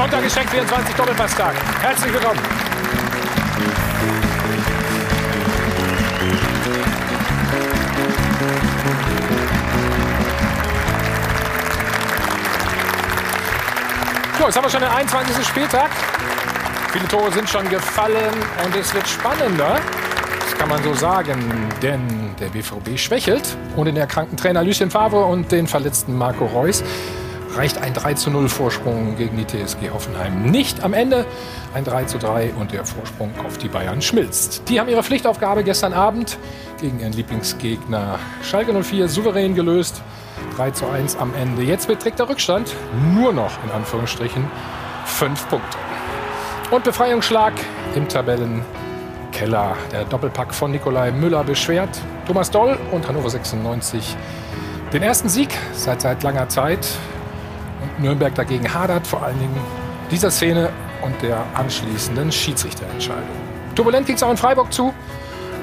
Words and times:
Sonntag 0.00 0.24
ist 0.24 0.34
Check 0.34 0.48
24 0.48 0.94
Doppelpasstag. 0.94 1.54
Herzlich 1.82 2.10
willkommen. 2.10 2.40
So, 14.38 14.46
jetzt 14.46 14.56
haben 14.56 14.64
wir 14.64 14.70
schon 14.70 14.80
den 14.80 14.88
21. 14.88 15.46
Spieltag. 15.46 15.90
Viele 16.92 17.06
Tore 17.06 17.30
sind 17.32 17.50
schon 17.50 17.68
gefallen 17.68 18.32
und 18.64 18.74
es 18.74 18.94
wird 18.94 19.06
spannender. 19.06 19.80
Das 20.40 20.58
kann 20.58 20.70
man 20.70 20.82
so 20.82 20.94
sagen, 20.94 21.68
denn 21.82 22.34
der 22.40 22.46
BVB 22.46 22.98
schwächelt. 22.98 23.54
Ohne 23.76 23.92
den 23.92 24.00
erkrankten 24.00 24.38
Trainer 24.38 24.64
Lucien 24.64 24.90
Favre 24.90 25.26
und 25.26 25.52
den 25.52 25.66
verletzten 25.66 26.16
Marco 26.16 26.46
Reus 26.46 26.82
reicht 27.54 27.78
ein 27.78 27.94
3 27.94 28.14
zu 28.14 28.30
0 28.30 28.48
Vorsprung 28.48 29.16
gegen 29.16 29.36
die 29.36 29.46
TSG 29.46 29.90
Hoffenheim 29.92 30.50
nicht. 30.50 30.82
Am 30.82 30.92
Ende 30.92 31.26
ein 31.74 31.84
3 31.84 32.04
zu 32.04 32.18
3 32.18 32.52
und 32.58 32.72
der 32.72 32.84
Vorsprung 32.84 33.32
auf 33.46 33.58
die 33.58 33.68
Bayern 33.68 34.02
schmilzt. 34.02 34.62
Die 34.68 34.78
haben 34.78 34.88
ihre 34.88 35.02
Pflichtaufgabe 35.02 35.64
gestern 35.64 35.92
Abend 35.92 36.38
gegen 36.80 37.00
ihren 37.00 37.12
Lieblingsgegner 37.12 38.18
Schalke 38.42 38.72
04 38.72 39.08
souverän 39.08 39.54
gelöst. 39.54 40.02
3 40.56 40.70
zu 40.70 40.86
1 40.86 41.16
am 41.16 41.34
Ende. 41.34 41.62
Jetzt 41.62 41.88
beträgt 41.88 42.18
der 42.18 42.28
Rückstand 42.28 42.74
nur 43.14 43.32
noch 43.32 43.52
in 43.64 43.70
Anführungsstrichen 43.70 44.48
5 45.04 45.48
Punkte. 45.48 45.78
Und 46.70 46.84
Befreiungsschlag 46.84 47.52
im 47.94 48.08
Tabellenkeller. 48.08 49.76
Der 49.92 50.04
Doppelpack 50.04 50.54
von 50.54 50.70
Nikolai 50.70 51.10
Müller 51.10 51.44
beschwert 51.44 52.00
Thomas 52.26 52.50
Doll 52.50 52.78
und 52.92 53.08
Hannover 53.08 53.28
96 53.28 54.16
den 54.92 55.02
ersten 55.02 55.28
Sieg 55.28 55.50
seit 55.72 56.00
seit 56.00 56.22
langer 56.22 56.48
Zeit. 56.48 56.86
Und 57.82 58.00
Nürnberg 58.00 58.34
dagegen 58.34 58.72
hadert 58.72 59.06
vor 59.06 59.22
allen 59.22 59.38
Dingen 59.38 59.56
dieser 60.10 60.30
Szene 60.30 60.70
und 61.02 61.20
der 61.22 61.44
anschließenden 61.54 62.30
Schiedsrichterentscheidung. 62.30 63.24
Turbulent 63.74 64.06
ging 64.06 64.16
es 64.16 64.22
auch 64.22 64.30
in 64.30 64.36
Freiburg 64.36 64.72
zu. 64.72 64.92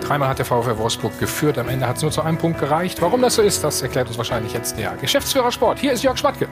Dreimal 0.01 0.29
hat 0.29 0.39
der 0.39 0.45
VfL 0.45 0.77
Wolfsburg 0.77 1.19
geführt. 1.19 1.57
Am 1.57 1.67
Ende 1.67 1.87
hat 1.87 1.97
es 1.97 2.01
nur 2.01 2.11
zu 2.11 2.21
einem 2.21 2.37
Punkt 2.37 2.59
gereicht. 2.59 3.01
Warum 3.01 3.21
das 3.21 3.35
so 3.35 3.41
ist, 3.41 3.63
das 3.63 3.81
erklärt 3.81 4.07
uns 4.07 4.17
wahrscheinlich 4.17 4.53
jetzt 4.53 4.77
der 4.77 4.95
Geschäftsführer 5.01 5.51
Sport. 5.51 5.79
Hier 5.79 5.91
ist 5.91 6.03
Jörg 6.03 6.17
Schmatke. 6.17 6.47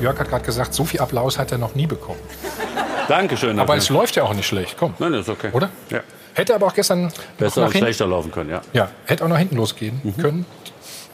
Jörg 0.00 0.18
hat 0.18 0.28
gerade 0.28 0.44
gesagt, 0.44 0.74
so 0.74 0.84
viel 0.84 1.00
Applaus 1.00 1.38
hat 1.38 1.52
er 1.52 1.58
noch 1.58 1.74
nie 1.74 1.86
bekommen. 1.86 2.20
Dankeschön. 3.08 3.58
Aber 3.58 3.76
es 3.76 3.88
läuft 3.88 4.16
ja 4.16 4.22
auch 4.24 4.34
nicht 4.34 4.46
schlecht. 4.46 4.76
Komm, 4.78 4.94
Nein, 4.98 5.12
das 5.12 5.22
ist 5.22 5.28
okay. 5.30 5.50
oder? 5.52 5.70
Ja. 5.90 6.00
Hätte 6.34 6.54
aber 6.54 6.66
auch 6.66 6.74
gestern 6.74 7.04
noch 7.06 7.12
Besser 7.38 7.62
und 7.64 7.72
hinten, 7.72 7.86
schlechter 7.86 8.06
laufen 8.06 8.30
können, 8.30 8.50
ja. 8.50 8.60
ja, 8.72 8.88
hätte 9.06 9.24
auch 9.24 9.28
nach 9.28 9.38
hinten 9.38 9.56
losgehen 9.56 10.00
können. 10.20 10.46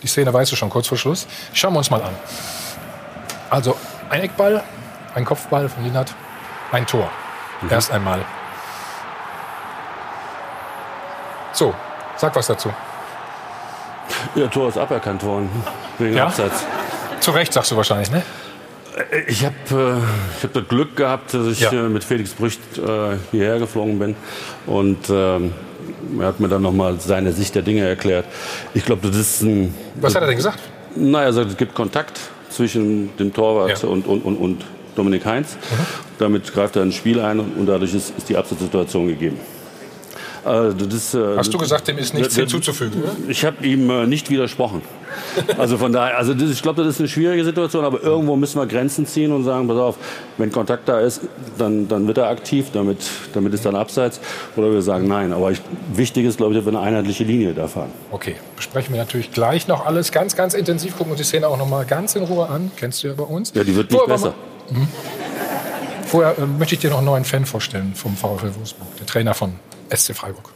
Die 0.03 0.07
Szene 0.07 0.33
weißt 0.35 0.53
du 0.53 0.57
schon 0.57 0.69
kurz 0.69 0.87
vor 0.87 0.99
Schluss. 0.99 1.27
Schauen 1.55 1.73
wir 1.73 1.79
uns 1.79 1.91
mal 1.91 2.03
an. 2.03 2.12
Also 3.49 3.75
ein 4.11 4.21
Eckball, 4.21 4.62
ein 5.15 5.25
Kopfball 5.25 5.69
von 5.71 5.83
Linat, 5.83 6.12
ein 6.73 6.87
Tor. 6.87 7.09
Erst 7.71 7.91
einmal. 7.91 8.23
So, 11.53 11.73
sag 12.17 12.34
was 12.37 12.47
dazu. 12.49 12.71
Ihr 14.34 14.50
Tor 14.50 14.69
ist 14.69 14.77
aberkannt 14.77 15.23
worden. 15.23 15.49
Wegen 15.99 16.17
Ja? 16.17 16.27
Absatz. 16.27 16.65
Zu 17.21 17.31
Recht 17.31 17.53
sagst 17.53 17.71
du 17.71 17.77
wahrscheinlich, 17.77 18.11
ne? 18.11 18.23
Ich 19.27 19.44
habe 19.44 19.55
äh, 19.71 20.37
ich 20.38 20.44
hab 20.44 20.53
das 20.53 20.69
Glück 20.69 20.94
gehabt, 20.97 21.34
dass 21.34 21.47
ich 21.49 21.60
Ja. 21.60 21.72
äh, 21.72 21.88
mit 21.88 22.05
Felix 22.05 22.31
Brücht 22.32 22.60
äh, 22.78 23.16
hierher 23.32 23.59
geflogen 23.59 23.99
bin. 23.99 24.15
Und 24.66 24.99
ähm, 25.10 25.53
er 26.21 26.27
hat 26.27 26.38
mir 26.41 26.49
dann 26.49 26.62
nochmal 26.62 27.00
seine 27.00 27.32
Sicht 27.32 27.55
der 27.55 27.62
Dinge 27.62 27.87
erklärt. 27.87 28.25
Ich 28.72 28.84
glaube, 28.84 29.09
das 29.09 29.16
ist 29.16 29.43
ein. 29.43 29.75
Was 30.00 30.15
hat 30.15 30.22
er 30.22 30.28
denn 30.28 30.37
gesagt? 30.37 30.60
Naja, 30.97 31.27
also, 31.27 31.43
es 31.43 31.56
gibt 31.56 31.75
Kontakt 31.75 32.21
zwischen 32.50 33.16
dem 33.16 33.32
Torwart 33.32 33.82
Ja. 33.82 33.88
und, 33.88 34.06
und, 34.06 34.25
und, 34.25 34.37
und 34.37 34.65
Dominik 34.94 35.25
Heinz. 35.26 35.56
Damit 36.19 36.53
greift 36.55 36.76
er 36.76 36.82
ins 36.84 36.94
Spiel 36.94 37.19
ein 37.21 37.41
und, 37.41 37.56
und 37.56 37.66
dadurch 37.66 37.93
ist, 37.94 38.16
ist 38.16 38.28
die 38.28 38.37
Absatzsituation 38.37 39.09
gegeben. 39.09 39.38
Äh, 40.47 40.75
das 40.75 41.15
äh, 41.15 41.37
Hast 41.37 41.53
du 41.55 41.59
gesagt, 41.59 41.88
dem 41.88 41.97
ist 41.99 42.12
nichts 42.15 42.37
hinzuzufügen, 42.37 43.03
oder? 43.03 43.12
Ich 43.28 43.44
habe 43.44 43.65
ihm 43.66 43.88
äh, 43.88 44.06
nicht 44.06 44.28
widersprochen. 44.31 44.82
Also 45.59 45.78
von 45.78 45.93
daher, 45.93 46.19
also 46.19 46.34
das, 46.34 46.50
ich 46.50 46.60
glaube, 46.60 46.82
das 46.82 46.94
ist 46.94 47.00
eine 47.00 47.09
schwierige 47.09 47.44
Situation, 47.44 47.84
aber 47.84 48.03
irgendwo 48.03 48.37
müssen 48.37 48.59
wir 48.60 48.66
Grenzen 48.66 49.06
ziehen 49.06 49.32
und 49.32 49.44
sagen, 49.44 49.66
pass 49.69 49.78
auf, 49.78 49.97
wenn 50.38 50.50
Kontakt 50.53 50.88
da 50.88 51.00
ist, 51.00 51.22
dann, 51.56 51.87
dann 51.88 52.06
wird 52.06 52.19
er 52.19 52.28
aktiv, 52.28 52.66
damit, 52.72 52.99
damit 53.32 53.55
ist 53.55 53.65
dann 53.65 53.75
abseits. 53.77 54.21
Oder 54.56 54.71
wir 54.72 54.82
sagen 54.82 55.06
nein. 55.09 55.32
Aber 55.32 55.50
ich, 55.53 55.60
wichtig 55.94 56.27
ist, 56.27 56.37
glaube 56.37 56.53
ich, 56.53 56.59
dass 56.59 56.66
wir 56.71 56.76
eine 56.78 56.87
einheitliche 56.87 57.25
Linie 57.25 57.55
da 57.55 57.69
fahren. 57.69 57.91
Okay, 58.11 58.34
besprechen 58.56 58.93
wir 58.94 59.00
natürlich 59.00 59.31
gleich 59.31 59.66
noch 59.69 59.87
alles 59.87 60.11
ganz, 60.12 60.34
ganz 60.37 60.53
intensiv. 60.55 60.97
Gucken 60.97 61.12
uns 61.12 61.21
die 61.21 61.25
Szene 61.26 61.47
auch 61.49 61.56
noch 61.59 61.69
mal 61.69 61.84
ganz 61.84 62.16
in 62.16 62.25
Ruhe 62.25 62.49
an. 62.49 62.71
Kennst 62.76 63.03
du 63.05 63.09
ja 63.09 63.15
bei 63.15 63.22
uns. 63.25 63.53
Ja, 63.55 63.62
die 63.65 63.75
wird 63.75 63.91
nicht 63.91 63.99
Vorher 63.99 64.15
besser. 64.16 64.34
wir- 64.71 64.87
Vorher 66.06 66.38
äh, 66.38 66.47
möchte 66.47 66.75
ich 66.75 66.81
dir 66.81 66.91
noch 66.91 66.99
einen 66.99 67.06
neuen 67.06 67.25
Fan 67.25 67.44
vorstellen 67.47 67.93
vom 67.94 68.16
VfL 68.16 68.55
Wolfsburg, 68.56 68.88
der 68.99 69.06
Trainer 69.06 69.34
von 69.34 69.55
SC 69.91 70.15
Freiburg. 70.15 70.50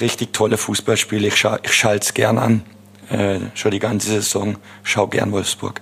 richtig 0.00 0.32
tolle 0.32 0.56
Fußballspiele. 0.56 1.28
Ich, 1.28 1.36
scha 1.36 1.58
ich 1.62 1.72
schalte 1.72 2.06
es 2.06 2.14
gern 2.14 2.38
an. 2.38 2.62
Äh, 3.10 3.40
schon 3.54 3.70
die 3.70 3.78
ganze 3.78 4.08
Saison. 4.08 4.56
Schau 4.82 5.06
gern 5.06 5.32
Wolfsburg. 5.32 5.80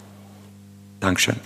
Dankeschön. 1.00 1.36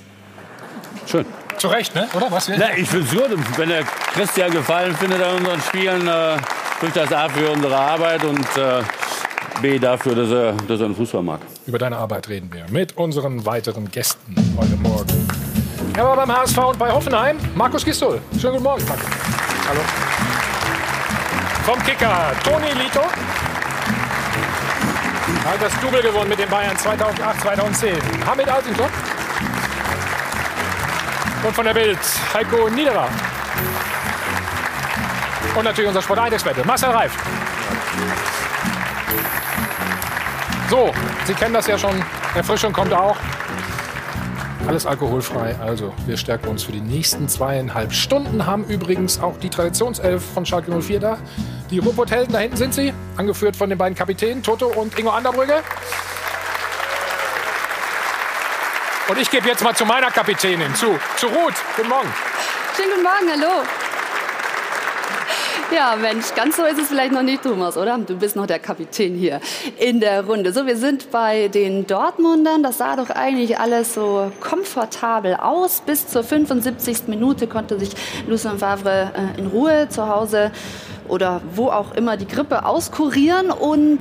Schön. 1.06 1.26
Zu 1.58 1.68
Recht, 1.68 1.94
ne? 1.94 2.08
oder? 2.14 2.30
Was 2.30 2.48
Na, 2.48 2.76
ich 2.76 2.88
finde 2.88 3.06
es 3.06 3.12
gut, 3.12 3.58
wenn 3.58 3.68
der 3.68 3.82
Christian 3.84 4.50
Gefallen 4.50 4.94
findet 4.96 5.22
an 5.22 5.36
unseren 5.38 5.60
Spielen, 5.60 6.06
äh, 6.06 6.38
spricht 6.76 6.96
das 6.96 7.12
A 7.12 7.28
für 7.28 7.50
unsere 7.50 7.76
Arbeit 7.76 8.24
und 8.24 8.46
äh, 8.56 8.82
B 9.60 9.78
dafür, 9.78 10.14
dass 10.14 10.30
er, 10.30 10.52
dass 10.52 10.80
er 10.80 10.88
den 10.88 10.96
Fußball 10.96 11.22
mag. 11.22 11.40
Über 11.66 11.78
deine 11.78 11.98
Arbeit 11.98 12.28
reden 12.28 12.50
wir 12.52 12.64
mit 12.70 12.96
unseren 12.96 13.44
weiteren 13.44 13.90
Gästen 13.90 14.34
heute 14.56 14.76
Morgen. 14.76 15.28
Er 15.94 16.04
war 16.04 16.16
beim 16.16 16.34
HSV 16.34 16.58
und 16.58 16.78
bei 16.78 16.90
Hoffenheim. 16.90 17.36
Markus 17.54 17.84
Gistol. 17.84 18.20
Schönen 18.40 18.54
guten 18.54 18.64
Morgen, 18.64 18.84
Markus. 18.86 19.06
Hallo. 19.68 19.80
Vom 21.64 21.82
Kicker 21.84 22.32
Toni 22.42 22.72
Lito. 22.72 23.02
Hat 25.46 25.60
das 25.60 25.72
Double 25.80 26.02
gewonnen 26.02 26.28
mit 26.28 26.38
den 26.38 26.48
Bayern 26.48 26.76
2008, 26.76 27.40
2010. 27.42 27.96
Hamid 28.26 28.48
Altintop. 28.48 28.90
Und 31.42 31.54
von 31.54 31.64
der 31.64 31.74
Bild 31.74 31.98
Heiko 32.34 32.68
Niederer. 32.68 33.08
Und 35.54 35.64
natürlich 35.64 35.88
unser 35.88 36.02
Sport 36.02 36.18
1 36.20 36.34
Experte 36.34 36.66
Marcel 36.66 36.90
Reif. 36.90 37.12
So, 40.68 40.92
Sie 41.24 41.34
kennen 41.34 41.54
das 41.54 41.66
ja 41.66 41.76
schon. 41.76 42.02
Erfrischung 42.34 42.72
kommt 42.72 42.92
auch. 42.92 43.16
Alles 44.66 44.86
alkoholfrei. 44.86 45.56
Also, 45.60 45.92
wir 46.06 46.16
stärken 46.16 46.48
uns 46.48 46.62
für 46.62 46.72
die 46.72 46.80
nächsten 46.80 47.28
zweieinhalb 47.28 47.92
Stunden. 47.92 48.46
Haben 48.46 48.64
übrigens 48.64 49.20
auch 49.20 49.38
die 49.38 49.48
Traditionself 49.48 50.22
von 50.34 50.46
Schalke 50.46 50.70
04 50.80 51.00
da. 51.00 51.18
Die 51.70 51.78
Ruhrpott-Helden, 51.78 52.32
da 52.32 52.38
hinten 52.38 52.56
sind 52.56 52.74
sie. 52.74 52.92
Angeführt 53.16 53.56
von 53.56 53.68
den 53.68 53.78
beiden 53.78 53.96
Kapitänen, 53.96 54.42
Toto 54.42 54.66
und 54.66 54.98
Ingo 54.98 55.10
Anderbrügge. 55.10 55.62
Und 59.08 59.18
ich 59.18 59.30
gebe 59.30 59.48
jetzt 59.48 59.64
mal 59.64 59.74
zu 59.74 59.84
meiner 59.84 60.10
Kapitänin, 60.10 60.74
zu, 60.74 60.98
zu 61.16 61.26
Ruth. 61.26 61.54
Guten 61.76 61.88
Morgen. 61.88 62.08
Schönen 62.76 62.90
guten 62.90 63.02
Morgen, 63.02 63.42
hallo. 63.42 63.64
Ja, 65.72 65.94
Mensch, 65.94 66.34
ganz 66.34 66.56
so 66.56 66.64
ist 66.64 66.80
es 66.80 66.88
vielleicht 66.88 67.12
noch 67.12 67.22
nicht, 67.22 67.44
Thomas, 67.44 67.76
oder? 67.76 67.96
Du 67.98 68.16
bist 68.16 68.34
noch 68.34 68.46
der 68.46 68.58
Kapitän 68.58 69.14
hier 69.14 69.40
in 69.78 70.00
der 70.00 70.24
Runde. 70.24 70.52
So, 70.52 70.66
wir 70.66 70.76
sind 70.76 71.12
bei 71.12 71.46
den 71.46 71.86
Dortmundern. 71.86 72.64
Das 72.64 72.78
sah 72.78 72.96
doch 72.96 73.08
eigentlich 73.08 73.56
alles 73.60 73.94
so 73.94 74.32
komfortabel 74.40 75.34
aus. 75.34 75.80
Bis 75.82 76.08
zur 76.08 76.24
75. 76.24 77.06
Minute 77.06 77.46
konnte 77.46 77.78
sich 77.78 77.90
Lucien 78.26 78.58
Favre 78.58 79.12
äh, 79.14 79.38
in 79.38 79.46
Ruhe 79.46 79.88
zu 79.88 80.08
Hause 80.08 80.50
oder 81.06 81.40
wo 81.54 81.68
auch 81.68 81.92
immer 81.92 82.16
die 82.16 82.26
Grippe 82.26 82.64
auskurieren. 82.64 83.52
Und 83.52 84.00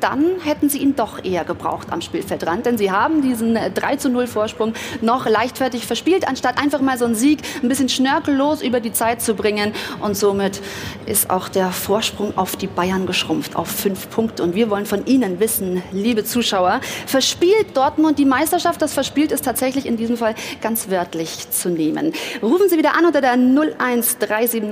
dann 0.00 0.40
hätten 0.42 0.68
sie 0.68 0.78
ihn 0.78 0.96
doch 0.96 1.24
eher 1.24 1.44
gebraucht 1.44 1.88
am 1.90 2.00
Spielfeldrand. 2.00 2.66
Denn 2.66 2.78
sie 2.78 2.90
haben 2.90 3.22
diesen 3.22 3.54
3 3.54 3.96
zu 3.96 4.08
0 4.08 4.26
Vorsprung 4.26 4.74
noch 5.00 5.26
leichtfertig 5.26 5.86
verspielt, 5.86 6.26
anstatt 6.26 6.58
einfach 6.58 6.80
mal 6.80 6.98
so 6.98 7.04
einen 7.04 7.14
Sieg 7.14 7.40
ein 7.62 7.68
bisschen 7.68 7.88
schnörkellos 7.88 8.62
über 8.62 8.80
die 8.80 8.92
Zeit 8.92 9.22
zu 9.22 9.34
bringen. 9.34 9.72
Und 10.00 10.16
somit 10.16 10.60
ist 11.06 11.30
auch 11.30 11.48
der 11.48 11.70
Vorsprung 11.70 12.36
auf 12.36 12.56
die 12.56 12.66
Bayern 12.66 13.06
geschrumpft 13.06 13.56
auf 13.56 13.68
fünf 13.68 14.10
Punkte. 14.10 14.42
Und 14.42 14.54
wir 14.54 14.70
wollen 14.70 14.86
von 14.86 15.06
Ihnen 15.06 15.40
wissen, 15.40 15.82
liebe 15.92 16.24
Zuschauer, 16.24 16.80
verspielt 17.06 17.76
Dortmund 17.76 18.18
die 18.18 18.24
Meisterschaft? 18.24 18.80
Das 18.82 18.94
verspielt 18.94 19.32
ist 19.32 19.44
tatsächlich 19.44 19.86
in 19.86 19.96
diesem 19.96 20.16
Fall 20.16 20.34
ganz 20.60 20.90
wörtlich 20.90 21.50
zu 21.50 21.68
nehmen. 21.68 22.12
Rufen 22.42 22.68
Sie 22.68 22.78
wieder 22.78 22.96
an 22.96 23.06
unter 23.06 23.20
der 23.20 23.32
01379 23.32 24.62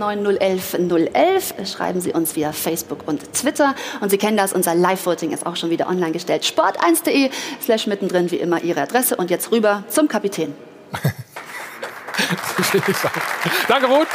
011 0.41 0.77
011. 1.15 1.55
Schreiben 1.65 2.01
Sie 2.01 2.13
uns 2.13 2.37
via 2.37 2.53
Facebook 2.53 3.01
und 3.07 3.33
Twitter. 3.33 3.75
Und 4.01 4.11
Sie 4.11 4.19
kennen 4.19 4.37
das, 4.37 4.53
unser 4.53 4.75
Live-Voting 5.19 5.33
ist 5.33 5.47
auch 5.47 5.57
schon 5.57 5.71
wieder 5.71 5.89
online 5.89 6.13
gestellt. 6.13 6.45
Sport1.de 6.45 7.31
slash 7.63 7.87
mittendrin 7.87 8.31
wie 8.31 8.37
immer 8.37 8.63
Ihre 8.63 8.83
Adresse. 8.83 9.17
Und 9.17 9.31
jetzt 9.31 9.51
rüber 9.51 9.85
zum 9.89 10.07
Kapitän. 10.09 10.55
Danke, 13.69 13.87
Ruth. 13.87 14.07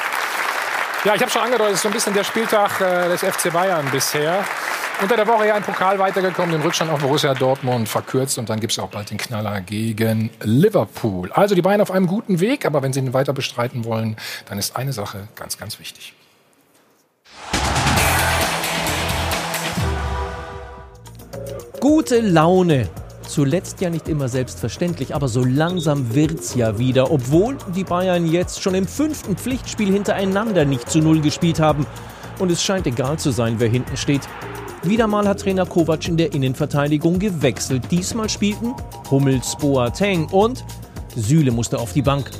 Ja, 1.05 1.15
ich 1.15 1.21
habe 1.21 1.31
schon 1.31 1.41
angedeutet, 1.41 1.73
es 1.73 1.79
ist 1.79 1.83
so 1.83 1.89
ein 1.89 1.93
bisschen 1.93 2.13
der 2.13 2.23
Spieltag 2.23 2.79
äh, 2.79 3.09
des 3.09 3.21
FC 3.21 3.51
Bayern 3.51 3.85
bisher. 3.91 4.45
Unter 5.01 5.17
der 5.17 5.27
Woche 5.27 5.47
ja 5.47 5.57
im 5.57 5.63
Pokal 5.63 5.99
weitergekommen, 5.99 6.51
den 6.51 6.61
Rückstand 6.61 6.89
auf 6.91 7.01
Borussia 7.01 7.33
Dortmund 7.33 7.89
verkürzt 7.89 8.37
und 8.37 8.47
dann 8.49 8.61
gibt 8.61 8.71
es 8.71 8.79
auch 8.79 8.89
bald 8.89 9.09
den 9.09 9.17
Knaller 9.17 9.59
gegen 9.59 10.29
Liverpool. 10.41 11.31
Also 11.33 11.55
die 11.55 11.61
Bayern 11.61 11.81
auf 11.81 11.91
einem 11.91 12.07
guten 12.07 12.39
Weg, 12.39 12.65
aber 12.65 12.83
wenn 12.83 12.93
sie 12.93 12.99
ihn 12.99 13.11
weiter 13.13 13.33
bestreiten 13.33 13.83
wollen, 13.83 14.15
dann 14.47 14.59
ist 14.59 14.77
eine 14.77 14.93
Sache 14.93 15.27
ganz, 15.35 15.57
ganz 15.57 15.79
wichtig. 15.79 16.13
Gute 21.83 22.21
Laune. 22.21 22.87
Zuletzt 23.27 23.81
ja 23.81 23.89
nicht 23.89 24.07
immer 24.07 24.29
selbstverständlich, 24.29 25.13
aber 25.13 25.27
so 25.27 25.43
langsam 25.43 26.15
wird's 26.15 26.55
ja 26.55 26.79
wieder, 26.79 27.11
obwohl 27.11 27.57
die 27.75 27.83
Bayern 27.83 28.25
jetzt 28.25 28.61
schon 28.61 28.73
im 28.73 28.87
fünften 28.87 29.35
Pflichtspiel 29.35 29.91
hintereinander 29.91 30.63
nicht 30.63 30.89
zu 30.89 30.99
Null 30.99 31.19
gespielt 31.19 31.59
haben. 31.59 31.85
Und 32.39 32.51
es 32.51 32.63
scheint 32.63 32.87
egal 32.87 33.19
zu 33.19 33.31
sein, 33.31 33.55
wer 33.57 33.67
hinten 33.67 33.97
steht. 33.97 34.21
Wieder 34.83 35.07
mal 35.07 35.27
hat 35.27 35.41
Trainer 35.41 35.65
Kovac 35.65 36.07
in 36.07 36.15
der 36.15 36.33
Innenverteidigung 36.33 37.19
gewechselt. 37.19 37.83
Diesmal 37.91 38.29
spielten 38.29 38.73
Hummels, 39.11 39.57
Boateng 39.57 40.27
und 40.27 40.63
Süle 41.17 41.51
musste 41.51 41.79
auf 41.79 41.91
die 41.91 42.01
Bank. 42.01 42.31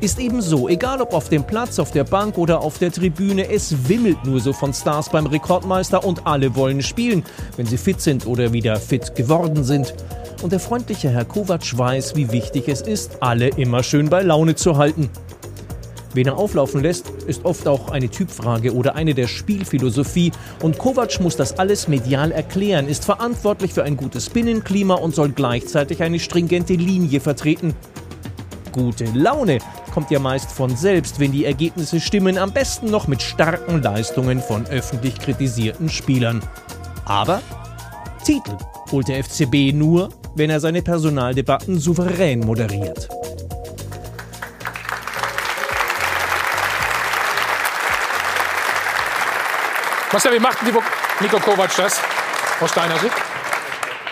Ist 0.00 0.20
eben 0.20 0.40
so, 0.40 0.68
egal 0.68 1.02
ob 1.02 1.12
auf 1.12 1.28
dem 1.28 1.42
Platz, 1.42 1.80
auf 1.80 1.90
der 1.90 2.04
Bank 2.04 2.38
oder 2.38 2.60
auf 2.60 2.78
der 2.78 2.92
Tribüne, 2.92 3.50
es 3.50 3.88
wimmelt 3.88 4.24
nur 4.24 4.38
so 4.38 4.52
von 4.52 4.72
Stars 4.72 5.08
beim 5.08 5.26
Rekordmeister 5.26 6.04
und 6.04 6.24
alle 6.24 6.54
wollen 6.54 6.82
spielen, 6.82 7.24
wenn 7.56 7.66
sie 7.66 7.78
fit 7.78 8.00
sind 8.00 8.24
oder 8.24 8.52
wieder 8.52 8.76
fit 8.76 9.16
geworden 9.16 9.64
sind. 9.64 9.92
Und 10.40 10.52
der 10.52 10.60
freundliche 10.60 11.10
Herr 11.10 11.24
Kovac 11.24 11.76
weiß, 11.76 12.14
wie 12.14 12.30
wichtig 12.30 12.68
es 12.68 12.80
ist, 12.80 13.20
alle 13.20 13.48
immer 13.48 13.82
schön 13.82 14.08
bei 14.08 14.22
Laune 14.22 14.54
zu 14.54 14.76
halten. 14.76 15.10
Wen 16.14 16.28
er 16.28 16.38
auflaufen 16.38 16.80
lässt, 16.80 17.10
ist 17.26 17.44
oft 17.44 17.66
auch 17.66 17.90
eine 17.90 18.08
Typfrage 18.08 18.72
oder 18.74 18.94
eine 18.94 19.14
der 19.14 19.26
Spielphilosophie. 19.26 20.30
Und 20.62 20.78
Kovac 20.78 21.18
muss 21.18 21.34
das 21.34 21.58
alles 21.58 21.88
medial 21.88 22.30
erklären, 22.30 22.86
ist 22.86 23.04
verantwortlich 23.04 23.74
für 23.74 23.82
ein 23.82 23.96
gutes 23.96 24.30
Binnenklima 24.30 24.94
und 24.94 25.16
soll 25.16 25.30
gleichzeitig 25.30 26.04
eine 26.04 26.20
stringente 26.20 26.74
Linie 26.74 27.18
vertreten. 27.18 27.74
Gute 28.72 29.06
Laune 29.12 29.58
kommt 29.98 30.12
ja 30.12 30.20
meist 30.20 30.52
von 30.52 30.76
selbst, 30.76 31.18
wenn 31.18 31.32
die 31.32 31.44
Ergebnisse 31.44 31.98
stimmen, 31.98 32.38
am 32.38 32.52
besten 32.52 32.88
noch 32.88 33.08
mit 33.08 33.20
starken 33.20 33.82
Leistungen 33.82 34.40
von 34.40 34.64
öffentlich 34.66 35.18
kritisierten 35.18 35.88
Spielern. 35.88 36.40
Aber 37.04 37.42
Titel 38.22 38.56
holt 38.92 39.08
der 39.08 39.24
FCB 39.24 39.72
nur, 39.74 40.10
wenn 40.36 40.50
er 40.50 40.60
seine 40.60 40.82
Personaldebatten 40.82 41.80
souverän 41.80 42.38
moderiert. 42.38 43.08
Marcel, 50.12 50.32
wie 50.32 50.38
macht 50.38 50.58
Nico 51.20 51.40
Kovac 51.40 51.74
das 51.76 52.00
aus 52.60 52.70
deiner 52.70 53.00
Sicht? 53.00 53.16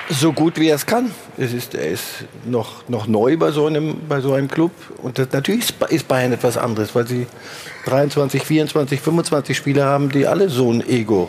So 0.09 0.33
gut 0.33 0.59
wie 0.61 0.69
er 0.69 0.77
es 0.77 0.87
kann. 0.87 1.11
Es 1.37 1.53
ist, 1.53 1.75
er 1.75 1.89
ist 1.89 2.05
noch, 2.45 2.89
noch 2.89 3.09
neu 3.09 3.37
bei 3.37 3.51
so, 3.51 3.67
einem, 3.67 3.97
bei 4.09 4.21
so 4.21 4.35
einem 4.35 4.49
Club. 4.49 4.71
Und 5.03 5.19
das, 5.19 5.29
natürlich 5.33 5.75
ist 5.89 6.07
Bayern 6.07 6.33
etwas 6.33 6.57
anderes, 6.57 6.95
weil 6.95 7.09
sie 7.09 7.27
23, 7.87 8.43
24, 8.43 9.01
25 9.01 9.57
Spieler 9.57 9.87
haben, 9.87 10.11
die 10.11 10.27
alle 10.27 10.49
so 10.49 10.73
ein 10.73 10.89
Ego 10.89 11.29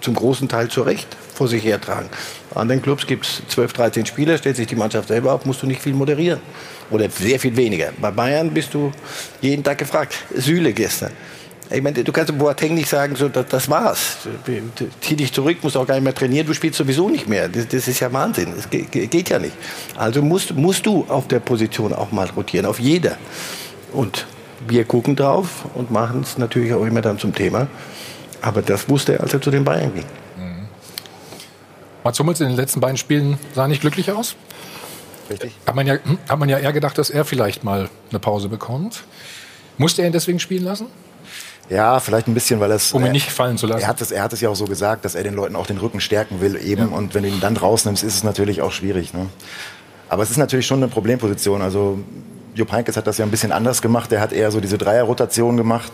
zum 0.00 0.14
großen 0.14 0.48
Teil 0.48 0.68
zu 0.68 0.82
Recht 0.82 1.08
vor 1.34 1.48
sich 1.48 1.64
hertragen. 1.64 2.08
An 2.54 2.62
anderen 2.62 2.82
Clubs 2.82 3.06
gibt 3.06 3.26
es 3.26 3.42
12, 3.48 3.72
13 3.72 4.06
Spieler, 4.06 4.38
stellt 4.38 4.56
sich 4.56 4.68
die 4.68 4.76
Mannschaft 4.76 5.08
selber 5.08 5.32
auf, 5.32 5.44
musst 5.44 5.62
du 5.62 5.66
nicht 5.66 5.82
viel 5.82 5.94
moderieren. 5.94 6.40
Oder 6.90 7.10
sehr 7.10 7.40
viel 7.40 7.56
weniger. 7.56 7.92
Bei 8.00 8.12
Bayern 8.12 8.50
bist 8.52 8.74
du 8.74 8.92
jeden 9.40 9.64
Tag 9.64 9.78
gefragt. 9.78 10.14
Süle 10.34 10.72
gestern. 10.72 11.12
Ich 11.70 11.82
meine, 11.82 12.02
du 12.02 12.12
kannst 12.12 12.36
Boateng 12.36 12.74
nicht 12.74 12.88
sagen, 12.88 13.14
so, 13.14 13.28
das, 13.28 13.46
das 13.46 13.68
war's. 13.68 14.16
Zieh 15.00 15.16
dich 15.16 15.32
zurück, 15.32 15.58
musst 15.62 15.76
auch 15.76 15.86
gar 15.86 15.94
nicht 15.94 16.04
mehr 16.04 16.14
trainieren, 16.14 16.46
du 16.46 16.54
spielst 16.54 16.78
sowieso 16.78 17.08
nicht 17.10 17.28
mehr. 17.28 17.48
Das, 17.48 17.68
das 17.68 17.88
ist 17.88 18.00
ja 18.00 18.10
Wahnsinn. 18.12 18.54
Das 18.56 18.70
geht, 18.70 18.90
geht, 18.90 19.28
ja 19.28 19.38
nicht. 19.38 19.54
Also 19.96 20.22
musst, 20.22 20.54
musst 20.54 20.86
du 20.86 21.04
auf 21.08 21.28
der 21.28 21.40
Position 21.40 21.92
auch 21.92 22.10
mal 22.10 22.28
rotieren, 22.30 22.64
auf 22.64 22.80
jeder. 22.80 23.18
Und 23.92 24.26
wir 24.66 24.84
gucken 24.84 25.14
drauf 25.14 25.66
und 25.74 25.90
machen 25.90 26.22
es 26.22 26.38
natürlich 26.38 26.72
auch 26.72 26.84
immer 26.84 27.02
dann 27.02 27.18
zum 27.18 27.34
Thema. 27.34 27.66
Aber 28.40 28.62
das 28.62 28.88
wusste 28.88 29.14
er, 29.14 29.20
als 29.20 29.34
er 29.34 29.42
zu 29.42 29.50
den 29.50 29.64
Bayern 29.64 29.92
ging. 29.94 30.04
Mhm. 30.38 30.68
Mats 32.02 32.18
Hummels 32.18 32.40
in 32.40 32.48
den 32.48 32.56
letzten 32.56 32.80
beiden 32.80 32.96
Spielen 32.96 33.38
sah 33.54 33.68
nicht 33.68 33.82
glücklich 33.82 34.10
aus. 34.10 34.36
Richtig. 35.28 35.52
Hat 35.66 35.74
man, 35.74 35.86
ja, 35.86 35.98
hm, 36.02 36.18
hat 36.26 36.38
man 36.38 36.48
ja 36.48 36.58
eher 36.58 36.72
gedacht, 36.72 36.96
dass 36.96 37.10
er 37.10 37.26
vielleicht 37.26 37.62
mal 37.62 37.90
eine 38.08 38.18
Pause 38.18 38.48
bekommt. 38.48 39.04
Musste 39.76 40.02
er 40.02 40.08
ihn 40.08 40.12
deswegen 40.12 40.40
spielen 40.40 40.64
lassen? 40.64 40.86
Ja, 41.68 42.00
vielleicht 42.00 42.28
ein 42.28 42.34
bisschen, 42.34 42.60
weil 42.60 42.70
es. 42.70 42.92
Um 42.92 43.04
ihn 43.04 43.12
nicht 43.12 43.30
fallen 43.30 43.58
zu 43.58 43.66
lassen. 43.66 43.82
Er 43.82 43.88
hat, 43.88 44.00
es, 44.00 44.10
er 44.10 44.22
hat 44.22 44.32
es 44.32 44.40
ja 44.40 44.48
auch 44.48 44.56
so 44.56 44.64
gesagt, 44.64 45.04
dass 45.04 45.14
er 45.14 45.22
den 45.22 45.34
Leuten 45.34 45.56
auch 45.56 45.66
den 45.66 45.78
Rücken 45.78 46.00
stärken 46.00 46.40
will, 46.40 46.56
eben. 46.56 46.90
Ja. 46.90 46.96
Und 46.96 47.14
wenn 47.14 47.22
du 47.22 47.28
ihn 47.28 47.40
dann 47.40 47.56
rausnimmst, 47.56 48.02
ist 48.02 48.14
es 48.14 48.24
natürlich 48.24 48.62
auch 48.62 48.72
schwierig. 48.72 49.12
Ne? 49.12 49.26
Aber 50.08 50.22
es 50.22 50.30
ist 50.30 50.38
natürlich 50.38 50.66
schon 50.66 50.78
eine 50.82 50.88
Problemposition. 50.88 51.60
Also, 51.60 51.98
Jupp 52.54 52.72
Heynckes 52.72 52.96
hat 52.96 53.06
das 53.06 53.18
ja 53.18 53.24
ein 53.24 53.30
bisschen 53.30 53.52
anders 53.52 53.82
gemacht. 53.82 54.10
Er 54.12 54.20
hat 54.20 54.32
eher 54.32 54.50
so 54.50 54.60
diese 54.60 54.78
Dreierrotation 54.78 55.56
gemacht. 55.56 55.92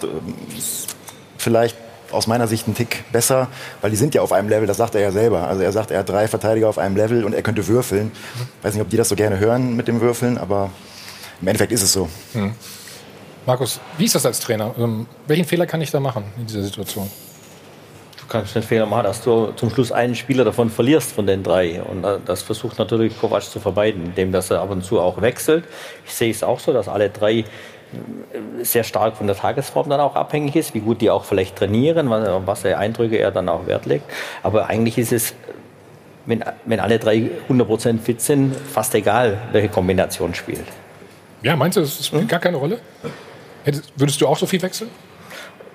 Vielleicht 1.37 1.77
aus 2.15 2.27
meiner 2.27 2.47
Sicht 2.47 2.69
ein 2.69 2.75
Tick 2.75 3.05
besser, 3.12 3.49
weil 3.81 3.91
die 3.91 3.97
sind 3.97 4.15
ja 4.15 4.23
auf 4.23 4.32
einem 4.32 4.49
Level, 4.49 4.67
das 4.67 4.77
sagt 4.77 4.94
er 4.94 5.00
ja 5.00 5.11
selber. 5.11 5.49
Also 5.49 5.62
er 5.62 5.73
sagt, 5.73 5.91
er 5.91 5.99
hat 5.99 6.09
drei 6.09 6.29
Verteidiger 6.29 6.69
auf 6.69 6.79
einem 6.79 6.97
Level 6.97 7.25
und 7.25 7.35
er 7.35 7.43
könnte 7.43 7.67
würfeln. 7.67 8.12
Ich 8.61 8.65
weiß 8.65 8.75
nicht, 8.75 8.82
ob 8.82 8.88
die 8.88 8.97
das 8.97 9.09
so 9.09 9.17
gerne 9.17 9.38
hören 9.38 9.75
mit 9.75 9.88
dem 9.88 10.00
Würfeln, 10.00 10.38
aber 10.38 10.70
im 11.41 11.49
Endeffekt 11.49 11.73
ist 11.73 11.82
es 11.82 11.93
so. 11.93 12.09
Mhm. 12.32 12.55
Markus, 13.46 13.79
wie 13.99 14.06
ist 14.06 14.14
das 14.14 14.25
als 14.25 14.41
Trainer? 14.41 14.75
Ähm, 14.79 15.06
welchen 15.26 15.44
Fehler 15.44 15.67
kann 15.67 15.81
ich 15.82 15.91
da 15.91 16.00
machen 16.00 16.25
in 16.38 16.46
dieser 16.46 16.62
Situation? 16.62 17.11
Du 18.19 18.25
kannst 18.26 18.55
den 18.55 18.62
Fehler 18.62 18.87
machen, 18.87 19.05
dass 19.05 19.23
du 19.23 19.52
zum 19.52 19.69
Schluss 19.69 19.93
einen 19.93 20.14
Spieler 20.14 20.44
davon 20.44 20.70
verlierst, 20.70 21.13
von 21.13 21.27
den 21.27 21.43
drei. 21.43 21.82
Und 21.82 22.06
das 22.24 22.43
versucht 22.43 22.79
natürlich 22.79 23.20
Kovac 23.20 23.43
zu 23.43 23.60
vermeiden, 23.60 24.06
indem 24.06 24.32
dass 24.32 24.51
er 24.51 24.63
ab 24.63 24.70
und 24.70 24.82
zu 24.82 24.98
auch 24.98 25.20
wechselt. 25.20 25.65
Ich 26.06 26.15
sehe 26.15 26.31
es 26.31 26.43
auch 26.43 26.58
so, 26.58 26.72
dass 26.72 26.89
alle 26.89 27.10
drei 27.10 27.41
äh, 27.41 27.44
sehr 28.63 28.82
stark 28.82 29.19
von 29.19 29.27
der 29.27 29.36
Tagesform 29.36 29.91
dann 29.91 30.01
auch 30.01 30.17
abhängig 30.17 30.56
ist, 30.56 30.72
wie 30.72 30.81
gut 30.81 31.03
die 31.03 31.10
auch 31.10 31.24
vielleicht 31.24 31.56
trainieren, 31.56 32.08
was 32.08 32.63
für 32.63 32.79
Eindrücke 32.79 33.19
er 33.19 33.31
dann 33.31 33.51
auch 33.51 33.67
Wert 33.67 33.84
legt. 33.84 34.10
Aber 34.43 34.69
eigentlich 34.69 34.96
ist 34.96 35.13
es, 35.13 35.34
wenn, 36.24 36.43
wenn 36.65 36.81
alle 36.81 36.98
drei 36.98 37.29
100% 37.51 37.98
fit 37.98 38.22
sind, 38.22 38.56
fast 38.56 38.94
egal, 38.94 39.36
welche 39.53 39.69
Kombination 39.69 40.34
spielt. 40.34 40.65
Ja, 41.43 41.56
meinst 41.56 41.77
du, 41.77 41.82
das 41.82 42.06
spielt 42.06 42.22
hm? 42.22 42.29
gar 42.29 42.41
keine 42.41 42.56
Rolle? 42.56 42.81
Hättest, 43.65 43.93
würdest 43.97 44.21
du 44.21 44.29
auch 44.29 44.37
so 44.37 44.47
viel 44.47 44.63
wechseln? 44.63 44.91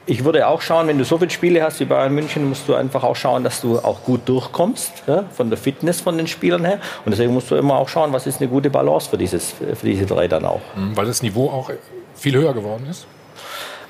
Ich 0.05 0.23
würde 0.23 0.47
auch 0.47 0.61
schauen, 0.61 0.87
wenn 0.87 0.97
du 0.97 1.03
so 1.03 1.19
viele 1.19 1.29
Spiele 1.29 1.61
hast 1.61 1.79
wie 1.79 1.85
Bayern 1.85 2.15
München, 2.15 2.49
musst 2.49 2.67
du 2.67 2.73
einfach 2.73 3.03
auch 3.03 3.15
schauen, 3.15 3.43
dass 3.43 3.61
du 3.61 3.77
auch 3.77 4.03
gut 4.03 4.21
durchkommst, 4.27 5.03
ja, 5.05 5.25
von 5.31 5.49
der 5.49 5.57
Fitness 5.57 6.01
von 6.01 6.17
den 6.17 6.25
Spielern 6.25 6.65
her. 6.65 6.79
Und 7.05 7.11
deswegen 7.11 7.33
musst 7.33 7.51
du 7.51 7.55
immer 7.55 7.75
auch 7.75 7.89
schauen, 7.89 8.11
was 8.11 8.25
ist 8.25 8.41
eine 8.41 8.49
gute 8.49 8.71
Balance 8.71 9.09
für, 9.09 9.19
dieses, 9.19 9.51
für 9.51 9.85
diese 9.85 10.07
drei 10.07 10.27
dann 10.27 10.45
auch. 10.45 10.61
Mhm, 10.75 10.97
weil 10.97 11.05
das 11.05 11.21
Niveau 11.21 11.49
auch 11.49 11.69
viel 12.15 12.35
höher 12.35 12.53
geworden 12.53 12.87
ist? 12.89 13.05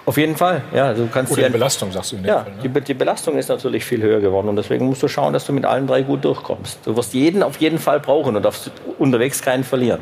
Auf 0.05 0.17
jeden 0.17 0.35
Fall, 0.35 0.63
ja. 0.73 0.93
Du 0.93 1.07
kannst 1.07 1.31
Oder 1.31 1.43
die 1.43 1.49
Belastung, 1.51 1.91
sagst 1.91 2.11
du 2.11 2.15
in 2.17 2.23
dem 2.23 2.29
ja, 2.29 2.43
Fall. 2.43 2.51
Ne? 2.51 2.69
Die, 2.69 2.81
die, 2.81 2.93
Belastung 2.95 3.37
ist 3.37 3.47
natürlich 3.47 3.85
viel 3.85 4.01
höher 4.01 4.19
geworden 4.19 4.49
und 4.49 4.55
deswegen 4.55 4.87
musst 4.87 5.03
du 5.03 5.07
schauen, 5.07 5.33
dass 5.33 5.45
du 5.45 5.53
mit 5.53 5.65
allen 5.65 5.87
drei 5.87 6.01
gut 6.01 6.25
durchkommst. 6.25 6.79
Du 6.83 6.97
wirst 6.97 7.13
jeden 7.13 7.43
auf 7.43 7.57
jeden 7.57 7.77
Fall 7.77 7.99
brauchen 7.99 8.35
und 8.35 8.43
darfst 8.43 8.71
unterwegs 8.97 9.41
keinen 9.41 9.63
verlieren. 9.63 10.01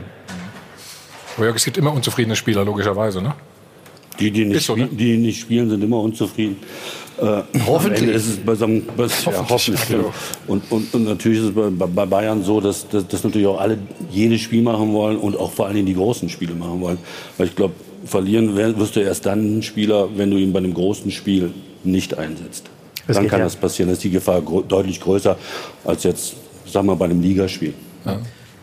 Mhm. 1.38 1.44
Jörg, 1.44 1.58
es 1.58 1.66
gibt 1.66 1.78
immer 1.78 1.94
unzufriedene 1.94 2.36
Spieler, 2.36 2.66
logischerweise, 2.66 3.22
ne? 3.22 3.36
Die, 4.20 4.32
die 4.32 4.46
nicht, 4.46 4.66
so, 4.66 4.76
ne? 4.76 4.88
die 4.92 5.18
nicht 5.18 5.40
spielen, 5.40 5.70
sind 5.70 5.84
immer 5.84 6.00
unzufrieden. 6.00 6.58
Äh, 7.20 7.42
hoffentlich. 7.66 8.10
ist 8.10 8.28
es 8.28 8.38
bei 8.38 8.54
so 8.54 8.66
einem, 8.66 8.84
bei, 8.96 9.04
hoffentlich. 9.04 9.26
Ja, 9.26 9.50
hoffentlich 9.50 9.88
genau. 9.88 10.14
und, 10.48 10.64
und, 10.72 10.94
und, 10.94 11.06
natürlich 11.06 11.40
ist 11.40 11.46
es 11.46 11.54
bei, 11.54 11.88
bei 11.88 12.06
Bayern 12.06 12.44
so, 12.44 12.62
dass, 12.62 12.88
dass, 12.90 13.08
dass, 13.08 13.24
natürlich 13.24 13.48
auch 13.48 13.60
alle 13.60 13.80
jedes 14.12 14.42
Spiel 14.42 14.62
machen 14.62 14.94
wollen 14.94 15.18
und 15.18 15.36
auch 15.36 15.52
vor 15.52 15.66
allem 15.66 15.86
die 15.86 15.96
großen 15.96 16.30
Spiele 16.30 16.54
machen 16.54 16.80
wollen. 16.82 17.00
Weil 17.38 17.48
ich 17.48 17.56
glaube, 17.56 17.74
verlieren 18.06 18.56
wirst 18.56 18.96
du 18.96 19.00
erst 19.00 19.26
dann 19.26 19.40
einen 19.40 19.64
Spieler, 19.64 20.10
wenn 20.16 20.30
du 20.30 20.38
ihn 20.38 20.54
bei 20.54 20.60
einem 20.60 20.74
großen 20.74 21.10
Spiel 21.10 21.52
nicht 21.84 22.18
einsetzt. 22.18 22.66
dann 23.08 23.24
geht 23.24 23.32
kann 23.32 23.40
ja. 23.40 23.46
das 23.46 23.56
passieren. 23.56 23.90
Dann 23.90 23.94
ist 23.96 24.04
die 24.04 24.12
Gefahr 24.12 24.42
gro 24.42 24.62
deutlich 24.62 25.00
größer 25.02 25.38
als 25.86 26.04
jetzt, 26.04 26.36
sagen 26.66 26.88
wir, 26.88 26.96
bei 26.96 27.06
einem 27.06 27.22
Ligaspiel. 27.22 27.74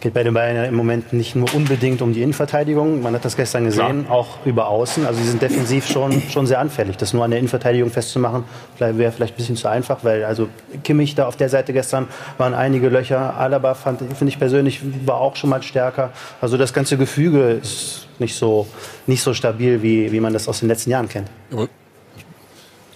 Geht 0.04 0.12
bei 0.12 0.23
den 0.23 0.34
Bayern 0.34 0.66
im 0.66 0.75
Moment 0.75 1.14
nicht 1.14 1.34
nur 1.34 1.49
unbedingt 1.54 2.02
um 2.02 2.12
die 2.12 2.20
Innenverteidigung. 2.20 3.00
Man 3.00 3.14
hat 3.14 3.25
das 3.25 3.37
gestern 3.37 3.64
gesehen, 3.64 4.06
auch 4.11 4.44
über 4.44 4.68
Außen. 4.68 5.06
Also 5.06 5.23
sie 5.23 5.30
sind 5.30 5.40
defensiv 5.40 5.88
schon, 5.88 6.20
schon 6.30 6.46
sehr 6.46 6.58
anfällig. 6.58 6.99
Das 6.99 7.14
nur 7.14 7.25
an 7.25 7.30
der 7.30 7.38
Innenverteidigung 7.38 7.90
festzumachen, 7.90 8.44
wäre 8.78 9.12
vielleicht 9.12 9.32
ein 9.32 9.37
bisschen 9.38 9.56
zu 9.56 9.66
einfach, 9.66 10.04
weil 10.04 10.26
also 10.26 10.49
Kimmich 10.82 11.14
da 11.14 11.26
auf 11.26 11.38
der 11.38 11.49
Seite 11.49 11.73
gestern 11.73 12.08
waren 12.37 12.52
einige 12.52 12.90
Löcher. 12.90 13.38
Alaba 13.38 13.73
fand 13.73 14.00
finde 14.00 14.28
ich 14.28 14.38
persönlich 14.38 14.82
war 15.06 15.23
auch 15.23 15.37
schon 15.37 15.49
mal 15.49 15.62
stärker. 15.62 16.11
Also 16.38 16.58
das 16.58 16.75
ganze 16.75 16.99
Gefüge 16.99 17.52
ist 17.62 18.06
nicht 18.18 18.34
so 18.34 18.66
nicht 19.06 19.23
so 19.23 19.32
stabil 19.32 19.82
wie 19.82 20.12
wie 20.12 20.20
man 20.20 20.34
das 20.34 20.49
aus 20.49 20.61
den 20.61 20.68
letzten 20.68 20.90
Jahren 20.90 21.08
kennt. 21.08 21.30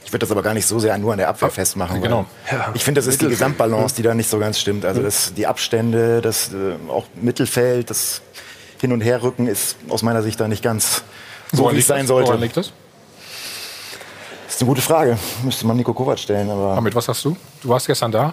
Ich 0.08 0.12
würde 0.14 0.20
das 0.24 0.30
aber 0.30 0.40
gar 0.42 0.54
nicht 0.54 0.64
so 0.64 0.78
sehr 0.78 0.96
nur 0.96 1.12
an 1.12 1.18
der 1.18 1.28
Abwehr 1.28 1.50
festmachen. 1.50 1.96
weil 1.96 2.00
genau. 2.08 2.24
Ich 2.72 2.82
finde, 2.82 2.98
das 2.98 3.06
ist 3.06 3.20
die 3.20 3.28
Gesamtbalance, 3.28 3.94
die 3.94 4.00
da 4.00 4.14
nicht 4.14 4.30
so 4.30 4.38
ganz 4.38 4.58
stimmt. 4.58 4.86
Also 4.86 5.02
das, 5.02 5.34
die 5.34 5.46
Abstände, 5.46 6.22
das 6.22 6.50
äh, 6.54 6.90
auch 6.90 7.04
Mittelfeld, 7.14 7.90
das 7.90 8.22
Hin- 8.80 8.92
und 8.92 9.02
Herrücken 9.02 9.46
ist 9.46 9.76
aus 9.90 10.00
meiner 10.02 10.22
Sicht 10.22 10.40
da 10.40 10.48
nicht 10.48 10.62
ganz 10.62 11.02
so, 11.52 11.70
wie 11.70 11.76
es 11.76 11.86
sein 11.86 11.98
das? 11.98 12.08
sollte. 12.08 12.28
Woran 12.28 12.40
liegt 12.40 12.56
das? 12.56 12.72
Das 14.46 14.54
ist 14.54 14.62
eine 14.62 14.68
gute 14.70 14.80
Frage. 14.80 15.18
Müsste 15.44 15.66
man 15.66 15.76
Nico 15.76 15.92
Kovac 15.92 16.18
stellen. 16.18 16.48
Aber 16.48 16.74
Damit, 16.74 16.94
was 16.94 17.06
hast 17.06 17.22
du? 17.26 17.36
Du 17.62 17.68
warst 17.68 17.86
gestern 17.86 18.10
da. 18.10 18.32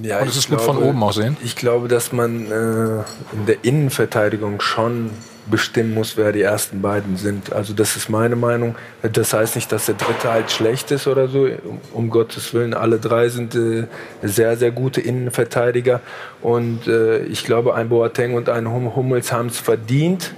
Ja, 0.00 0.20
Und 0.20 0.28
es 0.28 0.34
ich 0.34 0.38
ist 0.44 0.48
gut 0.48 0.60
von 0.60 0.78
oben 0.78 1.02
aussehen. 1.02 1.36
Ich 1.42 1.56
glaube, 1.56 1.88
dass 1.88 2.12
man 2.12 2.46
äh, 2.46 3.02
in 3.32 3.46
der 3.48 3.64
Innenverteidigung 3.64 4.60
schon 4.60 5.10
bestimmen 5.46 5.94
muss, 5.94 6.16
wer 6.16 6.32
die 6.32 6.42
ersten 6.42 6.80
beiden 6.80 7.16
sind. 7.16 7.52
Also 7.52 7.74
das 7.74 7.96
ist 7.96 8.08
meine 8.08 8.36
Meinung. 8.36 8.76
Das 9.02 9.32
heißt 9.32 9.56
nicht, 9.56 9.70
dass 9.72 9.86
der 9.86 9.94
dritte 9.94 10.30
halt 10.30 10.50
schlecht 10.50 10.90
ist 10.90 11.06
oder 11.06 11.28
so. 11.28 11.48
Um, 11.92 12.10
Gottes 12.10 12.54
Willen, 12.54 12.74
alle 12.74 12.98
drei 12.98 13.28
sind 13.28 13.54
äh, 13.54 13.86
sehr, 14.22 14.56
sehr 14.56 14.70
gute 14.70 15.00
Innenverteidiger. 15.00 16.00
Und 16.40 16.86
äh, 16.86 17.24
ich 17.24 17.44
glaube, 17.44 17.74
ein 17.74 17.88
Boateng 17.88 18.34
und 18.34 18.48
ein 18.48 18.70
hum 18.70 18.96
Hummels 18.96 19.32
haben 19.32 19.48
es 19.48 19.58
verdient, 19.58 20.32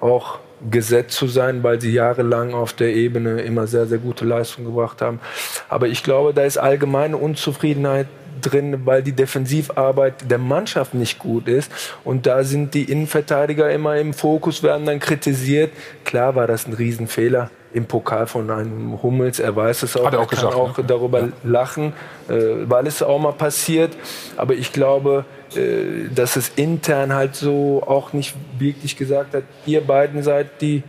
auch 0.00 0.40
gesetzt 0.70 1.16
zu 1.16 1.28
sein, 1.28 1.62
weil 1.62 1.80
sie 1.80 1.92
jahrelang 1.92 2.52
auf 2.54 2.72
der 2.72 2.94
Ebene 2.94 3.42
immer 3.42 3.66
sehr, 3.66 3.86
sehr 3.86 3.98
gute 3.98 4.24
Leistung 4.24 4.64
gebracht 4.64 5.00
haben. 5.00 5.20
Aber 5.68 5.86
ich 5.86 6.02
glaube, 6.02 6.34
da 6.34 6.42
ist 6.42 6.58
allgemeine 6.58 7.16
Unzufriedenheit 7.16 8.08
drin, 8.40 8.86
weil 8.86 9.02
die 9.02 9.12
Defensivarbeit 9.12 10.30
der 10.30 10.38
Mannschaft 10.38 10.94
nicht 10.94 11.18
gut 11.18 11.48
ist. 11.48 11.70
Und 12.04 12.26
da 12.26 12.44
sind 12.44 12.74
die 12.74 12.84
Innenverteidiger 12.84 13.70
immer 13.70 13.96
im 13.96 14.14
Fokus, 14.14 14.62
werden 14.62 14.86
dann 14.86 15.00
kritisiert. 15.00 15.72
Klar 16.04 16.34
war 16.34 16.46
das 16.46 16.66
ein 16.66 16.72
Riesenfehler 16.72 17.50
im 17.72 17.86
Pokal 17.86 18.26
von 18.26 18.50
einem 18.50 19.02
Hummels. 19.02 19.38
Er 19.40 19.54
weiß 19.54 19.82
es 19.82 19.96
auch. 19.96 20.06
Hat 20.06 20.14
er 20.14 20.20
auch 20.20 20.28
kann 20.28 20.38
gesagt, 20.38 20.54
auch 20.54 20.78
ne? 20.78 20.84
darüber 20.86 21.28
lachen, 21.44 21.92
äh, 22.28 22.34
weil 22.64 22.86
es 22.86 23.02
auch 23.02 23.18
mal 23.18 23.32
passiert. 23.32 23.96
Aber 24.36 24.54
ich 24.54 24.72
glaube, 24.72 25.24
äh, 25.54 26.08
dass 26.14 26.36
es 26.36 26.52
intern 26.56 27.14
halt 27.14 27.36
so 27.36 27.82
auch 27.86 28.12
nicht 28.12 28.34
wirklich 28.58 28.96
gesagt 28.96 29.34
hat, 29.34 29.44
ihr 29.66 29.82
beiden 29.82 30.22
seid 30.22 30.60
die 30.60 30.82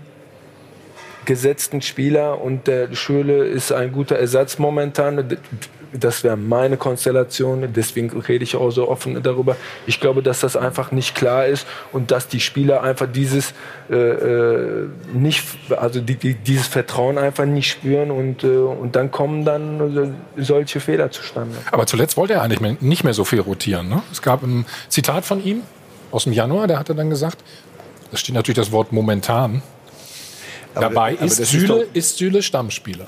gesetzten 1.26 1.82
Spieler 1.82 2.42
und 2.42 2.68
der 2.68 2.96
Schöle 2.96 3.46
ist 3.46 3.72
ein 3.72 3.92
guter 3.92 4.16
Ersatz 4.16 4.58
momentan. 4.58 5.38
Das 5.94 6.24
wäre 6.24 6.38
meine 6.38 6.78
Konstellation, 6.78 7.68
deswegen 7.76 8.10
rede 8.22 8.44
ich 8.44 8.56
auch 8.56 8.70
so 8.70 8.88
offen 8.88 9.22
darüber. 9.24 9.56
Ich 9.88 10.00
glaube, 10.00 10.22
dass 10.22 10.42
das 10.42 10.56
einfach 10.56 10.92
nicht 10.92 11.16
klar 11.16 11.48
ist 11.48 11.66
und 11.92 12.12
dass 12.12 12.28
die 12.28 12.40
Spieler 12.40 12.84
einfach 12.84 13.08
dieses 13.12 13.54
äh, 13.90 13.96
äh, 13.96 14.88
nicht, 15.14 15.44
also 15.76 16.00
die, 16.00 16.16
die, 16.16 16.36
dieses 16.36 16.68
Vertrauen 16.68 17.18
einfach 17.18 17.46
nicht 17.46 17.72
spüren 17.72 18.12
und, 18.12 18.44
äh, 18.44 18.48
und 18.48 18.96
dann 18.96 19.10
kommen 19.10 19.46
dann 19.46 20.16
solche 20.38 20.80
Fehler 20.80 21.10
zustande. 21.10 21.56
Aber 21.72 21.88
zuletzt 21.88 22.18
wollte 22.18 22.34
er 22.34 22.44
eigentlich 22.44 22.82
nicht 22.82 23.04
mehr 23.04 23.14
so 23.16 23.24
viel 23.26 23.40
rotieren. 23.40 23.90
Ne? 23.90 24.04
Es 24.12 24.22
gab 24.22 24.44
ein 24.44 24.66
Zitat 24.90 25.26
von 25.26 25.44
ihm 25.44 25.64
aus 26.12 26.26
dem 26.26 26.34
Januar, 26.34 26.68
der 26.68 26.78
hatte 26.78 26.94
dann 26.94 27.10
gesagt, 27.10 27.40
da 28.12 28.18
steht 28.18 28.36
natürlich 28.36 28.58
das 28.58 28.72
Wort 28.72 28.92
momentan. 28.92 29.62
Dabei 30.76 31.14
aber 31.14 31.26
ist, 31.26 31.40
ist 31.40 31.50
Süle, 31.52 31.68
doch- 31.68 31.84
ist 31.94 32.18
Süle 32.18 32.44
Stammspieler. 32.44 33.06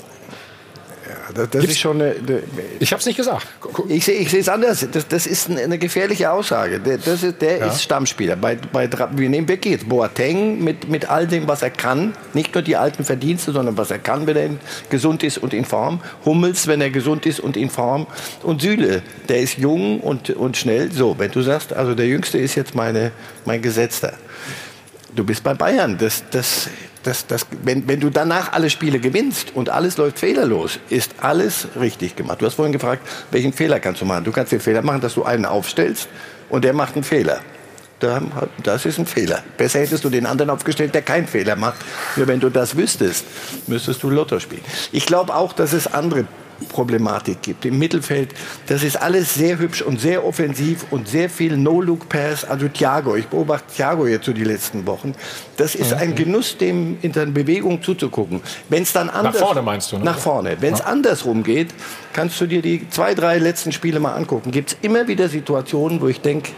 Das, 1.34 1.50
das 1.50 1.64
ist 1.64 1.78
schon 1.78 2.00
eine, 2.00 2.14
eine 2.14 2.42
Ich 2.80 2.92
habe 2.92 3.00
es 3.00 3.06
nicht 3.06 3.16
gesagt. 3.16 3.46
Ich 3.88 4.04
sehe 4.04 4.18
ich 4.18 4.32
es 4.32 4.48
anders. 4.48 4.86
Das, 4.90 5.06
das 5.06 5.26
ist 5.26 5.50
eine, 5.50 5.78
gefährliche 5.78 6.30
Aussage. 6.30 6.80
Der, 6.80 6.98
das 6.98 7.22
ist, 7.22 7.40
der 7.40 7.66
ist 7.66 7.82
Stammspieler. 7.82 8.36
Bei, 8.36 8.56
bei, 8.56 8.88
wir 9.12 9.28
nehmen 9.28 9.48
weg 9.48 9.64
jetzt 9.66 9.88
Boateng 9.88 10.62
mit, 10.62 10.88
mit 10.88 11.08
all 11.08 11.26
dem, 11.26 11.48
was 11.48 11.62
er 11.62 11.70
kann. 11.70 12.14
Nicht 12.34 12.54
nur 12.54 12.62
die 12.62 12.76
alten 12.76 13.04
Verdienste, 13.04 13.52
sondern 13.52 13.76
was 13.76 13.90
er 13.90 13.98
kann, 13.98 14.26
wenn 14.26 14.36
er 14.36 14.50
gesund 14.90 15.22
ist 15.22 15.38
und 15.38 15.54
in 15.54 15.64
Form. 15.64 16.00
Hummels, 16.24 16.66
wenn 16.66 16.80
er 16.80 16.90
gesund 16.90 17.26
ist 17.26 17.40
und 17.40 17.56
in 17.56 17.70
Form. 17.70 18.06
Und 18.42 18.62
Süle, 18.62 19.02
der 19.28 19.40
ist 19.40 19.58
jung 19.58 20.00
und, 20.00 20.30
und 20.30 20.56
schnell. 20.56 20.92
So, 20.92 21.18
wenn 21.18 21.30
du 21.30 21.42
sagst, 21.42 21.72
also 21.72 21.94
der 21.94 22.06
Jüngste 22.06 22.38
ist 22.38 22.54
jetzt 22.54 22.74
meine, 22.74 23.12
mein 23.44 23.62
Gesetzter. 23.62 24.14
Du 25.14 25.24
bist 25.24 25.44
bei 25.44 25.54
Bayern. 25.54 25.98
Das, 25.98 26.24
das, 26.30 26.68
das, 27.02 27.26
das, 27.26 27.46
wenn, 27.64 27.86
wenn 27.88 28.00
du 28.00 28.10
danach 28.10 28.52
alle 28.52 28.70
Spiele 28.70 28.98
gewinnst 29.00 29.54
und 29.54 29.68
alles 29.70 29.96
läuft 29.96 30.18
fehlerlos, 30.18 30.78
ist 30.88 31.12
alles 31.20 31.68
richtig 31.78 32.16
gemacht. 32.16 32.40
Du 32.40 32.46
hast 32.46 32.54
vorhin 32.54 32.72
gefragt, 32.72 33.06
welchen 33.30 33.52
Fehler 33.52 33.80
kannst 33.80 34.00
du 34.00 34.04
machen? 34.04 34.24
Du 34.24 34.32
kannst 34.32 34.52
den 34.52 34.60
Fehler 34.60 34.82
machen, 34.82 35.00
dass 35.00 35.14
du 35.14 35.24
einen 35.24 35.44
aufstellst 35.44 36.08
und 36.48 36.64
der 36.64 36.72
macht 36.72 36.94
einen 36.94 37.04
Fehler. 37.04 37.40
Da- 38.00 38.20
Das 38.62 38.84
ist 38.84 38.98
ein 38.98 39.06
Fehler. 39.06 39.42
Besser 39.56 39.78
hättest 39.80 40.04
du 40.04 40.10
den 40.10 40.26
anderen 40.26 40.50
aufgestellt, 40.50 40.94
der 40.94 41.02
keinen 41.02 41.26
Fehler 41.28 41.54
macht. 41.56 41.80
Nur 42.16 42.26
wenn 42.26 42.40
du 42.40 42.50
das 42.50 42.76
wüsstest, 42.76 43.24
müsstest 43.68 44.02
du 44.02 44.10
Lotto 44.10 44.40
spielen. 44.40 44.62
Ich 44.90 45.06
glaube 45.06 45.34
auch, 45.34 45.52
dass 45.52 45.72
es 45.72 45.86
andere 45.92 46.24
Problematik 46.68 47.42
gibt. 47.42 47.64
Im 47.64 47.78
Mittelfeld, 47.78 48.34
das 48.66 48.82
ist 48.82 48.96
alles 48.96 49.34
sehr 49.34 49.58
hübsch 49.58 49.82
und 49.82 50.00
sehr 50.00 50.24
offensiv 50.24 50.86
und 50.90 51.08
sehr 51.08 51.28
viel 51.28 51.56
No-Look-Pass. 51.56 52.44
Also 52.44 52.68
Thiago, 52.68 53.16
ich 53.16 53.26
beobachte 53.26 53.72
Thiago 53.74 54.06
jetzt 54.06 54.26
so 54.26 54.32
die 54.32 54.44
letzten 54.44 54.86
Wochen. 54.86 55.14
Das 55.56 55.74
ist 55.74 55.92
ein 55.92 56.14
Genuss, 56.14 56.56
dem 56.56 56.98
in 57.02 57.12
seinen 57.12 57.34
Bewegungen 57.34 57.82
zuzugucken. 57.82 58.40
Wenn 58.68 58.82
es 58.82 58.92
dann 58.92 59.10
anders 59.10 59.38
vorne 59.38 59.62
meinst 59.62 59.92
du, 59.92 59.98
ne? 59.98 60.04
Nach 60.04 60.18
vorne. 60.18 60.56
Wenn 60.60 60.74
es 60.74 60.80
andersrum 60.80 61.42
geht, 61.42 61.68
kannst 62.12 62.40
du 62.40 62.46
dir 62.46 62.62
die 62.62 62.88
zwei, 62.90 63.14
drei 63.14 63.38
letzten 63.38 63.72
Spiele 63.72 64.00
mal 64.00 64.14
angucken. 64.14 64.50
Gibt 64.50 64.72
es 64.72 64.78
immer 64.82 65.08
wieder 65.08 65.28
Situationen, 65.28 66.00
wo 66.00 66.08
ich 66.08 66.20
denke, 66.20 66.52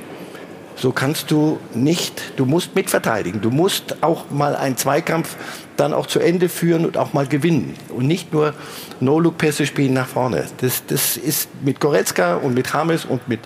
so 0.77 0.93
kannst 0.93 1.31
du 1.31 1.59
nicht, 1.75 2.33
du 2.37 2.47
musst 2.47 2.75
mitverteidigen. 2.75 3.41
Du 3.41 3.51
musst 3.51 4.03
auch 4.03 4.31
mal 4.31 4.57
einen 4.57 4.77
Zweikampf 4.77 5.37
dann 5.77 5.93
auch 5.93 6.07
zu 6.07 6.21
Ende 6.21 6.49
führen 6.49 6.85
und 6.85 6.97
auch 6.97 7.13
mal 7.13 7.27
gewinnen. 7.27 7.75
Und 7.89 8.07
nicht 8.07 8.33
nur 8.33 8.55
No-Look-Pässe 9.01 9.67
spielen 9.67 9.93
nach 9.93 10.09
vorne. 10.09 10.47
Das, 10.61 10.85
das 10.87 11.17
ist 11.17 11.49
mit 11.63 11.81
Goretzka 11.81 12.37
und 12.37 12.55
mit 12.55 12.73
James 12.73 13.05
und 13.05 13.29
mit, 13.29 13.41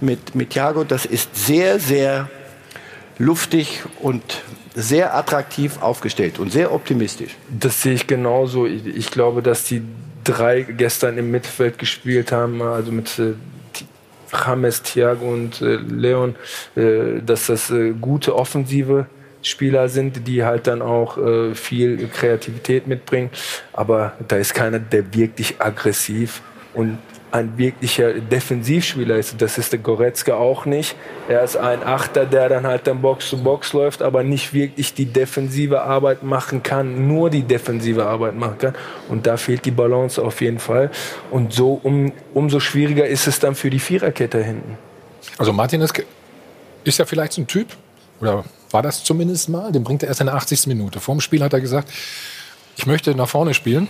mit, 0.00 0.34
mit 0.34 0.50
Thiago, 0.50 0.84
das 0.84 1.04
ist 1.04 1.34
sehr, 1.34 1.78
sehr 1.78 2.28
luftig 3.18 3.82
und 4.00 4.22
sehr 4.74 5.14
attraktiv 5.14 5.82
aufgestellt 5.82 6.38
und 6.38 6.52
sehr 6.52 6.72
optimistisch. 6.72 7.36
Das 7.48 7.82
sehe 7.82 7.94
ich 7.94 8.06
genauso. 8.06 8.66
Ich, 8.66 8.86
ich 8.86 9.10
glaube, 9.10 9.42
dass 9.42 9.64
die 9.64 9.82
drei 10.24 10.62
gestern 10.62 11.18
im 11.18 11.30
Mittelfeld 11.30 11.78
gespielt 11.78 12.32
haben, 12.32 12.62
also 12.62 12.92
mit 12.92 13.18
äh, 13.18 13.34
James, 14.32 14.82
Thiago 14.82 15.32
und 15.32 15.60
äh, 15.60 15.76
Leon, 15.76 16.36
äh, 16.76 17.20
dass 17.24 17.46
das 17.46 17.70
äh, 17.70 17.92
gute 17.92 18.36
offensive 18.36 19.06
Spieler 19.42 19.88
sind, 19.88 20.28
die 20.28 20.44
halt 20.44 20.66
dann 20.66 20.82
auch 20.82 21.16
viel 21.54 22.08
Kreativität 22.08 22.86
mitbringen. 22.86 23.30
Aber 23.72 24.12
da 24.28 24.36
ist 24.36 24.52
keiner, 24.52 24.78
der 24.78 25.14
wirklich 25.14 25.62
aggressiv 25.62 26.42
und 26.74 26.98
ein 27.32 27.56
wirklicher 27.58 28.14
Defensivspieler 28.14 29.16
ist. 29.16 29.40
Das 29.40 29.58
ist 29.58 29.72
der 29.72 29.78
Goretzka 29.78 30.34
auch 30.34 30.66
nicht. 30.66 30.96
Er 31.28 31.42
ist 31.42 31.56
ein 31.56 31.82
Achter, 31.82 32.26
der 32.26 32.48
dann 32.48 32.66
halt 32.66 32.86
dann 32.86 33.00
Box 33.00 33.28
zu 33.28 33.42
Box 33.42 33.72
läuft, 33.72 34.02
aber 34.02 34.22
nicht 34.22 34.52
wirklich 34.52 34.94
die 34.94 35.06
defensive 35.06 35.82
Arbeit 35.82 36.22
machen 36.22 36.62
kann, 36.62 37.06
nur 37.06 37.30
die 37.30 37.42
defensive 37.42 38.06
Arbeit 38.06 38.34
machen 38.34 38.58
kann. 38.58 38.74
Und 39.08 39.26
da 39.26 39.36
fehlt 39.36 39.64
die 39.64 39.70
Balance 39.70 40.22
auf 40.22 40.40
jeden 40.40 40.58
Fall. 40.58 40.90
Und 41.30 41.52
so 41.52 41.80
um, 41.82 42.12
umso 42.34 42.60
schwieriger 42.60 43.06
ist 43.06 43.26
es 43.26 43.38
dann 43.38 43.54
für 43.54 43.70
die 43.70 43.80
Viererkette 43.80 44.42
hinten. 44.42 44.76
Also 45.38 45.52
Martinez 45.52 45.92
ist 46.84 46.98
ja 46.98 47.04
vielleicht 47.04 47.34
so 47.34 47.42
ein 47.42 47.46
Typ, 47.46 47.68
oder 48.20 48.44
war 48.70 48.82
das 48.82 49.04
zumindest 49.04 49.48
mal, 49.48 49.72
den 49.72 49.84
bringt 49.84 50.02
er 50.02 50.08
erst 50.08 50.20
in 50.20 50.26
der 50.26 50.36
80. 50.36 50.66
Minute. 50.66 51.00
Vor 51.00 51.14
dem 51.14 51.20
Spiel 51.20 51.42
hat 51.42 51.52
er 51.52 51.60
gesagt, 51.60 51.90
ich 52.76 52.86
möchte 52.86 53.14
nach 53.14 53.28
vorne 53.28 53.54
spielen. 53.54 53.88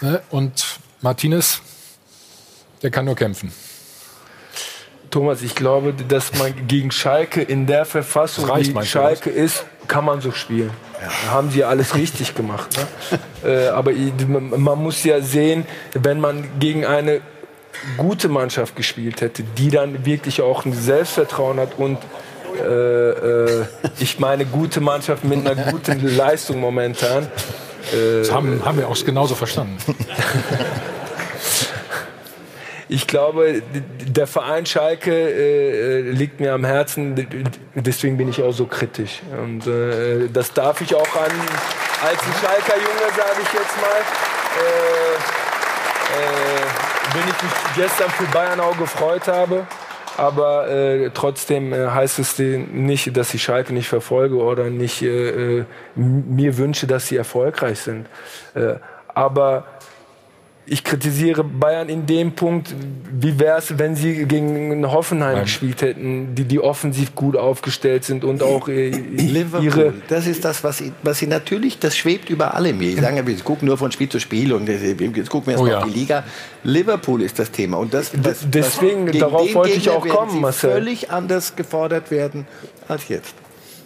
Ne? 0.00 0.20
Und 0.30 0.78
Martinez, 1.00 1.60
der 2.82 2.90
kann 2.90 3.04
nur 3.04 3.16
kämpfen. 3.16 3.52
Thomas, 5.10 5.42
ich 5.42 5.54
glaube, 5.54 5.94
dass 5.94 6.36
man 6.38 6.66
gegen 6.66 6.90
Schalke 6.90 7.40
in 7.40 7.66
der 7.66 7.84
Verfassung, 7.84 8.48
wie 8.54 8.84
Schalke 8.84 9.30
ist, 9.30 9.64
kann 9.88 10.04
man 10.04 10.20
so 10.20 10.32
spielen. 10.32 10.70
Da 11.00 11.30
haben 11.32 11.50
sie 11.50 11.64
alles 11.64 11.94
richtig 11.94 12.34
gemacht. 12.34 12.68
Ne? 13.42 13.48
äh, 13.66 13.68
aber 13.68 13.92
man 13.92 14.82
muss 14.82 15.04
ja 15.04 15.20
sehen, 15.20 15.64
wenn 15.94 16.20
man 16.20 16.58
gegen 16.58 16.84
eine 16.84 17.20
gute 17.96 18.28
Mannschaft 18.28 18.74
gespielt 18.74 19.20
hätte, 19.20 19.42
die 19.42 19.70
dann 19.70 20.04
wirklich 20.04 20.40
auch 20.42 20.64
ein 20.64 20.72
Selbstvertrauen 20.72 21.60
hat 21.60 21.78
und 21.78 21.98
äh, 22.58 23.10
äh, 23.10 23.64
ich 23.98 24.18
meine 24.18 24.46
gute 24.46 24.80
Mannschaft 24.80 25.24
mit 25.24 25.46
einer 25.46 25.70
guten 25.70 26.16
Leistung 26.16 26.60
momentan. 26.60 27.24
Äh, 27.92 28.20
Das 28.20 28.32
haben, 28.32 28.64
haben 28.64 28.78
wir 28.78 28.88
auch 28.88 29.04
genauso 29.04 29.34
verstanden. 29.34 29.76
ich 32.88 33.06
glaube, 33.06 33.62
der 34.06 34.26
Verein 34.26 34.64
Schalke 34.64 35.12
äh, 35.12 36.00
liegt 36.02 36.38
mir 36.38 36.54
am 36.54 36.64
Herzen, 36.64 37.26
deswegen 37.74 38.16
bin 38.16 38.28
ich 38.28 38.42
auch 38.42 38.52
so 38.52 38.66
kritisch. 38.66 39.22
Und 39.42 39.66
äh, 39.66 40.28
das 40.32 40.52
darf 40.52 40.80
ich 40.80 40.94
auch 40.94 41.16
an, 41.16 41.32
als 42.02 42.22
ein 42.22 42.34
Schalker 42.40 42.76
Junge, 42.76 43.12
sage 43.16 43.42
ich 43.42 43.52
jetzt 43.52 43.80
mal, 43.80 44.00
äh, 44.60 45.14
äh, 46.14 46.66
wenn 47.14 47.28
ich 47.28 47.42
mich 47.42 47.52
gestern 47.74 48.10
für 48.10 48.24
Bayern 48.32 48.60
auch 48.60 48.76
gefreut 48.78 49.26
habe. 49.26 49.66
Aber 50.16 50.68
äh, 50.68 51.10
trotzdem 51.12 51.72
äh, 51.72 51.88
heißt 51.88 52.18
es 52.20 52.38
nicht, 52.38 53.16
dass 53.16 53.34
ich 53.34 53.42
Schalke 53.42 53.74
nicht 53.74 53.88
verfolge 53.88 54.36
oder 54.36 54.70
nicht 54.70 55.02
äh, 55.02 55.58
äh 55.58 55.64
mir 55.94 56.56
wünsche, 56.56 56.86
dass 56.86 57.08
sie 57.08 57.16
erfolgreich 57.16 57.80
sind. 57.80 58.06
Äh, 58.54 58.76
aber 59.08 59.64
ich 60.68 60.82
kritisiere 60.82 61.44
Bayern 61.44 61.88
in 61.88 62.06
dem 62.06 62.32
Punkt, 62.32 62.74
wie 63.12 63.38
wäre 63.38 63.58
es, 63.58 63.78
wenn 63.78 63.94
sie 63.94 64.24
gegen 64.26 64.84
Hoffenheim 64.90 65.34
Nein. 65.34 65.44
gespielt 65.44 65.80
hätten, 65.80 66.34
die, 66.34 66.44
die 66.44 66.58
offensiv 66.58 67.14
gut 67.14 67.36
aufgestellt 67.36 68.04
sind 68.04 68.24
und 68.24 68.42
auch 68.42 68.68
äh, 68.68 68.88
ihre... 68.88 69.94
Das 70.08 70.26
ist 70.26 70.44
das, 70.44 70.64
was 70.64 70.78
sie, 70.78 70.92
was 71.04 71.18
sie 71.18 71.28
natürlich, 71.28 71.78
das 71.78 71.96
schwebt 71.96 72.30
über 72.30 72.54
alle 72.54 72.72
mir. 72.72 72.90
Ich 72.90 73.00
sage, 73.00 73.24
wir 73.24 73.36
gucken 73.36 73.68
nur 73.68 73.78
von 73.78 73.92
Spiel 73.92 74.08
zu 74.08 74.18
Spiel 74.18 74.52
und 74.52 74.68
jetzt 74.68 75.30
gucken 75.30 75.46
wir 75.46 75.52
erst 75.52 75.64
oh, 75.64 75.66
ja. 75.68 75.78
auf 75.78 75.84
die 75.84 75.98
Liga. 75.98 76.24
Liverpool 76.64 77.22
ist 77.22 77.38
das 77.38 77.50
Thema. 77.52 77.76
Und 77.76 77.94
das, 77.94 78.10
was, 78.20 78.44
Deswegen, 78.50 79.08
was, 79.08 79.18
darauf 79.18 79.54
wollte 79.54 79.76
ich 79.76 79.88
auch 79.88 80.06
kommen, 80.06 80.40
Marcel. 80.40 80.72
völlig 80.72 81.10
anders 81.12 81.54
gefordert 81.54 82.10
werden 82.10 82.46
als 82.88 83.08
jetzt 83.08 83.34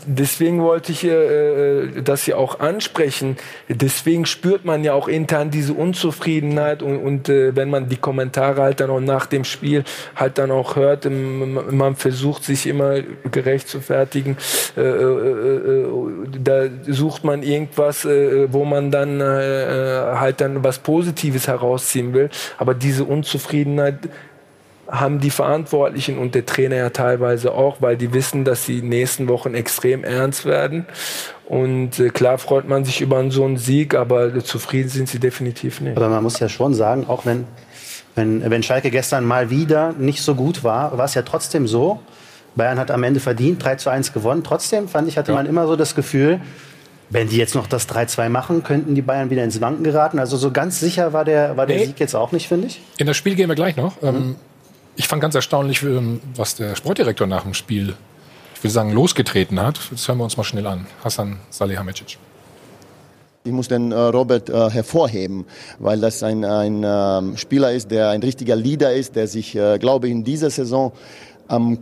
deswegen 0.07 0.61
wollte 0.63 0.93
ich 0.93 1.05
äh, 1.05 2.03
das 2.03 2.27
ja 2.27 2.37
auch 2.37 2.61
ansprechen. 2.61 3.37
Deswegen 3.69 4.27
spürt 4.27 4.65
man 4.65 4.85
ja 4.85 4.95
auch 4.95 5.09
intern 5.09 5.51
diese 5.51 5.75
Unzufriedenheit 5.75 6.83
und, 6.83 6.99
und 6.99 7.29
äh, 7.29 7.55
wenn 7.57 7.71
man 7.71 7.89
die 7.89 7.97
Kommentare 7.97 8.63
halt 8.63 8.81
dann 8.81 8.91
auch 8.91 9.01
nach 9.01 9.27
dem 9.27 9.45
Spiel 9.45 9.85
halt 10.17 10.39
dann 10.39 10.51
auch 10.51 10.77
hört, 10.77 11.07
ähm, 11.07 11.59
man 11.71 11.97
versucht 11.97 12.45
sich 12.45 12.67
immer 12.67 13.01
gerecht 13.31 13.69
zu 13.69 13.81
fertigen. 13.81 14.37
Äh, 14.77 14.81
äh, 14.81 14.85
äh 14.85 15.87
da 16.43 16.63
sucht 16.87 17.25
man 17.25 17.43
irgendwas, 17.43 18.05
äh, 18.05 18.53
wo 18.53 18.65
man 18.65 18.91
dann 18.91 19.21
halt 19.21 20.41
dann 20.41 20.63
was 20.65 20.79
Positives 20.79 21.49
herausziehen 21.49 22.13
will. 22.15 22.31
Aber 22.59 22.75
diese 22.75 23.05
Unzufriedenheit 23.05 24.09
haben 24.91 25.21
die 25.21 25.31
Verantwortlichen 25.31 26.19
und 26.19 26.35
der 26.35 26.47
Trainer 26.47 26.77
ja 26.77 26.91
teilweise 26.91 27.53
auch, 27.53 27.81
weil 27.81 27.97
die 27.97 28.13
wissen, 28.13 28.45
dass 28.45 28.67
die 28.67 28.83
nächsten 28.83 29.29
Wochen 29.29 29.55
extrem 29.55 30.05
ernst 30.05 30.45
werden. 30.45 30.87
Und 31.49 31.99
äh, 31.99 32.11
klar 32.11 32.39
freut 32.39 32.69
man 32.69 32.85
sich 32.85 33.01
über 33.01 33.31
so 33.31 33.45
einen 33.45 33.57
Sieg, 33.57 33.95
aber 33.95 34.43
zufrieden 34.45 34.89
sind 34.89 35.09
sie 35.09 35.19
definitiv 35.19 35.81
nicht. 35.81 35.97
Aber 35.97 36.09
man 36.09 36.23
muss 36.23 36.39
ja 36.41 36.49
schon 36.49 36.75
sagen, 36.75 37.07
auch 37.09 37.25
wenn, 37.25 37.47
wenn, 38.15 38.49
wenn 38.51 38.63
Schalke 38.63 38.91
gestern 38.91 39.25
mal 39.25 39.51
wieder 39.51 39.93
nicht 39.93 40.23
so 40.23 40.35
gut 40.35 40.65
war, 40.65 40.99
war 40.99 41.05
es 41.05 41.15
ja 41.15 41.23
trotzdem 41.23 41.67
so, 41.67 42.01
Bayern 42.57 42.79
hat 42.79 42.91
am 42.91 43.03
Ende 43.05 43.21
verdient, 43.21 43.65
3 43.65 43.77
zu 43.77 43.91
1 43.91 44.13
gewonnen. 44.13 44.43
Trotzdem 44.43 44.89
fand 44.89 45.09
ich, 45.09 45.17
hatte 45.17 45.33
ja. 45.33 45.37
man 45.37 45.47
immer 45.47 45.67
so 45.67 45.77
das 45.77 45.95
Gefühl, 45.95 46.41
wenn 47.11 47.29
die 47.29 47.37
jetzt 47.37 47.55
noch 47.55 47.67
das 47.67 47.89
3-2 47.89 48.29
machen, 48.29 48.63
könnten 48.63 48.95
die 48.95 49.03
Bayern 49.03 49.31
wieder 49.31 49.43
ins 49.43 49.61
Wanken 49.61 49.85
geraten. 49.85 50.19
Also 50.19 50.37
so 50.37 50.53
ganz 50.53 50.79
sicher 50.79 51.13
war 51.13 51.25
der, 51.25 51.57
war 51.57 51.67
der 51.67 51.79
nee. 51.79 51.87
Sieg 51.87 52.01
jetzt 52.01 52.15
auch 52.15 52.33
nicht, 52.33 52.49
finde 52.49 52.69
ich. 52.69 52.81
In 52.99 53.07
das 53.07 53.17
Spiel 53.17 53.35
gehen 53.35 53.49
wir 53.49 53.57
gleich 53.57 53.77
noch. 53.77 54.01
Ähm, 54.03 54.15
mhm. 54.15 54.37
Ich 55.01 55.09
fand 55.09 55.23
ganz 55.23 55.35
erstaunlich, 55.35 55.83
ähm, 55.83 56.21
was 56.37 56.57
der 56.57 56.77
Sportdirektor 56.77 57.27
nach 57.27 57.45
dem 57.45 57.55
Spiel, 57.55 57.95
ich 58.55 58.63
will 58.63 58.71
sagen, 58.71 58.93
losgetreten 58.93 59.59
hat. 59.59 59.81
Das 59.91 60.07
hören 60.07 60.19
wir 60.19 60.25
uns 60.25 60.37
mal 60.37 60.45
schnell 60.45 60.67
an. 60.67 60.87
Hassan 61.03 61.39
Salihamidzic. 61.49 62.19
Ich 63.45 63.51
muss 63.51 63.69
den 63.69 63.93
äh, 63.93 63.99
Robert 63.99 64.51
äh, 64.51 64.69
hervorheben, 64.69 65.47
weil 65.79 66.01
das 66.01 66.23
ein, 66.23 66.45
ein 66.45 66.85
äh, 66.85 67.39
Spieler 67.39 67.73
ist, 67.73 67.91
der 67.91 68.11
ein 68.11 68.23
richtiger 68.23 68.57
Leader 68.57 68.93
ist, 68.93 69.17
der 69.17 69.27
sich, 69.27 69.57
äh, 69.57 69.79
glaube 69.79 70.07
ich, 70.07 70.13
in 70.13 70.23
dieser 70.23 70.51
Saison, 70.51 70.93
ähm, 71.49 71.79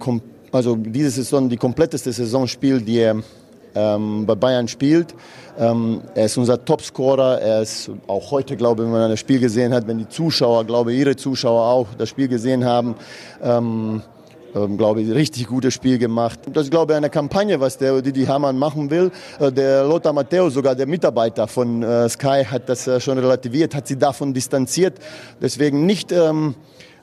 also 0.52 0.76
diese 0.76 1.10
Saison 1.10 1.48
die 1.48 1.56
kompletteste 1.56 2.12
Saison 2.12 2.46
spielt, 2.46 2.86
die 2.86 2.98
er 2.98 3.16
ähm, 3.74 4.26
bei 4.26 4.34
Bayern 4.34 4.68
spielt. 4.68 5.14
Ähm, 5.58 6.02
er 6.14 6.26
ist 6.26 6.36
unser 6.36 6.64
Topscorer. 6.64 7.40
Er 7.40 7.62
ist 7.62 7.90
auch 8.06 8.30
heute, 8.30 8.56
glaube 8.56 8.82
ich, 8.82 8.86
wenn 8.86 8.92
man 8.92 9.10
das 9.10 9.20
Spiel 9.20 9.40
gesehen 9.40 9.74
hat, 9.74 9.86
wenn 9.86 9.98
die 9.98 10.08
Zuschauer, 10.08 10.64
glaube 10.64 10.92
ich, 10.92 11.00
ihre 11.00 11.16
Zuschauer 11.16 11.62
auch 11.62 11.88
das 11.96 12.08
Spiel 12.08 12.28
gesehen 12.28 12.64
haben, 12.64 12.94
ähm, 13.42 14.02
ähm, 14.54 14.76
glaube 14.78 15.02
ich, 15.02 15.10
richtig 15.10 15.46
gutes 15.46 15.74
Spiel 15.74 15.98
gemacht. 15.98 16.40
Das 16.52 16.64
ist, 16.64 16.70
glaube 16.70 16.92
ich, 16.92 16.96
eine 16.96 17.10
Kampagne, 17.10 17.60
was 17.60 17.76
der 17.76 18.00
Didi 18.00 18.24
Hamann 18.24 18.58
machen 18.58 18.90
will. 18.90 19.10
Äh, 19.38 19.52
der 19.52 19.84
Lothar 19.84 20.12
Matteo, 20.12 20.48
sogar 20.48 20.74
der 20.74 20.86
Mitarbeiter 20.86 21.46
von 21.46 21.82
äh, 21.82 22.08
Sky, 22.08 22.44
hat 22.44 22.68
das 22.68 22.86
äh, 22.86 23.00
schon 23.00 23.18
relativiert, 23.18 23.74
hat 23.74 23.86
sie 23.86 23.98
davon 23.98 24.32
distanziert. 24.32 24.98
Deswegen 25.40 25.86
nicht 25.86 26.12
ähm, 26.12 26.54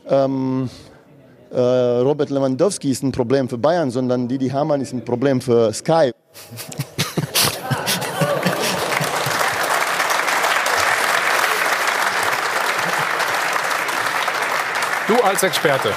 ähm, 0.09 0.69
äh, 1.55 1.99
Robert 2.01 2.29
Lewandowski 2.29 2.91
ist 2.91 3.01
ein 3.03 3.11
Problem 3.13 3.47
für 3.47 3.57
Bayern, 3.57 3.89
sondern 3.89 4.27
Didi 4.27 4.49
Hamann 4.49 4.81
ist 4.81 4.93
ein 4.93 5.05
Problem 5.05 5.39
für 5.39 5.73
Sky. 5.73 6.11
Du 15.07 15.15
als 15.23 15.43
Experte 15.43 15.93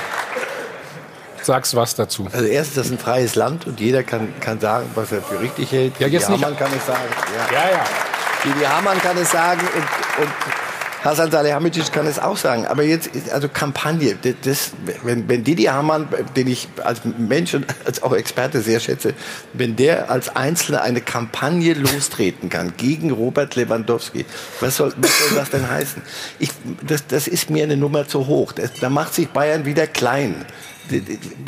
sagst 1.42 1.74
was 1.74 1.94
dazu. 1.94 2.28
Also 2.30 2.44
erstens, 2.44 2.74
das 2.76 2.86
ist 2.86 2.92
ein 2.92 2.98
freies 2.98 3.34
Land 3.34 3.66
und 3.66 3.80
jeder 3.80 4.02
kann, 4.02 4.38
kann 4.40 4.60
sagen, 4.60 4.90
was 4.94 5.10
er 5.12 5.22
für 5.22 5.40
richtig 5.40 5.72
hält. 5.72 5.98
Ja, 5.98 6.06
jetzt 6.06 6.28
Didi 6.28 6.40
Hamann 6.40 6.56
kann 6.56 6.70
es 6.76 6.86
sagen. 6.86 7.08
Ja, 7.50 7.54
ja. 7.54 7.70
ja. 7.70 7.84
Didi 8.44 8.64
Hamann 8.64 9.00
kann 9.00 9.16
es 9.16 9.30
sagen 9.30 9.62
und, 9.74 10.22
und 10.24 10.67
Hasan 11.04 11.30
Salihamidzic 11.30 11.92
kann 11.92 12.06
es 12.06 12.18
auch 12.18 12.36
sagen. 12.36 12.66
Aber 12.66 12.82
jetzt, 12.82 13.10
also 13.32 13.48
Kampagne, 13.48 14.16
das, 14.42 14.72
wenn, 15.02 15.28
wenn 15.28 15.44
Didi 15.44 15.64
Hamann, 15.64 16.08
den 16.36 16.48
ich 16.48 16.68
als 16.82 17.00
Mensch 17.04 17.54
und 17.54 17.66
als 17.84 18.02
auch 18.02 18.12
Experte 18.12 18.60
sehr 18.60 18.80
schätze, 18.80 19.14
wenn 19.52 19.76
der 19.76 20.10
als 20.10 20.34
Einzelner 20.34 20.82
eine 20.82 21.00
Kampagne 21.00 21.74
lostreten 21.74 22.48
kann 22.48 22.74
gegen 22.76 23.10
Robert 23.10 23.54
Lewandowski, 23.56 24.24
was 24.60 24.76
soll, 24.76 24.92
was 24.96 25.18
soll 25.18 25.38
das 25.38 25.50
denn 25.50 25.68
heißen? 25.68 26.02
Ich, 26.38 26.50
das, 26.86 27.06
das 27.06 27.28
ist 27.28 27.50
mir 27.50 27.64
eine 27.64 27.76
Nummer 27.76 28.08
zu 28.08 28.26
hoch. 28.26 28.52
Das, 28.52 28.72
da 28.80 28.90
macht 28.90 29.14
sich 29.14 29.28
Bayern 29.28 29.64
wieder 29.64 29.86
klein. 29.86 30.44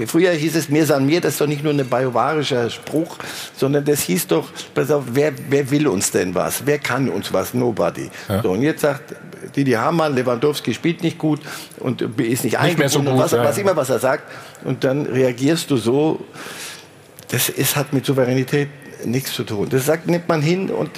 Früher 0.07 0.33
hieß 0.33 0.57
es 0.57 0.69
mir 0.69 0.87
san 0.87 1.07
mir, 1.07 1.21
das 1.21 1.35
ist 1.35 1.41
doch 1.41 1.47
nicht 1.47 1.65
nur 1.65 1.73
ein 1.73 1.89
bajuwarischer 1.89 2.71
Spruch, 2.71 3.17
sondern 3.57 3.85
das 3.85 4.01
hieß 4.01 4.27
doch, 4.29 4.49
pass 4.75 4.91
auf, 4.91 5.05
wer, 5.13 5.33
wer 5.49 5.71
will 5.71 5.87
uns 5.89 6.11
denn 6.11 6.35
was? 6.35 6.67
Wer 6.67 6.79
kann 6.79 7.09
uns 7.09 7.33
was? 7.33 7.55
Nobody. 7.55 8.11
Ja. 8.29 8.43
So, 8.43 8.51
und 8.53 8.63
jetzt 8.63 8.81
sagt 8.81 9.15
Didi 9.57 9.73
Hamann, 9.73 10.15
Lewandowski 10.15 10.75
spielt 10.75 11.03
nicht 11.03 11.19
gut 11.19 11.41
und 11.79 12.03
ist 12.03 12.45
nicht, 12.45 12.61
nicht 12.63 12.91
so 12.91 13.03
gut, 13.03 13.19
was, 13.19 13.33
was 13.33 13.59
immer, 13.59 13.77
was 13.77 13.91
er 13.91 13.99
sagt. 13.99 14.25
Und 14.65 14.85
dann 14.85 15.07
reagierst 15.07 15.71
du 15.71 15.77
so, 15.77 16.25
das 17.29 17.49
ist, 17.49 17.77
hat 17.77 17.93
mit 17.93 18.05
Souveränität 18.05 18.69
nichts 19.05 19.33
zu 19.33 19.45
tun. 19.45 19.69
Das 19.71 19.87
sagt, 19.87 20.07
nimmt 20.07 20.29
man 20.29 20.43
hin 20.43 20.71
und 20.71 20.91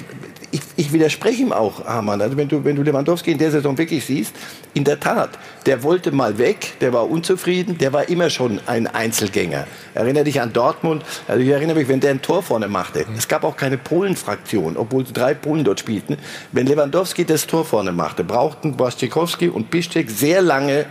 ich, 0.53 0.61
ich 0.75 0.93
widerspreche 0.93 1.41
ihm 1.41 1.51
auch, 1.51 1.83
Hamann. 1.85 2.21
Also 2.21 2.37
wenn 2.37 2.47
du, 2.47 2.63
wenn 2.63 2.75
du 2.75 2.83
Lewandowski 2.83 3.31
in 3.31 3.39
der 3.39 3.49
Saison 3.49 3.75
wirklich 3.75 4.05
siehst, 4.05 4.35
in 4.75 4.83
der 4.83 4.99
Tat, 4.99 5.31
der 5.65 5.81
wollte 5.81 6.11
mal 6.11 6.37
weg, 6.37 6.73
der 6.79 6.93
war 6.93 7.09
unzufrieden, 7.09 7.79
der 7.79 7.91
war 7.91 8.07
immer 8.07 8.29
schon 8.29 8.59
ein 8.67 8.85
Einzelgänger. 8.85 9.65
Erinnere 9.95 10.25
dich 10.25 10.39
an 10.39 10.53
Dortmund, 10.53 11.03
also 11.27 11.41
ich 11.41 11.49
erinnere 11.49 11.77
mich, 11.77 11.87
wenn 11.87 11.99
der 11.99 12.11
ein 12.11 12.21
Tor 12.21 12.43
vorne 12.43 12.67
machte. 12.67 13.03
Es 13.17 13.27
gab 13.27 13.43
auch 13.43 13.57
keine 13.57 13.79
Polen-Fraktion, 13.79 14.77
obwohl 14.77 15.03
drei 15.05 15.33
Polen 15.33 15.63
dort 15.63 15.79
spielten. 15.79 16.17
Wenn 16.51 16.67
Lewandowski 16.67 17.25
das 17.25 17.47
Tor 17.47 17.65
vorne 17.65 17.91
machte, 17.91 18.23
brauchten 18.23 18.77
Błaszczykowski 18.77 19.49
und 19.49 19.71
Piszczek 19.71 20.11
sehr 20.11 20.43
lange, 20.43 20.85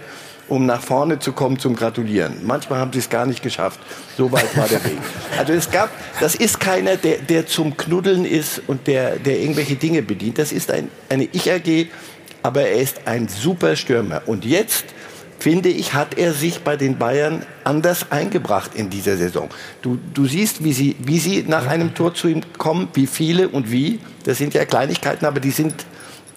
um 0.52 0.66
nach 0.66 0.82
vorne 0.82 1.18
zu 1.18 1.32
kommen 1.32 1.58
zum 1.58 1.74
Gratulieren. 1.74 2.34
Manchmal 2.42 2.78
haben 2.78 2.92
sie 2.92 2.98
es 2.98 3.08
gar 3.08 3.24
nicht 3.24 3.42
geschafft. 3.42 3.80
So 4.18 4.30
weit 4.32 4.54
war 4.54 4.68
der 4.68 4.84
Weg. 4.84 4.98
Also 5.38 5.54
es 5.54 5.70
gab, 5.70 5.88
das 6.20 6.34
ist 6.34 6.60
keiner, 6.60 6.96
der, 6.98 7.16
der 7.16 7.46
zum 7.46 7.74
Knuddeln 7.74 8.26
ist 8.26 8.60
und 8.66 8.86
der, 8.86 9.16
der 9.16 9.40
irgendwelche 9.40 9.76
Dinge 9.76 10.02
bedient. 10.02 10.36
Das 10.36 10.52
ist 10.52 10.70
ein, 10.70 10.90
eine 11.08 11.24
Ich-AG, 11.24 11.86
aber 12.42 12.64
er 12.68 12.82
ist 12.82 13.00
ein 13.06 13.28
super 13.28 13.76
Stürmer. 13.76 14.20
Und 14.26 14.44
jetzt 14.44 14.84
finde 15.38 15.70
ich, 15.70 15.94
hat 15.94 16.18
er 16.18 16.34
sich 16.34 16.60
bei 16.60 16.76
den 16.76 16.98
Bayern 16.98 17.46
anders 17.64 18.12
eingebracht 18.12 18.72
in 18.74 18.90
dieser 18.90 19.16
Saison. 19.16 19.48
Du, 19.80 19.98
du 20.12 20.26
siehst, 20.26 20.62
wie 20.62 20.74
sie, 20.74 20.96
wie 20.98 21.18
sie 21.18 21.46
nach 21.48 21.66
einem 21.66 21.94
Tor 21.94 22.12
zu 22.12 22.28
ihm 22.28 22.42
kommen, 22.58 22.88
wie 22.92 23.06
viele 23.06 23.48
und 23.48 23.72
wie. 23.72 24.00
Das 24.24 24.36
sind 24.36 24.52
ja 24.52 24.66
Kleinigkeiten, 24.66 25.24
aber 25.24 25.40
die 25.40 25.50
sind, 25.50 25.86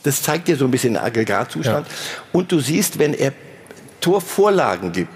das 0.04 0.22
zeigt 0.22 0.48
dir 0.48 0.56
so 0.56 0.64
ein 0.64 0.72
bisschen 0.72 0.94
den 0.94 1.04
Aggregatzustand. 1.04 1.86
Ja. 1.86 1.94
Und 2.32 2.50
du 2.54 2.62
siehst, 2.62 2.98
wenn 2.98 3.14
er 3.14 3.34
Torvorlagen 4.02 4.92
gibt, 4.92 5.14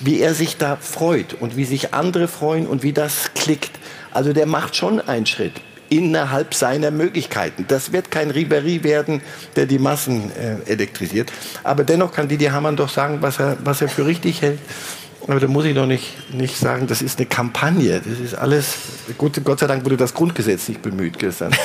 wie 0.00 0.20
er 0.20 0.34
sich 0.34 0.56
da 0.56 0.76
freut 0.76 1.34
und 1.34 1.56
wie 1.56 1.64
sich 1.64 1.94
andere 1.94 2.28
freuen 2.28 2.66
und 2.66 2.82
wie 2.82 2.92
das 2.92 3.34
klickt. 3.34 3.72
Also 4.12 4.32
der 4.32 4.46
macht 4.46 4.76
schon 4.76 5.00
einen 5.00 5.26
Schritt 5.26 5.60
innerhalb 5.90 6.54
seiner 6.54 6.90
Möglichkeiten. 6.90 7.64
Das 7.68 7.92
wird 7.92 8.10
kein 8.10 8.30
Ribery 8.30 8.84
werden, 8.84 9.22
der 9.56 9.66
die 9.66 9.78
Massen 9.78 10.30
äh, 10.32 10.56
elektrisiert. 10.70 11.32
Aber 11.64 11.84
dennoch 11.84 12.12
kann 12.12 12.28
Didier 12.28 12.52
Hamann 12.52 12.76
doch 12.76 12.90
sagen, 12.90 13.18
was 13.20 13.38
er, 13.38 13.56
was 13.64 13.80
er 13.80 13.88
für 13.88 14.06
richtig 14.06 14.42
hält. 14.42 14.58
Aber 15.26 15.40
da 15.40 15.46
muss 15.46 15.64
ich 15.66 15.74
doch 15.74 15.86
nicht, 15.86 16.32
nicht 16.32 16.56
sagen, 16.56 16.86
das 16.86 17.02
ist 17.02 17.18
eine 17.18 17.26
Kampagne. 17.26 18.00
Das 18.00 18.18
ist 18.18 18.34
alles, 18.34 18.76
gut, 19.18 19.38
Gott 19.44 19.60
sei 19.60 19.66
Dank 19.66 19.84
wurde 19.84 19.98
das 19.98 20.14
Grundgesetz 20.14 20.68
nicht 20.68 20.80
bemüht 20.80 21.18
gestern. 21.18 21.52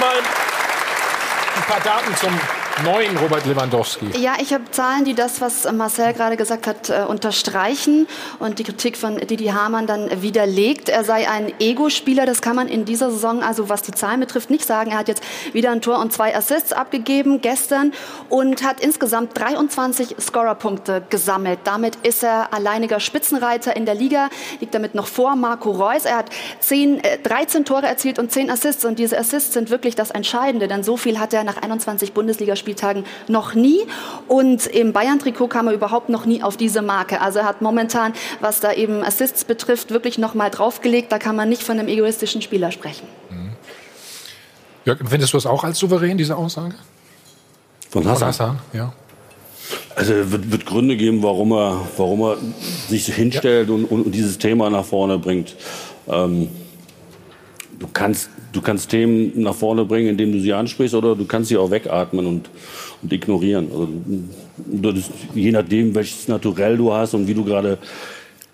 mal 0.00 0.16
ein 0.16 1.62
paar 1.68 1.80
Daten 1.80 2.16
zum 2.16 2.59
neuen 2.84 3.16
Robert 3.18 3.44
Lewandowski. 3.46 4.06
Ja, 4.18 4.34
ich 4.40 4.52
habe 4.52 4.64
Zahlen, 4.70 5.04
die 5.04 5.14
das, 5.14 5.40
was 5.40 5.70
Marcel 5.70 6.12
gerade 6.14 6.36
gesagt 6.36 6.66
hat, 6.66 6.88
äh, 6.88 7.04
unterstreichen 7.06 8.06
und 8.38 8.58
die 8.58 8.64
Kritik 8.64 8.96
von 8.96 9.18
Didi 9.18 9.46
Hamann 9.46 9.86
dann 9.86 10.22
widerlegt. 10.22 10.88
Er 10.88 11.04
sei 11.04 11.28
ein 11.28 11.52
Ego-Spieler, 11.60 12.26
das 12.26 12.40
kann 12.40 12.56
man 12.56 12.68
in 12.68 12.84
dieser 12.84 13.10
Saison, 13.10 13.42
also 13.42 13.68
was 13.68 13.82
die 13.82 13.92
Zahlen 13.92 14.20
betrifft, 14.20 14.50
nicht 14.50 14.64
sagen. 14.64 14.92
Er 14.92 14.98
hat 14.98 15.08
jetzt 15.08 15.22
wieder 15.52 15.70
ein 15.70 15.82
Tor 15.82 15.98
und 15.98 16.12
zwei 16.12 16.34
Assists 16.34 16.72
abgegeben 16.72 17.40
gestern 17.40 17.92
und 18.28 18.62
hat 18.62 18.80
insgesamt 18.80 19.38
23 19.38 20.16
Scorerpunkte 20.18 21.02
gesammelt. 21.10 21.60
Damit 21.64 21.96
ist 21.96 22.22
er 22.22 22.54
alleiniger 22.54 23.00
Spitzenreiter 23.00 23.76
in 23.76 23.84
der 23.84 23.94
Liga, 23.94 24.30
liegt 24.60 24.74
damit 24.74 24.94
noch 24.94 25.06
vor 25.06 25.36
Marco 25.36 25.70
Reus. 25.70 26.04
Er 26.04 26.16
hat 26.16 26.30
10, 26.60 27.04
äh, 27.04 27.18
13 27.18 27.64
Tore 27.64 27.86
erzielt 27.86 28.18
und 28.18 28.32
10 28.32 28.50
Assists 28.50 28.84
und 28.84 28.98
diese 28.98 29.18
Assists 29.18 29.52
sind 29.52 29.70
wirklich 29.70 29.96
das 29.96 30.10
Entscheidende, 30.10 30.66
denn 30.66 30.82
so 30.82 30.96
viel 30.96 31.18
hat 31.18 31.34
er 31.34 31.44
nach 31.44 31.60
21 31.60 32.14
Bundesligaspielen 32.14 32.69
Spieltagen 32.70 33.04
noch 33.28 33.54
nie. 33.54 33.80
Und 34.28 34.66
im 34.66 34.92
Bayern-Trikot 34.92 35.48
kam 35.48 35.66
er 35.66 35.74
überhaupt 35.74 36.08
noch 36.08 36.24
nie 36.24 36.42
auf 36.42 36.56
diese 36.56 36.82
Marke. 36.82 37.20
Also 37.20 37.40
er 37.40 37.44
hat 37.44 37.62
momentan, 37.62 38.12
was 38.40 38.60
da 38.60 38.72
eben 38.72 39.02
Assists 39.02 39.44
betrifft, 39.44 39.90
wirklich 39.90 40.18
noch 40.18 40.34
mal 40.34 40.50
draufgelegt. 40.50 41.10
Da 41.10 41.18
kann 41.18 41.34
man 41.34 41.48
nicht 41.48 41.62
von 41.62 41.78
einem 41.78 41.88
egoistischen 41.88 42.42
Spieler 42.42 42.70
sprechen. 42.70 43.06
Mhm. 43.30 43.52
Jörg, 44.84 45.00
findest 45.04 45.32
du 45.32 45.36
das 45.36 45.46
auch 45.46 45.64
als 45.64 45.78
souverän, 45.78 46.16
diese 46.16 46.36
Aussage? 46.36 46.74
Von 47.90 48.06
Hassan? 48.06 48.18
Von 48.18 48.26
Hassan, 48.28 48.58
ja. 48.72 48.92
Also 49.94 50.14
es 50.14 50.30
wird, 50.30 50.50
wird 50.50 50.66
Gründe 50.66 50.96
geben, 50.96 51.22
warum 51.22 51.52
er, 51.52 51.80
warum 51.96 52.22
er 52.22 52.36
sich 52.88 53.06
hinstellt 53.06 53.68
ja. 53.68 53.74
und, 53.74 53.84
und, 53.84 54.12
dieses 54.12 54.38
Thema 54.38 54.70
nach 54.70 54.84
vorne 54.84 55.18
bringt. 55.18 55.56
Ähm, 56.08 56.48
du 57.78 57.88
kannst, 57.92 58.30
du 58.52 58.60
kannst 58.60 58.90
Themen 58.90 59.32
nach 59.36 59.54
vorne 59.54 59.84
bringen, 59.84 60.08
indem 60.08 60.32
du 60.32 60.40
sie 60.40 60.52
ansprichst, 60.52 60.94
oder 60.94 61.14
du 61.14 61.24
kannst 61.24 61.48
sie 61.48 61.56
auch 61.56 61.70
wegatmen 61.70 62.26
und, 62.26 62.50
und 63.02 63.12
ignorieren. 63.12 63.68
Also, 63.70 64.98
ist, 64.98 65.10
je 65.34 65.52
nachdem, 65.52 65.94
welches 65.94 66.28
Naturell 66.28 66.76
du 66.76 66.92
hast 66.92 67.14
und 67.14 67.26
wie 67.26 67.34
du 67.34 67.44
gerade 67.44 67.78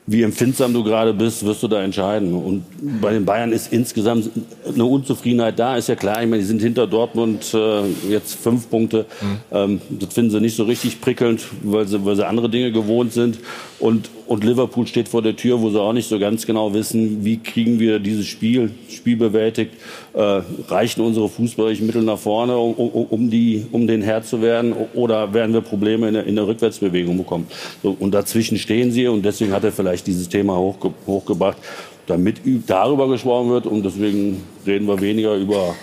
wie 0.09 0.23
empfindsam 0.23 0.73
du 0.73 0.85
gerade 0.85 1.13
bist, 1.13 1.45
wirst 1.45 1.63
du 1.65 1.69
da 1.69 1.83
entscheiden. 1.83 2.33
Und 2.33 2.65
bei 3.01 3.13
den 3.13 3.25
Bayern 3.25 3.51
ist 3.51 3.73
insgesamt 3.73 4.31
eine 4.73 4.85
Unzufriedenheit 4.85 5.59
da, 5.59 5.77
ist 5.77 5.89
ja 5.89 5.97
klar. 5.97 6.23
Ich 6.23 6.29
meine, 6.29 6.43
die 6.43 6.47
sind 6.47 6.63
hinter 6.63 6.87
Dortmund 6.87 7.53
äh, 7.53 7.83
jetzt 8.09 8.37
fünf 8.37 8.71
Punkte. 8.71 9.07
Mhm. 9.21 9.39
Ähm, 9.51 9.81
das 9.91 10.15
finden 10.15 10.31
sie 10.31 10.41
nicht 10.41 10.55
so 10.55 10.63
richtig 10.63 11.01
prickelnd, 11.01 11.43
weil 11.65 11.89
sie, 11.89 12.05
weil 12.05 12.15
sie 12.15 12.27
andere 12.27 12.49
Dinge 12.49 12.71
gewohnt 12.71 13.13
sind. 13.13 13.39
Und, 13.81 14.09
und 14.27 14.45
Liverpool 14.45 14.87
steht 14.87 15.09
vor 15.09 15.23
der 15.23 15.37
Tür, 15.37 15.61
wo 15.61 15.71
sie 15.71 15.81
auch 15.81 15.93
nicht 15.93 16.09
so 16.09 16.19
ganz 16.19 16.47
genau 16.47 16.75
wissen, 16.75 17.25
wie 17.25 17.39
kriegen 17.39 17.79
wir 17.79 17.99
dieses 17.99 18.27
Spiel, 18.27 18.71
Spiel 18.89 19.17
bewältigt, 19.17 19.73
äh, 20.15 20.41
reichen 20.69 21.03
unsere 21.03 21.29
fußballerischen 21.29 21.87
Mittel 21.87 22.03
nach 22.03 22.19
vorne, 22.19 22.57
um, 22.57 22.75
um, 22.75 23.07
um, 23.07 23.31
die, 23.31 23.67
um 23.73 23.87
den 23.87 24.03
Herr 24.03 24.23
zu 24.23 24.43
werden, 24.43 24.75
oder 24.95 25.33
werden 25.33 25.53
wir 25.53 25.61
Probleme 25.61 26.09
in 26.09 26.15
der, 26.15 26.25
in 26.25 26.37
der 26.37 26.47
Rückwärtsbewegung 26.47 27.17
bekommen. 27.17 27.47
So, 27.83 27.97
und 27.99 28.13
dazwischen 28.13 28.59
stehen 28.59 28.91
sie 28.91 29.07
und 29.07 29.25
deswegen 29.25 29.53
hat 29.53 29.65
er 29.65 29.73
vielleicht 29.73 30.07
dieses 30.07 30.29
Thema 30.29 30.57
hochge 30.57 30.93
hochgebracht, 31.07 31.59
damit 32.07 32.41
darüber 32.67 33.09
gesprochen 33.09 33.51
wird. 33.51 33.67
Und 33.67 33.85
deswegen 33.85 34.43
reden 34.67 34.87
wir 34.87 35.01
weniger 35.01 35.35
über 35.35 35.75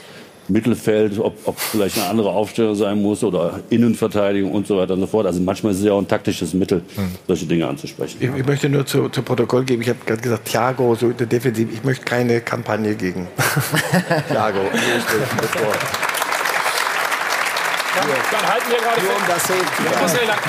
Mittelfeld, 0.47 1.19
ob, 1.19 1.36
ob 1.45 1.60
vielleicht 1.60 1.97
eine 1.97 2.08
andere 2.08 2.29
Aufstellung 2.29 2.75
sein 2.75 3.01
muss 3.01 3.23
oder 3.23 3.60
Innenverteidigung 3.69 4.51
und 4.51 4.67
so 4.67 4.77
weiter 4.77 4.93
und 4.93 5.01
so 5.01 5.08
fort. 5.08 5.25
Also 5.25 5.41
manchmal 5.41 5.71
ist 5.71 5.79
es 5.79 5.86
ja 5.86 5.93
auch 5.93 5.99
ein 5.99 6.08
taktisches 6.08 6.53
Mittel, 6.53 6.82
hm. 6.95 7.12
solche 7.27 7.45
Dinge 7.45 7.67
anzusprechen. 7.67 8.17
Ich, 8.19 8.29
ich 8.29 8.45
möchte 8.45 8.69
nur 8.69 8.86
zu, 8.86 9.10
zu, 9.10 9.21
Protokoll 9.21 9.63
geben, 9.63 9.82
ich 9.82 9.89
habe 9.89 9.99
gerade 10.06 10.21
gesagt, 10.21 10.45
Thiago, 10.45 10.95
so 10.95 11.10
der 11.12 11.27
Defensiv, 11.27 11.69
ich 11.73 11.84
möchte 11.84 12.03
keine 12.06 12.41
Kampagne 12.41 12.95
gegen 12.95 13.27
Thiago. 14.29 14.60
Dann, 17.95 18.08
dann, 18.32 18.51
halten 18.51 18.71
wir 18.71 18.77
gerade 18.79 19.01
fest. 19.01 19.51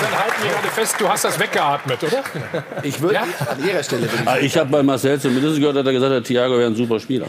dann 0.01 0.19
halten 0.19 0.43
wir 0.43 0.49
gerade 0.49 0.67
fest, 0.73 0.95
du 0.97 1.07
hast 1.07 1.25
das 1.25 1.39
weggeatmet, 1.39 2.03
oder? 2.03 2.23
Ich 2.81 2.99
würde 2.99 3.15
ja? 3.15 3.21
an 3.21 3.63
Ihrer 3.63 3.83
Stelle. 3.83 4.07
Ich, 4.07 4.27
ah, 4.27 4.37
ich 4.37 4.57
habe 4.57 4.71
bei 4.71 4.81
Marcel 4.81 5.19
zumindest 5.19 5.59
gehört, 5.59 5.75
dass 5.75 5.85
er 5.85 5.93
gesagt 5.93 6.13
hat, 6.13 6.23
Thiago 6.23 6.57
wäre 6.57 6.67
ein 6.67 6.75
super 6.75 6.99
Spieler. 6.99 7.27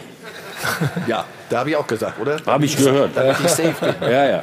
Ja, 1.06 1.24
da 1.50 1.60
habe 1.60 1.70
ich 1.70 1.76
auch 1.76 1.86
gesagt, 1.86 2.18
oder? 2.20 2.38
Habe 2.46 2.64
ich 2.64 2.76
gehört. 2.76 3.10
Damit 3.14 3.36
ich 3.40 3.48
safe 3.48 3.74
bin. 3.80 4.10
Ja, 4.10 4.26
ja. 4.26 4.42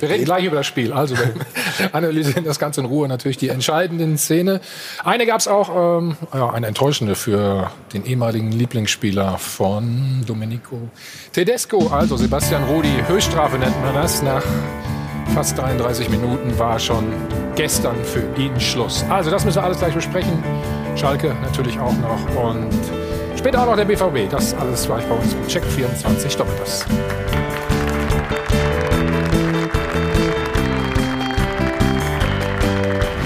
Wir 0.00 0.08
reden 0.08 0.24
gleich 0.24 0.44
über 0.44 0.56
das 0.56 0.66
Spiel. 0.66 0.92
Also 0.92 1.16
wir 1.16 1.32
analysieren 1.92 2.44
das 2.44 2.58
Ganze 2.58 2.80
in 2.80 2.86
Ruhe 2.86 3.08
natürlich 3.08 3.38
die 3.38 3.48
entscheidenden 3.48 4.18
Szene. 4.18 4.60
Eine 5.04 5.26
gab 5.26 5.40
es 5.40 5.48
auch, 5.48 5.98
ähm, 6.00 6.16
ja, 6.34 6.50
eine 6.50 6.66
enttäuschende 6.66 7.14
für 7.14 7.70
den 7.92 8.04
ehemaligen 8.04 8.52
Lieblingsspieler 8.52 9.38
von 9.38 10.22
Domenico 10.26 10.88
Tedesco. 11.32 11.88
Also 11.88 12.16
Sebastian 12.16 12.64
Rudi, 12.64 12.92
Höchststrafe 13.08 13.58
nennt 13.58 13.80
man 13.82 13.94
das. 13.94 14.22
Nach 14.22 14.42
fast 15.34 15.56
33 15.58 16.08
Minuten 16.10 16.58
war 16.58 16.78
schon 16.78 17.04
gestern 17.56 17.96
für 18.04 18.22
ihn 18.40 18.58
Schluss. 18.60 19.04
Also 19.08 19.30
das 19.30 19.44
müssen 19.44 19.56
wir 19.56 19.64
alles 19.64 19.78
gleich 19.78 19.94
besprechen. 19.94 20.42
Schalke 20.96 21.34
natürlich 21.42 21.78
auch 21.78 21.94
noch 21.94 22.44
und 22.44 22.99
Später 23.40 23.62
auch 23.62 23.66
noch 23.68 23.76
der 23.76 23.86
BVB. 23.86 24.30
Das 24.30 24.52
alles 24.52 24.84
gleich 24.84 25.02
bei 25.06 25.14
uns. 25.14 25.34
Check 25.48 25.64
24 25.64 26.36
Doppelpass. 26.36 26.84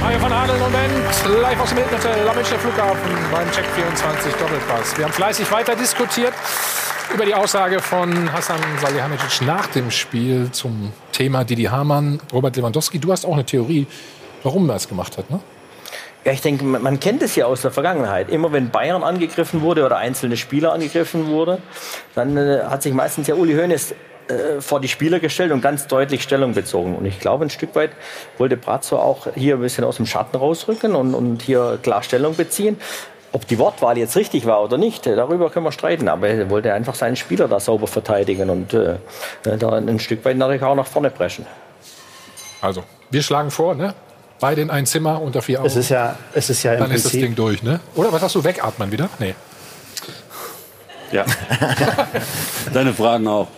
Mario 0.00 0.18
von 0.20 0.32
Adel 0.32 0.54
Bent, 0.70 1.42
live 1.42 1.60
aus 1.60 1.70
dem 1.70 1.78
Hilton 1.78 2.28
am 2.28 2.36
Münchner 2.36 2.58
Flughafen 2.60 3.10
beim 3.32 3.50
Check 3.50 3.64
24 3.74 4.34
Doppelpass. 4.34 4.96
Wir 4.96 5.06
haben 5.06 5.12
fleißig 5.12 5.50
weiter 5.50 5.74
diskutiert 5.74 6.34
über 7.12 7.26
die 7.26 7.34
Aussage 7.34 7.80
von 7.80 8.32
Hassan 8.32 8.60
Salihamidzic 8.80 9.44
nach 9.44 9.66
dem 9.66 9.90
Spiel 9.90 10.48
zum 10.52 10.92
Thema 11.10 11.42
Didi 11.42 11.64
Hamann, 11.64 12.20
Robert 12.32 12.54
Lewandowski. 12.54 13.00
Du 13.00 13.10
hast 13.10 13.26
auch 13.26 13.34
eine 13.34 13.44
Theorie, 13.44 13.88
warum 14.44 14.70
er 14.70 14.76
es 14.76 14.86
gemacht 14.86 15.18
hat, 15.18 15.28
ne? 15.28 15.40
Ja, 16.24 16.32
ich 16.32 16.40
denke, 16.40 16.64
man 16.64 17.00
kennt 17.00 17.22
es 17.22 17.36
ja 17.36 17.44
aus 17.44 17.60
der 17.60 17.70
Vergangenheit. 17.70 18.30
Immer 18.30 18.50
wenn 18.50 18.70
Bayern 18.70 19.02
angegriffen 19.02 19.60
wurde 19.60 19.84
oder 19.84 19.98
einzelne 19.98 20.38
Spieler 20.38 20.72
angegriffen 20.72 21.26
wurden, 21.26 21.58
dann 22.14 22.36
äh, 22.38 22.62
hat 22.64 22.82
sich 22.82 22.94
meistens 22.94 23.26
ja 23.26 23.34
Uli 23.34 23.54
Hoeneß 23.54 23.94
äh, 24.28 24.62
vor 24.62 24.80
die 24.80 24.88
Spieler 24.88 25.20
gestellt 25.20 25.52
und 25.52 25.60
ganz 25.60 25.86
deutlich 25.86 26.22
Stellung 26.22 26.54
bezogen. 26.54 26.96
Und 26.96 27.04
ich 27.04 27.20
glaube, 27.20 27.44
ein 27.44 27.50
Stück 27.50 27.74
weit 27.74 27.90
wollte 28.38 28.56
Brazzo 28.56 28.96
auch 28.96 29.26
hier 29.34 29.56
ein 29.56 29.60
bisschen 29.60 29.84
aus 29.84 29.96
dem 29.96 30.06
Schatten 30.06 30.38
rausrücken 30.38 30.94
und, 30.94 31.14
und 31.14 31.42
hier 31.42 31.78
klar 31.82 32.02
Stellung 32.02 32.34
beziehen. 32.34 32.80
Ob 33.32 33.46
die 33.46 33.58
Wortwahl 33.58 33.98
jetzt 33.98 34.16
richtig 34.16 34.46
war 34.46 34.62
oder 34.62 34.78
nicht, 34.78 35.04
darüber 35.06 35.50
können 35.50 35.66
wir 35.66 35.72
streiten. 35.72 36.08
Aber 36.08 36.28
er 36.28 36.48
wollte 36.48 36.72
einfach 36.72 36.94
seinen 36.94 37.16
Spieler 37.16 37.48
da 37.48 37.60
sauber 37.60 37.86
verteidigen 37.86 38.48
und 38.48 38.72
äh, 38.72 38.94
da 39.42 39.72
ein 39.72 39.98
Stück 39.98 40.24
weit 40.24 40.38
natürlich 40.38 40.62
auch 40.62 40.74
nach 40.74 40.86
vorne 40.86 41.10
preschen. 41.10 41.44
Also, 42.62 42.82
wir 43.10 43.22
schlagen 43.22 43.50
vor, 43.50 43.74
ne? 43.74 43.92
Beide 44.44 44.60
in 44.60 44.68
ein 44.68 44.84
Zimmer 44.84 45.22
unter 45.22 45.40
vier 45.40 45.60
Augen. 45.60 45.68
Es 45.68 45.74
ist 45.74 45.88
ja, 45.88 46.16
es 46.34 46.50
ist 46.50 46.62
ja 46.64 46.76
Dann 46.76 46.90
ist 46.90 47.06
das 47.06 47.12
Ding 47.12 47.34
durch, 47.34 47.62
ne? 47.62 47.80
Oder 47.94 48.12
was 48.12 48.20
hast 48.20 48.34
du, 48.34 48.44
wegatmen 48.44 48.92
wieder? 48.92 49.08
Nee. 49.18 49.34
Ja. 51.12 51.24
Deine 52.74 52.92
Fragen 52.92 53.26
auch. 53.26 53.48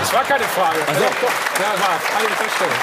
Das 0.00 0.12
war 0.12 0.24
keine 0.24 0.42
Frage. 0.42 0.78
Also, 0.84 1.00
doch, 1.00 1.10
doch. 1.10 1.30
Ja, 1.60 1.80
war. 1.80 1.94
Eine 2.18 2.28
Feststellung. 2.34 2.74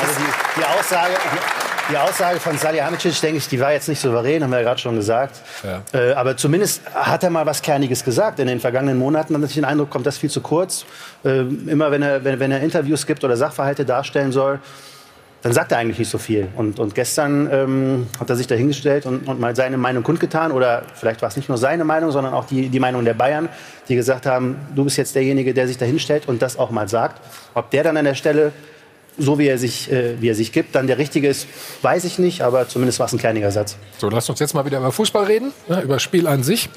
Also 0.00 0.14
die, 0.18 0.60
die 0.60 0.64
Aussage, 0.64 1.14
die 1.32 1.65
Aussage 1.94 2.40
von 2.40 2.58
Salihamidzic, 2.58 3.20
denke 3.20 3.38
ich, 3.38 3.48
die 3.48 3.60
war 3.60 3.72
jetzt 3.72 3.88
nicht 3.88 4.00
souverän, 4.00 4.42
haben 4.42 4.50
wir 4.50 4.58
ja 4.58 4.64
gerade 4.64 4.80
schon 4.80 4.96
gesagt. 4.96 5.36
Ja. 5.62 5.82
Äh, 5.98 6.14
aber 6.14 6.36
zumindest 6.36 6.82
hat 6.92 7.22
er 7.22 7.30
mal 7.30 7.46
was 7.46 7.62
Kerniges 7.62 8.02
gesagt. 8.02 8.40
In 8.40 8.48
den 8.48 8.58
vergangenen 8.58 8.98
Monaten 8.98 9.34
hatte 9.34 9.46
ich 9.46 9.54
den 9.54 9.64
Eindruck, 9.64 9.90
kommt 9.90 10.06
das 10.06 10.18
viel 10.18 10.30
zu 10.30 10.40
kurz. 10.40 10.84
Äh, 11.24 11.42
immer 11.66 11.92
wenn 11.92 12.02
er, 12.02 12.24
wenn, 12.24 12.40
wenn 12.40 12.50
er 12.50 12.60
Interviews 12.60 13.06
gibt 13.06 13.22
oder 13.22 13.36
Sachverhalte 13.36 13.84
darstellen 13.84 14.32
soll, 14.32 14.58
dann 15.42 15.52
sagt 15.52 15.70
er 15.70 15.78
eigentlich 15.78 16.00
nicht 16.00 16.10
so 16.10 16.18
viel. 16.18 16.48
Und, 16.56 16.80
und 16.80 16.96
gestern 16.96 17.48
ähm, 17.52 18.06
hat 18.18 18.28
er 18.30 18.34
sich 18.34 18.48
dahingestellt 18.48 19.06
und, 19.06 19.28
und 19.28 19.38
mal 19.38 19.54
seine 19.54 19.76
Meinung 19.76 20.02
kundgetan. 20.02 20.50
Oder 20.50 20.82
vielleicht 20.94 21.22
war 21.22 21.28
es 21.28 21.36
nicht 21.36 21.48
nur 21.48 21.56
seine 21.56 21.84
Meinung, 21.84 22.10
sondern 22.10 22.34
auch 22.34 22.46
die, 22.46 22.68
die 22.68 22.80
Meinung 22.80 23.04
der 23.04 23.14
Bayern, 23.14 23.48
die 23.88 23.94
gesagt 23.94 24.26
haben, 24.26 24.56
du 24.74 24.82
bist 24.82 24.96
jetzt 24.96 25.14
derjenige, 25.14 25.54
der 25.54 25.68
sich 25.68 25.78
dahinstellt 25.78 26.26
und 26.26 26.42
das 26.42 26.58
auch 26.58 26.70
mal 26.70 26.88
sagt. 26.88 27.20
Ob 27.54 27.70
der 27.70 27.84
dann 27.84 27.96
an 27.96 28.06
der 28.06 28.14
Stelle 28.14 28.52
so 29.18 29.38
wie 29.38 29.46
er 29.46 29.58
sich, 29.58 29.90
äh, 29.90 30.20
wie 30.20 30.28
er 30.28 30.34
sich 30.34 30.52
gibt, 30.52 30.74
dann 30.74 30.86
der 30.86 30.98
richtige 30.98 31.28
ist, 31.28 31.46
weiß 31.82 32.04
ich 32.04 32.18
nicht, 32.18 32.42
aber 32.42 32.68
zumindest 32.68 32.98
war 32.98 33.06
es 33.06 33.12
ein 33.12 33.18
kleiniger 33.18 33.50
Satz. 33.50 33.76
So, 33.98 34.08
lasst 34.08 34.28
uns 34.30 34.40
jetzt 34.40 34.54
mal 34.54 34.64
wieder 34.64 34.78
über 34.78 34.92
Fußball 34.92 35.24
reden, 35.24 35.52
ne, 35.68 35.80
über 35.80 35.98
Spiel 35.98 36.26
an 36.26 36.42
sich. 36.42 36.68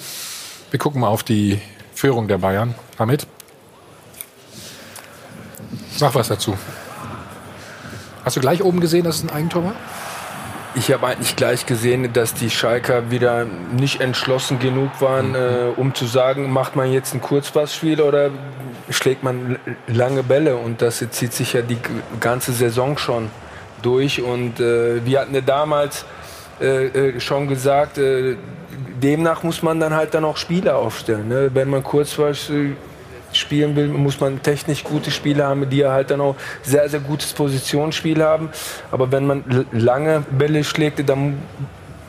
Wir 0.71 0.79
gucken 0.79 1.01
mal 1.01 1.07
auf 1.07 1.23
die 1.23 1.59
Führung 1.93 2.27
der 2.27 2.37
Bayern. 2.37 2.75
Hamid, 2.97 3.27
sag 5.97 6.15
was 6.15 6.29
dazu. 6.29 6.55
Hast 8.23 8.37
du 8.37 8.41
gleich 8.41 8.63
oben 8.63 8.79
gesehen, 8.79 9.03
dass 9.03 9.17
es 9.17 9.23
ein 9.23 9.29
Eigentor 9.29 9.63
war? 9.63 9.75
Ich 10.75 10.91
habe 10.91 11.07
eigentlich 11.07 11.35
gleich 11.35 11.65
gesehen, 11.65 12.13
dass 12.13 12.33
die 12.35 12.49
Schalker 12.49 13.09
wieder 13.09 13.45
nicht 13.45 14.01
entschlossen 14.01 14.59
genug 14.59 15.01
waren, 15.01 15.29
mhm. 15.29 15.35
äh, 15.35 15.39
um 15.75 15.95
zu 15.95 16.05
sagen, 16.05 16.51
macht 16.51 16.75
man 16.75 16.91
jetzt 16.91 17.13
ein 17.13 17.21
Kurzpassspiel 17.21 18.01
oder 18.01 18.29
schlägt 18.89 19.23
man 19.23 19.57
lange 19.87 20.23
Bälle. 20.23 20.55
Und 20.57 20.81
das 20.81 21.03
zieht 21.09 21.33
sich 21.33 21.53
ja 21.53 21.61
die 21.61 21.77
ganze 22.19 22.53
Saison 22.53 22.97
schon 22.97 23.31
durch. 23.81 24.21
Und 24.21 24.59
äh, 24.59 25.03
wir 25.05 25.21
hatten 25.21 25.33
ja 25.33 25.41
damals 25.41 26.05
äh, 26.61 26.87
äh 26.87 27.19
schon 27.19 27.47
gesagt, 27.47 27.97
äh, 27.97 28.35
demnach 29.01 29.43
muss 29.43 29.63
man 29.63 29.79
dann 29.79 29.95
halt 29.95 30.13
dann 30.13 30.23
auch 30.23 30.37
Spieler 30.37 30.77
aufstellen. 30.77 31.27
Ne? 31.29 31.49
Wenn 31.53 31.69
man 31.69 31.83
Kurzpassspiel 31.83 32.75
spielen 33.39 33.75
will, 33.75 33.87
muss 33.87 34.19
man 34.19 34.41
technisch 34.41 34.83
gute 34.83 35.11
Spieler 35.11 35.47
haben, 35.47 35.69
die 35.69 35.77
ja 35.77 35.91
halt 35.91 36.11
dann 36.11 36.21
auch 36.21 36.35
sehr, 36.63 36.87
sehr 36.89 36.99
gutes 36.99 37.33
Positionsspiel 37.33 38.23
haben. 38.23 38.49
Aber 38.91 39.11
wenn 39.11 39.25
man 39.25 39.65
lange 39.71 40.23
Bälle 40.31 40.63
schlägt, 40.63 41.07
dann 41.09 41.39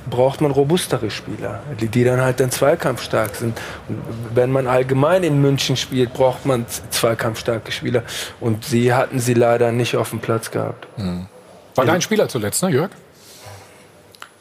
braucht 0.09 0.41
man 0.41 0.51
robustere 0.51 1.11
Spieler, 1.11 1.63
die, 1.81 1.87
die 1.89 2.05
dann 2.05 2.21
halt 2.21 2.41
dann 2.41 2.51
zweikampfstark 2.51 3.37
sind. 3.37 3.59
Und 3.89 4.03
wenn 4.35 4.51
man 4.51 4.67
allgemein 4.67 5.23
in 5.23 5.41
München 5.41 5.77
spielt, 5.77 6.13
braucht 6.13 6.45
man 6.47 6.67
zweikampfstarke 6.91 7.71
Spieler. 7.71 8.03
Und 8.41 8.65
sie 8.65 8.93
hatten 8.93 9.21
sie 9.21 9.35
leider 9.35 9.73
nicht 9.73 9.97
auf 9.97 10.11
dem 10.11 10.19
Platz 10.19 10.51
gehabt. 10.51 10.89
War 11.77 11.85
dein 11.85 12.03
Spieler 12.03 12.29
zuletzt, 12.29 12.63
ne, 12.63 12.71
Jörg? 12.71 12.91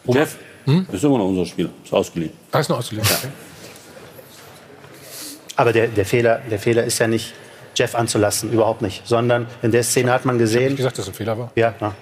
Jeff 0.06 0.38
ist 0.92 1.04
immer 1.04 1.18
noch 1.18 1.26
unser 1.26 1.46
Spieler. 1.46 1.70
Ist 1.84 1.94
ausgeliehen. 1.94 2.34
Da 2.52 2.60
ist 2.60 2.70
noch 2.70 2.80
ausgeliehen. 2.80 3.08
Aber 5.60 5.74
der, 5.74 5.88
der, 5.88 6.06
Fehler, 6.06 6.42
der 6.50 6.60
Fehler 6.60 6.84
ist 6.84 7.00
ja 7.00 7.08
nicht, 7.08 7.34
Jeff 7.76 7.96
anzulassen, 7.96 8.52
überhaupt 8.52 8.82
nicht. 8.82 9.08
Sondern 9.08 9.46
in 9.62 9.72
der 9.72 9.84
Szene 9.84 10.12
hat 10.12 10.26
man 10.26 10.36
Ich 10.36 10.42
gesehen. 10.42 10.66
habe 10.66 10.76
gesagt, 10.76 10.98
dass 10.98 11.06
es 11.06 11.12
ein 11.12 11.16
Fehler 11.16 11.38
war. 11.38 11.52
Ja, 11.56 11.74
ja. 11.80 11.94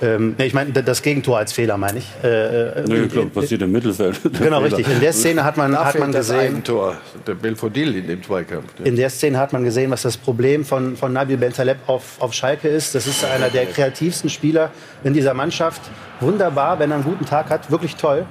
Ähm, 0.00 0.36
nee, 0.38 0.46
ich 0.46 0.54
meine, 0.54 0.70
das 0.72 1.02
Gegentor 1.02 1.38
als 1.38 1.52
Fehler, 1.52 1.76
meine 1.76 1.98
ich. 1.98 2.06
Äh, 2.22 2.28
äh, 2.28 2.84
Nee, 2.86 3.08
klar, 3.08 3.24
passiert 3.26 3.62
im 3.62 3.72
Mittelfeld. 3.72 4.20
Genau, 4.38 4.60
richtig. 4.60 4.86
In 4.88 5.00
der 5.00 5.12
Szene 5.12 5.42
hat 5.42 5.56
man, 5.56 5.72
Da 5.72 5.84
hat 5.86 5.98
man 5.98 6.12
fehlt 6.12 6.14
das 6.14 6.28
gesehen, 6.28 6.40
Eigentor, 6.54 6.96
der 7.26 7.34
Belfodil 7.34 7.96
in 7.96 8.06
dem 8.06 8.22
Zweikampf. 8.22 8.66
in 8.84 8.94
der 8.94 9.10
Szene 9.10 9.38
hat 9.38 9.52
man 9.52 9.64
gesehen, 9.64 9.90
was 9.90 10.02
das 10.02 10.16
Problem 10.16 10.64
von, 10.64 10.96
von 10.96 11.12
Nabil 11.12 11.36
Bentaleb 11.36 11.78
auf, 11.88 12.04
auf 12.20 12.32
Schalke 12.32 12.68
ist. 12.68 12.94
Das 12.94 13.08
ist 13.08 13.24
einer 13.24 13.48
der 13.48 13.66
kreativsten 13.66 14.30
Spieler 14.30 14.70
in 15.02 15.14
dieser 15.14 15.34
Mannschaft. 15.34 15.80
Wunderbar, 16.20 16.78
wenn 16.78 16.92
er 16.92 16.96
einen 16.98 17.04
guten 17.04 17.26
Tag 17.26 17.50
hat, 17.50 17.68
wirklich 17.70 17.96
toll. 17.96 18.24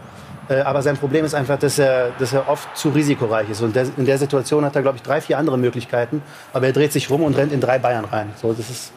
Äh, 0.50 0.60
Aber 0.62 0.82
sein 0.82 0.98
Problem 0.98 1.26
ist 1.26 1.34
einfach, 1.34 1.60
dass 1.60 1.80
er, 1.80 2.12
dass 2.20 2.34
er 2.34 2.48
oft 2.48 2.76
zu 2.78 2.90
risikoreich 2.90 3.50
ist. 3.50 3.62
Und 3.62 3.76
der, 3.76 3.88
in 3.98 4.06
der 4.06 4.18
Situation 4.18 4.66
hat 4.66 4.76
er, 4.76 4.82
glaube 4.82 4.98
ich, 4.98 5.04
drei, 5.04 5.22
vier 5.22 5.38
andere 5.38 5.58
Möglichkeiten. 5.58 6.22
Aber 6.54 6.68
er 6.68 6.74
dreht 6.74 6.92
sich 6.92 7.10
rum 7.10 7.24
und 7.24 7.38
rennt 7.38 7.52
in 7.52 7.62
drei 7.62 7.80
Bayern 7.80 8.06
rein. 8.06 8.30
So, 8.42 8.54
das 8.54 8.70
ist 8.70 8.92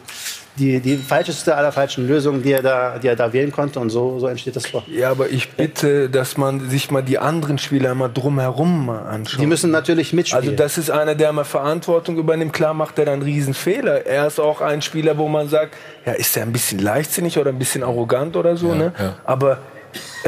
die, 0.57 0.79
die 0.81 0.97
falscheste 0.97 1.55
aller 1.55 1.71
falschen 1.71 2.07
Lösungen, 2.07 2.43
die 2.43 2.51
er 2.51 2.61
da, 2.61 2.99
die 2.99 3.07
er 3.07 3.15
da 3.15 3.31
wählen 3.31 3.51
konnte. 3.51 3.79
Und 3.79 3.89
so, 3.89 4.19
so 4.19 4.27
entsteht 4.27 4.55
das 4.55 4.63
Tor. 4.63 4.83
Ja, 4.87 5.11
aber 5.11 5.29
ich 5.29 5.51
bitte, 5.51 6.09
dass 6.09 6.37
man 6.37 6.69
sich 6.69 6.91
mal 6.91 7.01
die 7.01 7.19
anderen 7.19 7.57
Spieler 7.57 7.95
mal 7.95 8.09
drumherum 8.09 8.85
mal 8.85 8.99
anschaut. 8.99 9.39
Die 9.39 9.45
müssen 9.45 9.71
natürlich 9.71 10.13
mitspielen. 10.13 10.43
Also 10.43 10.55
das 10.55 10.77
ist 10.77 10.91
einer, 10.91 11.15
der 11.15 11.31
mal 11.31 11.45
Verantwortung 11.45 12.17
übernimmt. 12.17 12.53
Klar 12.53 12.73
macht 12.73 12.99
er 12.99 13.05
dann 13.05 13.15
einen 13.15 13.23
Riesen-Fehler. 13.23 14.05
Er 14.05 14.27
ist 14.27 14.39
auch 14.39 14.61
ein 14.61 14.81
Spieler, 14.81 15.17
wo 15.17 15.27
man 15.27 15.47
sagt, 15.47 15.75
ja, 16.05 16.13
ist 16.13 16.35
er 16.35 16.43
ein 16.43 16.51
bisschen 16.51 16.79
leichtsinnig 16.79 17.37
oder 17.37 17.49
ein 17.49 17.59
bisschen 17.59 17.83
arrogant 17.83 18.35
oder 18.35 18.57
so, 18.57 18.73
ne? 18.73 18.93
ja. 18.99 19.15
Aber 19.23 19.51
er 19.51 19.57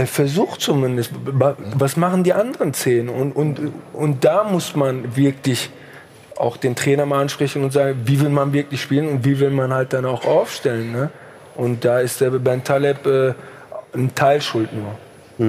versucht 0.05 0.61
zumindest. 0.61 1.11
Wa- 1.25 1.55
Was 1.75 1.97
machen 1.97 2.23
die 2.23 2.33
anderen 2.33 2.73
zehn? 2.73 3.09
Und, 3.09 3.31
und, 3.33 3.59
und 3.93 4.23
da 4.23 4.43
muss 4.43 4.75
man 4.75 5.15
wirklich 5.15 5.69
auch 6.37 6.57
den 6.57 6.75
Trainer 6.75 7.05
mal 7.05 7.21
ansprechen 7.21 7.63
und 7.63 7.71
sagen, 7.71 8.01
wie 8.05 8.19
will 8.19 8.29
man 8.29 8.53
wirklich 8.53 8.81
spielen 8.81 9.07
und 9.07 9.25
wie 9.25 9.39
will 9.39 9.51
man 9.51 9.73
halt 9.73 9.93
dann 9.93 10.05
auch 10.05 10.25
aufstellen, 10.25 10.91
ne? 10.91 11.09
Und 11.55 11.85
da 11.85 11.99
ist 11.99 12.19
der 12.19 12.31
Ben 12.31 12.63
Taleb 12.63 13.05
äh, 13.05 13.33
ein 13.93 14.15
Teil 14.15 14.41
schuld 14.41 14.73
nur. 14.73 14.95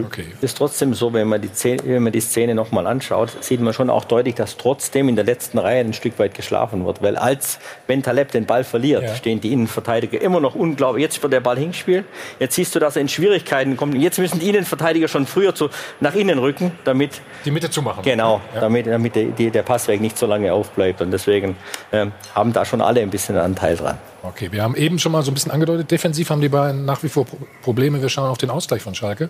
Okay. 0.07 0.25
Es 0.39 0.45
ist 0.45 0.59
trotzdem 0.59 0.95
so, 0.95 1.13
wenn 1.13 1.29
man 1.29 1.41
die 1.41 1.49
Szene, 1.49 1.83
wenn 1.85 2.03
man 2.03 2.13
die 2.13 2.21
Szene 2.21 2.55
nochmal 2.55 2.87
anschaut, 2.87 3.31
sieht 3.41 3.61
man 3.61 3.73
schon 3.75 3.91
auch 3.91 4.05
deutlich, 4.05 4.35
dass 4.35 4.57
trotzdem 4.57 5.09
in 5.09 5.17
der 5.17 5.25
letzten 5.25 5.59
Reihe 5.59 5.81
ein 5.81 5.93
Stück 5.93 6.19
weit 6.19 6.35
geschlafen 6.35 6.85
wird. 6.87 7.03
Weil 7.03 7.17
als 7.17 7.59
Ben 7.87 8.03
Taleb 8.03 8.31
den 8.33 8.47
Ball 8.47 8.65
verliert, 8.65 9.03
Ja. 9.03 9.15
stehen 9.15 9.41
die 9.41 9.53
Innenverteidiger 9.53 10.21
immer 10.21 10.41
noch 10.41 10.55
unglaublich. 10.55 11.03
Jetzt 11.03 11.23
wird 11.23 11.33
der 11.33 11.41
Ball 11.41 11.59
hingespielt. 11.59 12.05
Jetzt 12.41 12.55
siehst 12.55 12.75
du, 12.75 12.79
dass 12.79 12.97
er 12.97 13.03
in 13.03 13.09
Schwierigkeiten 13.09 13.77
kommt. 13.77 13.95
Jetzt 13.95 14.19
müssen 14.19 14.41
die 14.41 14.49
Innenverteidiger 14.49 15.09
schon 15.09 15.27
früher 15.27 15.55
zu, 15.55 15.69
nach 16.01 16.15
innen 16.15 16.39
rücken, 16.39 16.73
damit 16.85 17.21
Die 17.45 17.51
Mitte 17.51 17.71
zumachen. 17.71 18.03
Genau, 18.03 18.41
damit, 18.59 18.87
damit 18.87 19.15
der, 19.15 19.25
die, 19.27 19.51
der 19.51 19.63
Passweg 19.63 20.01
nicht 20.01 20.17
so 20.19 20.27
lange 20.27 20.53
aufbleibt. 20.53 21.01
Und 21.03 21.11
deswegen 21.11 21.57
ähm, 21.93 22.13
haben 22.35 22.53
da 22.53 22.65
schon 22.65 22.81
alle 22.81 23.01
ein 23.01 23.11
bisschen 23.11 23.37
Anteil 23.37 23.77
dran. 23.77 23.99
Okay, 24.23 24.51
wir 24.51 24.63
haben 24.63 24.75
eben 24.75 24.99
schon 24.99 25.13
mal 25.13 25.23
so 25.23 25.31
ein 25.31 25.35
bisschen 25.35 25.53
angedeutet, 25.53 25.91
defensiv 25.91 26.31
haben 26.31 26.41
die 26.41 26.49
beiden 26.49 26.87
nach 26.87 27.03
wie 27.03 27.09
vor 27.11 27.27
Pro- 27.27 27.37
Probleme. 27.63 28.01
Wir 28.01 28.09
schauen 28.09 28.31
auf 28.31 28.39
den 28.39 28.49
Ausgleich 28.49 28.81
von 28.81 28.95
Schalke. 28.95 29.29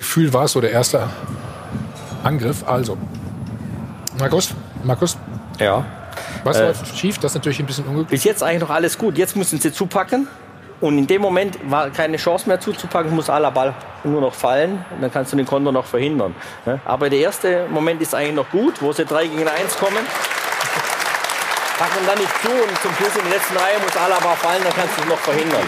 Gefühl 0.00 0.32
war 0.32 0.44
es 0.44 0.52
so 0.52 0.60
der 0.60 0.72
erste 0.72 1.08
Angriff. 2.24 2.64
Also, 2.66 2.96
Markus, 4.18 4.50
Markus, 4.82 5.16
Ja. 5.58 5.84
was 6.42 6.56
Äh, 6.56 6.64
läuft 6.68 6.98
schief? 6.98 7.18
Das 7.18 7.32
ist 7.32 7.34
natürlich 7.36 7.60
ein 7.60 7.66
bisschen 7.66 7.84
unglücklich. 7.84 8.10
Bis 8.10 8.24
jetzt 8.24 8.42
eigentlich 8.42 8.62
noch 8.62 8.70
alles 8.70 8.98
gut. 8.98 9.16
Jetzt 9.18 9.36
müssen 9.36 9.60
sie 9.60 9.72
zupacken. 9.72 10.26
Und 10.80 10.96
in 10.96 11.06
dem 11.06 11.20
Moment 11.20 11.58
war 11.70 11.90
keine 11.90 12.16
Chance 12.16 12.48
mehr 12.48 12.58
zuzupacken, 12.58 13.14
muss 13.14 13.28
aller 13.28 13.50
Ball 13.50 13.74
nur 14.02 14.22
noch 14.22 14.32
fallen. 14.32 14.82
Und 14.90 15.02
dann 15.02 15.12
kannst 15.12 15.30
du 15.32 15.36
den 15.36 15.44
Konter 15.44 15.70
noch 15.72 15.84
verhindern. 15.84 16.34
ne? 16.64 16.80
Aber 16.86 17.10
der 17.10 17.18
erste 17.20 17.66
Moment 17.68 18.00
ist 18.00 18.14
eigentlich 18.14 18.34
noch 18.36 18.48
gut, 18.50 18.80
wo 18.80 18.90
sie 18.92 19.04
3 19.04 19.26
gegen 19.26 19.46
1 19.46 19.76
kommen. 19.78 19.98
Packen 21.78 22.06
dann 22.06 22.16
nicht 22.18 22.32
zu 22.42 22.48
und 22.48 22.78
zum 22.82 22.94
Schluss 22.94 23.14
in 23.16 23.22
der 23.28 23.38
letzten 23.38 23.56
Reihe 23.56 23.78
muss 23.84 23.94
Alaba 23.96 24.34
fallen, 24.36 24.62
dann 24.64 24.72
kannst 24.74 24.96
du 24.96 25.02
es 25.02 25.08
noch 25.08 25.18
verhindern. 25.18 25.66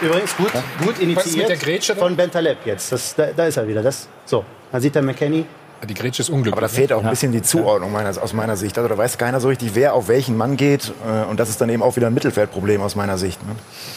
Übrigens 0.00 0.36
gut, 0.36 0.50
gut 0.84 0.98
initiiert 0.98 1.84
von 1.98 2.16
Bentaleb 2.16 2.58
jetzt. 2.64 2.92
Das, 2.92 3.14
da, 3.14 3.26
da 3.36 3.46
ist 3.46 3.56
er 3.56 3.68
wieder. 3.68 3.82
Das, 3.82 4.08
so, 4.24 4.44
dann 4.72 4.80
sieht 4.80 4.94
der 4.94 5.02
McKenny. 5.02 5.44
Die 5.88 5.94
Grätsche 5.94 6.20
ist 6.20 6.28
unglücklich. 6.28 6.52
Aber 6.52 6.60
da 6.60 6.68
fehlt 6.68 6.92
auch 6.92 7.02
ein 7.02 7.08
bisschen 7.08 7.32
die 7.32 7.40
Zuordnung 7.40 7.90
meiner, 7.90 8.10
aus 8.10 8.34
meiner 8.34 8.56
Sicht. 8.56 8.76
Also 8.76 8.88
da 8.88 8.98
weiß 8.98 9.16
keiner 9.16 9.40
so 9.40 9.48
richtig, 9.48 9.70
wer 9.74 9.94
auf 9.94 10.08
welchen 10.08 10.36
Mann 10.36 10.58
geht. 10.58 10.92
Äh, 11.06 11.24
Und 11.30 11.40
das 11.40 11.48
ist 11.48 11.60
dann 11.60 11.70
eben 11.70 11.82
auch 11.82 11.96
wieder 11.96 12.08
ein 12.08 12.14
Mittelfeldproblem 12.14 12.82
aus 12.82 12.96
meiner 12.96 13.16
Sicht. 13.16 13.40
Ne? 13.46 13.54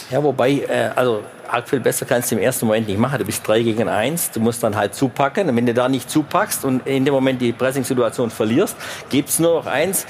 Ja, 0.10 0.24
wobei, 0.24 0.52
äh, 0.52 0.92
also 0.96 1.24
arg 1.50 1.68
viel 1.68 1.82
besser 1.82 2.06
kannst 2.06 2.32
du 2.32 2.36
im 2.36 2.42
ersten 2.42 2.68
Moment 2.68 2.88
nicht 2.88 3.00
machen. 3.00 3.20
Du 3.20 3.26
bist 3.26 3.46
3 3.46 3.64
gegen 3.64 3.90
1, 3.90 4.32
du 4.32 4.40
musst 4.40 4.64
dann 4.64 4.78
halt 4.78 4.96
zupacken. 4.96 5.50
Und 5.50 5.58
wenn 5.58 5.66
du 5.66 5.74
da 5.74 5.90
nicht 5.90 6.10
zupackst 6.10 6.64
und 6.64 6.88
in 6.88 7.04
dem 7.04 7.14
Moment 7.14 7.42
die 7.42 7.52
Pressing-Situation 7.52 8.30
verlierst, 8.30 8.78
gibt 9.10 9.28
es 9.28 9.40
nur 9.40 9.56
noch 9.56 9.66
eins. 9.66 10.06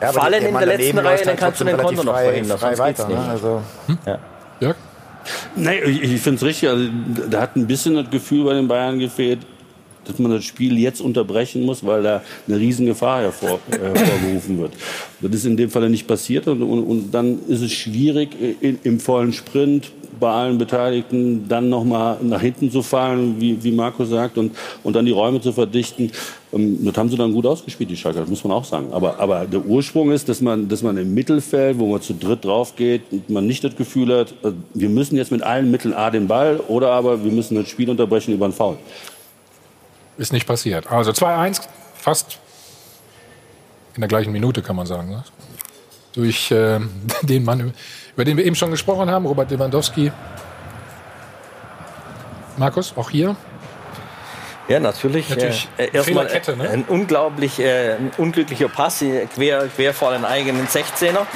Ja, 0.00 0.12
Fallen 0.12 0.46
in 0.46 0.54
der 0.54 0.66
letzten 0.66 0.98
Reihe, 1.00 1.18
dann 1.18 1.26
halt 1.26 1.38
kannst 1.38 1.60
du 1.60 1.64
den 1.64 1.76
Konter 1.76 2.04
noch 2.04 2.16
verhindern. 2.18 2.58
frei 2.58 2.78
weiter. 2.78 3.08
Ne? 3.08 3.16
nicht. 3.16 3.28
Also, 3.28 3.62
Jörg? 4.60 4.76
Nee, 5.56 5.80
ich, 5.80 6.02
ich 6.02 6.20
finde 6.20 6.36
es 6.36 6.44
richtig. 6.44 6.68
Also, 6.68 6.88
da 7.28 7.42
hat 7.42 7.56
ein 7.56 7.66
bisschen 7.66 7.94
das 7.94 8.10
Gefühl 8.10 8.44
bei 8.44 8.54
den 8.54 8.68
Bayern 8.68 8.98
gefehlt, 8.98 9.40
dass 10.10 10.18
man 10.18 10.32
das 10.32 10.44
Spiel 10.44 10.78
jetzt 10.78 11.00
unterbrechen 11.00 11.62
muss, 11.62 11.84
weil 11.84 12.02
da 12.02 12.22
eine 12.46 12.58
Riesengefahr 12.58 13.22
hervor, 13.22 13.60
äh, 13.70 13.78
hervorgerufen 13.78 14.58
wird. 14.58 14.72
Das 15.20 15.34
ist 15.34 15.46
in 15.46 15.56
dem 15.56 15.70
Fall 15.70 15.88
nicht 15.90 16.06
passiert 16.06 16.48
und, 16.48 16.62
und, 16.62 16.82
und 16.84 17.10
dann 17.12 17.38
ist 17.48 17.62
es 17.62 17.72
schwierig, 17.72 18.30
in, 18.60 18.78
im 18.82 19.00
vollen 19.00 19.32
Sprint 19.32 19.92
bei 20.20 20.30
allen 20.30 20.58
Beteiligten 20.58 21.46
dann 21.48 21.70
nochmal 21.70 22.18
nach 22.22 22.42
hinten 22.42 22.70
zu 22.70 22.82
fallen, 22.82 23.40
wie, 23.40 23.62
wie 23.64 23.72
Marco 23.72 24.04
sagt, 24.04 24.36
und, 24.38 24.52
und 24.84 24.94
dann 24.94 25.06
die 25.06 25.12
Räume 25.12 25.40
zu 25.40 25.52
verdichten. 25.52 26.12
Ähm, 26.52 26.78
Das 26.84 26.96
haben 26.96 27.08
sie 27.08 27.16
dann 27.16 27.32
gut 27.32 27.46
ausgespielt, 27.46 27.90
die 27.90 27.96
Schalker, 27.96 28.20
das 28.20 28.28
muss 28.28 28.44
man 28.44 28.52
auch 28.52 28.64
sagen. 28.64 28.88
Aber, 28.92 29.18
aber 29.18 29.46
der 29.46 29.64
Ursprung 29.64 30.12
ist, 30.12 30.28
dass 30.28 30.40
man, 30.42 30.68
dass 30.68 30.82
man 30.82 30.98
im 30.98 31.14
Mittelfeld, 31.14 31.78
wo 31.78 31.86
man 31.86 32.02
zu 32.02 32.12
dritt 32.12 32.44
drauf 32.44 32.76
geht, 32.76 33.30
man 33.30 33.46
nicht 33.46 33.64
das 33.64 33.74
Gefühl 33.74 34.14
hat, 34.14 34.34
äh, 34.44 34.52
wir 34.74 34.90
müssen 34.90 35.16
jetzt 35.16 35.32
mit 35.32 35.42
allen 35.42 35.70
Mitteln 35.70 35.94
A 35.94 36.10
den 36.10 36.28
Ball 36.28 36.60
oder 36.68 36.90
aber 36.90 37.24
wir 37.24 37.32
müssen 37.32 37.54
das 37.54 37.68
Spiel 37.68 37.88
unterbrechen 37.88 38.34
über 38.34 38.44
einen 38.44 38.54
Foul. 38.54 38.76
Ist 40.20 40.34
nicht 40.34 40.46
passiert. 40.46 40.92
Also 40.92 41.12
2-1, 41.12 41.62
fast 41.94 42.40
in 43.94 44.02
der 44.02 44.08
gleichen 44.08 44.32
Minute, 44.32 44.60
kann 44.60 44.76
man 44.76 44.84
sagen. 44.84 45.08
Ne? 45.08 45.24
Durch 46.12 46.50
äh, 46.50 46.78
den 47.22 47.42
Mann, 47.42 47.72
über 48.12 48.26
den 48.26 48.36
wir 48.36 48.44
eben 48.44 48.54
schon 48.54 48.70
gesprochen 48.70 49.10
haben, 49.10 49.24
Robert 49.24 49.50
Lewandowski. 49.50 50.12
Markus, 52.58 52.92
auch 52.98 53.08
hier. 53.08 53.34
Ja, 54.70 54.78
natürlich. 54.78 55.28
Natürlich 55.28 55.68
äh, 55.78 55.88
erstmal 55.92 56.26
ne? 56.26 56.70
ein 56.70 56.84
unglaublich 56.86 57.58
äh, 57.58 57.96
unglücklicher 58.18 58.68
Pass 58.68 59.02
äh, 59.02 59.26
quer, 59.26 59.66
quer 59.66 59.92
vor 59.92 60.12
den 60.12 60.24
eigenen 60.24 60.68
16er. 60.68 61.26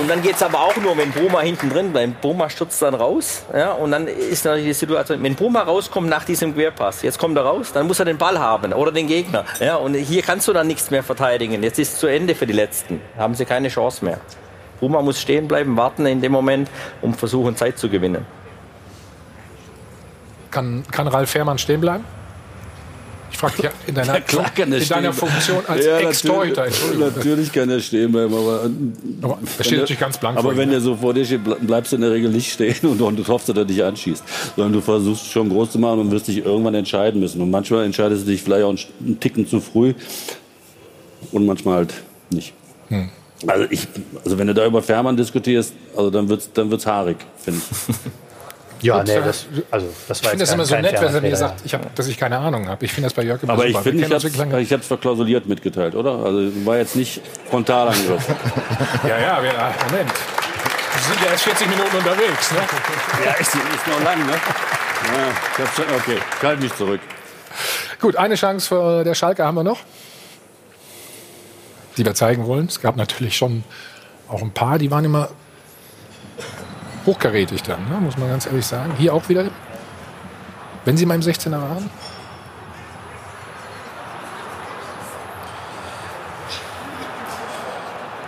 Und 0.00 0.08
dann 0.08 0.22
geht 0.22 0.36
es 0.36 0.42
aber 0.42 0.60
auch 0.60 0.74
nur, 0.78 0.96
wenn 0.96 1.12
Bruma 1.12 1.42
hinten 1.42 1.68
drin 1.68 1.92
bleibt. 1.92 2.22
Bruma 2.22 2.48
stürzt 2.48 2.80
dann 2.80 2.94
raus. 2.94 3.42
Ja, 3.54 3.72
und 3.72 3.90
dann 3.90 4.06
ist 4.06 4.46
natürlich 4.46 4.68
die 4.68 4.72
Situation, 4.72 5.22
wenn 5.22 5.34
Bruma 5.34 5.60
rauskommt 5.60 6.08
nach 6.08 6.24
diesem 6.24 6.54
Querpass, 6.54 7.02
jetzt 7.02 7.18
kommt 7.18 7.36
er 7.36 7.44
raus, 7.44 7.70
dann 7.74 7.86
muss 7.86 7.98
er 7.98 8.06
den 8.06 8.16
Ball 8.16 8.38
haben 8.38 8.72
oder 8.72 8.92
den 8.92 9.08
Gegner. 9.08 9.44
Ja, 9.60 9.76
und 9.76 9.92
hier 9.92 10.22
kannst 10.22 10.48
du 10.48 10.54
dann 10.54 10.66
nichts 10.66 10.90
mehr 10.90 11.02
verteidigen. 11.02 11.62
Jetzt 11.62 11.78
ist 11.78 11.92
es 11.92 11.98
zu 11.98 12.06
Ende 12.06 12.34
für 12.34 12.46
die 12.46 12.54
Letzten. 12.54 13.02
Haben 13.18 13.34
sie 13.34 13.44
keine 13.44 13.68
Chance 13.68 14.06
mehr. 14.06 14.20
Bruma 14.78 15.02
muss 15.02 15.20
stehen 15.20 15.48
bleiben, 15.48 15.76
warten 15.76 16.06
in 16.06 16.22
dem 16.22 16.32
Moment, 16.32 16.70
um 17.02 17.12
versuchen, 17.12 17.56
Zeit 17.56 17.78
zu 17.78 17.90
gewinnen. 17.90 18.24
Kann, 20.50 20.82
kann 20.90 21.08
Ralf 21.08 21.28
Fährmann 21.28 21.58
stehen 21.58 21.82
bleiben? 21.82 22.06
Ich 23.32 23.38
frage 23.38 23.54
dich 23.56 23.64
ja 23.64 23.70
in 23.86 23.94
deiner, 23.94 24.14
Ja, 24.14 24.20
klar 24.20 24.50
kann 24.54 24.72
er 24.72 24.78
in 24.82 24.88
deiner. 24.88 25.12
Funktion 25.12 25.58
als 25.66 25.84
Ja, 25.86 25.98
Ex-Torhüter. 25.98 26.66
natürlich, 26.98 27.52
kann 27.52 27.70
er 27.70 27.80
stehen 27.80 28.10
bleiben, 28.12 28.34
aber, 28.34 28.68
Aber 29.22 29.38
er 29.58 29.64
steht 29.64 29.78
natürlich 29.78 30.00
ganz 30.00 30.18
blank 30.18 30.36
Aber 30.36 30.48
vor 30.48 30.52
ihm, 30.52 30.58
wenn 30.58 30.68
ne? 30.68 30.74
er 30.76 30.80
so 30.80 30.96
vor 30.96 31.14
dir 31.14 31.24
steht, 31.24 31.42
ble- 31.42 31.56
bleibst 31.60 31.92
du 31.92 31.96
in 31.96 32.02
der 32.02 32.10
Regel 32.12 32.30
nicht 32.30 32.52
stehen 32.52 32.76
und, 32.82 33.00
und 33.00 33.16
du 33.18 33.26
hoffst, 33.28 33.48
dass 33.48 33.56
er 33.56 33.64
dich 33.64 33.82
anschießt. 33.82 34.22
Sondern 34.56 34.72
du 34.72 34.80
versuchst 34.80 35.26
schon 35.30 35.48
groß 35.48 35.70
zu 35.72 35.78
machen 35.78 36.00
und 36.00 36.10
wirst 36.10 36.28
dich 36.28 36.44
irgendwann 36.44 36.74
entscheiden 36.74 37.20
müssen. 37.20 37.40
Und 37.40 37.50
manchmal 37.50 37.84
entscheidest 37.84 38.26
du 38.26 38.30
dich 38.30 38.42
vielleicht 38.42 38.64
auch 38.64 38.74
einen 39.00 39.20
Ticken 39.20 39.46
zu 39.46 39.60
früh 39.60 39.94
und 41.32 41.46
manchmal 41.46 41.76
halt 41.76 41.94
nicht. 42.30 42.52
Hm. 42.88 43.08
Also, 43.46 43.66
ich, 43.70 43.86
also 44.24 44.36
wenn 44.38 44.48
du 44.48 44.54
da 44.54 44.66
über 44.66 44.82
Fährmann 44.82 45.16
diskutierst, 45.16 45.72
also 45.96 46.10
dann 46.10 46.28
wird's, 46.28 46.50
dann 46.52 46.70
wird's 46.70 46.86
haarig, 46.86 47.16
finde 47.42 47.60
ich. 47.60 47.94
Ja, 48.82 48.98
Gut, 48.98 49.08
nee, 49.08 49.14
äh, 49.14 49.22
das, 49.22 49.46
also, 49.70 49.86
das 50.08 50.18
Ich 50.18 50.24
war 50.24 50.30
finde 50.30 50.42
jetzt 50.42 50.48
das 50.48 50.54
immer 50.54 50.64
so 50.64 50.76
nett, 50.76 51.00
wenn 51.00 51.14
er 51.14 51.20
mir 51.20 51.36
sagt, 51.36 51.60
ich 51.64 51.74
hab, 51.74 51.94
dass 51.94 52.06
ich 52.06 52.16
keine 52.16 52.38
Ahnung 52.38 52.68
habe. 52.68 52.84
Ich 52.84 52.92
finde 52.92 53.06
das 53.06 53.14
bei 53.14 53.22
Jörg 53.22 53.42
immer 53.42 53.52
Aber 53.52 53.66
ich 53.66 53.72
super. 53.72 53.82
finde, 53.82 54.02
ich 54.02 54.08
kennen 54.08 54.24
uns 54.24 54.52
habe 54.52 54.62
ich 54.62 54.72
hab's 54.72 54.86
verklausuliert 54.86 55.46
mitgeteilt, 55.46 55.94
oder? 55.94 56.12
Also 56.24 56.50
war 56.64 56.78
jetzt 56.78 56.96
nicht 56.96 57.20
Frontalangriff. 57.50 58.26
Ja, 59.06 59.18
ja, 59.18 59.42
wir, 59.42 59.58
ah, 59.58 59.72
Moment. 59.90 60.10
Wir 60.10 61.14
sind 61.14 61.24
ja 61.24 61.30
erst 61.30 61.44
40 61.44 61.68
Minuten 61.68 61.96
unterwegs. 61.96 62.52
Ne? 62.52 62.58
ja, 63.24 63.32
ist, 63.32 63.54
ist 63.54 63.86
noch 63.86 64.02
lang, 64.04 64.26
ne? 64.26 64.32
Ja, 64.32 65.64
ich 65.64 65.70
schon, 65.74 65.84
okay, 65.96 66.18
ich 66.36 66.42
halte 66.42 66.62
mich 66.62 66.74
zurück. 66.74 67.00
Gut, 68.00 68.16
eine 68.16 68.34
Chance 68.34 68.68
für 68.68 69.04
der 69.04 69.14
Schalke 69.14 69.44
haben 69.44 69.56
wir 69.56 69.64
noch, 69.64 69.80
die 71.96 72.04
wir 72.04 72.14
zeigen 72.14 72.46
wollen. 72.46 72.66
Es 72.66 72.80
gab 72.80 72.96
natürlich 72.96 73.36
schon 73.36 73.64
auch 74.28 74.42
ein 74.42 74.52
paar, 74.52 74.78
die 74.78 74.90
waren 74.90 75.04
immer 75.04 75.28
hochkarätig 77.06 77.62
dann, 77.62 77.88
ne? 77.88 77.96
muss 78.00 78.16
man 78.16 78.28
ganz 78.28 78.46
ehrlich 78.46 78.66
sagen. 78.66 78.92
Hier 78.98 79.14
auch 79.14 79.28
wieder, 79.28 79.44
wenn 80.84 80.96
sie 80.96 81.06
mal 81.06 81.14
im 81.14 81.22
16er 81.22 81.52
waren. 81.52 81.90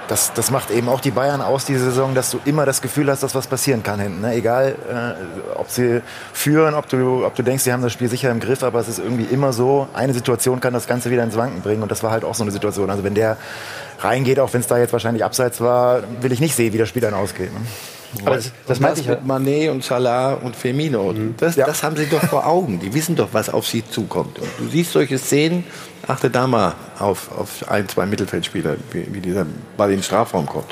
Das, 0.08 0.30
das 0.34 0.50
macht 0.50 0.70
eben 0.70 0.90
auch 0.90 1.00
die 1.00 1.10
Bayern 1.10 1.40
aus, 1.40 1.64
diese 1.64 1.86
Saison, 1.86 2.14
dass 2.14 2.30
du 2.30 2.38
immer 2.44 2.66
das 2.66 2.82
Gefühl 2.82 3.10
hast, 3.10 3.22
dass 3.22 3.34
was 3.34 3.46
passieren 3.46 3.82
kann 3.82 3.98
hinten. 3.98 4.20
Ne? 4.20 4.34
Egal, 4.34 4.74
äh, 4.86 5.58
ob 5.58 5.70
sie 5.70 6.02
führen, 6.34 6.74
ob 6.74 6.86
du, 6.90 7.24
ob 7.24 7.34
du 7.34 7.42
denkst, 7.42 7.64
sie 7.64 7.72
haben 7.72 7.80
das 7.80 7.94
Spiel 7.94 8.08
sicher 8.08 8.30
im 8.30 8.38
Griff, 8.38 8.62
aber 8.62 8.80
es 8.80 8.88
ist 8.88 8.98
irgendwie 8.98 9.24
immer 9.24 9.54
so, 9.54 9.88
eine 9.94 10.12
Situation 10.12 10.60
kann 10.60 10.74
das 10.74 10.86
Ganze 10.86 11.10
wieder 11.10 11.24
ins 11.24 11.34
Wanken 11.34 11.62
bringen. 11.62 11.82
Und 11.82 11.90
das 11.90 12.02
war 12.02 12.10
halt 12.10 12.24
auch 12.24 12.34
so 12.34 12.42
eine 12.42 12.50
Situation. 12.50 12.90
Also 12.90 13.04
wenn 13.04 13.14
der 13.14 13.38
reingeht, 14.00 14.38
auch 14.38 14.52
wenn 14.52 14.60
es 14.60 14.66
da 14.66 14.76
jetzt 14.76 14.92
wahrscheinlich 14.92 15.24
abseits 15.24 15.62
war, 15.62 16.02
will 16.20 16.30
ich 16.30 16.40
nicht 16.40 16.54
sehen, 16.54 16.74
wie 16.74 16.78
das 16.78 16.90
Spiel 16.90 17.00
dann 17.00 17.14
ausgeht. 17.14 17.50
Ne? 17.50 17.60
Aber 18.24 18.36
das, 18.36 18.52
das 18.66 18.78
Und 18.78 18.82
meinte 18.82 19.00
ich 19.00 19.08
mit 19.08 19.24
Mané 19.26 19.70
und 19.70 19.82
Salah 19.82 20.34
und 20.34 20.54
Firmino. 20.56 21.14
Das, 21.38 21.56
Ja. 21.56 21.66
das 21.66 21.82
haben 21.82 21.96
sie 21.96 22.06
doch 22.06 22.22
vor 22.24 22.46
Augen. 22.46 22.78
Die 22.80 22.92
wissen 22.92 23.16
doch, 23.16 23.28
was 23.32 23.48
auf 23.48 23.66
sie 23.66 23.82
zukommt. 23.88 24.38
Und 24.38 24.48
du 24.58 24.68
siehst 24.68 24.92
solche 24.92 25.18
Szenen, 25.18 25.64
achte 26.06 26.28
da 26.30 26.46
mal 26.46 26.74
auf, 26.98 27.30
auf 27.36 27.68
ein, 27.70 27.88
zwei 27.88 28.06
Mittelfeldspieler, 28.06 28.76
wie, 28.92 29.06
wie 29.12 29.20
dieser 29.20 29.46
Ball 29.76 29.90
in 29.90 29.98
den 29.98 30.02
Strafraum 30.02 30.46
kommt. 30.46 30.66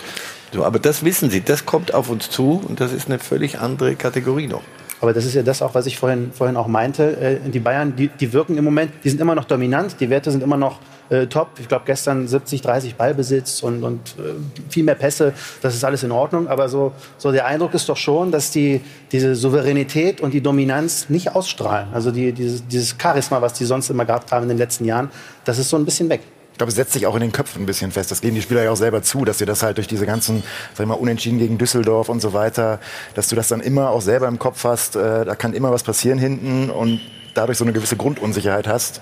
So, 0.53 0.65
aber 0.65 0.79
das 0.79 1.05
wissen 1.05 1.31
sie, 1.31 1.41
das 1.43 1.65
kommt 1.65 1.95
auf 1.95 2.11
uns 2.11 2.29
zu 2.29 2.61
und 2.67 2.81
das 2.81 2.93
ist 2.93 3.07
eine 3.07 3.19
völlig 3.19 3.59
andere 3.61 3.95
Kategorie 3.95 4.49
noch. 4.49 4.63
Aber 5.01 5.15
das 5.15 5.25
ist 5.25 5.35
ja 5.35 5.43
das 5.43 5.63
auch, 5.63 5.75
was 5.75 5.87
ich 5.87 5.97
vorhin, 5.99 6.33
vorhin 6.35 6.57
auch 6.57 6.67
meinte. 6.67 7.17
Äh, 7.17 7.49
die 7.49 7.61
Bayern, 7.61 7.97
die, 7.97 8.09
die 8.09 8.33
wirken 8.35 8.59
im 8.59 8.65
Moment, 8.65 8.93
die 9.03 9.09
sind 9.09 9.21
immer 9.21 9.35
noch 9.35 9.45
dominant, 9.45 9.97
die 10.01 10.11
Werte 10.11 10.31
sind 10.31 10.43
immer 10.43 10.59
noch 10.59 10.79
äh, 11.11 11.27
top. 11.27 11.49
Ich 11.59 11.69
glaube, 11.69 11.85
gestern 11.87 12.27
70, 12.27 12.63
30 12.63 12.95
Ballbesitz 12.95 13.63
und, 13.63 13.83
und 13.83 14.01
äh, 14.19 14.71
viel 14.71 14.85
mehr 14.85 14.95
Pässe, 14.95 15.35
das 15.61 15.75
ist 15.75 15.85
alles 15.85 16.03
in 16.03 16.13
Ordnung. 16.13 16.49
Aber 16.49 16.69
so, 16.69 16.93
so 17.19 17.33
der 17.33 17.47
Eindruck 17.47 17.75
ist 17.75 17.89
doch 17.89 17.97
schon, 17.97 18.31
dass 18.31 18.51
die 18.51 18.81
diese 19.13 19.35
Souveränität 19.35 20.21
und 20.21 20.33
die 20.33 20.41
Dominanz 20.41 21.09
nicht 21.09 21.35
ausstrahlen. 21.35 21.89
Also 21.93 22.11
die, 22.11 22.33
dieses, 22.33 22.67
dieses 22.67 22.97
Charisma, 23.01 23.43
was 23.43 23.55
die 23.55 23.65
sonst 23.65 23.91
immer 23.91 24.05
gehabt 24.05 24.33
haben 24.33 24.45
in 24.45 24.51
den 24.51 24.59
letzten 24.59 24.85
Jahren, 24.85 25.11
das 25.45 25.59
ist 25.59 25.69
so 25.69 25.77
ein 25.77 25.85
bisschen 25.85 26.09
weg. 26.09 26.21
Ich 26.53 26.59
glaube, 26.59 26.71
es 26.71 26.77
setzt 26.77 26.93
sich 26.93 27.07
auch 27.07 27.15
in 27.15 27.23
den 27.23 27.33
Köpfen 27.33 27.63
ein 27.63 27.67
bisschen 27.67 27.91
fest. 27.91 28.11
Das 28.11 28.21
geben 28.21 28.35
die 28.35 28.43
Spieler 28.43 28.63
ja 28.63 28.71
auch 28.71 28.77
selber 28.77 29.03
zu, 29.03 29.25
dass 29.25 29.39
sie 29.39 29.47
das 29.47 29.63
halt 29.63 29.79
durch 29.79 29.89
diese 29.89 30.05
ganzen, 30.05 30.43
sag 30.75 30.85
ich 30.85 30.87
mal, 30.87 30.95
Unentschieden 30.95 31.39
gegen 31.39 31.57
Düsseldorf 31.57 32.11
und 32.11 32.21
so 32.21 32.35
weiter, 32.35 32.81
dass 33.15 33.29
du 33.29 33.37
das 33.37 33.49
dann 33.49 33.61
immer 33.61 33.91
auch 33.91 34.03
selber 34.03 34.29
im 34.29 34.39
Kopf 34.39 34.65
hast. 34.65 34.95
Äh, 34.95 35.25
da 35.25 35.35
kann 35.35 35.55
immer 35.55 35.73
was 35.73 35.83
passieren 35.83 36.19
hinten 36.19 36.69
und 36.69 37.01
dadurch 37.35 37.59
so 37.59 37.65
eine 37.65 37.73
gewisse 37.73 37.97
Grundunsicherheit 37.97 38.67
hast. 38.67 39.01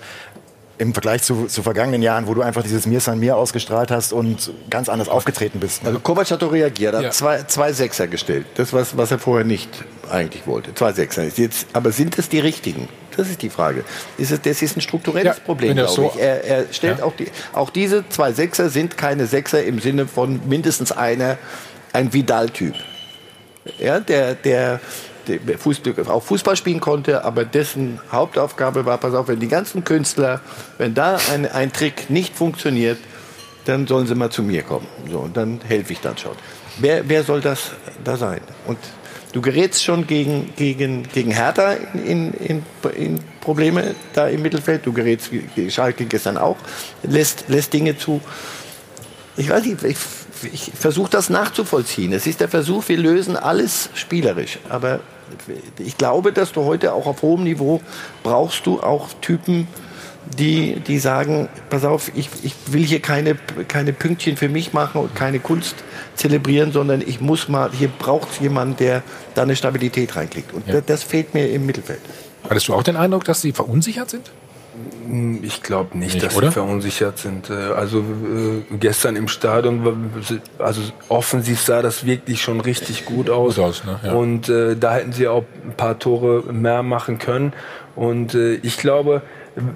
Im 0.79 0.93
Vergleich 0.93 1.21
zu, 1.23 1.45
zu 1.47 1.61
vergangenen 1.61 2.01
Jahren, 2.01 2.25
wo 2.25 2.33
du 2.33 2.41
einfach 2.41 2.63
dieses 2.63 2.85
Mir 2.87 3.01
san 3.01 3.19
mir 3.19 3.35
ausgestrahlt 3.35 3.91
hast 3.91 4.13
und 4.13 4.51
ganz 4.69 4.89
anders 4.89 5.09
aufgetreten 5.09 5.59
bist. 5.59 5.85
Also 5.85 5.99
Kovac 5.99 6.31
hat 6.31 6.41
doch 6.41 6.51
reagiert, 6.53 6.95
hat 6.95 7.03
Ja. 7.03 7.11
zwei, 7.11 7.43
zwei 7.43 7.73
Sechser 7.73 8.07
gestellt. 8.07 8.45
Das, 8.55 8.71
was, 8.73 8.95
was 8.97 9.11
er 9.11 9.19
vorher 9.19 9.45
nicht 9.45 9.69
eigentlich 10.09 10.47
wollte. 10.47 10.73
Zwei 10.73 10.93
Sechser. 10.93 11.23
Jetzt, 11.25 11.67
aber 11.73 11.91
sind 11.91 12.17
es 12.17 12.29
die 12.29 12.39
richtigen? 12.39 12.87
Das 13.17 13.29
ist 13.29 13.41
die 13.41 13.49
Frage. 13.49 13.83
Ist 14.17 14.31
es, 14.31 14.41
das 14.41 14.61
ist 14.61 14.77
ein 14.77 14.81
strukturelles 14.81 15.37
Ja, 15.37 15.43
Problem, 15.43 15.75
glaube 15.75 15.91
so- 15.91 16.11
ich. 16.15 16.21
Er, 16.21 16.43
er 16.45 16.65
stellt 16.71 16.99
Ja. 16.99 17.03
auch, 17.03 17.13
die, 17.15 17.27
auch 17.51 17.69
diese 17.69 18.07
zwei 18.07 18.31
Sechser 18.31 18.69
sind 18.69 18.97
keine 18.97 19.27
Sechser 19.27 19.61
im 19.61 19.79
Sinne 19.79 20.07
von 20.07 20.39
mindestens 20.47 20.93
einer, 20.93 21.37
ein 21.91 22.13
Vidal-Typ. 22.13 22.73
Ja, 23.79 23.99
der, 23.99 24.35
der 24.35 24.79
Fußball, 25.57 26.07
auch 26.07 26.23
Fußball 26.23 26.55
spielen 26.55 26.79
konnte, 26.79 27.23
aber 27.23 27.45
dessen 27.45 27.99
Hauptaufgabe 28.11 28.85
war, 28.85 28.97
pass 28.97 29.13
auf, 29.13 29.27
wenn 29.27 29.39
die 29.39 29.47
ganzen 29.47 29.83
Künstler, 29.83 30.41
wenn 30.77 30.93
da 30.93 31.19
ein, 31.33 31.45
ein 31.45 31.71
Trick 31.71 32.09
nicht 32.09 32.35
funktioniert, 32.35 32.97
dann 33.65 33.87
sollen 33.87 34.07
sie 34.07 34.15
mal 34.15 34.31
zu 34.31 34.41
mir 34.41 34.63
kommen. 34.63 34.87
So, 35.09 35.19
und 35.19 35.37
dann 35.37 35.59
helfe 35.67 35.93
ich 35.93 35.99
dann 35.99 36.17
schon. 36.17 36.31
Wer, 36.79 37.07
wer 37.07 37.23
soll 37.23 37.41
das 37.41 37.71
da 38.03 38.17
sein? 38.17 38.41
Und 38.65 38.77
du 39.33 39.41
gerätst 39.41 39.83
schon 39.83 40.07
gegen, 40.07 40.53
gegen, 40.55 41.03
gegen 41.03 41.31
Hertha 41.31 41.73
in, 41.93 42.33
in, 42.33 42.63
in 42.95 43.19
Probleme 43.41 43.95
da 44.13 44.27
im 44.27 44.41
Mittelfeld. 44.41 44.85
Du 44.85 44.93
gerätst 44.93 45.29
gegen 45.55 45.69
Schalke 45.69 46.05
gestern 46.05 46.37
auch, 46.37 46.57
lässt, 47.03 47.49
lässt 47.49 47.73
Dinge 47.73 47.97
zu. 47.97 48.21
Ich 49.37 49.49
weiß 49.49 49.65
nicht, 49.65 49.83
ich, 49.83 49.97
ich 50.51 50.71
versuche 50.73 51.09
das 51.11 51.29
nachzuvollziehen. 51.29 52.13
Es 52.13 52.27
ist 52.27 52.39
der 52.39 52.49
Versuch, 52.49 52.87
wir 52.87 52.97
lösen 52.97 53.37
alles 53.37 53.89
spielerisch. 53.93 54.59
Aber 54.69 55.01
ich 55.77 55.97
glaube, 55.97 56.33
dass 56.33 56.51
du 56.51 56.65
heute 56.65 56.93
auch 56.93 57.05
auf 57.05 57.21
hohem 57.21 57.43
Niveau 57.43 57.81
brauchst 58.23 58.65
du 58.65 58.81
auch 58.81 59.09
Typen, 59.21 59.67
die, 60.37 60.79
die 60.79 60.99
sagen, 60.99 61.49
pass 61.69 61.85
auf, 61.85 62.11
ich, 62.15 62.29
ich 62.43 62.53
will 62.67 62.85
hier 62.85 63.01
keine, 63.01 63.35
keine 63.67 63.93
Pünktchen 63.93 64.37
für 64.37 64.49
mich 64.49 64.73
machen 64.73 65.01
und 65.01 65.15
keine 65.15 65.39
Kunst 65.39 65.75
zelebrieren, 66.15 66.71
sondern 66.71 67.01
ich 67.01 67.19
muss 67.19 67.47
mal, 67.47 67.71
hier 67.71 67.87
braucht 67.87 68.31
es 68.31 68.39
jemanden, 68.39 68.77
der 68.77 69.01
da 69.33 69.43
eine 69.43 69.55
Stabilität 69.55 70.15
reinkriegt. 70.15 70.53
Und 70.53 70.67
das, 70.67 70.85
das 70.85 71.03
fehlt 71.03 71.33
mir 71.33 71.49
im 71.49 71.65
Mittelfeld. 71.65 72.01
Hattest 72.47 72.67
du 72.67 72.73
auch 72.73 72.83
den 72.83 72.95
Eindruck, 72.95 73.25
dass 73.25 73.41
sie 73.41 73.51
verunsichert 73.51 74.09
sind? 74.09 74.29
Ich 75.41 75.63
glaube 75.63 75.97
nicht, 75.97 76.13
Nicht, 76.15 76.25
dass 76.25 76.35
oder? 76.35 76.47
sie 76.47 76.53
verunsichert 76.53 77.17
sind. 77.17 77.49
Äh, 77.49 77.53
Also 77.53 77.99
äh, 77.99 78.75
gestern 78.79 79.15
im 79.15 79.27
Stadion, 79.27 80.09
also 80.59 80.81
offensiv 81.09 81.61
sah 81.61 81.81
das 81.81 82.05
wirklich 82.05 82.41
schon 82.41 82.61
richtig 82.61 83.05
gut 83.05 83.29
aus. 83.29 83.55
Gut 83.55 83.63
aus, 83.65 83.83
ne? 83.85 83.99
Ja. 84.03 84.13
Und 84.13 84.49
äh, 84.49 84.75
da 84.75 84.95
hätten 84.95 85.11
sie 85.13 85.27
auch 85.27 85.45
ein 85.65 85.73
paar 85.75 85.97
Tore 85.97 86.43
mehr 86.51 86.83
machen 86.83 87.17
können. 87.17 87.53
Und 87.95 88.35
äh, 88.35 88.55
ich 88.55 88.77
glaube, 88.77 89.21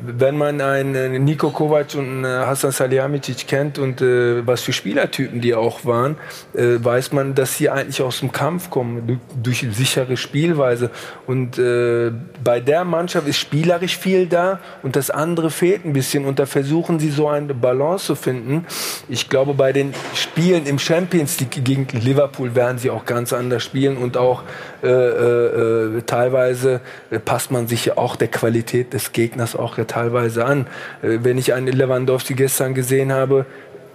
wenn 0.06 0.38
man 0.38 0.62
einen 0.62 0.96
äh, 0.96 1.20
Nico 1.20 1.50
Kovac 1.50 1.96
und 1.96 2.24
äh, 2.24 2.28
Hassan 2.28 2.72
Salihamidzic 2.72 3.48
kennt 3.48 3.80
und 3.80 4.02
äh, 4.02 4.46
was 4.46 4.62
für 4.62 4.74
Spielertypen 4.74 5.42
die 5.42 5.54
auch 5.54 5.86
waren, 5.86 6.16
äh, 6.54 6.84
weiß 6.84 7.12
man, 7.12 7.36
dass 7.36 7.58
sie 7.58 7.70
eigentlich 7.70 8.02
aus 8.02 8.20
dem 8.20 8.32
Kampf 8.32 8.70
kommen, 8.70 9.08
du- 9.08 9.20
durch 9.42 9.66
sichere 9.72 10.18
Spielweise. 10.18 10.90
Und 11.28 11.58
äh, 11.58 12.12
bei 12.44 12.60
der 12.60 12.84
Mannschaft 12.86 13.28
ist 13.28 13.38
spielerisch 13.38 13.98
viel 13.98 14.28
da 14.28 14.60
und 14.82 14.96
das 14.96 15.10
andere 15.10 15.50
fehlt 15.50 15.86
ein 15.86 15.94
bisschen. 15.94 16.26
Und 16.26 16.40
da 16.40 16.46
versuchen 16.46 17.00
sie 17.00 17.10
so 17.10 17.28
eine 17.28 17.54
Balance 17.54 18.06
zu 18.06 18.16
finden. 18.16 18.66
Ich 19.10 19.30
glaube, 19.30 19.54
bei 19.54 19.74
den 19.74 19.94
Spielen 20.14 20.66
im 20.66 20.80
Champions 20.80 21.40
League 21.40 21.64
gegen 21.64 21.88
Liverpool 21.92 22.56
werden 22.56 22.78
sie 22.78 22.90
auch 22.90 23.06
ganz 23.06 23.34
anders 23.34 23.64
spielen 23.64 23.98
und 23.98 24.18
auch 24.18 24.44
äh, 24.84 24.88
äh, 24.88 25.98
äh, 25.98 26.02
teilweise 26.02 26.82
äh, 27.10 27.20
passt 27.20 27.52
man 27.52 27.68
sich 27.68 27.86
ja 27.86 27.98
auch 27.98 28.16
der 28.16 28.28
Qualität 28.28 28.94
des 28.94 29.14
Gegners 29.14 29.56
auch 29.56 29.78
ja 29.78 29.86
teilweise 29.86 30.46
an. 30.46 30.68
Äh, 31.02 31.20
wenn 31.22 31.38
ich 31.38 31.54
einen 31.54 31.68
Lewandowski 31.74 32.34
gestern 32.34 32.74
gesehen 32.74 33.14
habe, 33.14 33.46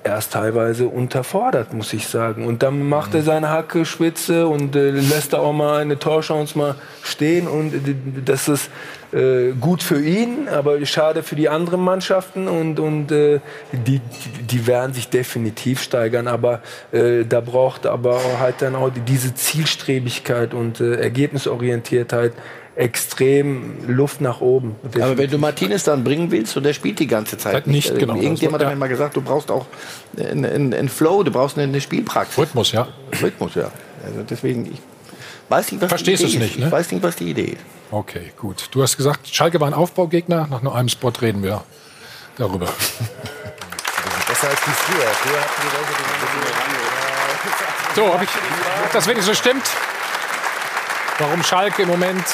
er 0.04 0.18
ist 0.18 0.32
teilweise 0.32 0.88
unterfordert, 0.88 1.74
muss 1.74 1.92
ich 1.92 2.06
sagen. 2.06 2.46
Und 2.46 2.62
dann 2.62 2.88
macht 2.88 3.14
er 3.14 3.22
seine 3.22 3.50
Hacke, 3.50 3.84
Schwitze 3.84 4.46
und 4.46 4.74
äh, 4.76 4.90
lässt 4.90 5.34
da 5.34 5.38
auch 5.40 5.52
mal 5.52 5.80
eine 5.80 5.98
Torchance 5.98 6.56
mal 6.56 6.76
stehen. 7.02 7.46
Und 7.46 7.74
äh, 7.74 7.94
das 8.24 8.48
ist 8.48 8.70
äh, 9.12 9.52
gut 9.58 9.82
für 9.82 10.00
ihn, 10.02 10.48
aber 10.48 10.84
schade 10.86 11.22
für 11.22 11.36
die 11.36 11.48
anderen 11.48 11.80
Mannschaften. 11.82 12.48
Und, 12.48 12.78
und 12.80 13.10
äh, 13.12 13.40
die, 13.72 14.00
die 14.50 14.66
werden 14.66 14.92
sich 14.94 15.08
definitiv 15.08 15.82
steigern. 15.82 16.28
Aber 16.28 16.60
äh, 16.92 17.24
da 17.24 17.40
braucht 17.40 17.86
aber 17.86 18.20
halt 18.38 18.56
dann 18.60 18.74
auch 18.74 18.90
die, 18.90 19.00
diese 19.00 19.34
Zielstrebigkeit 19.34 20.54
und 20.54 20.80
äh, 20.80 20.96
Ergebnisorientiertheit 20.96 22.32
extrem 22.76 23.74
Luft 23.88 24.20
nach 24.20 24.40
oben. 24.40 24.76
Aber 24.94 25.18
wenn 25.18 25.28
du 25.30 25.36
Martinez 25.38 25.82
dann 25.82 26.04
bringen 26.04 26.30
willst 26.30 26.56
und 26.56 26.62
der 26.62 26.72
spielt 26.72 27.00
die 27.00 27.08
ganze 27.08 27.36
Zeit 27.36 27.66
nicht, 27.66 27.90
äh, 27.90 27.98
genau. 27.98 28.14
Irgendjemand 28.14 28.62
Das- 28.62 28.68
hat 28.68 28.74
mir 28.74 28.78
mal 28.78 28.88
gesagt, 28.88 29.16
du 29.16 29.20
brauchst 29.20 29.50
auch 29.50 29.66
einen, 30.16 30.44
einen, 30.44 30.72
einen 30.74 30.88
Flow, 30.88 31.24
du 31.24 31.32
brauchst 31.32 31.58
eine, 31.58 31.66
eine 31.66 31.80
Spielpraxis. 31.80 32.38
Rhythmus, 32.38 32.70
ja. 32.70 32.86
Rhythmus, 33.20 33.56
ja. 33.56 33.72
Also 34.04 34.22
deswegen, 34.30 34.66
ich 34.66 34.78
weiß 35.48 35.72
nicht, 35.72 35.82
was 35.82 35.88
Verstehst 35.88 36.22
die 36.22 36.26
Idee 36.28 36.38
nicht, 36.38 36.52
ist. 36.52 36.58
ne? 36.60 36.66
Ich 36.66 36.72
weiß 36.72 36.92
nicht, 36.92 37.02
was 37.02 37.16
die 37.16 37.30
Idee 37.30 37.42
ist. 37.46 37.64
Okay, 37.90 38.32
gut. 38.36 38.68
Du 38.72 38.82
hast 38.82 38.96
gesagt, 38.96 39.28
Schalke 39.28 39.60
war 39.60 39.66
ein 39.66 39.74
Aufbaugegner. 39.74 40.46
Nach 40.48 40.62
nur 40.62 40.74
einem 40.74 40.88
Spot 40.88 41.12
reden 41.20 41.42
wir 41.42 41.62
darüber. 42.36 42.66
Besser 44.26 44.48
als 44.48 44.60
die 44.60 44.70
früher. 44.70 45.06
Früher 45.06 45.40
hatten 45.40 45.62
die 45.62 45.68
Leute 45.76 45.88
die 47.94 47.94
So, 47.94 48.14
ob, 48.14 48.22
ich, 48.22 48.28
ob 48.84 48.92
das 48.92 49.06
wirklich 49.06 49.24
so 49.24 49.34
stimmt, 49.34 49.64
warum 51.18 51.42
Schalke 51.42 51.82
im 51.82 51.88
Moment 51.88 52.24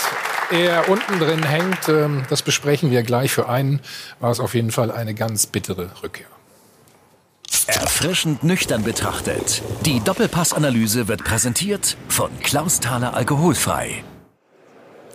eher 0.51 0.89
unten 0.89 1.21
drin 1.21 1.45
hängt, 1.45 1.89
ähm, 1.89 2.25
das 2.29 2.43
besprechen 2.43 2.91
wir 2.91 3.03
gleich. 3.03 3.33
Für 3.33 3.49
einen 3.49 3.81
war 4.21 4.31
es 4.31 4.41
auf 4.41 4.55
jeden 4.55 4.73
Fall 4.73 4.91
eine 4.91 5.15
ganz 5.15 5.47
bittere 5.47 5.91
Rückkehr. 6.03 6.27
Erfrischend 7.67 8.43
nüchtern 8.45 8.83
betrachtet. 8.83 9.63
Die 9.87 10.01
Doppelpassanalyse 10.01 11.09
wird 11.09 11.25
präsentiert 11.25 11.97
von 12.09 12.31
Klaus 12.41 12.81
Thaler 12.81 13.15
Alkoholfrei. 13.15 14.05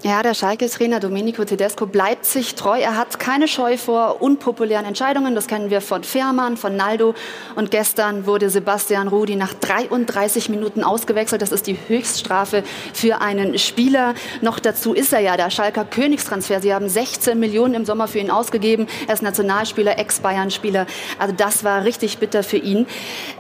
Ja, 0.02 0.24
der 0.24 0.34
Schalke-Trainer 0.34 1.02
Domenico 1.02 1.44
Tedesco 1.44 1.86
bleibt 1.86 2.24
sich 2.24 2.56
treu. 2.56 2.80
Er 2.80 2.96
hat 2.96 3.20
keine 3.20 3.50
Scheu 3.50 3.76
vor 3.76 4.22
unpopulären 4.22 4.86
Entscheidungen. 4.86 5.36
Das 5.36 5.48
kennen 5.48 5.72
wir 5.72 5.82
von 5.82 6.06
Fährmann, 6.06 6.56
von 6.56 6.78
Naldo. 6.78 7.16
Und 7.56 7.70
gestern 7.70 8.26
wurde 8.26 8.50
Sebastian 8.50 9.10
Rudi 9.10 9.36
nach 9.36 9.54
33 9.54 10.48
Minuten 10.48 10.86
ausgewechselt. 10.86 11.42
Das 11.42 11.52
ist 11.52 11.68
die 11.68 11.78
Höchststrafe 11.90 12.64
für 12.94 13.20
einen 13.20 13.60
Spieler. 13.60 14.14
Noch 14.40 14.60
dazu 14.60 14.94
ist 14.94 15.12
er 15.12 15.20
ja 15.20 15.36
der 15.36 15.50
Schalker 15.50 15.84
Königstransfer. 15.84 16.62
Sie 16.62 16.74
haben 16.74 16.88
16 16.88 17.38
Millionen 17.38 17.74
im 17.74 17.84
Sommer 17.84 18.08
für 18.08 18.20
ihn 18.20 18.32
ausgegeben. 18.32 18.88
Er 19.06 19.16
ist 19.16 19.22
Nationalspieler, 19.22 20.00
Ex-Bayern-Spieler. 20.00 20.88
Also 21.18 21.36
das 21.36 21.66
war 21.66 21.84
richtig 21.84 22.20
bitter 22.20 22.44
für 22.44 22.56
ihn. 22.56 22.88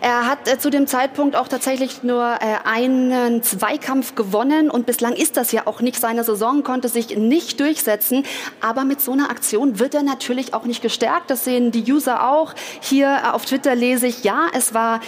Er 0.02 0.28
hat 0.28 0.46
äh, 0.50 0.60
zu 0.60 0.70
dem 0.70 0.88
Zeitpunkt 0.88 1.38
auch 1.38 1.48
tatsächlich 1.48 2.04
nur 2.04 2.22
äh, 2.42 2.68
einen 2.70 3.44
Zweikampf 3.44 4.16
gewonnen. 4.16 4.70
Und 4.70 4.86
bislang 4.86 5.14
ist 5.14 5.38
das 5.38 5.54
ja 5.54 5.62
auch 5.66 5.80
nicht 5.80 6.02
seine 6.02 6.26
Saison. 6.26 6.49
Konnte 6.64 6.90
sich 6.90 7.16
nicht 7.16 7.60
durchsetzen. 7.60 8.24
Aber 8.62 8.84
mit 8.84 9.02
so 9.02 9.12
einer 9.12 9.30
Aktion 9.30 9.80
wird 9.80 9.96
er 9.96 10.04
natürlich 10.04 10.54
auch 10.54 10.66
nicht 10.66 10.82
gestärkt. 10.82 11.30
Das 11.30 11.46
sehen 11.46 11.72
die 11.72 11.92
User 11.92 12.30
auch. 12.30 12.54
Hier 12.82 13.22
äh, 13.24 13.28
auf 13.30 13.46
Twitter 13.46 13.76
lese 13.76 14.08
ich, 14.08 14.24
ja, 14.24 14.48
es 14.54 14.74
war 14.74 15.00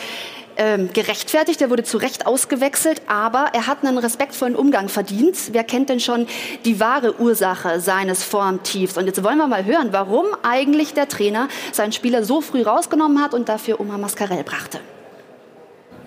ähm, 0.57 0.89
gerechtfertigt, 0.93 1.61
er 1.61 1.69
wurde 1.69 1.83
zu 1.83 1.97
Recht 1.97 2.27
ausgewechselt, 2.27 3.01
aber 3.07 3.47
er 3.53 3.67
hat 3.67 3.83
einen 3.83 3.97
respektvollen 3.97 4.55
Umgang 4.55 4.89
verdient. 4.89 5.37
Wer 5.53 5.63
kennt 5.63 5.89
denn 5.89 5.99
schon 5.99 6.27
die 6.65 6.79
wahre 6.79 7.19
Ursache 7.19 7.79
seines 7.79 8.23
Formtiefs? 8.23 8.97
Und 8.97 9.05
jetzt 9.07 9.23
wollen 9.23 9.37
wir 9.37 9.47
mal 9.47 9.65
hören, 9.65 9.89
warum 9.91 10.25
eigentlich 10.43 10.93
der 10.93 11.07
Trainer 11.07 11.47
seinen 11.71 11.91
Spieler 11.93 12.23
so 12.23 12.41
früh 12.41 12.61
rausgenommen 12.61 13.21
hat 13.21 13.33
und 13.33 13.49
dafür 13.49 13.79
Omar 13.79 13.97
Mascarell 13.97 14.43
brachte. 14.43 14.79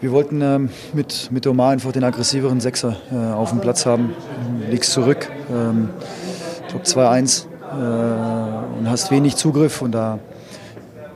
Wir 0.01 0.13
wollten 0.13 0.43
ähm, 0.43 0.69
mit, 0.93 1.31
mit 1.31 1.47
Omar 1.47 1.71
einfach 1.71 1.93
den 1.93 2.05
aggressiveren 2.05 2.61
Sechser 2.61 2.97
äh, 3.13 3.17
auf 3.17 3.51
dem 3.51 3.61
Platz 3.61 3.87
haben. 3.87 4.15
Liegst 4.71 4.93
zurück, 4.93 5.31
ähm, 5.51 5.89
glaube 6.69 6.85
2-1 6.85 7.45
äh, 7.45 8.79
und 8.79 8.91
hast 8.91 9.11
wenig 9.11 9.37
Zugriff 9.37 9.83
und 9.83 9.93
da 9.93 10.19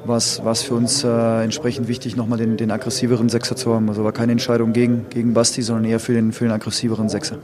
war 0.04 0.16
es 0.16 0.62
für 0.62 0.74
uns 0.74 1.04
äh, 1.04 1.44
entsprechend 1.44 1.86
wichtig, 1.88 2.16
nochmal 2.16 2.38
den, 2.38 2.56
den 2.56 2.70
aggressiveren 2.70 3.28
Sechser 3.28 3.56
zu 3.56 3.74
haben. 3.74 3.88
Also 3.88 4.04
war 4.04 4.12
keine 4.12 4.32
Entscheidung 4.32 4.72
gegen, 4.72 5.06
gegen 5.10 5.34
Basti, 5.34 5.62
sondern 5.62 5.84
eher 5.84 6.00
für 6.00 6.14
den, 6.14 6.32
für 6.32 6.44
den 6.44 6.52
aggressiveren 6.52 7.08
Sechser. 7.08 7.38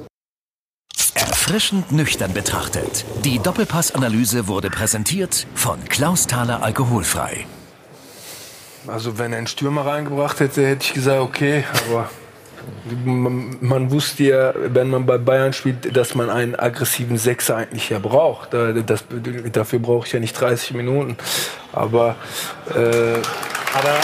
Erfrischend 1.14 1.92
nüchtern 1.92 2.32
betrachtet. 2.32 3.04
Die 3.24 3.38
Doppelpass-Analyse 3.38 4.48
wurde 4.48 4.70
präsentiert 4.70 5.46
von 5.54 5.78
Klaus 5.88 6.26
Thaler 6.26 6.62
Alkoholfrei. 6.62 7.46
Also 8.86 9.18
wenn 9.18 9.32
er 9.32 9.38
einen 9.38 9.46
Stürmer 9.46 9.86
reingebracht 9.86 10.40
hätte, 10.40 10.66
hätte 10.66 10.84
ich 10.84 10.94
gesagt, 10.94 11.20
okay, 11.20 11.64
aber 11.88 12.08
man, 13.04 13.56
man, 13.60 13.90
wusste 13.90 14.24
ja, 14.24 14.52
wenn 14.56 14.90
man 14.90 15.06
bei 15.06 15.18
Bayern 15.18 15.52
spielt, 15.52 15.96
dass 15.96 16.14
man 16.14 16.30
einen 16.30 16.54
aggressiven 16.54 17.18
Sechser 17.18 17.56
eigentlich 17.56 17.90
ja 17.90 17.98
braucht. 17.98 18.50
Das, 18.52 19.04
dafür 19.52 19.78
brauche 19.78 20.06
ich 20.06 20.12
ja 20.12 20.20
nicht 20.20 20.38
30 20.38 20.74
Minuten. 20.74 21.16
Aber, 21.72 22.16
äh, 22.74 23.18
aber 23.74 24.00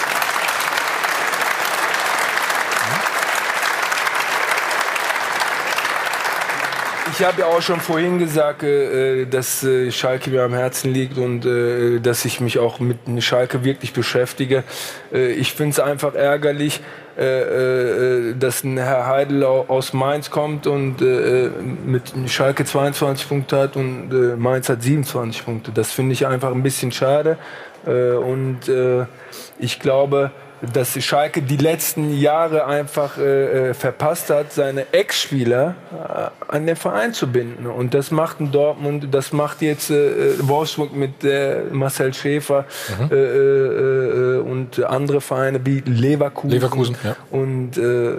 Ich 7.20 7.26
habe 7.26 7.42
ja 7.42 7.48
auch 7.48 7.60
schon 7.60 7.80
vorhin 7.80 8.18
gesagt, 8.18 8.62
äh, 8.62 9.26
dass 9.26 9.62
äh, 9.62 9.92
Schalke 9.92 10.30
mir 10.30 10.42
am 10.42 10.54
Herzen 10.54 10.90
liegt 10.90 11.18
und 11.18 11.44
äh, 11.44 12.00
dass 12.00 12.24
ich 12.24 12.40
mich 12.40 12.58
auch 12.58 12.80
mit 12.80 12.96
Schalke 13.22 13.62
wirklich 13.62 13.92
beschäftige. 13.92 14.64
Äh, 15.12 15.32
ich 15.32 15.52
finde 15.52 15.72
es 15.72 15.80
einfach 15.80 16.14
ärgerlich, 16.14 16.80
äh, 17.18 18.30
äh, 18.30 18.34
dass 18.38 18.64
ein 18.64 18.78
Herr 18.78 19.06
Heidel 19.06 19.44
aus 19.44 19.92
Mainz 19.92 20.30
kommt 20.30 20.66
und 20.66 21.02
mit 21.02 22.14
Schalke 22.28 22.64
22 22.64 23.28
Punkte 23.28 23.58
hat 23.58 23.76
und 23.76 24.40
Mainz 24.40 24.70
hat 24.70 24.82
27 24.82 25.44
Punkte. 25.44 25.72
Das 25.72 25.92
finde 25.92 26.14
ich 26.14 26.26
einfach 26.26 26.52
ein 26.52 26.62
bisschen 26.62 26.90
schade. 26.90 27.36
und 27.84 28.60
ich 29.58 29.78
glaube, 29.78 30.30
dass 30.74 31.02
Schalke 31.02 31.42
die 31.42 31.56
letzten 31.56 32.16
Jahre 32.18 32.66
einfach 32.66 33.18
äh, 33.18 33.70
äh, 33.70 33.74
verpasst 33.74 34.30
hat, 34.30 34.52
seine 34.52 34.92
Ex-Spieler 34.92 35.74
äh, 35.92 36.52
an 36.52 36.66
den 36.66 36.76
Verein 36.76 37.14
zu 37.14 37.26
binden. 37.30 37.66
Und 37.66 37.94
das 37.94 38.10
macht 38.10 38.40
ein 38.40 38.52
Dortmund, 38.52 39.08
das 39.10 39.32
macht 39.32 39.62
jetzt 39.62 39.90
äh, 39.90 40.36
Wolfsburg 40.40 40.94
mit 40.94 41.24
äh, 41.24 41.62
Marcel 41.70 42.12
Schäfer 42.12 42.66
mhm. 42.98 43.10
Äh, 43.10 43.16
äh, 43.16 44.38
und 44.40 44.84
andere 44.84 45.20
Vereine 45.20 45.64
wie 45.64 45.80
Leverkusen. 45.80 46.50
Leverkusen 46.50 46.96
ja. 47.02 47.16
Und 47.30 47.78
äh, 47.78 48.14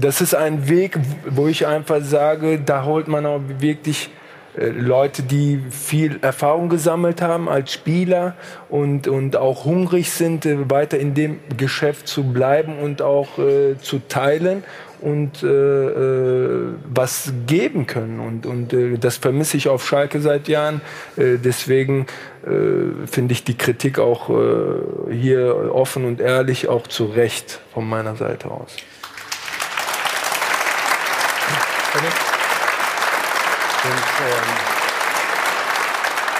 das 0.00 0.20
ist 0.20 0.34
ein 0.34 0.68
Weg, 0.68 0.98
wo 1.28 1.46
ich 1.46 1.66
einfach 1.66 2.02
sage, 2.02 2.58
da 2.58 2.84
holt 2.84 3.08
man 3.08 3.24
auch 3.24 3.40
wirklich 3.58 4.06
äh, 4.06 4.15
Leute, 4.56 5.22
die 5.22 5.62
viel 5.70 6.18
Erfahrung 6.22 6.68
gesammelt 6.68 7.20
haben 7.20 7.48
als 7.48 7.72
Spieler 7.72 8.34
und, 8.68 9.06
und 9.08 9.36
auch 9.36 9.64
hungrig 9.64 10.10
sind, 10.10 10.46
äh, 10.46 10.70
weiter 10.70 10.98
in 10.98 11.14
dem 11.14 11.40
Geschäft 11.56 12.08
zu 12.08 12.24
bleiben 12.24 12.78
und 12.78 13.02
auch 13.02 13.38
äh, 13.38 13.76
zu 13.80 14.00
teilen 14.08 14.64
und 15.00 15.42
äh, 15.42 15.46
äh, 15.46 16.74
was 16.88 17.32
geben 17.46 17.86
können. 17.86 18.20
Und, 18.20 18.46
und 18.46 18.72
äh, 18.72 18.98
das 18.98 19.18
vermisse 19.18 19.56
ich 19.56 19.68
auf 19.68 19.86
Schalke 19.86 20.20
seit 20.20 20.48
Jahren. 20.48 20.80
Äh, 21.16 21.36
deswegen 21.36 22.06
äh, 22.44 23.06
finde 23.06 23.32
ich 23.32 23.44
die 23.44 23.56
Kritik 23.56 23.98
auch 23.98 24.30
äh, 24.30 25.12
hier 25.12 25.74
offen 25.74 26.04
und 26.04 26.20
ehrlich 26.20 26.68
auch 26.68 26.86
zu 26.86 27.04
Recht 27.06 27.60
von 27.74 27.88
meiner 27.88 28.16
Seite 28.16 28.50
aus. 28.50 28.76
Ähm, 31.94 32.25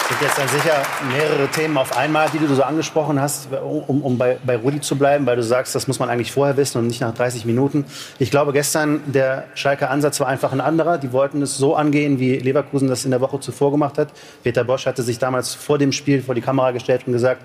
sind 0.09 0.23
jetzt 0.23 0.39
dann 0.39 0.49
sicher 0.49 0.83
mehrere 1.11 1.49
Themen 1.49 1.77
auf 1.77 1.97
einmal, 1.97 2.29
die 2.31 2.39
du 2.39 2.47
so 2.55 2.63
angesprochen 2.63 3.21
hast, 3.21 3.49
um, 3.53 4.03
um 4.03 4.17
bei, 4.17 4.39
bei 4.45 4.57
Rudi 4.57 4.81
zu 4.81 4.97
bleiben, 4.97 5.27
weil 5.27 5.35
du 5.35 5.43
sagst, 5.43 5.75
das 5.75 5.89
muss 5.89 5.99
man 5.99 6.09
eigentlich 6.09 6.31
vorher 6.31 6.57
wissen 6.57 6.79
und 6.79 6.87
nicht 6.87 7.01
nach 7.01 7.13
30 7.13 7.45
Minuten. 7.45 7.85
Ich 8.21 8.31
glaube, 8.31 8.53
gestern 8.53 9.01
der 9.07 9.45
Schalker 9.55 9.91
Ansatz 9.91 10.21
war 10.21 10.29
einfach 10.29 10.53
ein 10.53 10.61
anderer. 10.61 10.99
Die 10.99 11.13
wollten 11.13 11.43
es 11.43 11.57
so 11.57 11.75
angehen, 11.75 12.21
wie 12.21 12.37
Leverkusen 12.37 12.89
das 12.89 13.05
in 13.05 13.11
der 13.11 13.21
Woche 13.21 13.41
zuvor 13.41 13.73
gemacht 13.73 13.99
hat. 13.99 14.09
Peter 14.45 14.63
Bosch 14.63 14.87
hatte 14.87 15.03
sich 15.03 15.19
damals 15.19 15.55
vor 15.55 15.77
dem 15.77 15.91
Spiel 15.91 16.23
vor 16.23 16.37
die 16.37 16.41
Kamera 16.41 16.71
gestellt 16.71 17.03
und 17.07 17.13
gesagt, 17.13 17.43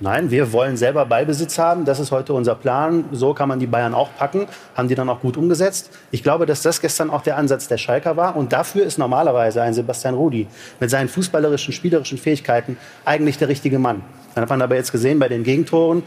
Nein, 0.00 0.32
wir 0.32 0.52
wollen 0.52 0.76
selber 0.76 1.06
Ballbesitz 1.06 1.56
haben. 1.56 1.84
Das 1.84 2.00
ist 2.00 2.10
heute 2.10 2.32
unser 2.32 2.56
Plan. 2.56 3.04
So 3.12 3.32
kann 3.32 3.48
man 3.48 3.60
die 3.60 3.68
Bayern 3.68 3.94
auch 3.94 4.08
packen. 4.18 4.48
Haben 4.76 4.88
die 4.88 4.96
dann 4.96 5.08
auch 5.08 5.20
gut 5.20 5.36
umgesetzt. 5.36 5.90
Ich 6.10 6.24
glaube, 6.24 6.46
dass 6.46 6.62
das 6.62 6.80
gestern 6.80 7.10
auch 7.10 7.22
der 7.22 7.36
Ansatz 7.36 7.68
der 7.68 7.78
Schalker 7.78 8.16
war. 8.16 8.34
Und 8.34 8.52
dafür 8.52 8.84
ist 8.84 8.98
normalerweise 8.98 9.62
ein 9.62 9.72
Sebastian 9.72 10.14
Rudi 10.14 10.48
mit 10.80 10.90
seinen 10.90 11.08
fußballerischen, 11.08 11.72
spielerischen 11.72 12.18
Fähigkeiten 12.18 12.76
eigentlich 13.04 13.38
der 13.38 13.48
richtige 13.48 13.78
Mann. 13.78 14.02
Dann 14.34 14.42
hat 14.42 14.50
man 14.50 14.62
aber 14.62 14.74
jetzt 14.74 14.90
gesehen, 14.90 15.20
bei 15.20 15.28
den 15.28 15.44
Gegentoren 15.44 16.02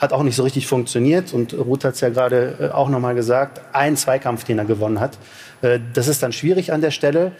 hat 0.00 0.12
auch 0.12 0.24
nicht 0.24 0.34
so 0.34 0.42
richtig 0.42 0.66
funktioniert. 0.66 1.32
Und 1.32 1.54
Ruth 1.54 1.84
hat 1.84 1.94
es 1.94 2.00
ja 2.00 2.08
gerade 2.08 2.56
äh, 2.58 2.74
auch 2.74 2.88
noch 2.88 2.98
mal 2.98 3.14
gesagt, 3.14 3.60
ein 3.72 3.96
Zweikampf, 3.96 4.42
den 4.42 4.58
er 4.58 4.64
gewonnen 4.64 4.98
hat. 4.98 5.16
Äh, 5.62 5.78
das 5.94 6.08
ist 6.08 6.24
dann 6.24 6.32
schwierig 6.32 6.72
an 6.72 6.80
der 6.80 6.90
Stelle. 6.90 7.32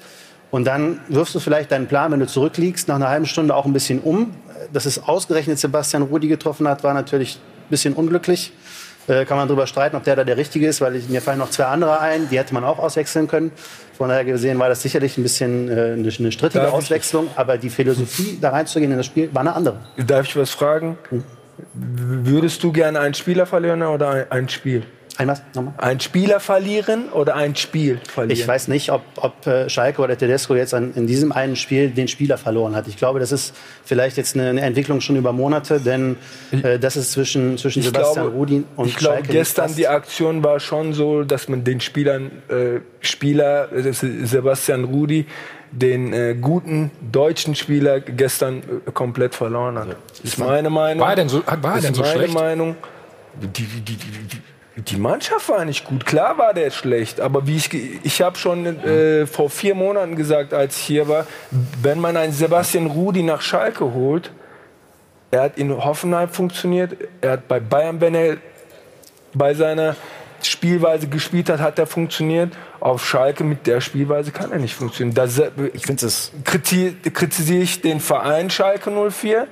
Und 0.50 0.66
dann 0.66 1.00
wirfst 1.08 1.34
du 1.34 1.40
vielleicht 1.40 1.72
deinen 1.72 1.88
Plan, 1.88 2.10
wenn 2.12 2.20
du 2.20 2.26
zurückliegst, 2.26 2.88
nach 2.88 2.96
einer 2.96 3.08
halben 3.08 3.26
Stunde 3.26 3.54
auch 3.54 3.66
ein 3.66 3.72
bisschen 3.72 4.00
um. 4.00 4.34
Dass 4.72 4.86
es 4.86 5.02
ausgerechnet 5.02 5.58
Sebastian 5.58 6.02
Rudi 6.02 6.28
getroffen 6.28 6.68
hat, 6.68 6.84
war 6.84 6.94
natürlich 6.94 7.36
ein 7.36 7.70
bisschen 7.70 7.94
unglücklich. 7.94 8.52
Äh, 9.08 9.24
kann 9.24 9.38
man 9.38 9.48
darüber 9.48 9.66
streiten, 9.66 9.96
ob 9.96 10.04
der 10.04 10.16
da 10.16 10.24
der 10.24 10.36
Richtige 10.36 10.66
ist, 10.66 10.82
weil 10.82 10.94
ich, 10.96 11.08
mir 11.08 11.22
fallen 11.22 11.38
noch 11.38 11.48
zwei 11.48 11.64
andere 11.64 11.98
ein, 11.98 12.28
die 12.28 12.38
hätte 12.38 12.52
man 12.52 12.62
auch 12.62 12.78
auswechseln 12.78 13.26
können. 13.26 13.52
Von 13.96 14.10
daher 14.10 14.24
gesehen 14.24 14.58
war 14.58 14.68
das 14.68 14.82
sicherlich 14.82 15.16
ein 15.16 15.22
bisschen 15.22 15.68
äh, 15.68 15.72
eine, 15.72 16.12
eine 16.18 16.32
strittige 16.32 16.64
Darf 16.64 16.74
Auswechslung, 16.74 17.28
aber 17.34 17.56
die 17.56 17.70
Philosophie, 17.70 18.38
da 18.38 18.50
reinzugehen 18.50 18.92
in 18.92 18.98
das 18.98 19.06
Spiel, 19.06 19.30
war 19.32 19.40
eine 19.40 19.54
andere. 19.54 19.80
Darf 19.96 20.26
ich 20.26 20.36
was 20.36 20.50
fragen? 20.50 20.98
Hm? 21.08 21.24
Würdest 21.72 22.62
du 22.62 22.70
gerne 22.70 23.00
einen 23.00 23.14
Spieler 23.14 23.46
verlieren 23.46 23.82
oder 23.82 24.10
ein, 24.10 24.30
ein 24.30 24.48
Spiel? 24.50 24.84
Ein 25.18 25.26
was? 25.26 25.42
Nochmal? 25.52 25.74
Ein 25.78 25.98
Spieler 25.98 26.38
verlieren 26.38 27.08
oder 27.08 27.34
ein 27.34 27.56
Spiel 27.56 28.00
verlieren? 28.08 28.38
Ich 28.38 28.46
weiß 28.46 28.68
nicht, 28.68 28.92
ob, 28.92 29.02
ob 29.16 29.44
äh, 29.48 29.68
Schalke 29.68 30.00
oder 30.00 30.16
Tedesco 30.16 30.54
jetzt 30.54 30.72
an, 30.74 30.92
in 30.94 31.08
diesem 31.08 31.32
einen 31.32 31.56
Spiel 31.56 31.90
den 31.90 32.06
Spieler 32.06 32.38
verloren 32.38 32.76
hat. 32.76 32.86
Ich 32.86 32.96
glaube, 32.96 33.18
das 33.18 33.32
ist 33.32 33.52
vielleicht 33.84 34.16
jetzt 34.16 34.36
eine, 34.36 34.48
eine 34.50 34.60
Entwicklung 34.60 35.00
schon 35.00 35.16
über 35.16 35.32
Monate, 35.32 35.80
denn 35.80 36.16
äh, 36.52 36.78
das 36.78 36.96
ist 36.96 37.10
zwischen, 37.10 37.58
zwischen 37.58 37.82
Sebastian 37.82 38.26
glaube, 38.26 38.30
Rudi 38.30 38.64
und 38.76 38.86
ich 38.86 38.96
glaube, 38.96 39.16
Schalke. 39.16 39.32
gestern 39.32 39.74
die 39.74 39.88
Aktion 39.88 40.44
war 40.44 40.60
schon 40.60 40.92
so, 40.92 41.24
dass 41.24 41.48
man 41.48 41.64
den 41.64 41.80
Spielern, 41.80 42.30
äh, 42.48 42.80
Spieler, 43.00 43.72
äh, 43.72 43.92
Sebastian 43.92 44.84
Rudi, 44.84 45.26
den 45.72 46.12
äh, 46.12 46.36
guten 46.40 46.92
deutschen 47.10 47.56
Spieler 47.56 47.98
gestern 47.98 48.58
äh, 48.86 48.92
komplett 48.92 49.34
verloren 49.34 49.78
hat. 49.80 49.96
Das 50.10 50.20
ist 50.20 50.38
meine 50.38 50.70
Meinung. 50.70 51.02
War 51.02 51.10
er 51.10 51.16
denn 51.16 51.28
so, 51.28 51.42
war 51.44 51.74
er 51.74 51.80
denn 51.80 51.94
so 51.94 52.02
meine 52.02 52.14
schlecht? 52.14 52.34
Meinung. 52.34 52.76
Die, 53.42 53.48
die, 53.48 53.80
die, 53.80 53.96
die, 54.86 54.96
Mannschaft 54.96 55.48
war 55.48 55.64
nicht 55.64 55.84
gut. 55.84 56.06
Klar 56.06 56.38
war 56.38 56.54
der 56.54 56.70
schlecht, 56.70 57.20
aber 57.20 57.46
wie 57.46 57.56
ich, 57.56 57.72
ich 58.04 58.22
habe 58.22 58.38
schon 58.38 58.66
äh, 58.66 59.26
vor 59.26 59.50
vier 59.50 59.74
Monaten 59.74 60.16
gesagt, 60.16 60.54
als 60.54 60.76
ich 60.76 60.82
hier 60.82 61.08
war, 61.08 61.26
wenn 61.82 62.00
man 62.00 62.16
einen 62.16 62.32
Sebastian 62.32 62.86
Rudi 62.86 63.22
nach 63.22 63.42
Schalke 63.42 63.92
holt, 63.92 64.30
er 65.30 65.42
hat 65.42 65.58
in 65.58 65.72
Hoffenheim 65.84 66.28
funktioniert, 66.28 66.96
er 67.20 67.32
hat 67.32 67.48
bei 67.48 67.60
Bayern, 67.60 68.00
wenn 68.00 68.14
er 68.14 68.36
bei 69.34 69.54
seiner 69.54 69.94
Spielweise 70.42 71.08
gespielt 71.08 71.50
hat, 71.50 71.60
hat 71.60 71.78
er 71.78 71.86
funktioniert. 71.86 72.52
Auf 72.80 73.04
Schalke 73.04 73.44
mit 73.44 73.66
der 73.66 73.80
Spielweise 73.80 74.30
kann 74.30 74.52
er 74.52 74.58
nicht 74.58 74.74
funktionieren. 74.74 75.14
Da 75.14 75.24
Ich 75.72 75.86
finde 75.86 76.06
es 76.06 76.32
kriti 76.44 76.96
kritisiere 77.12 77.62
ich 77.62 77.80
den 77.80 78.00
Verein 78.00 78.48
Schalke 78.50 78.90
04 78.90 79.48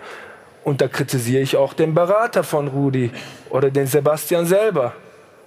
und 0.65 0.81
da 0.81 0.89
kritisiere 0.89 1.43
ich 1.43 1.57
auch 1.57 1.75
den 1.75 1.95
Berater 1.95 2.45
von 2.45 2.69
Rudi 2.69 3.11
oder 3.51 3.71
den 3.71 3.87
Sebastian 3.87 4.47
selber, 4.47 4.95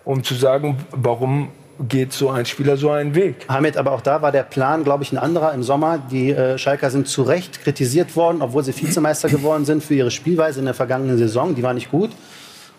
um 0.10 0.24
zu 0.24 0.34
sagen, 0.34 0.78
warum 0.92 1.50
geht 1.88 2.14
so 2.14 2.32
ein 2.32 2.46
Spieler 2.48 2.78
so 2.78 2.90
einen 2.90 3.14
Weg. 3.14 3.46
Hamid, 3.48 3.78
aber 3.78 3.92
auch 3.92 4.02
da 4.02 4.24
war 4.24 4.32
der 4.32 4.42
Plan, 4.42 4.84
glaube 4.84 5.04
ich, 5.04 5.12
ein 5.12 5.20
anderer 5.20 5.54
im 5.54 5.62
Sommer. 5.62 6.00
Die 6.12 6.32
äh, 6.32 6.58
Schalker 6.58 6.90
sind 6.90 7.08
zu 7.08 7.22
Recht 7.22 7.62
kritisiert 7.62 8.16
worden, 8.16 8.42
obwohl 8.42 8.64
sie 8.64 8.76
Vizemeister 8.76 9.30
geworden 9.38 9.66
sind 9.66 9.84
für 9.84 9.94
ihre 9.94 10.10
Spielweise 10.10 10.60
in 10.60 10.66
der 10.66 10.74
vergangenen 10.74 11.20
Saison. 11.20 11.54
Die 11.54 11.62
war 11.62 11.76
nicht 11.76 11.92
gut. 11.92 12.10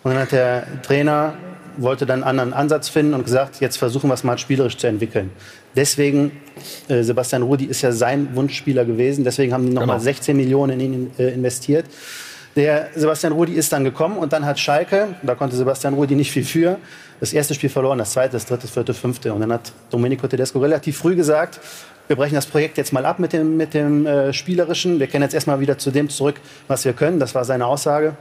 Und 0.03 0.11
dann 0.11 0.19
hat 0.19 0.33
der 0.33 0.81
Trainer 0.83 1.35
wollte 1.77 2.05
dann 2.05 2.19
einen 2.21 2.27
anderen 2.39 2.53
Ansatz 2.53 2.89
finden 2.89 3.13
und 3.13 3.23
gesagt, 3.23 3.61
jetzt 3.61 3.77
versuchen 3.77 4.09
wir 4.09 4.13
es 4.15 4.25
mal 4.25 4.37
spielerisch 4.37 4.75
zu 4.75 4.87
entwickeln. 4.87 5.31
Deswegen, 5.73 6.33
äh, 6.89 7.01
Sebastian 7.01 7.43
Rudi 7.43 7.63
ist 7.63 7.81
ja 7.81 7.93
sein 7.93 8.35
Wunschspieler 8.35 8.83
gewesen, 8.83 9.23
deswegen 9.23 9.53
haben 9.53 9.65
die 9.65 9.71
nochmal 9.71 9.95
Genau. 9.95 10.03
16 10.03 10.35
Millionen 10.35 10.81
in 10.81 10.93
ihn 10.93 11.11
äh, 11.17 11.33
investiert. 11.33 11.85
Der 12.55 12.89
Sebastian 12.95 13.31
Rudi 13.31 13.53
ist 13.53 13.71
dann 13.71 13.85
gekommen 13.85 14.17
und 14.17 14.33
dann 14.33 14.45
hat 14.45 14.59
Schalke, 14.59 15.15
da 15.23 15.35
konnte 15.35 15.55
Sebastian 15.55 15.93
Rudi 15.93 16.15
nicht 16.15 16.31
viel 16.31 16.43
für, 16.43 16.77
das 17.21 17.31
erste 17.31 17.53
Spiel 17.53 17.69
verloren, 17.69 17.99
das 17.99 18.11
zweite, 18.11 18.33
das 18.33 18.45
dritte, 18.45 18.63
das 18.63 18.71
vierte, 18.71 18.93
fünfte. 18.93 19.33
Und 19.33 19.41
dann 19.41 19.53
hat 19.53 19.71
Domenico 19.91 20.27
Tedesco 20.27 20.59
relativ 20.59 20.97
früh 20.97 21.15
gesagt, 21.15 21.61
wir 22.07 22.17
brechen 22.17 22.35
das 22.35 22.47
Projekt 22.47 22.77
jetzt 22.77 22.91
mal 22.91 23.05
ab 23.05 23.19
mit 23.19 23.31
dem, 23.31 23.55
mit 23.55 23.73
dem 23.73 24.05
äh, 24.05 24.33
Spielerischen. 24.33 24.99
Wir 24.99 25.07
kehren 25.07 25.21
jetzt 25.21 25.33
erstmal 25.33 25.61
wieder 25.61 25.77
zu 25.77 25.91
dem 25.91 26.09
zurück, 26.09 26.35
was 26.67 26.83
wir 26.83 26.93
können. 26.93 27.19
Das 27.19 27.33
war 27.35 27.45
seine 27.45 27.67
Aussage. 27.67 28.17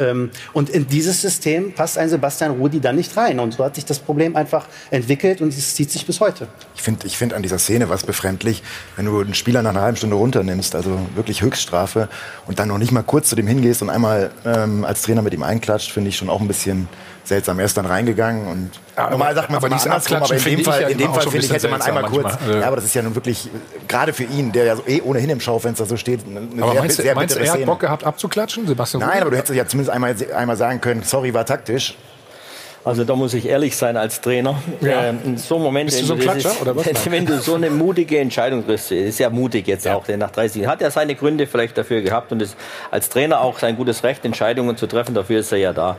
Ähm, 0.00 0.30
und 0.52 0.70
in 0.70 0.86
dieses 0.86 1.22
System 1.22 1.72
passt 1.72 1.98
ein 1.98 2.08
Sebastian 2.08 2.52
Rudi 2.52 2.80
dann 2.80 2.96
nicht 2.96 3.16
rein. 3.16 3.40
Und 3.40 3.54
so 3.54 3.64
hat 3.64 3.76
sich 3.76 3.84
das 3.84 3.98
Problem 3.98 4.36
einfach 4.36 4.66
entwickelt 4.90 5.40
und 5.40 5.48
es 5.48 5.74
zieht 5.74 5.90
sich 5.90 6.04
bis 6.04 6.20
heute. 6.20 6.48
Ich 6.74 6.82
finde 6.82 7.06
ich 7.06 7.16
find 7.16 7.34
an 7.34 7.42
dieser 7.42 7.58
Szene 7.58 7.88
was 7.88 8.04
befremdlich, 8.04 8.62
wenn 8.96 9.06
du 9.06 9.20
einen 9.20 9.34
Spieler 9.34 9.62
nach 9.62 9.70
einer 9.70 9.82
halben 9.82 9.96
Stunde 9.96 10.16
runternimmst, 10.16 10.74
also 10.74 10.98
wirklich 11.14 11.42
Höchststrafe, 11.42 12.08
und 12.46 12.58
dann 12.58 12.68
noch 12.68 12.78
nicht 12.78 12.92
mal 12.92 13.02
kurz 13.02 13.28
zu 13.28 13.36
dem 13.36 13.46
hingehst 13.46 13.82
und 13.82 13.90
einmal 13.90 14.30
ähm, 14.44 14.84
als 14.84 15.02
Trainer 15.02 15.22
mit 15.22 15.34
ihm 15.34 15.42
einklatscht, 15.42 15.90
finde 15.90 16.10
ich 16.10 16.16
schon 16.16 16.28
auch 16.28 16.40
ein 16.40 16.48
bisschen 16.48 16.88
seltsam. 17.28 17.58
Er 17.58 17.66
ist 17.66 17.76
dann 17.76 17.86
reingegangen 17.86 18.46
und 18.48 18.70
Ja, 18.96 19.10
normal 19.10 19.34
sagt 19.34 19.50
man 19.50 19.58
aber 19.58 19.66
immer 19.68 19.76
dieses 19.76 19.90
andersrum, 19.90 20.22
aber 20.22 20.34
in 20.34 20.42
dem 20.42 20.64
Fall, 20.64 20.82
in 20.90 20.98
dem 20.98 21.10
auch 21.10 21.14
Fall 21.14 21.30
finde 21.30 21.46
ich, 21.46 21.52
hätte 21.52 21.68
man 21.68 21.82
einmal 21.82 22.04
kurz. 22.04 22.32
Ja, 22.50 22.66
aber 22.66 22.76
das 22.76 22.86
ist 22.86 22.94
ja 22.94 23.02
nun 23.02 23.14
wirklich, 23.14 23.48
gerade 23.86 24.12
für 24.12 24.24
ihn, 24.24 24.52
der 24.52 24.64
ja 24.64 24.76
so 24.76 24.82
eh 24.86 25.00
ohnehin 25.02 25.30
im 25.30 25.40
Schaufenster 25.40 25.86
so 25.86 25.96
steht, 25.96 26.20
eine 26.26 26.62
Aber 26.62 26.72
sehr, 26.72 26.80
meinst, 26.80 26.96
sehr 26.96 27.14
meinst 27.14 27.36
er 27.36 27.52
hat. 27.52 27.66
Bock 27.66 27.80
gehabt 27.80 28.04
abzuklatschen, 28.04 28.66
Sebastian 28.66 29.02
Nein, 29.02 29.20
aber 29.20 29.30
du 29.30 29.36
hättest 29.36 29.54
ja 29.56 29.66
zumindest 29.66 29.94
einmal, 29.94 30.14
einmal 30.34 30.56
sagen 30.56 30.80
können, 30.80 31.02
sorry, 31.02 31.32
war 31.34 31.46
taktisch. 31.46 31.96
Also 32.84 33.04
da 33.04 33.14
muss 33.16 33.34
ich 33.34 33.46
ehrlich 33.46 33.76
sein 33.76 33.96
als 33.96 34.20
Trainer. 34.20 34.62
Ja. 34.80 35.04
Ähm, 35.06 35.18
in 35.24 35.36
so 35.36 35.56
einem 35.56 35.64
Moment, 35.64 35.86
Bist 35.90 36.02
du 36.02 36.06
so 36.06 36.14
ein 36.14 36.20
Klatscher, 36.20 36.50
ist- 36.50 36.62
oder 36.62 36.76
was? 36.76 36.86
wenn 37.10 37.26
du 37.26 37.38
so 37.40 37.54
eine 37.54 37.70
mutige 37.70 38.18
Entscheidung 38.18 38.64
triffst, 38.64 38.92
ist 38.92 39.18
ja 39.18 39.30
mutig 39.30 39.66
jetzt 39.66 39.86
auch, 39.86 40.04
denn 40.04 40.18
nach 40.20 40.30
30 40.30 40.62
Jahren 40.62 40.72
hat 40.72 40.82
er 40.82 40.90
seine 40.90 41.14
Gründe 41.14 41.46
vielleicht 41.46 41.76
dafür 41.76 42.00
gehabt 42.00 42.32
und 42.32 42.40
ist 42.40 42.56
als 42.90 43.08
Trainer 43.08 43.40
auch 43.40 43.58
sein 43.58 43.76
gutes 43.76 44.04
Recht, 44.04 44.24
Entscheidungen 44.24 44.76
zu 44.76 44.86
treffen, 44.86 45.14
dafür 45.14 45.40
ist 45.40 45.52
er 45.52 45.58
ja 45.58 45.72
da. 45.72 45.96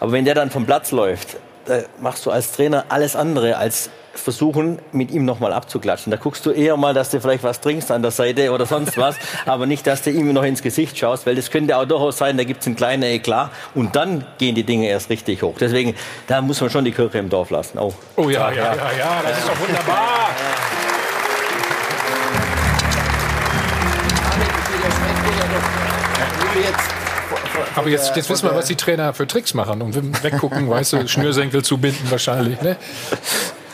Aber 0.00 0.12
wenn 0.12 0.24
der 0.24 0.34
dann 0.34 0.50
vom 0.50 0.66
Platz 0.66 0.90
läuft, 0.90 1.36
da 1.66 1.80
machst 2.00 2.26
du 2.26 2.30
als 2.30 2.52
Trainer 2.52 2.84
alles 2.88 3.14
andere 3.16 3.56
als 3.56 3.90
versuchen, 4.18 4.78
mit 4.92 5.10
ihm 5.10 5.24
nochmal 5.24 5.52
abzuklatschen. 5.52 6.10
Da 6.10 6.16
guckst 6.16 6.44
du 6.46 6.50
eher 6.50 6.76
mal, 6.76 6.94
dass 6.94 7.10
du 7.10 7.20
vielleicht 7.20 7.42
was 7.44 7.60
trinkst 7.60 7.90
an 7.90 8.02
der 8.02 8.10
Seite 8.10 8.52
oder 8.52 8.66
sonst 8.66 8.98
was, 8.98 9.16
aber 9.46 9.66
nicht, 9.66 9.86
dass 9.86 10.02
du 10.02 10.10
ihm 10.10 10.32
noch 10.32 10.44
ins 10.44 10.62
Gesicht 10.62 10.98
schaust, 10.98 11.26
weil 11.26 11.34
das 11.34 11.50
könnte 11.50 11.76
auch 11.76 11.84
durchaus 11.84 12.18
sein, 12.18 12.36
da 12.36 12.44
gibt 12.44 12.60
es 12.60 12.66
einen 12.66 12.76
kleinen 12.76 13.02
Eklat 13.02 13.50
und 13.74 13.96
dann 13.96 14.24
gehen 14.38 14.54
die 14.54 14.64
Dinge 14.64 14.88
erst 14.88 15.10
richtig 15.10 15.42
hoch. 15.42 15.54
Deswegen, 15.58 15.94
da 16.26 16.40
muss 16.40 16.60
man 16.60 16.70
schon 16.70 16.84
die 16.84 16.92
Kirche 16.92 17.18
im 17.18 17.28
Dorf 17.28 17.50
lassen. 17.50 17.78
Oh, 17.78 17.92
Oh 18.16 18.28
ja, 18.30 18.50
ja, 18.50 18.74
ja, 18.74 18.92
ja, 18.98 19.22
das 19.22 19.38
ist 19.38 19.48
doch 19.48 19.60
wunderbar. 19.60 20.30
Aber 27.76 27.88
jetzt, 27.88 28.16
jetzt 28.16 28.28
wissen 28.28 28.48
wir, 28.48 28.56
was 28.56 28.66
die 28.66 28.74
Trainer 28.74 29.14
für 29.14 29.26
Tricks 29.26 29.54
machen. 29.54 29.82
Und 29.82 30.22
weggucken, 30.22 30.68
weißt 30.68 30.94
du, 30.94 31.08
Schnürsenkel 31.08 31.62
zubinden 31.62 32.10
wahrscheinlich. 32.10 32.60
Ne? 32.60 32.76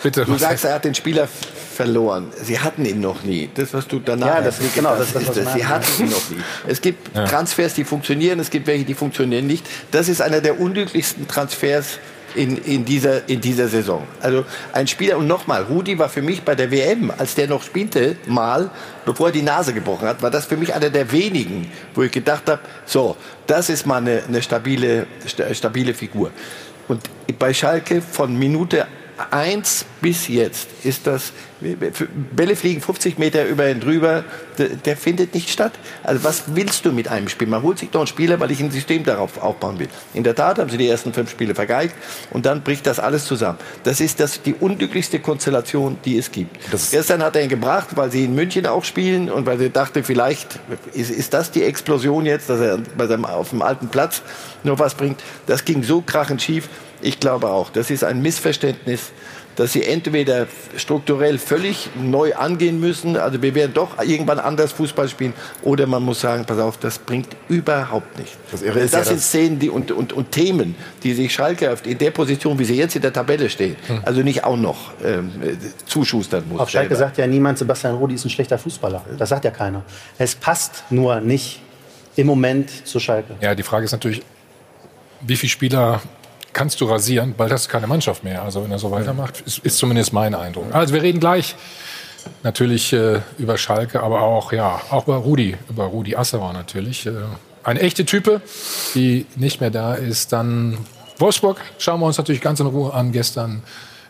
Bitte. 0.04 0.24
Du 0.24 0.36
sagst, 0.36 0.64
er 0.64 0.74
hat 0.74 0.84
den 0.84 0.94
Spieler 0.94 1.26
verloren. 1.74 2.30
Sie 2.40 2.60
hatten 2.60 2.84
ihn 2.84 3.00
noch 3.00 3.24
nie. 3.24 3.48
Das, 3.54 3.72
was 3.74 3.88
du 3.88 3.98
danach 3.98 4.26
Ja, 4.26 4.40
das- 4.42 4.56
entwickelt 4.60 4.74
genau, 4.76 4.90
hast, 4.90 4.98
das 5.00 5.06
ist 5.08 5.14
das, 5.16 5.28
was 5.28 5.36
ist 5.38 5.44
das. 5.46 5.54
Sie 5.54 5.66
hatten 5.66 6.02
ihn 6.04 6.10
noch 6.10 6.30
nie. 6.30 6.36
Es 6.68 6.80
gibt 6.80 7.16
Ja. 7.16 7.24
Transfers, 7.24 7.74
die 7.74 7.84
funktionieren, 7.84 8.38
es 8.38 8.50
gibt 8.50 8.66
welche, 8.66 8.84
die 8.84 8.94
funktionieren 8.94 9.46
nicht. 9.46 9.66
Das 9.90 10.08
ist 10.08 10.20
einer 10.22 10.40
der 10.40 10.60
unglücklichsten 10.60 11.26
Transfers 11.26 11.98
in, 12.36 12.58
in, 12.58 12.84
dieser, 12.84 13.28
in 13.28 13.40
dieser 13.40 13.68
Saison. 13.68 14.06
Also 14.20 14.44
ein 14.72 14.86
Spieler, 14.88 15.16
und 15.16 15.26
nochmal, 15.26 15.62
Rudi 15.62 15.98
war 15.98 16.08
für 16.10 16.20
mich 16.22 16.42
bei 16.42 16.54
der 16.54 16.70
WM, 16.70 17.10
als 17.16 17.34
der 17.34 17.46
noch 17.48 17.62
spielte, 17.62 18.16
mal, 18.26 18.70
bevor 19.06 19.28
er 19.28 19.32
die 19.32 19.42
Nase 19.42 19.72
gebrochen 19.72 20.06
hat, 20.06 20.20
war 20.20 20.30
das 20.30 20.44
für 20.46 20.56
mich 20.58 20.74
einer 20.74 20.90
der 20.90 21.10
wenigen, 21.12 21.70
wo 21.94 22.02
ich 22.02 22.12
gedacht 22.12 22.42
habe, 22.50 22.60
so, 22.86 23.16
das 23.46 23.70
ist 23.70 23.86
mal 23.86 23.98
eine, 23.98 24.22
eine 24.28 24.42
stabile, 24.42 25.06
sta- 25.26 25.52
stabile 25.54 25.94
Figur. 25.94 26.30
Und 26.88 27.00
bei 27.38 27.54
Schalke 27.54 28.02
von 28.02 28.36
Minute 28.38 28.86
1 29.30 29.86
bis 30.00 30.28
jetzt 30.28 30.68
ist 30.82 31.06
das, 31.06 31.32
Bälle 31.60 32.56
fliegen 32.56 32.80
50 32.80 33.18
Meter 33.18 33.46
über 33.46 33.70
ihn 33.70 33.80
drüber, 33.80 34.24
der, 34.58 34.68
der 34.70 34.96
findet 34.96 35.34
nicht 35.34 35.50
statt. 35.50 35.72
Also 36.02 36.24
was 36.24 36.44
willst 36.54 36.84
du 36.84 36.92
mit 36.92 37.08
einem 37.08 37.28
Spiel? 37.28 37.48
Man 37.48 37.62
holt 37.62 37.78
sich 37.78 37.90
doch 37.90 38.00
einen 38.00 38.06
Spieler, 38.06 38.40
weil 38.40 38.50
ich 38.50 38.60
ein 38.60 38.70
System 38.70 39.04
darauf 39.04 39.40
aufbauen 39.40 39.78
will. 39.78 39.88
In 40.12 40.24
der 40.24 40.34
Tat 40.34 40.58
haben 40.58 40.68
sie 40.68 40.76
die 40.76 40.88
ersten 40.88 41.12
fünf 41.12 41.30
Spiele 41.30 41.54
vergeigt 41.54 41.94
und 42.30 42.44
dann 42.44 42.62
bricht 42.62 42.86
das 42.86 42.98
alles 42.98 43.24
zusammen. 43.24 43.58
Das 43.84 44.00
ist 44.00 44.20
das, 44.20 44.42
die 44.42 44.54
unglücklichste 44.54 45.20
Konstellation, 45.20 45.96
die 46.04 46.18
es 46.18 46.30
gibt. 46.30 46.56
Gestern 46.90 47.22
hat 47.22 47.36
er 47.36 47.42
ihn 47.42 47.48
gebracht, 47.48 47.88
weil 47.96 48.10
sie 48.10 48.24
in 48.24 48.34
München 48.34 48.66
auch 48.66 48.84
spielen 48.84 49.30
und 49.30 49.46
weil 49.46 49.58
sie 49.58 49.70
dachte, 49.70 50.02
vielleicht 50.02 50.58
ist, 50.92 51.10
ist 51.10 51.32
das 51.32 51.50
die 51.50 51.62
Explosion 51.62 52.26
jetzt, 52.26 52.50
dass 52.50 52.60
er 52.60 52.78
bei 52.96 53.06
seinem, 53.06 53.24
auf 53.24 53.50
dem 53.50 53.62
alten 53.62 53.88
Platz 53.88 54.22
noch 54.64 54.78
was 54.78 54.94
bringt. 54.94 55.22
Das 55.46 55.64
ging 55.64 55.82
so 55.82 56.00
krachend 56.00 56.42
schief. 56.42 56.68
Ich 57.04 57.20
glaube 57.20 57.50
auch, 57.50 57.68
das 57.70 57.90
ist 57.90 58.02
ein 58.02 58.22
Missverständnis, 58.22 59.12
dass 59.56 59.72
sie 59.72 59.84
entweder 59.84 60.46
strukturell 60.76 61.38
völlig 61.38 61.88
neu 61.94 62.34
angehen 62.34 62.80
müssen, 62.80 63.16
also 63.16 63.40
wir 63.40 63.54
werden 63.54 63.72
doch 63.74 64.02
irgendwann 64.02 64.40
anders 64.40 64.72
Fußball 64.72 65.08
spielen, 65.08 65.32
oder 65.62 65.86
man 65.86 66.02
muss 66.02 66.20
sagen, 66.20 66.44
pass 66.44 66.58
auf, 66.58 66.76
das 66.78 66.98
bringt 66.98 67.28
überhaupt 67.48 68.18
nichts. 68.18 68.36
Das 68.50 68.60
Das, 68.60 68.62
Irre 68.62 68.80
ist 68.80 68.94
ja, 68.94 69.04
sind 69.04 69.16
dass- 69.18 69.28
Szenen 69.28 69.58
die, 69.60 69.70
und, 69.70 69.92
und, 69.92 70.12
und 70.12 70.32
Themen, 70.32 70.74
die 71.04 71.12
sich 71.14 71.32
Schalke 71.32 71.70
auf- 71.72 71.86
in 71.86 71.98
der 71.98 72.10
Position, 72.10 72.58
wie 72.58 72.64
sie 72.64 72.74
jetzt 72.74 72.96
in 72.96 73.02
der 73.02 73.12
Tabelle 73.12 73.48
steht, 73.48 73.76
also 74.02 74.22
nicht 74.22 74.42
auch 74.42 74.56
noch 74.56 74.90
ähm, 75.04 75.30
äh, 75.42 75.52
zuschustern 75.86 76.42
muss. 76.48 76.58
Auf 76.60 76.70
Schalke 76.70 76.96
selber. 76.96 77.06
sagt 77.10 77.18
ja 77.18 77.26
niemand, 77.28 77.58
Sebastian 77.58 77.94
Rudi 77.96 78.14
ist 78.16 78.24
ein 78.24 78.30
schlechter 78.30 78.58
Fußballer. 78.58 79.04
Das 79.18 79.28
sagt 79.28 79.44
ja 79.44 79.50
keiner. 79.52 79.82
Es 80.18 80.34
passt 80.34 80.82
nur 80.90 81.20
nicht 81.20 81.60
im 82.16 82.26
Moment 82.26 82.88
zu 82.88 82.98
Schalke. 82.98 83.34
Ja, 83.40 83.54
die 83.54 83.62
Frage 83.62 83.84
ist 83.84 83.92
natürlich, 83.92 84.22
wie 85.20 85.36
viele 85.36 85.50
Spieler 85.50 86.00
kannst 86.54 86.80
du 86.80 86.86
rasieren, 86.86 87.34
weil 87.36 87.50
das 87.50 87.62
ist 87.62 87.68
keine 87.68 87.86
Mannschaft 87.86 88.24
mehr. 88.24 88.42
Also 88.42 88.64
wenn 88.64 88.70
er 88.70 88.78
so 88.78 88.90
weitermacht, 88.90 89.42
ist, 89.42 89.58
ist 89.58 89.76
zumindest 89.76 90.12
mein 90.12 90.34
Eindruck. 90.34 90.74
Also 90.74 90.94
wir 90.94 91.02
reden 91.02 91.20
gleich 91.20 91.54
natürlich 92.42 92.92
äh, 92.92 93.20
über 93.36 93.58
Schalke, 93.58 94.02
aber 94.02 94.22
auch 94.22 94.52
ja 94.52 94.80
auch 94.90 95.06
über 95.06 95.16
Rudi, 95.16 95.56
über 95.68 95.84
Rudi 95.84 96.16
Asserer 96.16 96.52
natürlich. 96.52 97.06
Äh, 97.06 97.12
eine 97.62 97.80
echte 97.80 98.04
Type, 98.04 98.40
die 98.94 99.26
nicht 99.36 99.60
mehr 99.60 99.70
da 99.70 99.94
ist. 99.94 100.32
Dann 100.32 100.78
Wolfsburg 101.18 101.60
schauen 101.78 102.00
wir 102.00 102.06
uns 102.06 102.18
natürlich 102.18 102.40
ganz 102.40 102.60
in 102.60 102.66
Ruhe 102.66 102.92
an 102.92 103.12
gestern 103.12 103.62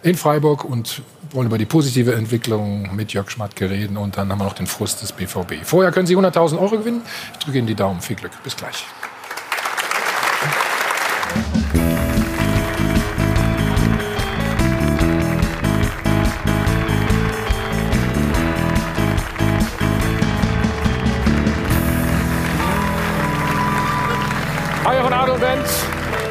in 0.03 0.16
Freiburg 0.16 0.64
und 0.64 1.03
wollen 1.30 1.47
über 1.47 1.59
die 1.59 1.64
positive 1.64 2.14
Entwicklung 2.14 2.95
mit 2.95 3.12
Jörg 3.12 3.30
Schmatke 3.30 3.70
reden 3.70 3.97
und 3.97 4.16
dann 4.16 4.30
haben 4.30 4.38
wir 4.38 4.45
noch 4.45 4.53
den 4.53 4.66
Frust 4.66 5.03
des 5.03 5.12
BVB. 5.12 5.64
Vorher 5.64 5.92
können 5.92 6.07
Sie 6.07 6.16
100.000 6.16 6.59
Euro 6.59 6.78
gewinnen. 6.78 7.03
Ich 7.32 7.38
drücke 7.38 7.59
Ihnen 7.59 7.66
die 7.66 7.74
Daumen. 7.74 8.01
Viel 8.01 8.16
Glück. 8.16 8.32
Bis 8.42 8.55
gleich. 8.55 8.84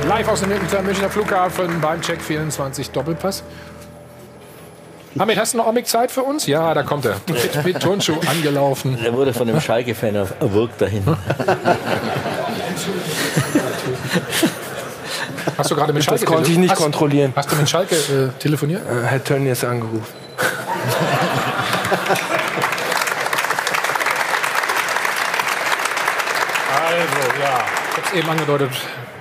Live 0.05 0.27
aus 0.27 0.41
dem 0.41 0.49
Münchner 0.49 1.09
Flughafen 1.09 1.79
beim 1.81 2.01
Check 2.01 2.21
24 2.21 2.91
Doppelpass. 2.91 3.43
Hamid, 5.17 5.37
hast 5.37 5.53
du 5.53 5.59
noch 5.59 5.67
Omik 5.67 5.87
Zeit 5.87 6.11
für 6.11 6.23
uns? 6.23 6.45
Ja, 6.47 6.73
da 6.73 6.83
kommt 6.83 7.05
er. 7.05 7.15
Mit, 7.27 7.65
mit 7.65 7.79
Turnschuh 7.79 8.15
angelaufen. 8.27 8.97
Er 9.03 9.13
wurde 9.13 9.33
von 9.33 9.47
einem 9.47 9.61
Schalke-Fan 9.61 10.15
erwürgt 10.15 10.81
dahin. 10.81 11.03
Hast 15.55 15.69
du 15.69 15.75
gerade 15.75 15.93
mit 15.93 15.99
Das 16.01 16.05
Schalke 16.05 16.25
konnte 16.25 16.51
ich 16.51 16.57
nicht 16.57 16.71
hast, 16.71 16.79
kontrollieren. 16.79 17.31
Hast 17.35 17.51
du 17.51 17.55
mit 17.55 17.69
Schalke 17.69 17.95
äh, 17.95 18.29
telefoniert? 18.39 18.81
Äh, 18.89 19.03
Herr 19.05 19.23
Tönnies 19.23 19.63
angerufen. 19.63 20.03
Also, 26.75 27.41
ja. 27.41 27.65
Eben 28.13 28.29
angedeutet, 28.29 28.71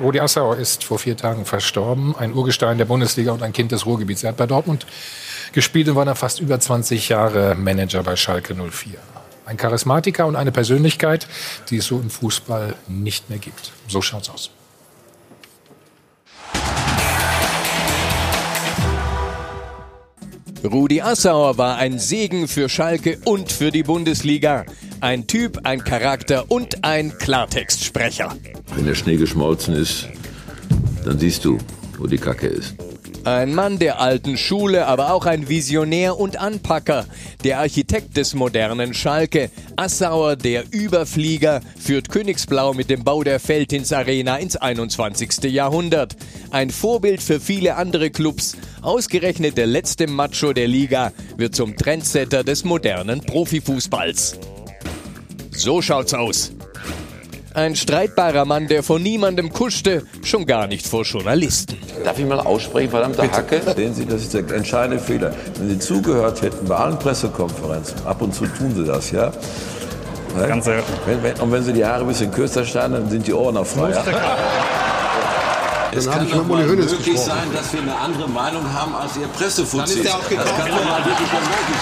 Rudi 0.01 0.21
Assauer 0.21 0.57
ist 0.57 0.85
vor 0.85 0.99
vier 0.99 1.17
Tagen 1.17 1.45
verstorben. 1.45 2.15
Ein 2.17 2.35
Urgestein 2.35 2.79
der 2.79 2.85
Bundesliga 2.85 3.33
und 3.33 3.43
ein 3.43 3.53
Kind 3.53 3.73
des 3.73 3.87
Ruhrgebiets. 3.87 4.23
Er 4.23 4.31
hat 4.31 4.37
bei 4.37 4.47
Dortmund 4.47 4.87
gespielt 5.53 5.89
und 5.89 5.97
war 5.97 6.05
dann 6.05 6.17
fast 6.17 6.41
über 6.41 6.59
20 6.59 7.09
Jahre 7.09 7.55
Manager 7.55 8.03
bei 8.03 8.17
Schalke 8.17 8.55
04. 8.55 8.99
Ein 9.47 9.57
Charismatiker 9.57 10.27
und 10.27 10.37
eine 10.37 10.53
Persönlichkeit, 10.53 11.27
die 11.71 11.79
es 11.79 11.87
so 11.87 11.99
im 12.01 12.11
Fußball 12.11 12.75
nicht 12.89 13.31
mehr 13.31 13.39
gibt. 13.39 13.73
So 13.89 14.03
schaut's 14.03 14.31
aus. 14.31 14.51
Rudi 20.65 21.01
Assauer 21.01 21.59
war 21.59 21.77
ein 21.77 21.99
Segen 21.99 22.47
für 22.47 22.69
Schalke 22.69 23.19
und 23.25 23.51
für 23.51 23.73
die 23.73 23.83
Bundesliga. 23.83 24.65
Ein 25.01 25.27
Typ, 25.27 25.61
ein 25.65 25.83
Charakter 25.83 26.51
und 26.51 26.85
ein 26.85 27.19
Klartextsprecher. 27.19 28.37
Wenn 28.77 28.87
der 28.87 28.95
Schnee 28.95 29.17
geschmolzen 29.17 29.75
ist, 29.75 30.09
dann 31.05 31.19
siehst 31.19 31.45
du, 31.45 31.59
wo 31.99 32.07
die 32.07 32.19
Kacke 32.19 32.47
ist. 32.47 32.77
Ein 33.25 33.55
Mann 33.55 33.79
der 33.79 34.01
alten 34.01 34.37
Schule, 34.37 34.87
aber 34.87 35.13
auch 35.13 35.27
ein 35.27 35.49
Visionär 35.49 36.19
und 36.19 36.41
Anpacker. 36.41 37.07
Der 37.45 37.61
Architekt 37.61 38.17
des 38.17 38.35
modernen 38.35 38.95
Schalke. 38.95 39.51
Assauer, 39.77 40.35
der 40.35 40.65
Überflieger, 40.73 41.61
führt 41.79 42.09
Königsblau 42.09 42.75
mit 42.75 42.91
dem 42.91 43.05
Bau 43.05 43.23
der 43.23 43.39
Feldins 43.39 43.93
Arena 43.93 44.39
ins 44.39 44.57
21. 44.57 45.45
Jahrhundert. 45.53 46.17
Ein 46.51 46.71
Vorbild 46.71 47.23
für 47.23 47.39
viele 47.39 47.77
andere 47.77 48.11
Clubs. 48.11 48.57
Ausgerechnet 48.81 49.57
der 49.57 49.69
letzte 49.69 50.09
Macho 50.09 50.53
der 50.53 50.67
Liga 50.67 51.13
wird 51.37 51.55
zum 51.55 51.77
Trendsetter 51.77 52.43
des 52.43 52.65
modernen 52.65 53.21
Profifußballs. 53.21 54.41
So 55.53 55.81
schaut's 55.81 56.13
aus. 56.13 56.53
Ein 57.55 57.77
streitbarer 57.77 58.47
Mann, 58.47 58.67
der 58.67 58.83
vor 58.83 58.99
niemandem 58.99 59.53
kuschte, 59.53 60.05
schon 60.25 60.47
gar 60.47 60.67
nicht 60.67 60.87
vor 60.87 61.03
Journalisten. 61.03 61.77
Darf 62.03 62.19
ich 62.19 62.25
mal 62.25 62.41
aussprechen, 62.41 62.91
verdammte 62.91 63.31
Hacke? 63.31 63.61
Sehen 63.77 63.95
Sie, 63.95 64.07
das 64.07 64.23
ist 64.23 64.33
der 64.33 64.51
entscheidende 64.53 64.99
Fehler. 64.99 65.35
Wenn 65.59 65.69
Sie 65.69 65.79
zugehört 65.79 66.41
hätten 66.41 66.67
bei 66.67 66.77
allen 66.77 66.99
Pressekonferenzen, 66.99 68.07
ab 68.07 68.23
und 68.23 68.35
zu 68.35 68.47
tun 68.47 68.75
Sie 68.75 68.85
das, 68.85 69.11
ja? 69.11 69.33
Ganz 70.35 70.65
wenn, 70.67 70.79
und 71.41 71.53
wenn 71.53 71.63
Sie 71.63 71.75
die 71.75 71.85
Haare 71.85 72.01
ein 72.01 72.09
bisschen 72.09 72.31
kürzer 72.33 72.65
schneiden, 72.65 72.93
dann 72.95 73.11
sind 73.11 73.27
die 73.27 73.35
Ohren 73.35 73.55
auch 73.59 73.67
frei. 73.67 73.91
Ja? 73.91 74.03
Es 75.95 76.07
Dann 76.07 76.15
kann 76.15 76.31
doch 76.31 76.47
mal 76.47 76.65
möglich 76.65 76.87
gesprochen. 76.87 77.19
sein, 77.19 77.53
dass 77.53 77.71
wir 77.75 77.83
eine 77.83 77.95
andere 77.95 78.27
Meinung 78.31 78.65
haben 78.73 78.95
als 78.97 79.15
Ihr 79.19 79.27
Pressefuzzi. 79.27 80.03
Das 80.03 80.13
kann 80.13 80.39
doch 80.71 80.85
mal 80.87 81.05
wirklich 81.05 81.29
unmöglich 81.29 81.81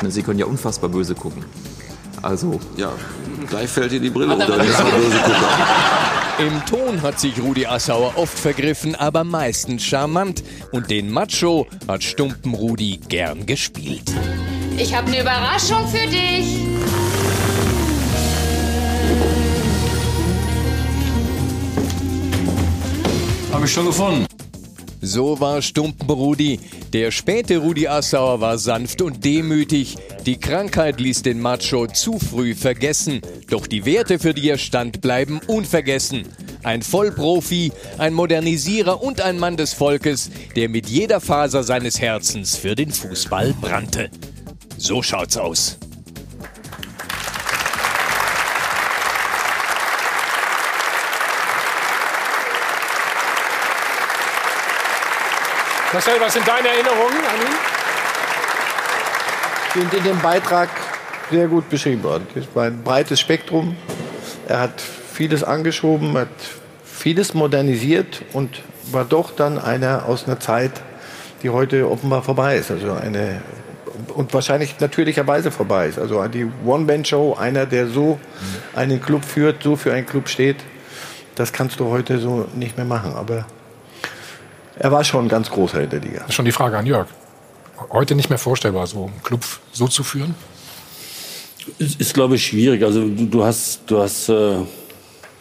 sein. 0.00 0.10
Sie 0.10 0.22
können 0.24 0.40
ja 0.40 0.46
unfassbar 0.46 0.90
böse 0.90 1.14
gucken. 1.14 1.44
Also. 2.22 2.60
Ja, 2.76 2.92
gleich 3.48 3.68
fällt 3.68 3.92
dir 3.92 4.00
die 4.00 4.10
Brille 4.10 4.34
unter. 4.34 4.56
Das 4.56 4.68
ist 4.68 4.80
ein 4.80 4.90
böse 4.90 5.18
Gucker. 5.18 5.82
Im 6.38 6.64
Ton 6.64 7.02
hat 7.02 7.20
sich 7.20 7.40
Rudi 7.40 7.66
Assauer 7.66 8.14
oft 8.16 8.38
vergriffen, 8.38 8.94
aber 8.94 9.22
meistens 9.22 9.84
charmant. 9.84 10.42
Und 10.70 10.90
den 10.90 11.10
Macho 11.10 11.66
hat 11.86 12.02
Stumpen 12.02 12.54
Rudi 12.54 13.00
gern 13.08 13.44
gespielt. 13.44 14.10
Ich 14.78 14.94
habe 14.94 15.08
eine 15.08 15.20
Überraschung 15.20 15.86
für 15.88 16.08
dich. 16.08 16.58
Habe 23.52 23.66
ich 23.66 23.72
schon 23.72 23.86
gefunden. 23.86 24.26
So 25.04 25.40
war 25.40 25.62
Stumpen 25.62 26.08
Rudi. 26.08 26.60
Der 26.92 27.10
späte 27.10 27.58
Rudi 27.58 27.88
Assauer 27.88 28.40
war 28.40 28.56
sanft 28.56 29.02
und 29.02 29.24
demütig. 29.24 29.96
Die 30.26 30.38
Krankheit 30.38 31.00
ließ 31.00 31.22
den 31.22 31.40
Macho 31.40 31.88
zu 31.88 32.20
früh 32.20 32.54
vergessen. 32.54 33.20
Doch 33.50 33.66
die 33.66 33.84
Werte, 33.84 34.20
für 34.20 34.32
die 34.32 34.48
er 34.48 34.58
stand, 34.58 35.00
bleiben 35.00 35.40
unvergessen. 35.48 36.22
Ein 36.62 36.82
Vollprofi, 36.82 37.72
ein 37.98 38.14
Modernisierer 38.14 39.02
und 39.02 39.20
ein 39.20 39.40
Mann 39.40 39.56
des 39.56 39.72
Volkes, 39.72 40.30
der 40.54 40.68
mit 40.68 40.88
jeder 40.88 41.20
Faser 41.20 41.64
seines 41.64 42.00
Herzens 42.00 42.56
für 42.56 42.76
den 42.76 42.92
Fußball 42.92 43.54
brannte. 43.60 44.08
So 44.78 45.02
schaut's 45.02 45.36
aus. 45.36 45.78
Marcel, 55.92 56.14
was 56.20 56.32
sind 56.32 56.48
deine 56.48 56.68
Erinnerungen 56.68 57.16
an 57.16 57.40
ihn? 57.40 57.72
sind 59.74 59.94
in 59.94 60.04
dem 60.04 60.18
Beitrag 60.20 60.68
sehr 61.30 61.48
gut 61.48 61.68
beschrieben 61.70 62.02
worden. 62.02 62.26
Es 62.34 62.44
war 62.54 62.64
ein 62.64 62.82
breites 62.82 63.20
Spektrum. 63.20 63.76
Er 64.46 64.60
hat 64.60 64.80
vieles 64.80 65.42
angeschoben, 65.42 66.16
hat 66.16 66.28
vieles 66.84 67.32
modernisiert 67.32 68.22
und 68.32 68.60
war 68.90 69.04
doch 69.04 69.34
dann 69.34 69.58
einer 69.58 70.06
aus 70.06 70.26
einer 70.26 70.38
Zeit, 70.40 70.72
die 71.42 71.50
heute 71.50 71.90
offenbar 71.90 72.22
vorbei 72.22 72.56
ist. 72.56 72.70
Also 72.70 72.92
eine 72.92 73.40
und 74.14 74.34
wahrscheinlich 74.34 74.80
natürlicherweise 74.80 75.50
vorbei 75.50 75.88
ist. 75.88 75.98
Also 75.98 76.22
die 76.26 76.46
One-Man-Show, 76.64 77.36
einer, 77.38 77.66
der 77.66 77.86
so 77.86 78.18
einen 78.74 79.00
Club 79.00 79.24
führt, 79.24 79.62
so 79.62 79.76
für 79.76 79.92
einen 79.92 80.06
Club 80.06 80.28
steht, 80.28 80.56
das 81.34 81.52
kannst 81.52 81.80
du 81.80 81.90
heute 81.90 82.18
so 82.18 82.48
nicht 82.54 82.76
mehr 82.76 82.86
machen. 82.86 83.14
Aber 83.14 83.46
er 84.82 84.90
war 84.90 85.04
schon 85.04 85.26
ein 85.26 85.28
ganz 85.28 85.48
großer 85.48 85.80
in 85.80 85.90
der 85.90 86.00
Liga. 86.00 86.18
Das 86.20 86.30
ist 86.30 86.34
schon 86.34 86.44
die 86.44 86.52
Frage 86.52 86.76
an 86.76 86.86
Jörg. 86.86 87.06
Heute 87.90 88.16
nicht 88.16 88.30
mehr 88.30 88.38
vorstellbar, 88.38 88.86
so 88.88 89.04
einen 89.04 89.22
Club 89.22 89.40
so 89.72 89.86
zu 89.86 90.02
führen? 90.02 90.34
Ist, 91.78 92.00
ist 92.00 92.14
glaube 92.14 92.34
ich, 92.34 92.44
schwierig. 92.44 92.82
Also 92.82 93.08
du, 93.08 93.26
du 93.26 93.44
hast, 93.44 93.82
du 93.86 93.98
hast 94.00 94.28
äh, 94.28 94.56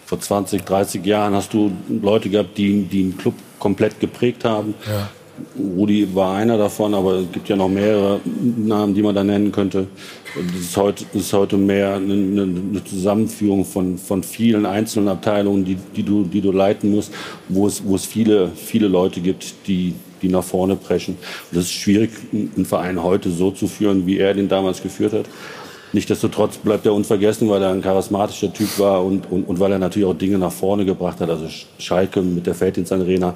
vor 0.06 0.20
20, 0.20 0.64
30 0.64 1.04
Jahren 1.06 1.34
hast 1.34 1.54
du 1.54 1.72
Leute 1.90 2.30
gehabt, 2.30 2.56
die, 2.58 2.84
die 2.84 3.02
einen 3.02 3.18
Club 3.18 3.34
komplett 3.58 4.00
geprägt 4.00 4.46
haben. 4.46 4.76
Ja. 4.88 5.10
Rudi 5.58 6.14
war 6.14 6.36
einer 6.36 6.58
davon, 6.58 6.94
aber 6.94 7.16
es 7.16 7.32
gibt 7.32 7.50
ja 7.50 7.56
noch 7.56 7.70
mehrere 7.70 8.22
Namen, 8.58 8.94
die 8.94 9.02
man 9.02 9.16
da 9.16 9.24
nennen 9.24 9.52
könnte. 9.52 9.88
Das 10.34 10.62
ist 10.62 10.78
heute, 10.78 11.06
das 11.12 11.24
ist 11.24 11.34
heute 11.34 11.58
mehr 11.58 11.96
eine, 11.96 12.14
eine 12.14 12.84
Zusammenführung 12.84 13.66
von, 13.66 13.98
von 13.98 14.24
vielen 14.24 14.66
einzelnen 14.66 15.10
Abteilungen, 15.10 15.66
die, 15.66 15.78
die, 15.96 16.04
du, 16.04 16.24
die 16.24 16.40
du 16.40 16.52
leiten 16.52 16.92
musst, 16.92 17.14
wo 17.50 17.68
es, 17.68 17.84
wo 17.86 17.96
es 17.96 18.06
viele, 18.06 18.50
viele 18.56 18.88
Leute 18.88 19.20
gibt, 19.20 19.68
die, 19.68 19.94
die 20.22 20.30
nach 20.30 20.44
vorne 20.44 20.78
preschen. 20.78 21.16
Und 21.16 21.58
das 21.58 21.66
ist 21.66 21.74
schwierig, 21.74 22.12
einen 22.32 22.66
Verein 22.66 23.04
heute 23.04 23.30
so 23.30 23.52
zu 23.52 23.68
führen, 23.68 24.06
wie 24.06 24.20
er 24.20 24.34
den 24.34 24.48
damals 24.48 24.82
geführt 24.82 25.14
hat. 25.14 25.26
Nichtsdestotrotz 25.94 26.58
bleibt 26.58 26.86
er 26.86 26.94
unvergessen, 26.94 27.50
weil 27.50 27.62
er 27.62 27.72
ein 27.72 27.82
charismatischer 27.82 28.54
Typ 28.54 28.80
war 28.80 29.04
und, 29.04 29.30
und, 29.30 29.44
und 29.44 29.60
weil 29.60 29.74
er 29.74 29.80
natürlich 29.80 30.08
auch 30.08 30.14
Dinge 30.14 30.38
nach 30.38 30.52
vorne 30.52 30.86
gebracht 30.86 31.20
hat. 31.20 31.30
Also 31.30 31.48
Schalke 31.80 32.22
mit 32.22 32.48
der 32.48 32.56
Feldins 32.56 32.94
Arena, 32.94 33.34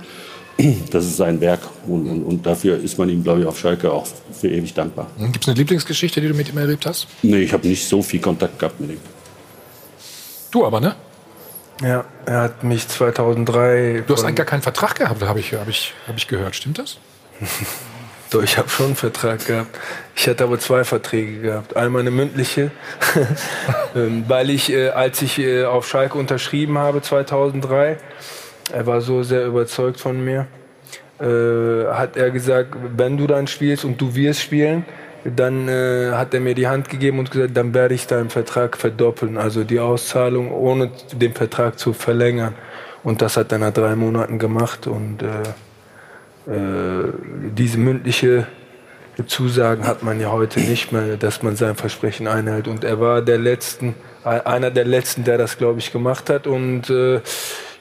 das 0.92 1.06
ist 1.06 1.18
sein 1.18 1.40
Werk. 1.42 1.62
Und, 1.88 2.08
und, 2.08 2.24
und 2.24 2.46
dafür 2.46 2.78
ist 2.78 2.98
man 2.98 3.10
ihm, 3.10 3.24
glaube 3.24 3.42
ich, 3.42 3.46
auf 3.46 3.60
Schalke 3.60 3.92
auch 3.92 4.08
für 4.32 4.48
ewig 4.48 4.74
dankbar. 4.74 5.08
Gibt 5.18 5.44
es 5.44 5.48
eine 5.48 5.58
Lieblingsgeschichte, 5.58 6.22
die 6.22 6.28
du 6.28 6.34
mit 6.34 6.50
ihm 6.50 6.58
erlebt 6.58 6.86
hast? 6.86 7.08
Nee, 7.22 7.42
ich 7.42 7.54
habe 7.54 7.68
nicht 7.68 7.88
so 7.88 8.02
viel 8.02 8.20
Kontakt 8.20 8.60
gehabt 8.60 8.80
mit 8.80 8.92
ihm. 8.92 9.00
Du 10.52 10.66
aber, 10.66 10.80
ne? 10.80 10.96
Ja, 11.82 12.06
er 12.26 12.42
hat 12.42 12.64
mich 12.64 12.88
2003. 12.88 14.04
Du 14.08 14.14
hast 14.14 14.24
eigentlich 14.24 14.36
gar 14.36 14.46
keinen 14.46 14.62
Vertrag 14.62 14.96
gehabt, 14.96 15.22
habe 15.24 15.40
ich, 15.40 15.54
hab 15.54 15.68
ich, 15.68 15.94
hab 16.08 16.16
ich 16.16 16.28
gehört. 16.28 16.56
Stimmt 16.56 16.80
das? 16.80 16.98
Doch, 18.32 18.42
ich 18.42 18.58
habe 18.58 18.70
schon 18.70 18.88
einen 18.88 18.96
Vertrag 18.96 19.46
gehabt. 19.46 19.78
Ich 20.16 20.28
hatte 20.28 20.46
aber 20.46 20.60
zwei 20.60 20.84
Verträge 20.84 21.42
gehabt. 21.42 21.76
Einmal 21.76 22.02
eine 22.02 22.12
mündliche, 22.12 22.72
ähm, 23.96 24.26
weil 24.28 24.50
ich, 24.50 24.72
äh, 24.72 24.90
als 24.90 25.22
ich 25.22 25.38
äh, 25.38 25.66
auf 25.66 25.88
Schalke 25.88 26.18
unterschrieben 26.18 26.78
habe 26.78 27.02
2003, 27.02 27.98
er 28.72 28.86
war 28.86 29.02
so 29.02 29.24
sehr 29.24 29.46
überzeugt 29.46 30.00
von 30.00 30.24
mir, 30.24 30.48
äh, 31.20 31.86
hat 31.92 32.18
er 32.18 32.32
gesagt, 32.32 32.76
wenn 32.96 33.18
du 33.18 33.28
dann 33.28 33.48
spielst 33.48 33.86
und 33.86 34.00
du 34.02 34.16
wirst 34.16 34.42
spielen, 34.42 34.86
dann 35.24 35.68
äh, 35.68 36.12
hat 36.12 36.34
er 36.34 36.40
mir 36.40 36.54
die 36.54 36.68
Hand 36.68 36.90
gegeben 36.90 37.20
und 37.20 37.32
gesagt, 37.32 37.58
dann 37.58 37.74
werde 37.74 37.96
ich 37.96 38.06
deinen 38.06 38.30
Vertrag 38.30 38.78
verdoppeln, 38.78 39.38
also 39.38 39.64
die 39.64 39.80
Auszahlung, 39.80 40.52
ohne 40.52 40.92
den 41.14 41.34
Vertrag 41.34 41.80
zu 41.80 41.94
verlängern. 41.94 42.54
Und 43.04 43.22
das 43.22 43.38
hat 43.38 43.52
er 43.52 43.60
nach 43.60 43.74
drei 43.74 43.96
Monaten 43.96 44.40
gemacht 44.40 44.88
und 44.88 45.22
äh, 45.22 46.52
äh, 46.52 47.12
diese 47.58 47.78
mündliche 47.78 48.48
Zusagen 49.28 49.88
hat 49.88 50.04
man 50.04 50.20
ja 50.20 50.32
heute 50.32 50.60
nicht 50.60 50.92
mehr, 50.92 51.18
dass 51.18 51.42
man 51.42 51.56
sein 51.56 51.76
Versprechen 51.76 52.28
einhält. 52.28 52.68
Und 52.68 52.84
er 52.84 53.00
war 53.00 53.22
der 53.22 53.38
letzten, 53.38 53.96
einer 54.24 54.72
der 54.72 54.86
letzten, 54.86 55.24
der 55.24 55.38
das, 55.38 55.58
glaube 55.58 55.80
ich, 55.80 55.92
gemacht 55.92 56.30
hat. 56.30 56.48
Und 56.48 56.90
äh, 56.90 57.22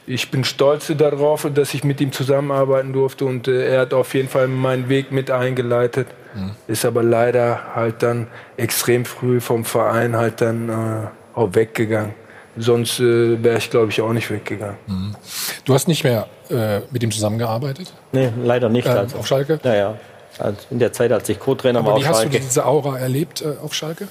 ich 0.06 0.30
bin 0.30 0.44
stolz 0.44 0.92
darauf, 0.96 1.48
dass 1.52 1.74
ich 1.74 1.84
mit 1.84 2.00
ihm 2.00 2.12
zusammenarbeiten 2.12 2.92
durfte. 2.92 3.24
Und 3.24 3.48
äh, 3.48 3.74
er 3.74 3.80
hat 3.82 3.94
auf 3.94 4.14
jeden 4.14 4.28
Fall 4.28 4.48
meinen 4.48 4.88
Weg 4.88 5.12
mit 5.12 5.30
eingeleitet. 5.30 6.08
Ist 6.66 6.84
aber 6.84 7.04
leider 7.04 7.76
halt 7.76 8.02
dann 8.02 8.26
extrem 8.56 9.04
früh 9.04 9.40
vom 9.40 9.64
Verein 9.64 10.16
halt 10.16 10.40
dann 10.40 10.68
äh, 10.68 11.38
auch 11.38 11.54
weggegangen. 11.54 12.14
Sonst 12.56 12.98
äh, 13.00 13.42
wäre 13.42 13.58
ich, 13.58 13.70
glaube 13.70 13.90
ich, 13.90 14.00
auch 14.00 14.12
nicht 14.12 14.30
weggegangen. 14.30 14.76
Du 15.64 15.74
hast 15.74 15.86
nicht 15.86 16.02
mehr 16.02 16.26
äh, 16.50 16.80
mit 16.90 17.02
ihm 17.02 17.10
zusammengearbeitet? 17.10 17.92
Nee, 18.12 18.32
leider 18.42 18.68
nicht. 18.68 18.86
Ähm, 18.86 18.96
also. 18.96 19.18
auf 19.18 19.26
Schalke? 19.26 19.60
Ja, 19.62 19.74
ja. 19.74 19.98
Also 20.38 20.58
in 20.70 20.80
der 20.80 20.92
Zeit, 20.92 21.12
als 21.12 21.28
ich 21.28 21.38
Co-Trainer 21.38 21.80
war 21.80 21.90
Aber 21.90 21.94
auf 21.94 22.02
wie 22.02 22.06
hast 22.06 22.16
Schalke. 22.22 22.38
du 22.38 22.44
diese 22.44 22.66
Aura 22.66 22.98
erlebt 22.98 23.42
äh, 23.42 23.54
auf 23.62 23.74
Schalke? 23.74 24.08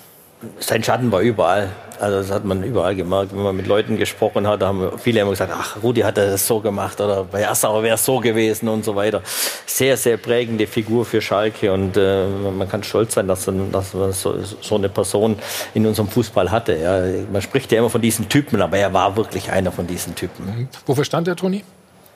Sein 0.60 0.84
Schatten 0.84 1.12
war 1.12 1.22
überall. 1.22 1.70
Also 2.00 2.18
das 2.18 2.32
hat 2.32 2.44
man 2.44 2.64
überall 2.64 2.96
gemerkt, 2.96 3.34
wenn 3.34 3.44
man 3.44 3.56
mit 3.56 3.68
Leuten 3.68 3.98
gesprochen 3.98 4.48
hat, 4.48 4.62
haben 4.62 4.98
viele 4.98 5.22
immer 5.22 5.30
gesagt, 5.30 5.54
ach, 5.56 5.82
Rudi 5.82 6.02
hat 6.02 6.18
das 6.18 6.46
so 6.46 6.60
gemacht 6.60 7.00
oder 7.00 7.24
bei 7.24 7.48
Assauer 7.48 7.84
wäre 7.84 7.96
es 7.96 8.04
so 8.04 8.20
gewesen 8.20 8.68
und 8.68 8.84
so 8.84 8.96
weiter. 8.96 9.22
Sehr, 9.66 9.96
sehr 9.96 10.18
prägende 10.18 10.68
Figur 10.68 11.06
für 11.06 11.22
Schalke 11.22 11.72
und 11.72 11.96
äh, 11.96 12.26
man 12.28 12.68
kann 12.68 12.84
stolz 12.84 13.14
sein, 13.14 13.28
dass, 13.28 13.46
dass 13.46 13.94
man 13.94 14.12
so, 14.12 14.36
so, 14.42 14.76
eine 14.76 14.90
Person 14.90 15.38
in 15.74 15.86
unserem 15.86 16.10
Fußball 16.10 16.52
hatte. 16.52 16.76
Ja. 16.76 17.24
Man 17.32 17.42
spricht 17.42 17.72
ja 17.72 17.80
immer 17.80 17.90
von 17.90 18.02
diesen 18.02 18.28
Typen, 18.28 18.62
aber 18.62 18.78
er 18.78 18.92
war 18.92 19.16
wirklich 19.16 19.52
einer 19.52 19.72
von 19.72 19.88
diesen 19.88 20.16
Typen. 20.16 20.68
Wofür 20.86 21.06
stand 21.06 21.28
der 21.28 21.36
Toni? 21.36 21.64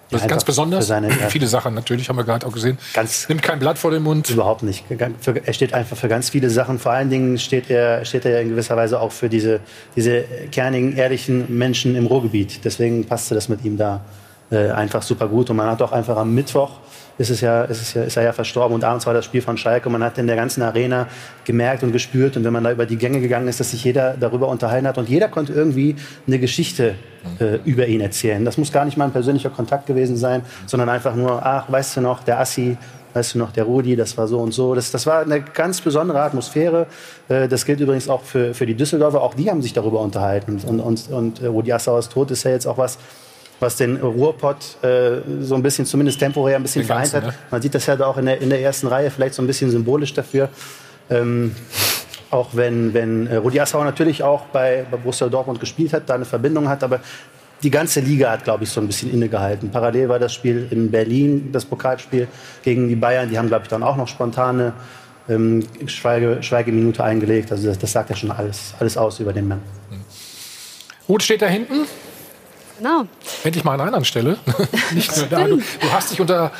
Das 0.09 0.21
ist 0.21 0.27
ganz 0.27 0.43
besonders. 0.43 0.87
seine- 0.87 1.09
ja. 1.21 1.29
Viele 1.29 1.47
Sachen 1.47 1.73
natürlich, 1.73 2.09
haben 2.09 2.17
wir 2.17 2.23
gerade 2.23 2.45
auch 2.45 2.51
gesehen. 2.51 2.77
Nimmt 3.27 3.43
kein 3.43 3.59
Blatt 3.59 3.77
vor 3.77 3.91
den 3.91 4.03
Mund. 4.03 4.29
Überhaupt 4.29 4.63
nicht. 4.63 4.83
Er 4.89 5.53
steht 5.53 5.73
einfach 5.73 5.97
für 5.97 6.07
ganz 6.07 6.29
viele 6.29 6.49
Sachen. 6.49 6.79
Vor 6.79 6.91
allen 6.91 7.09
Dingen 7.09 7.37
steht 7.37 7.69
er, 7.69 8.05
steht 8.05 8.25
er 8.25 8.41
in 8.41 8.49
gewisser 8.49 8.75
Weise 8.77 8.99
auch 8.99 9.11
für 9.11 9.29
diese, 9.29 9.59
diese 9.95 10.23
kernigen, 10.51 10.95
ehrlichen 10.95 11.57
Menschen 11.57 11.95
im 11.95 12.05
Ruhrgebiet. 12.05 12.63
Deswegen 12.63 13.05
passte 13.05 13.35
das 13.35 13.49
mit 13.49 13.63
ihm 13.65 13.77
da 13.77 14.01
äh, 14.49 14.69
einfach 14.69 15.01
super 15.01 15.27
gut. 15.27 15.49
Und 15.49 15.57
man 15.57 15.67
hat 15.69 15.81
auch 15.81 15.91
einfach 15.91 16.17
am 16.17 16.33
Mittwoch 16.33 16.71
ist, 17.17 17.29
es 17.29 17.41
ja, 17.41 17.63
ist, 17.63 17.81
es 17.81 17.93
ja, 17.93 18.03
ist 18.03 18.17
er 18.17 18.23
ja 18.23 18.33
verstorben 18.33 18.75
und 18.75 18.83
abends 18.83 19.05
war 19.05 19.13
das 19.13 19.25
Spiel 19.25 19.41
von 19.41 19.57
Schalke. 19.57 19.87
Und 19.87 19.93
man 19.93 20.03
hat 20.03 20.17
in 20.17 20.27
der 20.27 20.35
ganzen 20.35 20.61
Arena 20.61 21.07
gemerkt 21.45 21.83
und 21.83 21.91
gespürt. 21.91 22.37
Und 22.37 22.43
wenn 22.43 22.53
man 22.53 22.63
da 22.63 22.71
über 22.71 22.85
die 22.85 22.97
Gänge 22.97 23.19
gegangen 23.19 23.47
ist, 23.47 23.59
dass 23.59 23.71
sich 23.71 23.83
jeder 23.83 24.15
darüber 24.19 24.47
unterhalten 24.49 24.87
hat. 24.87 24.97
Und 24.97 25.09
jeder 25.09 25.27
konnte 25.27 25.53
irgendwie 25.53 25.95
eine 26.27 26.39
Geschichte 26.39 26.95
äh, 27.39 27.57
über 27.65 27.87
ihn 27.87 28.01
erzählen. 28.01 28.45
Das 28.45 28.57
muss 28.57 28.71
gar 28.71 28.85
nicht 28.85 28.97
mal 28.97 29.05
ein 29.05 29.11
persönlicher 29.11 29.49
Kontakt 29.49 29.87
gewesen 29.87 30.15
sein, 30.17 30.43
sondern 30.65 30.89
einfach 30.89 31.15
nur, 31.15 31.43
ach, 31.45 31.71
weißt 31.71 31.97
du 31.97 32.01
noch, 32.01 32.23
der 32.23 32.39
Assi, 32.39 32.77
weißt 33.13 33.33
du 33.33 33.39
noch, 33.39 33.51
der 33.51 33.63
Rudi, 33.63 33.95
das 33.95 34.15
war 34.17 34.27
so 34.27 34.39
und 34.39 34.53
so. 34.53 34.75
Das, 34.75 34.91
das 34.91 35.07
war 35.07 35.21
eine 35.21 35.41
ganz 35.41 35.81
besondere 35.81 36.21
Atmosphäre. 36.21 36.85
Äh, 37.29 37.47
Das 37.47 37.65
gilt 37.65 37.79
übrigens 37.79 38.09
auch 38.09 38.21
für, 38.21 38.53
für 38.53 38.67
die 38.67 38.75
Düsseldorfer. 38.75 39.21
Auch 39.21 39.33
die 39.33 39.49
haben 39.49 39.63
sich 39.63 39.73
darüber 39.73 40.01
unterhalten. 40.01 40.61
Und, 40.67 40.79
und, 40.79 41.09
und 41.09 41.41
äh, 41.41 41.47
Rudi 41.47 41.73
Assauers 41.73 42.09
Tod 42.09 42.29
ist 42.29 42.43
ja 42.43 42.51
jetzt 42.51 42.67
auch 42.67 42.77
was, 42.77 42.99
was 43.59 43.75
den 43.77 43.97
Ruhrpott 43.97 44.83
äh, 44.83 45.21
so 45.41 45.55
ein 45.55 45.63
bisschen, 45.63 45.85
zumindest 45.85 46.19
temporär 46.19 46.57
ein 46.57 46.63
bisschen 46.63 46.83
Den 46.83 46.87
vereint 46.87 47.11
ganzen, 47.11 47.27
hat. 47.27 47.33
ne? 47.33 47.39
Man 47.51 47.61
sieht 47.61 47.73
das 47.73 47.85
ja 47.85 47.95
da 47.95 48.05
auch 48.05 48.17
in 48.17 48.25
der, 48.25 48.41
in 48.41 48.49
der 48.49 48.61
ersten 48.61 48.87
Reihe, 48.87 49.09
vielleicht 49.09 49.33
so 49.33 49.41
ein 49.41 49.47
bisschen 49.47 49.71
symbolisch 49.71 50.13
dafür. 50.13 50.49
Ähm, 51.09 51.55
auch 52.29 52.49
wenn, 52.53 52.93
wenn 52.93 53.27
äh, 53.27 53.37
Rudi 53.37 53.59
Assauer 53.59 53.85
natürlich 53.85 54.21
auch 54.21 54.45
bei, 54.47 54.85
bei 54.91 54.97
Borussia 54.97 55.27
Dortmund 55.27 55.59
gespielt 55.59 55.93
hat, 55.93 56.09
da 56.09 56.15
eine 56.15 56.25
Verbindung 56.25 56.67
hat, 56.67 56.83
aber 56.83 56.99
die 57.63 57.71
ganze 57.71 58.01
Liga 58.01 58.31
hat, 58.31 58.43
glaube 58.43 58.65
ich, 58.65 58.69
so 58.69 58.81
ein 58.81 58.87
bisschen 58.87 59.11
innegehalten. 59.11 59.71
Parallel 59.71 60.09
war 60.09 60.19
das 60.19 60.33
Spiel 60.33 60.67
in 60.69 60.91
Berlin, 60.91 61.49
das 61.51 61.65
Pokalspiel 61.65 62.27
gegen 62.61 62.87
die 62.87 62.95
Bayern. 62.95 63.29
Die 63.29 63.37
haben, 63.37 63.47
glaube 63.47 63.63
ich, 63.63 63.69
dann 63.69 63.81
auch 63.81 63.95
noch 63.97 64.07
spontane 64.07 64.73
ähm, 65.27 65.63
Schweige, 65.87 66.37
Schweigeminute 66.41 67.03
eingelegt. 67.03 67.51
Also 67.51 67.67
das, 67.69 67.79
das 67.79 67.91
sagt 67.91 68.11
ja 68.11 68.15
schon 68.15 68.29
alles, 68.29 68.73
alles 68.79 68.95
aus 68.97 69.19
über 69.19 69.33
den 69.33 69.47
Mann. 69.47 69.61
Ruth 71.09 71.23
steht 71.23 71.41
da 71.41 71.47
hinten. 71.47 71.87
Genau. 72.77 73.05
Endlich 73.43 73.63
mal 73.63 73.73
an 73.73 73.81
einer 73.81 73.87
anderen 73.87 74.05
Stelle. 74.05 74.37
Nicht 74.93 75.15
nur 75.15 75.25
da. 75.27 75.43
Du, 75.45 75.57
du 75.57 75.91
hast 75.91 76.11
dich 76.11 76.21
unter 76.21 76.51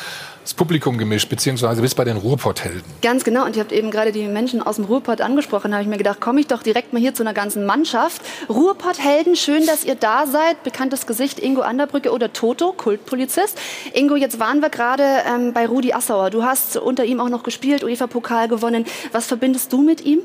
das 0.48 0.54
Publikum 0.54 0.98
gemischt, 0.98 1.28
beziehungsweise 1.28 1.82
bist 1.82 1.98
bei 1.98 2.06
den 2.06 2.16
Ruhrpott-Helden. 2.16 2.82
Ganz 3.02 3.26
genau. 3.26 3.44
Und 3.44 3.58
ihr 3.58 3.62
habt 3.62 3.74
eben 3.74 3.92
gerade 3.92 4.14
die 4.14 4.26
Menschen 4.28 4.62
aus 4.62 4.78
dem 4.78 4.86
Ruhrpott 4.86 5.20
angesprochen. 5.20 5.72
Da 5.72 5.78
habe 5.78 5.84
ich 5.84 5.90
mir 5.90 5.98
gedacht, 5.98 6.22
komme 6.22 6.40
ich 6.40 6.48
doch 6.48 6.64
direkt 6.64 6.94
mal 6.94 7.00
hier 7.00 7.14
zu 7.14 7.24
einer 7.24 7.34
ganzen 7.34 7.66
Mannschaft. 7.66 8.22
Ruhrpott-Helden, 8.48 9.36
schön, 9.36 9.66
dass 9.66 9.84
ihr 9.84 9.96
da 9.96 10.26
seid. 10.26 10.64
Bekanntes 10.64 11.06
Gesicht 11.06 11.40
Ingo 11.40 11.62
Anderbrücke 11.62 12.14
oder 12.14 12.32
Toto, 12.32 12.72
Kultpolizist. 12.72 13.60
Ingo, 13.94 14.16
jetzt 14.16 14.40
waren 14.40 14.62
wir 14.62 14.70
gerade 14.70 15.04
ähm, 15.28 15.52
bei 15.52 15.68
Rudi 15.68 15.92
Assauer. 15.92 16.30
Du 16.30 16.44
hast 16.44 16.78
unter 16.78 17.04
ihm 17.04 17.20
auch 17.20 17.30
noch 17.30 17.44
gespielt, 17.44 17.84
UEFA-Pokal 17.84 18.48
gewonnen. 18.48 18.86
Was 19.12 19.26
verbindest 19.26 19.74
du 19.74 19.82
mit 19.82 20.06
ihm? 20.06 20.20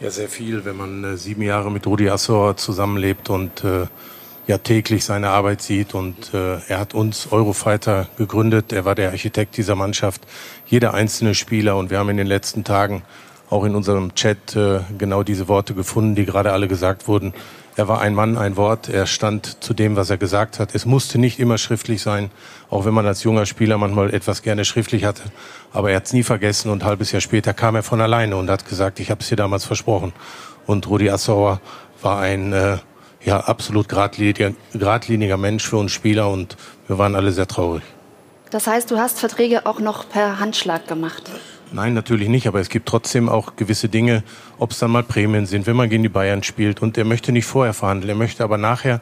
Ja, 0.00 0.10
sehr 0.10 0.28
viel, 0.28 0.66
wenn 0.66 0.76
man 0.76 1.04
äh, 1.04 1.16
sieben 1.16 1.40
Jahre 1.40 1.70
mit 1.70 1.86
Rudi 1.86 2.10
Assauer 2.10 2.58
zusammenlebt 2.58 3.30
und 3.30 3.64
äh, 3.64 3.86
ja 4.46 4.58
täglich 4.58 5.04
seine 5.04 5.28
Arbeit 5.30 5.62
sieht. 5.62 5.94
Und 5.94 6.32
äh, 6.34 6.58
er 6.68 6.78
hat 6.78 6.94
uns 6.94 7.28
Eurofighter 7.30 8.08
gegründet. 8.16 8.72
Er 8.72 8.84
war 8.84 8.94
der 8.94 9.10
Architekt 9.10 9.56
dieser 9.56 9.74
Mannschaft, 9.74 10.26
jeder 10.66 10.94
einzelne 10.94 11.34
Spieler. 11.34 11.76
Und 11.76 11.90
wir 11.90 11.98
haben 11.98 12.08
in 12.08 12.16
den 12.16 12.26
letzten 12.26 12.64
Tagen 12.64 13.02
auch 13.50 13.64
in 13.64 13.74
unserem 13.74 14.14
Chat 14.14 14.56
äh, 14.56 14.80
genau 14.98 15.22
diese 15.22 15.48
Worte 15.48 15.74
gefunden, 15.74 16.14
die 16.14 16.24
gerade 16.24 16.52
alle 16.52 16.68
gesagt 16.68 17.08
wurden. 17.08 17.32
Er 17.78 17.88
war 17.88 18.00
ein 18.00 18.14
Mann, 18.14 18.38
ein 18.38 18.56
Wort. 18.56 18.88
Er 18.88 19.06
stand 19.06 19.62
zu 19.62 19.74
dem, 19.74 19.96
was 19.96 20.08
er 20.08 20.16
gesagt 20.16 20.58
hat. 20.58 20.74
Es 20.74 20.86
musste 20.86 21.18
nicht 21.18 21.38
immer 21.38 21.58
schriftlich 21.58 22.00
sein, 22.00 22.30
auch 22.70 22.86
wenn 22.86 22.94
man 22.94 23.06
als 23.06 23.22
junger 23.22 23.44
Spieler 23.44 23.76
manchmal 23.76 24.14
etwas 24.14 24.40
gerne 24.40 24.64
schriftlich 24.64 25.04
hatte. 25.04 25.24
Aber 25.72 25.90
er 25.90 25.96
hat 25.96 26.06
es 26.06 26.14
nie 26.14 26.22
vergessen 26.22 26.70
und 26.70 26.82
ein 26.82 26.86
halbes 26.86 27.12
Jahr 27.12 27.20
später 27.20 27.52
kam 27.52 27.74
er 27.74 27.82
von 27.82 28.00
alleine 28.00 28.36
und 28.36 28.48
hat 28.48 28.66
gesagt, 28.66 28.98
ich 28.98 29.10
habe 29.10 29.20
es 29.20 29.28
dir 29.28 29.36
damals 29.36 29.66
versprochen. 29.66 30.14
Und 30.64 30.88
Rudi 30.88 31.10
Assauer 31.10 31.60
war 32.00 32.18
ein 32.18 32.54
äh, 32.54 32.78
ja, 33.26 33.40
absolut 33.40 33.88
geradliniger, 33.88 34.52
geradliniger 34.72 35.36
Mensch 35.36 35.68
für 35.68 35.76
uns 35.76 35.92
Spieler 35.92 36.30
und 36.30 36.56
wir 36.86 36.96
waren 36.96 37.14
alle 37.14 37.32
sehr 37.32 37.48
traurig. 37.48 37.82
Das 38.50 38.68
heißt, 38.68 38.90
du 38.90 38.98
hast 38.98 39.18
Verträge 39.18 39.66
auch 39.66 39.80
noch 39.80 40.08
per 40.08 40.38
Handschlag 40.38 40.86
gemacht. 40.86 41.24
Nein, 41.72 41.94
natürlich 41.94 42.28
nicht, 42.28 42.46
aber 42.46 42.60
es 42.60 42.68
gibt 42.68 42.88
trotzdem 42.88 43.28
auch 43.28 43.56
gewisse 43.56 43.88
Dinge, 43.88 44.22
ob 44.58 44.70
es 44.70 44.78
dann 44.78 44.92
mal 44.92 45.02
Prämien 45.02 45.46
sind, 45.46 45.66
wenn 45.66 45.74
man 45.74 45.90
gegen 45.90 46.04
die 46.04 46.08
Bayern 46.08 46.44
spielt. 46.44 46.80
Und 46.80 46.96
er 46.96 47.04
möchte 47.04 47.32
nicht 47.32 47.44
vorher 47.44 47.74
verhandeln, 47.74 48.10
er 48.10 48.14
möchte 48.14 48.44
aber 48.44 48.56
nachher 48.56 49.00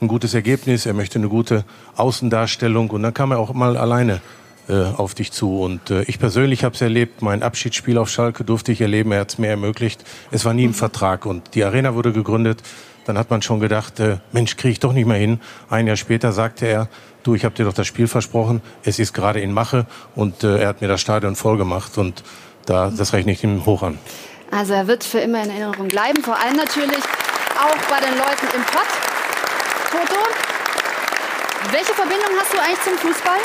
ein 0.00 0.08
gutes 0.08 0.32
Ergebnis, 0.32 0.86
er 0.86 0.94
möchte 0.94 1.18
eine 1.18 1.28
gute 1.28 1.64
Außendarstellung 1.96 2.88
und 2.90 3.02
dann 3.02 3.12
kam 3.12 3.32
er 3.32 3.38
auch 3.38 3.52
mal 3.52 3.76
alleine 3.76 4.22
äh, 4.68 4.72
auf 4.72 5.14
dich 5.14 5.30
zu. 5.32 5.60
Und 5.60 5.90
äh, 5.90 6.02
ich 6.04 6.18
persönlich 6.18 6.64
habe 6.64 6.74
es 6.74 6.80
erlebt, 6.80 7.20
mein 7.20 7.42
Abschiedsspiel 7.42 7.98
auf 7.98 8.08
Schalke 8.08 8.44
durfte 8.44 8.72
ich 8.72 8.80
erleben, 8.80 9.12
er 9.12 9.20
hat 9.20 9.32
es 9.32 9.38
mir 9.38 9.48
ermöglicht. 9.48 10.02
Es 10.30 10.46
war 10.46 10.54
nie 10.54 10.64
im 10.64 10.74
Vertrag 10.74 11.26
und 11.26 11.54
die 11.54 11.64
Arena 11.64 11.94
wurde 11.94 12.12
gegründet. 12.12 12.62
Dann 13.06 13.16
hat 13.16 13.30
man 13.30 13.40
schon 13.40 13.60
gedacht, 13.60 14.00
äh, 14.00 14.18
Mensch, 14.32 14.56
kriege 14.56 14.72
ich 14.72 14.80
doch 14.80 14.92
nicht 14.92 15.06
mehr 15.06 15.16
hin. 15.16 15.40
Ein 15.70 15.86
Jahr 15.86 15.96
später 15.96 16.32
sagte 16.32 16.66
er, 16.66 16.88
du, 17.22 17.34
ich 17.34 17.44
habe 17.44 17.54
dir 17.54 17.64
doch 17.64 17.72
das 17.72 17.86
Spiel 17.86 18.08
versprochen, 18.08 18.60
es 18.82 18.98
ist 18.98 19.14
gerade 19.14 19.40
in 19.40 19.52
Mache 19.52 19.86
und 20.14 20.44
äh, 20.44 20.58
er 20.58 20.68
hat 20.68 20.80
mir 20.80 20.88
das 20.88 21.00
Stadion 21.00 21.36
voll 21.36 21.56
gemacht 21.56 21.98
und 21.98 22.22
da, 22.66 22.90
das 22.90 23.12
rechne 23.12 23.32
ich 23.32 23.44
ihm 23.44 23.64
hoch 23.64 23.82
an. 23.82 23.98
Also 24.50 24.74
er 24.74 24.86
wird 24.86 25.04
für 25.04 25.18
immer 25.18 25.42
in 25.42 25.50
Erinnerung 25.50 25.88
bleiben. 25.88 26.22
Vor 26.22 26.38
allem 26.38 26.56
natürlich 26.56 27.02
auch 27.56 27.90
bei 27.90 28.00
den 28.00 28.16
Leuten 28.16 28.46
im 28.54 28.62
Pott. 28.62 28.86
Toto, 29.90 30.20
welche 31.70 31.94
Verbindung 31.94 32.30
hast 32.38 32.52
du 32.52 32.58
eigentlich 32.58 32.82
zum 32.82 32.98
Fußball? 32.98 33.38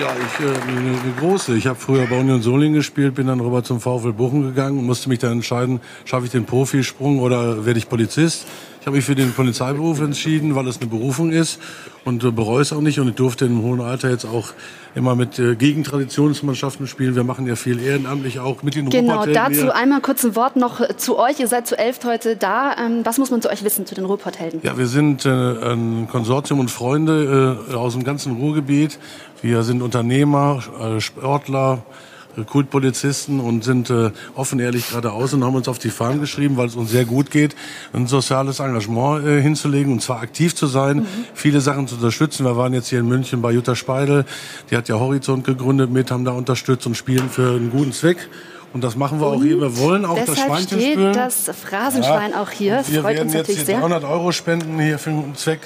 Ja, 0.00 0.06
ich, 0.16 0.46
äh, 0.46 0.48
eine, 0.48 0.96
große. 1.18 1.54
Ich 1.56 1.66
habe 1.66 1.78
früher 1.78 2.06
bei 2.06 2.18
Union 2.18 2.40
Solingen 2.40 2.72
gespielt, 2.72 3.16
bin 3.16 3.26
dann 3.26 3.38
rüber 3.38 3.62
zum 3.62 3.80
VfL 3.80 4.14
Bochum 4.14 4.42
gegangen 4.42 4.78
und 4.78 4.86
musste 4.86 5.10
mich 5.10 5.18
dann 5.18 5.32
entscheiden, 5.32 5.78
schaffe 6.06 6.24
ich 6.24 6.30
den 6.30 6.46
Profisprung 6.46 7.20
oder 7.20 7.66
werde 7.66 7.78
ich 7.78 7.86
Polizist. 7.86 8.46
Ich 8.80 8.86
habe 8.86 8.96
mich 8.96 9.04
für 9.04 9.14
den 9.14 9.32
Polizeiberuf 9.32 10.00
entschieden, 10.00 10.54
weil 10.54 10.66
es 10.66 10.80
eine 10.80 10.86
Berufung 10.88 11.32
ist 11.32 11.60
und 12.06 12.24
äh, 12.24 12.30
bereue 12.30 12.62
es 12.62 12.72
auch 12.72 12.80
nicht. 12.80 12.98
Und 12.98 13.08
ich 13.08 13.14
durfte 13.14 13.44
im 13.44 13.60
hohen 13.60 13.82
Alter 13.82 14.08
jetzt 14.08 14.24
auch 14.24 14.54
immer 14.94 15.14
mit 15.14 15.38
äh, 15.38 15.54
Gegentraditionsmannschaften 15.54 16.86
spielen. 16.86 17.14
Wir 17.14 17.22
machen 17.22 17.46
ja 17.46 17.56
viel 17.56 17.78
ehrenamtlich 17.78 18.40
auch 18.40 18.62
mit 18.62 18.74
den 18.74 18.88
Genau, 18.88 19.26
dazu 19.26 19.64
hier. 19.64 19.76
einmal 19.76 20.00
kurz 20.00 20.24
ein 20.24 20.34
Wort 20.34 20.56
noch 20.56 20.80
zu 20.96 21.18
euch. 21.18 21.38
Ihr 21.38 21.48
seid 21.48 21.66
zu 21.66 21.76
elft 21.76 22.06
heute 22.06 22.36
da. 22.36 22.74
Ähm, 22.78 23.02
was 23.04 23.18
muss 23.18 23.30
man 23.30 23.42
zu 23.42 23.50
euch 23.50 23.62
wissen, 23.64 23.84
zu 23.84 23.94
den 23.94 24.06
Ruhrpotthelden? 24.06 24.60
Ja, 24.62 24.78
wir 24.78 24.86
sind 24.86 25.26
äh, 25.26 25.28
ein 25.28 26.08
Konsortium 26.10 26.58
und 26.58 26.70
Freunde 26.70 27.66
äh, 27.70 27.74
aus 27.74 27.92
dem 27.92 28.02
ganzen 28.02 28.36
Ruhrgebiet. 28.36 28.98
Wir 29.42 29.62
sind 29.62 29.82
Unternehmer, 29.82 30.62
äh, 30.80 31.00
Sportler, 31.00 31.82
äh, 31.84 32.09
Kultpolizisten 32.46 33.40
und 33.40 33.64
sind 33.64 33.90
äh, 33.90 34.10
offen, 34.34 34.60
ehrlich 34.60 34.88
geradeaus 34.88 35.32
und 35.34 35.44
haben 35.44 35.54
uns 35.54 35.68
auf 35.68 35.78
die 35.78 35.90
Fahnen 35.90 36.20
geschrieben, 36.20 36.56
weil 36.56 36.68
es 36.68 36.76
uns 36.76 36.90
sehr 36.90 37.04
gut 37.04 37.30
geht, 37.30 37.56
ein 37.92 38.06
soziales 38.06 38.60
Engagement 38.60 39.26
äh, 39.26 39.40
hinzulegen 39.42 39.92
und 39.92 40.02
zwar 40.02 40.20
aktiv 40.20 40.54
zu 40.54 40.66
sein, 40.66 41.06
viele 41.34 41.60
Sachen 41.60 41.88
zu 41.88 41.96
unterstützen. 41.96 42.44
Wir 42.44 42.56
waren 42.56 42.72
jetzt 42.72 42.88
hier 42.88 43.00
in 43.00 43.08
München 43.08 43.42
bei 43.42 43.52
Jutta 43.52 43.74
Speidel, 43.74 44.24
die 44.70 44.76
hat 44.76 44.88
ja 44.88 44.98
Horizont 44.98 45.44
gegründet 45.44 45.90
mit, 45.90 46.10
haben 46.10 46.24
da 46.24 46.32
unterstützt 46.32 46.86
und 46.86 46.96
spielen 46.96 47.28
für 47.28 47.56
einen 47.56 47.70
guten 47.70 47.92
Zweck. 47.92 48.28
Und 48.72 48.84
das 48.84 48.94
machen 48.94 49.20
wir 49.20 49.26
auch 49.26 49.42
hier. 49.42 49.60
Wir 49.60 49.76
wollen 49.78 50.04
auch 50.04 50.16
das 50.16 50.26
Deshalb 50.26 50.48
Schweinchen 50.48 50.80
steht 50.80 51.16
das 51.16 51.50
Phrasenschwein 51.60 52.34
auch 52.34 52.50
hier. 52.50 52.76
Das 52.76 52.92
Wir 52.92 53.02
freut 53.02 53.16
werden 53.16 53.26
uns 53.26 53.34
jetzt 53.34 53.50
hier 53.50 53.64
sehr. 53.64 53.80
300 53.80 54.04
Euro 54.04 54.30
spenden 54.30 54.78
hier 54.78 54.98
für 54.98 55.10
einen 55.10 55.22
guten 55.22 55.34
Zweck 55.34 55.60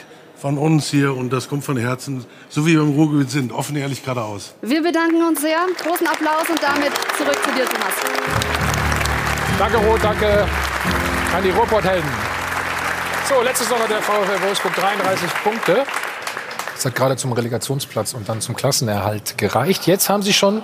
von 0.44 0.58
uns 0.58 0.90
hier 0.90 1.16
und 1.16 1.32
das 1.32 1.48
kommt 1.48 1.64
von 1.64 1.78
Herzen, 1.78 2.22
so 2.50 2.66
wie 2.66 2.74
wir 2.74 2.82
im 2.82 2.90
Ruhrgebiet 2.90 3.30
sind, 3.30 3.50
offen, 3.50 3.76
ehrlich, 3.76 4.02
geradeaus. 4.02 4.52
Wir 4.60 4.82
bedanken 4.82 5.22
uns 5.22 5.40
sehr. 5.40 5.56
Großen 5.82 6.06
Applaus 6.06 6.50
und 6.50 6.62
damit 6.62 6.92
zurück 7.16 7.38
zu 7.42 7.50
dir, 7.54 7.64
Thomas. 7.64 7.94
Danke, 9.58 9.78
Roth, 9.78 10.04
danke 10.04 10.46
an 11.34 11.42
die 11.42 11.48
Ruhrpott-Helden. 11.48 12.10
So, 13.26 13.40
letztes 13.40 13.70
Woche 13.70 13.88
der 13.88 14.02
VfL 14.02 14.46
Wolfsburg 14.46 14.74
33 14.74 15.30
Punkte. 15.42 15.86
Das 16.74 16.84
hat 16.84 16.94
gerade 16.94 17.16
zum 17.16 17.32
Relegationsplatz 17.32 18.12
und 18.12 18.28
dann 18.28 18.42
zum 18.42 18.54
Klassenerhalt 18.54 19.38
gereicht. 19.38 19.86
Jetzt 19.86 20.10
haben 20.10 20.22
sie 20.22 20.34
schon 20.34 20.60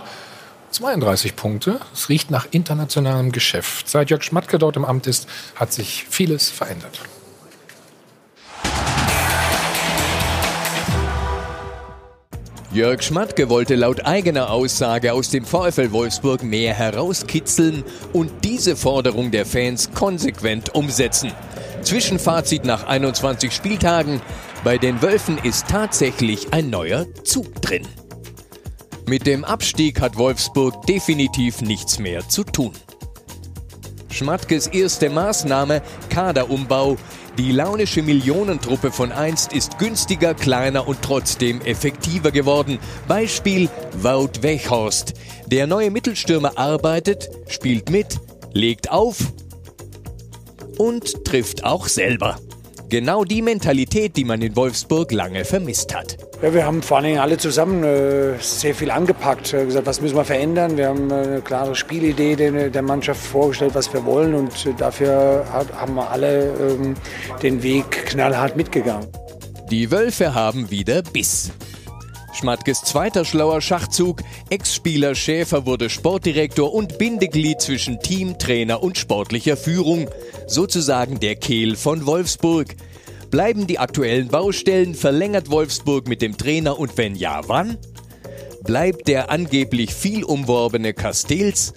32 0.73 1.37
Punkte. 1.37 1.81
Es 1.95 2.11
riecht 2.11 2.31
nach 2.31 2.47
internationalem 2.51 3.33
Geschäft. 3.33 3.89
Seit 3.89 4.11
Jörg 4.11 4.23
Schmatke 4.25 4.59
dort 4.59 4.77
im 4.77 4.85
Amt 4.85 5.07
ist, 5.07 5.27
hat 5.55 5.73
sich 5.73 6.05
vieles 6.11 6.51
verändert. 6.51 7.01
Jörg 12.73 13.03
Schmatke 13.03 13.49
wollte 13.49 13.75
laut 13.75 14.07
eigener 14.07 14.51
Aussage 14.51 15.13
aus 15.13 15.29
dem 15.31 15.45
VfL 15.45 15.91
Wolfsburg 15.91 16.45
mehr 16.45 16.73
herauskitzeln 16.73 17.83
und 18.13 18.31
diese 18.45 18.77
Forderung 18.77 19.33
der 19.33 19.45
Fans 19.45 19.91
konsequent 19.93 20.73
umsetzen. 20.73 21.33
Zwischenfazit 21.83 22.65
nach 22.65 22.87
21 22.87 23.53
Spieltagen. 23.53 24.21
Bei 24.63 24.79
den 24.79 25.03
Wölfen 25.03 25.39
ist 25.39 25.67
tatsächlich 25.67 26.53
ein 26.53 26.71
neuer 26.71 27.07
Zug 27.25 27.61
drin. 27.61 27.89
Mit 29.09 29.27
dem 29.27 29.45
Abstieg 29.45 30.01
hat 30.01 30.17
Wolfsburg 30.17 30.87
definitiv 30.87 31.63
nichts 31.63 31.99
mehr 31.99 32.29
zu 32.29 32.45
tun. 32.45 32.71
Schmatkes 34.11 34.69
erste 34.69 35.11
Maßnahme, 35.11 35.83
Kaderumbau. 36.09 36.99
Die 37.41 37.53
launische 37.53 38.03
Millionentruppe 38.03 38.93
von 38.93 39.13
einst 39.13 39.55
ist 39.55 39.79
günstiger, 39.79 40.35
kleiner 40.35 40.87
und 40.87 41.01
trotzdem 41.01 41.63
effektiver 41.63 42.33
geworden. 42.33 42.79
Beispiel 43.09 43.71
Wout 43.95 44.43
Weghorst. 44.43 45.15
Der 45.47 45.67
neue 45.67 45.91
Mittelstürmer 45.91 46.59
arbeitet, 46.59 47.31
spielt 47.49 47.89
mit, 47.89 48.21
legt 48.53 48.91
auf 48.91 49.17
und 50.77 51.25
trifft 51.25 51.65
auch 51.65 51.89
selber. 51.89 52.39
Genau 52.91 53.23
die 53.23 53.41
Mentalität, 53.41 54.17
die 54.17 54.25
man 54.25 54.43
in 54.43 54.57
Wolfsburg 54.57 55.13
lange 55.13 55.45
vermisst 55.45 55.95
hat. 55.95 56.17
Ja, 56.43 56.53
wir 56.53 56.67
haben 56.67 56.83
vor 56.83 56.97
allen 56.97 57.07
Dingen 57.07 57.21
alle 57.21 57.39
zusammen 57.39 57.85
äh, 57.85 58.37
sehr 58.41 58.75
viel 58.75 58.91
angepackt, 58.91 59.55
äh, 59.55 59.65
gesagt, 59.65 59.87
was 59.87 60.01
müssen 60.01 60.17
wir 60.17 60.25
verändern. 60.25 60.77
Wir 60.77 60.89
haben 60.89 61.09
äh, 61.09 61.15
eine 61.15 61.41
klare 61.41 61.77
Spielidee 61.77 62.35
der, 62.35 62.69
der, 62.69 62.83
Mannschaft 62.83 63.25
vorgestellt, 63.25 63.77
was 63.77 63.93
wir 63.93 64.05
wollen 64.05 64.35
und 64.35 64.67
äh, 64.67 64.75
dafür 64.77 65.47
hat, 65.53 65.73
haben 65.73 65.95
wir 65.95 66.11
alle 66.11 66.49
ähm, 66.49 66.95
den 67.45 67.63
Weg 67.63 68.07
knallhart 68.07 68.57
mitgegangen. 68.57 69.07
Die 69.71 69.93
Wölfe 69.93 70.35
haben 70.35 70.69
wieder 70.73 71.03
Biss. 71.03 71.53
Schmatkes 72.33 72.83
zweiter 72.83 73.25
schlauer 73.25 73.61
Schachzug. 73.61 74.23
Ex-Spieler 74.51 75.15
Schäfer 75.15 75.67
wurde 75.67 75.91
Sportdirektor 75.91 76.73
und 76.73 76.99
Bindeglied 76.99 77.61
zwischen 77.61 78.01
Team, 78.01 78.39
Trainer 78.39 78.83
und 78.83 78.99
sportlicher 78.99 79.57
Führung. 79.57 80.09
Sozusagen 80.47 81.21
der 81.21 81.37
Kehl 81.37 81.77
von 81.77 82.07
Wolfsburg. 82.07 82.77
Bleiben 83.31 83.67
die 83.67 83.79
aktuellen 83.79 84.29
Baustellen? 84.29 84.95
Verlängert 84.95 85.51
Wolfsburg 85.51 86.09
mit 86.09 86.23
dem 86.23 86.37
Trainer 86.37 86.79
und 86.79 86.97
wenn 86.97 87.15
ja, 87.15 87.43
wann? 87.47 87.79
Bleibt 88.63 89.09
der 89.09 89.31
angeblich 89.31 89.95
viel 89.95 90.25
umworbene 90.25 90.95
Castells? 90.95 91.73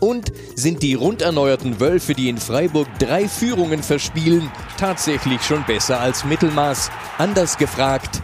Und 0.00 0.32
sind 0.56 0.82
die 0.82 0.94
rund 0.94 1.22
erneuerten 1.22 1.78
Wölfe, 1.78 2.14
die 2.14 2.28
in 2.28 2.38
Freiburg 2.38 2.88
drei 2.98 3.28
Führungen 3.28 3.84
verspielen, 3.84 4.50
tatsächlich 4.76 5.42
schon 5.42 5.64
besser 5.64 6.00
als 6.00 6.24
Mittelmaß? 6.24 6.90
Anders 7.18 7.56
gefragt, 7.56 8.20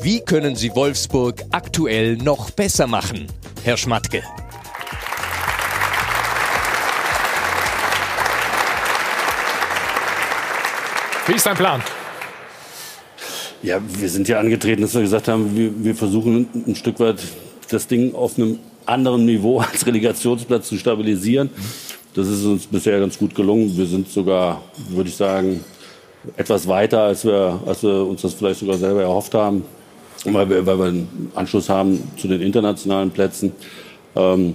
wie 0.00 0.20
können 0.20 0.54
Sie 0.54 0.74
Wolfsburg 0.74 1.44
aktuell 1.50 2.16
noch 2.16 2.50
besser 2.50 2.86
machen, 2.86 3.26
Herr 3.64 3.76
Schmatke? 3.76 4.22
Wie 11.26 11.34
ist 11.34 11.46
dein 11.46 11.56
Plan? 11.56 11.82
Ja, 13.62 13.80
wir 13.86 14.08
sind 14.08 14.28
ja 14.28 14.38
angetreten, 14.38 14.82
dass 14.82 14.94
wir 14.94 15.02
gesagt 15.02 15.26
haben, 15.28 15.56
wir, 15.56 15.72
wir 15.84 15.94
versuchen 15.94 16.48
ein 16.66 16.76
Stück 16.76 17.00
weit 17.00 17.18
das 17.68 17.86
Ding 17.88 18.14
auf 18.14 18.38
einem 18.38 18.60
anderen 18.86 19.26
Niveau 19.26 19.58
als 19.72 19.84
Relegationsplatz 19.84 20.68
zu 20.68 20.78
stabilisieren. 20.78 21.50
Das 22.14 22.28
ist 22.28 22.44
uns 22.44 22.66
bisher 22.66 23.00
ganz 23.00 23.18
gut 23.18 23.34
gelungen. 23.34 23.76
Wir 23.76 23.86
sind 23.86 24.08
sogar, 24.08 24.62
würde 24.88 25.10
ich 25.10 25.16
sagen, 25.16 25.64
etwas 26.36 26.66
weiter, 26.68 27.02
als 27.02 27.24
wir, 27.24 27.60
als 27.66 27.82
wir 27.82 28.06
uns 28.06 28.22
das 28.22 28.34
vielleicht 28.34 28.60
sogar 28.60 28.78
selber 28.78 29.02
erhofft 29.02 29.34
haben, 29.34 29.64
weil 30.24 30.48
wir, 30.48 30.66
weil 30.66 30.78
wir 30.78 30.86
einen 30.86 31.30
Anschluss 31.34 31.68
haben 31.68 32.02
zu 32.16 32.28
den 32.28 32.40
internationalen 32.40 33.10
Plätzen. 33.10 33.52
Ähm, 34.16 34.54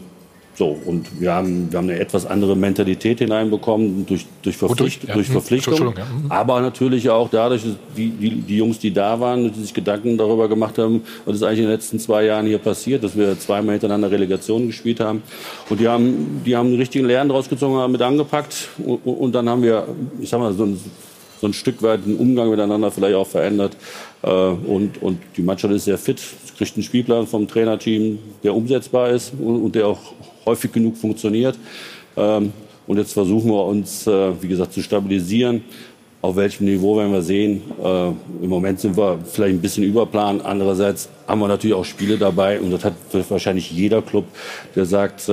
so, 0.56 0.78
und 0.86 1.20
wir 1.20 1.34
haben, 1.34 1.72
wir 1.72 1.80
haben 1.80 1.90
eine 1.90 2.00
etwas 2.00 2.28
andere 2.28 2.56
Mentalität 2.56 3.18
hineinbekommen 3.18 4.06
durch, 4.06 4.28
durch, 4.44 4.56
Verpflicht, 4.56 5.02
durch, 5.02 5.10
ja. 5.10 5.14
durch 5.16 5.28
Verpflichtung. 5.28 5.74
Entschuldigung, 5.74 6.04
ja. 6.04 6.26
Mhm. 6.26 6.32
Aber 6.32 6.62
natürlich 6.62 7.10
auch 7.10 7.28
dadurch, 7.30 7.64
dass 7.64 7.74
die, 7.98 8.10
die, 8.10 8.30
die 8.42 8.58
Jungs, 8.58 8.78
die 8.78 8.94
da 8.94 9.20
waren, 9.20 9.52
die 9.52 9.60
sich 9.60 9.74
Gedanken 9.74 10.16
darüber 10.16 10.48
gemacht 10.48 10.78
haben, 10.78 11.02
was 11.26 11.38
ist 11.38 11.44
eigentlich 11.44 11.60
in 11.60 11.66
den 11.66 11.72
letzten 11.72 11.98
zwei 11.98 12.26
Jahren 12.26 12.46
hier 12.46 12.60
passiert, 12.60 13.04
dass 13.04 13.18
wir 13.18 13.38
zweimal 13.40 13.74
hintereinander 13.74 14.12
Relegation 14.12 14.68
gespielt 14.68 15.00
haben. 15.00 15.24
Und 15.72 15.80
die 15.80 15.88
haben, 15.88 16.42
die 16.46 16.56
haben 16.56 16.68
einen 16.68 16.78
richtigen 16.78 17.06
Lernen 17.06 17.32
draus 17.32 17.50
gezogen, 17.50 17.76
haben 17.78 17.92
mit 17.92 18.02
angepackt. 18.04 18.70
Und, 18.78 19.00
und 19.06 19.34
dann 19.34 19.50
haben 19.50 19.64
wir, 19.64 19.88
ich 20.22 20.30
sag 20.30 20.40
mal, 20.40 20.54
so 20.54 20.66
ein, 20.66 20.80
so 21.44 21.50
ein 21.50 21.54
Stück 21.54 21.84
weit 21.84 22.06
den 22.06 22.16
Umgang 22.16 22.50
miteinander 22.50 22.90
vielleicht 22.90 23.16
auch 23.16 23.28
verändert. 23.28 23.76
Äh, 24.22 24.30
und, 24.30 25.02
und 25.02 25.20
die 25.36 25.42
Mannschaft 25.42 25.74
ist 25.74 25.84
sehr 25.84 25.98
fit, 25.98 26.22
kriegt 26.58 26.78
einen 26.78 26.84
Spielplan 26.84 27.28
vom 27.28 27.50
Trainerteam, 27.50 28.18
der 28.44 28.56
umsetzbar 28.56 29.10
ist 29.10 29.34
und, 29.38 29.76
der 29.76 29.88
auch 29.88 30.00
häufig 30.46 30.72
genug 30.72 30.96
funktioniert. 30.96 31.60
Ähm, 32.16 32.54
und 32.88 32.98
jetzt 32.98 33.12
versuchen 33.12 33.52
wir 33.52 33.66
uns, 33.66 34.08
äh, 34.08 34.42
wie 34.42 34.48
gesagt, 34.48 34.72
zu 34.72 34.82
stabilisieren. 34.82 35.66
Auf 36.22 36.38
welchem 36.38 36.64
Niveau 36.64 36.96
werden 36.96 37.12
wir 37.12 37.22
sehen. 37.22 37.62
Äh, 37.84 38.08
Im 38.42 38.50
Moment 38.50 38.80
sind 38.80 38.96
wir 38.96 39.20
vielleicht 39.26 39.56
ein 39.56 39.62
bisschen 39.62 39.84
überplan. 39.84 40.40
Andererseits 40.40 41.10
haben 41.28 41.42
wir 41.42 41.50
natürlich 41.50 41.76
auch 41.76 41.84
Spiele 41.84 42.18
dabei. 42.18 42.62
Und 42.62 42.72
das 42.72 42.86
hat 42.86 42.94
wahrscheinlich 43.30 43.70
jeder 43.70 44.02
Club, 44.02 44.24
der 44.78 44.86
sagt, 44.86 45.30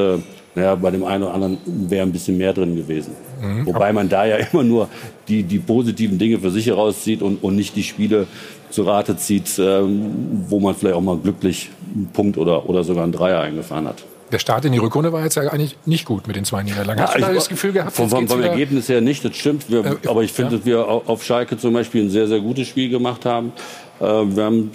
naja, 0.55 0.75
bei 0.75 0.91
dem 0.91 1.05
einen 1.05 1.23
oder 1.25 1.35
anderen 1.35 1.59
wäre 1.67 2.03
ein 2.05 2.13
bisschen 2.13 2.37
mehr 2.37 2.53
drin 2.53 2.75
gewesen. 2.77 3.13
Mhm. 3.41 3.67
Wobei 3.67 3.93
man 3.93 4.09
da 4.09 4.25
ja 4.27 4.37
immer 4.53 4.63
nur 4.65 4.89
die, 5.29 5.43
die 5.45 5.59
positiven 5.59 6.19
Dinge 6.19 6.39
für 6.39 6.51
sich 6.51 6.67
herauszieht 6.67 7.23
und, 7.23 7.43
und 7.43 7.57
nicht 7.57 7.77
die 7.77 7.83
Spiele 7.85 8.27
zu 8.71 8.83
Rate 8.83 9.17
zieht, 9.17 9.59
ähm, 9.59 10.45
wo 10.49 10.61
man 10.61 10.75
vielleicht 10.75 10.97
auch 10.97 11.01
mal 11.03 11.17
glücklich 11.19 11.71
einen 11.95 12.09
Punkt 12.13 12.37
oder, 12.39 12.69
oder 12.69 12.85
sogar 12.85 13.05
einen 13.05 13.13
Dreier 13.13 13.41
eingefahren 13.41 13.87
hat. 13.89 14.05
Der 14.33 14.39
Start 14.39 14.65
in 14.65 14.71
die 14.71 14.79
Rückrunde 14.79 15.13
war 15.13 15.25
jetzt 15.25 15.35
ja 15.35 15.43
eigentlich 15.43 15.77
nicht 15.87 16.05
gut 16.05 16.29
mit 16.29 16.37
den 16.37 16.45
zwei 16.45 16.63
Niederlagen. 16.63 17.01
Hast 17.03 17.17
du 17.17 17.21
da 17.21 17.33
das 17.33 17.49
Gefühl 17.49 17.73
gehabt, 17.73 17.97
Vom, 17.97 18.09
vom, 18.09 18.29
vom 18.29 18.41
Ergebnis 18.41 18.89
her 18.89 19.01
nicht, 19.01 19.25
das 19.25 19.35
stimmt. 19.37 19.69
Wir, 19.69 19.85
Äh, 19.85 19.97
aber 20.07 20.23
ich 20.23 20.33
finde, 20.33 20.53
ja. 20.53 20.57
dass 20.59 20.67
wir 20.67 20.89
au- 20.89 21.03
auf 21.07 21.25
Schalke 21.25 21.59
zum 21.59 21.73
Beispiel 21.73 22.05
ein 22.05 22.11
sehr, 22.11 22.29
sehr 22.29 22.39
gutes 22.39 22.69
Spiel 22.69 22.89
gemacht 22.91 23.25
haben. 23.25 23.53
Äh, 24.01 24.05
wir 24.05 24.45
haben 24.45 24.71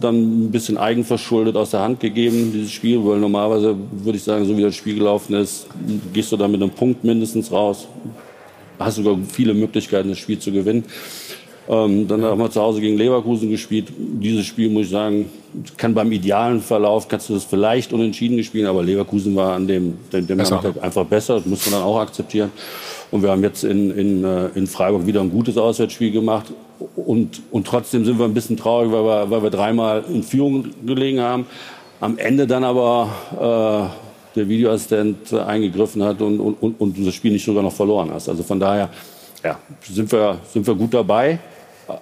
dann 0.00 0.46
ein 0.46 0.50
bisschen 0.50 0.76
eigenverschuldet 0.76 1.56
aus 1.56 1.70
der 1.70 1.80
Hand 1.80 2.00
gegeben, 2.00 2.52
dieses 2.52 2.72
Spiel, 2.72 3.04
weil 3.04 3.18
normalerweise 3.18 3.76
würde 3.90 4.16
ich 4.16 4.24
sagen, 4.24 4.44
so 4.44 4.56
wie 4.56 4.62
das 4.62 4.76
Spiel 4.76 4.94
gelaufen 4.94 5.34
ist, 5.34 5.66
gehst 6.12 6.32
du 6.32 6.36
da 6.36 6.46
mit 6.48 6.62
einem 6.62 6.70
Punkt 6.70 7.04
mindestens 7.04 7.50
raus. 7.50 7.88
Hast 8.78 8.96
sogar 8.96 9.16
viele 9.30 9.54
Möglichkeiten, 9.54 10.10
das 10.10 10.18
Spiel 10.18 10.38
zu 10.38 10.52
gewinnen. 10.52 10.84
Ähm, 11.68 12.06
dann 12.06 12.22
haben 12.22 12.38
wir 12.38 12.50
zu 12.50 12.60
Hause 12.60 12.80
gegen 12.80 12.96
Leverkusen 12.96 13.50
gespielt. 13.50 13.88
Dieses 13.98 14.46
Spiel, 14.46 14.70
muss 14.70 14.84
ich 14.84 14.90
sagen, 14.90 15.28
kann 15.76 15.94
beim 15.94 16.12
idealen 16.12 16.60
Verlauf, 16.60 17.08
kannst 17.08 17.28
du 17.28 17.34
das 17.34 17.44
vielleicht 17.44 17.92
unentschieden 17.92 18.36
gespielt, 18.36 18.66
aber 18.66 18.84
Leverkusen 18.84 19.34
war 19.34 19.54
an 19.54 19.66
dem, 19.66 19.94
dem, 20.12 20.26
dem. 20.26 20.38
Nachmittag 20.38 20.80
einfach 20.82 21.04
besser. 21.06 21.36
Das 21.36 21.46
muss 21.46 21.68
man 21.68 21.80
dann 21.80 21.88
auch 21.88 21.98
akzeptieren. 21.98 22.52
Und 23.10 23.22
wir 23.22 23.30
haben 23.30 23.42
jetzt 23.42 23.64
in, 23.64 23.90
in, 23.90 24.24
äh, 24.24 24.48
in 24.54 24.66
Freiburg 24.66 25.06
wieder 25.06 25.20
ein 25.20 25.30
gutes 25.30 25.56
Auswärtsspiel 25.56 26.12
gemacht. 26.12 26.52
Und, 26.96 27.42
und 27.50 27.66
trotzdem 27.66 28.04
sind 28.04 28.18
wir 28.18 28.24
ein 28.24 28.34
bisschen 28.34 28.56
traurig, 28.56 28.92
weil 28.92 29.04
wir, 29.04 29.30
weil 29.30 29.42
wir 29.42 29.50
dreimal 29.50 30.04
in 30.08 30.22
Führung 30.22 30.70
gelegen 30.84 31.20
haben. 31.20 31.46
Am 32.00 32.18
Ende 32.18 32.46
dann 32.46 32.64
aber 32.64 33.90
äh, 34.34 34.36
der 34.38 34.48
Videoassistent 34.48 35.32
eingegriffen 35.32 36.02
hat 36.02 36.20
und, 36.20 36.40
und, 36.40 36.54
und, 36.60 36.80
und 36.80 36.98
du 36.98 37.04
das 37.04 37.14
Spiel 37.14 37.32
nicht 37.32 37.44
sogar 37.44 37.62
noch 37.62 37.72
verloren 37.72 38.10
hast. 38.12 38.28
Also 38.28 38.42
von 38.42 38.60
daher 38.60 38.90
ja, 39.42 39.58
sind, 39.82 40.10
wir, 40.12 40.38
sind 40.52 40.66
wir 40.66 40.74
gut 40.74 40.92
dabei. 40.92 41.38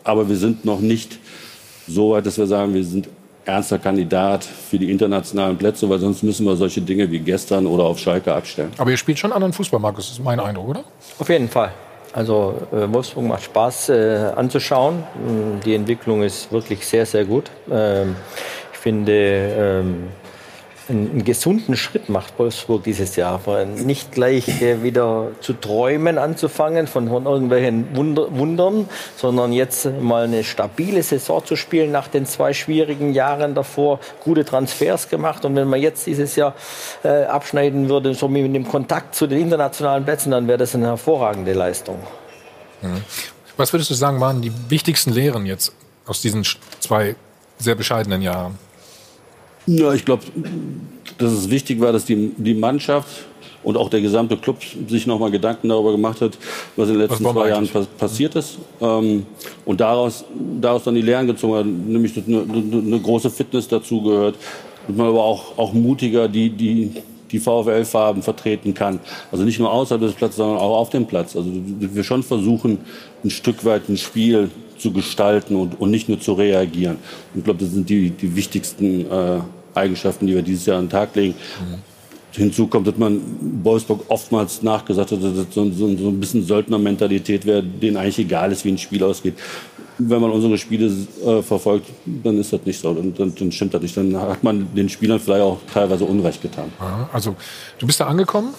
Aber 0.03 0.29
wir 0.29 0.37
sind 0.37 0.64
noch 0.64 0.81
nicht 0.81 1.18
so 1.87 2.12
weit, 2.12 2.27
dass 2.27 2.39
wir 2.39 2.47
sagen, 2.47 2.72
wir 2.75 2.85
sind 2.85 3.09
ernster 3.45 3.79
Kandidat 3.79 4.45
für 4.45 4.79
die 4.79 4.91
internationalen 4.91 5.57
Plätze, 5.57 5.89
weil 5.89 5.99
sonst 5.99 6.22
müssen 6.22 6.47
wir 6.47 6.57
solche 6.57 6.81
Dinge 6.81 7.11
wie 7.11 7.18
gestern 7.18 7.66
oder 7.66 7.85
auf 7.85 7.99
Schalke 7.99 8.33
abstellen. 8.33 8.72
Aber 8.79 8.91
ihr 8.91 8.97
spielt 8.97 9.18
schon 9.18 9.33
anderen 9.33 9.53
Fußball, 9.53 9.79
Markus, 9.79 10.07
das 10.07 10.18
ist 10.18 10.25
mein 10.25 10.41
Eindruck, 10.41 10.68
oder? 10.68 10.85
Auf 11.18 11.29
jeden 11.29 11.49
Fall. 11.49 11.72
Also 12.14 12.54
äh, 12.72 12.92
Wolfsburg 12.92 13.24
macht 13.24 13.42
Spaß 13.42 13.88
äh, 13.88 14.32
anzuschauen. 14.36 14.98
Mm, 14.98 15.60
Die 15.64 15.74
Entwicklung 15.74 16.22
ist 16.22 16.52
wirklich 16.52 16.86
sehr, 16.86 17.06
sehr 17.06 17.24
gut. 17.24 17.50
Ähm, 17.68 18.14
ich 18.72 18.78
finde, 18.78 19.12
ähm, 19.12 20.08
einen, 20.89 21.11
einen 21.11 21.24
gesunden 21.24 21.76
Schritt 21.76 22.09
macht 22.09 22.39
Wolfsburg 22.39 22.85
dieses 22.85 23.16
Jahr. 23.16 23.39
Von 23.39 23.74
Nicht 23.87 24.12
gleich 24.12 24.61
äh, 24.62 24.82
wieder 24.82 25.28
zu 25.41 25.53
träumen 25.55 26.18
anzufangen 26.18 26.87
von, 26.87 27.09
irgendwelchen 27.09 27.95
Wunder, 27.97 28.26
Wundern, 28.30 28.89
sondern 29.16 29.53
jetzt 29.53 29.87
mal 30.01 30.24
eine 30.24 30.45
stabile 30.45 31.03
Saison 31.03 31.45
zu 31.45 31.57
spielen 31.57 31.93
nach 31.93 32.09
den 32.09 32.26
zwei 32.26 32.53
schwierigen 32.53 33.12
Jahren 33.12 33.55
davor. 33.55 34.01
Gute 34.22 34.45
Transfers 34.45 35.09
gemacht. 35.09 35.45
Und 35.45 35.57
wenn 35.57 35.68
man 35.68 35.80
jetzt 35.80 36.07
dieses 36.07 36.37
Jahr 36.37 36.55
äh, 37.03 37.24
abschneiden 37.24 37.89
würde, 37.89 38.14
so 38.14 38.28
mit 38.28 38.55
dem 38.55 38.68
Kontakt 38.68 39.14
zu 39.14 39.26
den 39.26 39.41
internationalen 39.41 40.05
Plätzen, 40.05 40.30
dann 40.30 40.49
wäre 40.49 40.59
das 40.59 40.74
eine 40.74 40.87
hervorragende 40.87 41.53
Leistung. 41.53 41.99
Was 43.57 43.72
würdest 43.72 43.91
du 43.91 43.95
sagen, 43.95 44.20
waren 44.20 44.43
die 44.43 44.53
wichtigsten 44.68 45.12
Lehren 45.12 45.47
jetzt 45.47 45.72
aus 46.07 46.20
diesen 46.20 46.45
zwei 46.80 47.16
sehr 47.59 47.74
bescheidenen 47.74 48.20
Jahren? 48.20 48.59
Ja, 49.66 49.92
ich 49.94 50.04
glaube, 50.04 50.22
dass 51.18 51.32
es 51.32 51.50
wichtig 51.50 51.80
war, 51.80 51.92
dass 51.92 52.04
die, 52.04 52.32
die 52.36 52.54
Mannschaft 52.54 53.24
und 53.62 53.76
auch 53.76 53.88
der 53.88 54.00
gesamte 54.00 54.36
Club 54.36 54.58
sich 54.88 55.06
nochmal 55.06 55.30
Gedanken 55.30 55.70
darüber 55.70 55.92
gemacht 55.92 56.20
hat, 56.20 56.36
was 56.76 56.88
in 56.88 56.98
den 56.98 57.08
letzten 57.08 57.24
zwei 57.24 57.48
Jahren 57.48 57.66
pass 57.66 57.86
passiert 57.86 58.36
ist. 58.36 58.58
Ähm, 58.80 59.26
und 59.64 59.80
daraus, 59.80 60.24
daraus 60.60 60.84
dann 60.84 60.94
die 60.94 61.02
Lehren 61.02 61.26
gezogen 61.26 61.54
hat, 61.54 61.66
nämlich 61.66 62.14
dass 62.14 62.26
eine, 62.26 62.42
eine, 62.42 63.00
große 63.00 63.30
Fitness 63.30 63.66
dazu 63.66 64.02
gehört, 64.02 64.36
dass 64.86 64.96
man 64.96 65.08
aber 65.08 65.24
auch, 65.24 65.56
auch 65.56 65.72
mutiger 65.72 66.28
die, 66.28 66.50
die, 66.50 66.92
die 67.32 67.38
VfL-Farben 67.38 68.22
vertreten 68.22 68.74
kann. 68.74 69.00
Also 69.32 69.44
nicht 69.44 69.58
nur 69.58 69.72
außerhalb 69.72 70.02
des 70.02 70.12
Platzes, 70.12 70.36
sondern 70.36 70.58
auch 70.58 70.78
auf 70.78 70.90
dem 70.90 71.06
Platz. 71.06 71.34
Also 71.34 71.48
wir 71.50 72.04
schon 72.04 72.22
versuchen, 72.22 72.78
ein 73.24 73.30
Stück 73.30 73.64
weit 73.64 73.88
ein 73.88 73.96
Spiel 73.96 74.50
zu 74.79 74.93
gestalten 74.93 75.57
und, 75.57 75.81
und 75.81 75.91
nicht 75.91 76.09
nur 76.09 76.20
zu 76.20 76.33
reagieren. 76.35 76.97
Und 77.33 77.39
ich 77.39 77.45
glaube, 77.45 77.61
das 77.61 77.72
sind 77.72 77.89
die, 77.89 78.11
die 78.11 78.35
wichtigsten 78.37 79.11
äh, 79.11 79.41
Eigenschaften, 79.75 80.27
die 80.27 80.35
wir 80.35 80.43
dieses 80.43 80.66
Jahr 80.66 80.79
an 80.79 80.85
den 80.87 80.91
Tag 80.91 81.14
legen. 81.14 81.35
Hinzu 82.33 82.66
kommt, 82.66 82.87
dass 82.87 82.97
man 82.97 83.20
Wolfsburg 83.62 84.05
oftmals 84.09 84.62
nachgesagt 84.62 85.12
hat, 85.12 85.22
dass 85.22 85.35
das 85.37 85.47
so, 85.51 85.70
so, 85.70 85.97
so 85.97 86.09
ein 86.09 86.18
bisschen 86.18 86.45
Söldnermentalität 86.45 87.47
wäre, 87.47 87.62
denen 87.62 87.97
eigentlich 87.97 88.18
egal 88.18 88.51
ist, 88.51 88.64
wie 88.64 88.70
ein 88.70 88.79
Spiel 88.79 89.05
ausgeht. 89.05 89.35
Wenn 89.99 90.20
man 90.20 90.33
unsere 90.33 90.59
Spiele 90.59 90.91
äh, 91.25 91.43
verfolgt, 91.43 91.87
dann 92.05 92.39
ist 92.39 92.53
das 92.53 92.61
nicht 92.64 92.81
so. 92.81 92.93
Dann, 92.93 93.14
dann, 93.14 93.33
dann 93.37 93.53
stimmt 93.53 93.75
das 93.75 93.83
nicht. 93.83 93.97
Dann 93.97 94.16
hat 94.16 94.43
man 94.43 94.66
den 94.75 94.89
Spielern 94.89 95.20
vielleicht 95.20 95.43
auch 95.43 95.59
teilweise 95.72 96.05
Unrecht 96.05 96.43
getan. 96.43 96.72
Ja, 96.81 97.09
Also, 97.12 97.37
du 97.79 97.87
bist 97.87 98.01
da 98.01 98.07
angekommen 98.07 98.55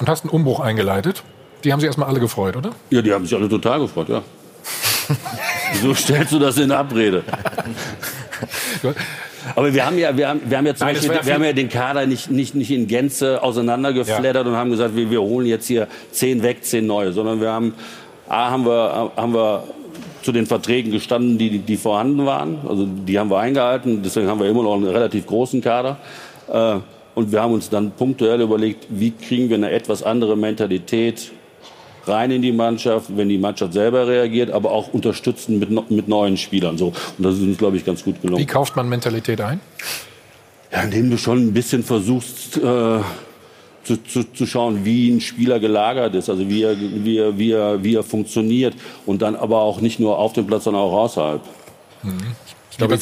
und 0.00 0.08
hast 0.08 0.24
einen 0.24 0.30
Umbruch 0.30 0.58
eingeleitet. 0.58 1.22
Die 1.62 1.72
haben 1.72 1.78
sich 1.78 1.86
erstmal 1.86 2.08
alle 2.08 2.18
gefreut, 2.18 2.56
oder? 2.56 2.70
Ja, 2.90 3.02
die 3.02 3.12
haben 3.12 3.24
sich 3.24 3.36
alle 3.36 3.48
total 3.48 3.78
gefreut, 3.80 4.08
ja. 4.08 4.22
so 5.82 5.94
stellst 5.94 6.32
du 6.32 6.38
das 6.38 6.58
in 6.58 6.70
Abrede. 6.72 7.22
Aber 9.54 9.72
wir 9.72 9.86
haben 9.86 9.98
ja, 9.98 10.16
wir 10.16 10.28
haben, 10.28 10.40
wir 10.44 10.58
haben 10.58 10.66
ja 10.66 10.74
zum 10.74 10.86
Nein, 10.86 10.96
Beispiel, 10.96 11.14
ja 11.14 11.26
wir 11.26 11.34
haben 11.34 11.44
ja 11.44 11.52
den 11.52 11.68
Kader 11.68 12.06
nicht, 12.06 12.30
nicht, 12.30 12.54
nicht 12.54 12.70
in 12.70 12.86
Gänze 12.86 13.42
auseinandergeflattert 13.42 14.46
und 14.46 14.56
haben 14.56 14.70
gesagt, 14.70 14.96
wir, 14.96 15.10
wir 15.10 15.22
holen 15.22 15.46
jetzt 15.46 15.66
hier 15.66 15.86
zehn 16.10 16.42
weg, 16.42 16.64
zehn 16.64 16.86
neue, 16.86 17.12
sondern 17.12 17.40
wir 17.40 17.52
haben, 17.52 17.74
A, 18.28 18.50
haben 18.50 18.66
wir, 18.66 19.12
haben 19.16 19.34
wir 19.34 19.64
zu 20.22 20.32
den 20.32 20.46
Verträgen 20.46 20.90
gestanden, 20.90 21.38
die, 21.38 21.58
die 21.60 21.76
vorhanden 21.76 22.26
waren. 22.26 22.58
Also 22.68 22.86
die 22.86 23.18
haben 23.18 23.30
wir 23.30 23.38
eingehalten. 23.38 24.02
Deswegen 24.02 24.26
haben 24.26 24.40
wir 24.40 24.48
immer 24.48 24.64
noch 24.64 24.74
einen 24.74 24.88
relativ 24.88 25.26
großen 25.26 25.60
Kader. 25.60 25.98
Äh, 26.48 26.78
Und 27.14 27.32
wir 27.32 27.40
haben 27.40 27.54
uns 27.54 27.70
dann 27.70 27.92
punktuell 27.92 28.40
überlegt, 28.40 28.88
wie 28.90 29.10
kriegen 29.12 29.48
wir 29.48 29.56
eine 29.56 29.70
etwas 29.70 30.02
andere 30.02 30.36
Mentalität 30.36 31.30
rein 32.08 32.30
in 32.30 32.42
die 32.42 32.52
Mannschaft, 32.52 33.16
wenn 33.16 33.28
die 33.28 33.38
Mannschaft 33.38 33.72
selber 33.72 34.06
reagiert, 34.06 34.50
aber 34.50 34.70
auch 34.70 34.92
unterstützen 34.92 35.58
mit, 35.58 35.90
mit 35.90 36.08
neuen 36.08 36.36
Spielern. 36.36 36.78
So. 36.78 36.88
Und 36.88 37.24
das 37.24 37.34
ist 37.34 37.42
uns, 37.42 37.58
glaube 37.58 37.76
ich, 37.76 37.84
ganz 37.84 38.04
gut 38.04 38.20
gelungen. 38.20 38.40
Wie 38.40 38.46
kauft 38.46 38.76
man 38.76 38.88
Mentalität 38.88 39.40
ein? 39.40 39.60
Ja, 40.72 40.82
indem 40.82 41.10
du 41.10 41.18
schon 41.18 41.38
ein 41.38 41.52
bisschen 41.52 41.82
versuchst 41.82 42.56
äh, 42.56 43.00
zu, 43.84 44.02
zu, 44.04 44.24
zu 44.32 44.46
schauen, 44.46 44.84
wie 44.84 45.10
ein 45.10 45.20
Spieler 45.20 45.60
gelagert 45.60 46.14
ist, 46.14 46.28
also 46.28 46.48
wie 46.48 46.62
er, 46.62 46.76
wie, 46.78 47.18
er, 47.18 47.38
wie, 47.38 47.52
er, 47.52 47.84
wie 47.84 47.94
er 47.94 48.02
funktioniert 48.02 48.74
und 49.06 49.22
dann 49.22 49.36
aber 49.36 49.60
auch 49.60 49.80
nicht 49.80 50.00
nur 50.00 50.18
auf 50.18 50.32
dem 50.32 50.46
Platz, 50.46 50.64
sondern 50.64 50.82
auch 50.82 50.92
außerhalb. 50.92 51.40
Ich 52.70 52.78
glaube, 52.78 52.98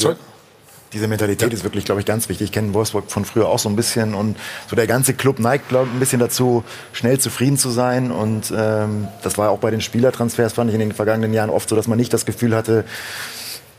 diese 0.95 1.09
Mentalität 1.09 1.53
ist 1.53 1.65
wirklich, 1.65 1.85
glaube 1.85 2.01
ich, 2.01 2.07
ganz 2.07 2.29
wichtig. 2.29 2.47
Ich 2.47 2.53
kenne 2.53 2.73
Wolfsburg 2.73 3.11
von 3.11 3.25
früher 3.25 3.49
auch 3.49 3.59
so 3.59 3.69
ein 3.69 3.77
bisschen 3.77 4.15
und 4.15 4.37
so 4.69 4.77
der 4.77 4.87
ganze 4.87 5.13
Club 5.15 5.41
neigt, 5.41 5.69
glaube 5.69 5.89
ich, 5.89 5.93
ein 5.93 5.99
bisschen 5.99 6.21
dazu, 6.21 6.65
schnell 6.93 7.19
zufrieden 7.19 7.59
zu 7.59 7.71
sein 7.71 8.11
und 8.11 8.53
ähm, 8.57 9.09
das 9.23 9.37
war 9.37 9.51
auch 9.51 9.59
bei 9.59 9.71
den 9.71 9.81
Spielertransfers, 9.81 10.53
fand 10.53 10.71
ich 10.71 10.75
in 10.75 10.81
den 10.81 10.93
vergangenen 10.93 11.35
Jahren 11.35 11.51
oft 11.51 11.69
so, 11.69 11.77
dass 11.77 11.89
man 11.89 11.99
nicht 11.99 12.13
das 12.13 12.25
Gefühl 12.25 12.55
hatte, 12.55 12.85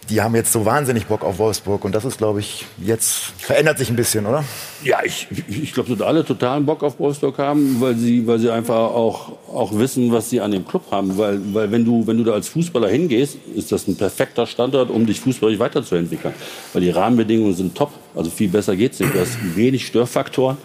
die 0.09 0.21
haben 0.21 0.35
jetzt 0.35 0.51
so 0.51 0.65
wahnsinnig 0.65 1.07
Bock 1.07 1.23
auf 1.23 1.39
Wolfsburg 1.39 1.83
und 1.83 1.95
das 1.95 2.05
ist, 2.05 2.17
glaube 2.17 2.39
ich, 2.39 2.65
jetzt 2.77 3.13
verändert 3.37 3.79
sich 3.79 3.89
ein 3.89 3.95
bisschen, 3.95 4.25
oder? 4.25 4.43
Ja, 4.83 4.99
ich, 5.03 5.27
ich 5.47 5.73
glaube, 5.73 5.95
dass 5.95 6.05
alle 6.05 6.23
totalen 6.23 6.65
Bock 6.65 6.83
auf 6.83 6.99
Wolfsburg 6.99 7.37
haben, 7.39 7.77
weil 7.79 7.95
sie, 7.95 8.27
weil 8.27 8.37
sie 8.37 8.51
einfach 8.51 8.75
auch, 8.75 9.31
auch 9.51 9.77
wissen, 9.77 10.11
was 10.11 10.29
sie 10.29 10.41
an 10.41 10.51
dem 10.51 10.67
Club 10.67 10.83
haben. 10.91 11.17
Weil, 11.17 11.39
weil 11.53 11.71
wenn, 11.71 11.85
du, 11.85 12.05
wenn 12.05 12.17
du 12.17 12.23
da 12.23 12.33
als 12.33 12.49
Fußballer 12.49 12.89
hingehst, 12.89 13.37
ist 13.55 13.71
das 13.71 13.87
ein 13.87 13.95
perfekter 13.95 14.45
Standort, 14.45 14.91
um 14.91 15.05
dich 15.05 15.19
fußballisch 15.19 15.57
weiterzuentwickeln. 15.57 16.33
Weil 16.73 16.83
die 16.83 16.91
Rahmenbedingungen 16.91 17.55
sind 17.55 17.75
top. 17.75 17.91
Also 18.15 18.29
viel 18.29 18.49
besser 18.49 18.75
geht's 18.75 18.99
nicht. 18.99 19.13
Du 19.13 19.19
hast 19.19 19.37
wenig 19.55 19.87
Störfaktoren 19.87 20.57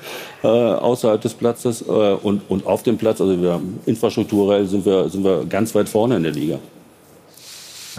äh, 0.43 0.49
außerhalb 0.49 1.21
des 1.21 1.35
Platzes 1.35 1.83
äh, 1.83 1.91
und, 1.91 2.43
und 2.49 2.67
auf 2.67 2.83
dem 2.83 2.99
Platz. 2.99 3.21
Also 3.21 3.41
wir, 3.41 3.61
infrastrukturell 3.87 4.67
sind 4.67 4.85
wir, 4.85 5.09
sind 5.09 5.25
wir 5.25 5.47
ganz 5.47 5.75
weit 5.75 5.89
vorne 5.89 6.17
in 6.17 6.25
der 6.25 6.33
Liga. 6.33 6.59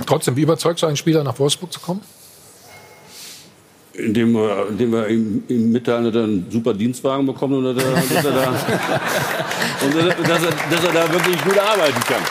Trotzdem, 0.06 0.36
wie 0.36 0.42
überzeugst 0.42 0.84
du 0.84 0.88
einen 0.88 0.98
Spieler, 0.98 1.24
nach 1.24 1.38
Wolfsburg 1.40 1.72
zu 1.74 1.80
kommen? 1.80 2.02
Indem 3.94 4.32
wir, 4.34 4.68
indem 4.70 4.92
wir 4.94 5.08
ihm, 5.10 5.44
ihm 5.50 5.72
mitteilen, 5.72 6.06
dass 6.06 6.16
er 6.16 6.24
einen 6.24 6.48
super 6.50 6.74
Dienstwagen 6.74 7.26
bekommt 7.26 7.54
und 7.56 7.76
dass 7.76 7.84
er, 7.84 7.92
dass 7.92 8.26
er, 8.26 8.32
da, 8.32 8.48
und 9.86 9.96
dass 9.96 10.06
er, 10.06 10.14
dass 10.24 10.44
er, 10.44 10.52
dass 10.72 10.84
er 10.86 10.92
da 10.94 11.12
wirklich 11.14 11.44
gut 11.44 11.58
arbeiten 11.60 12.00
kann. 12.06 12.22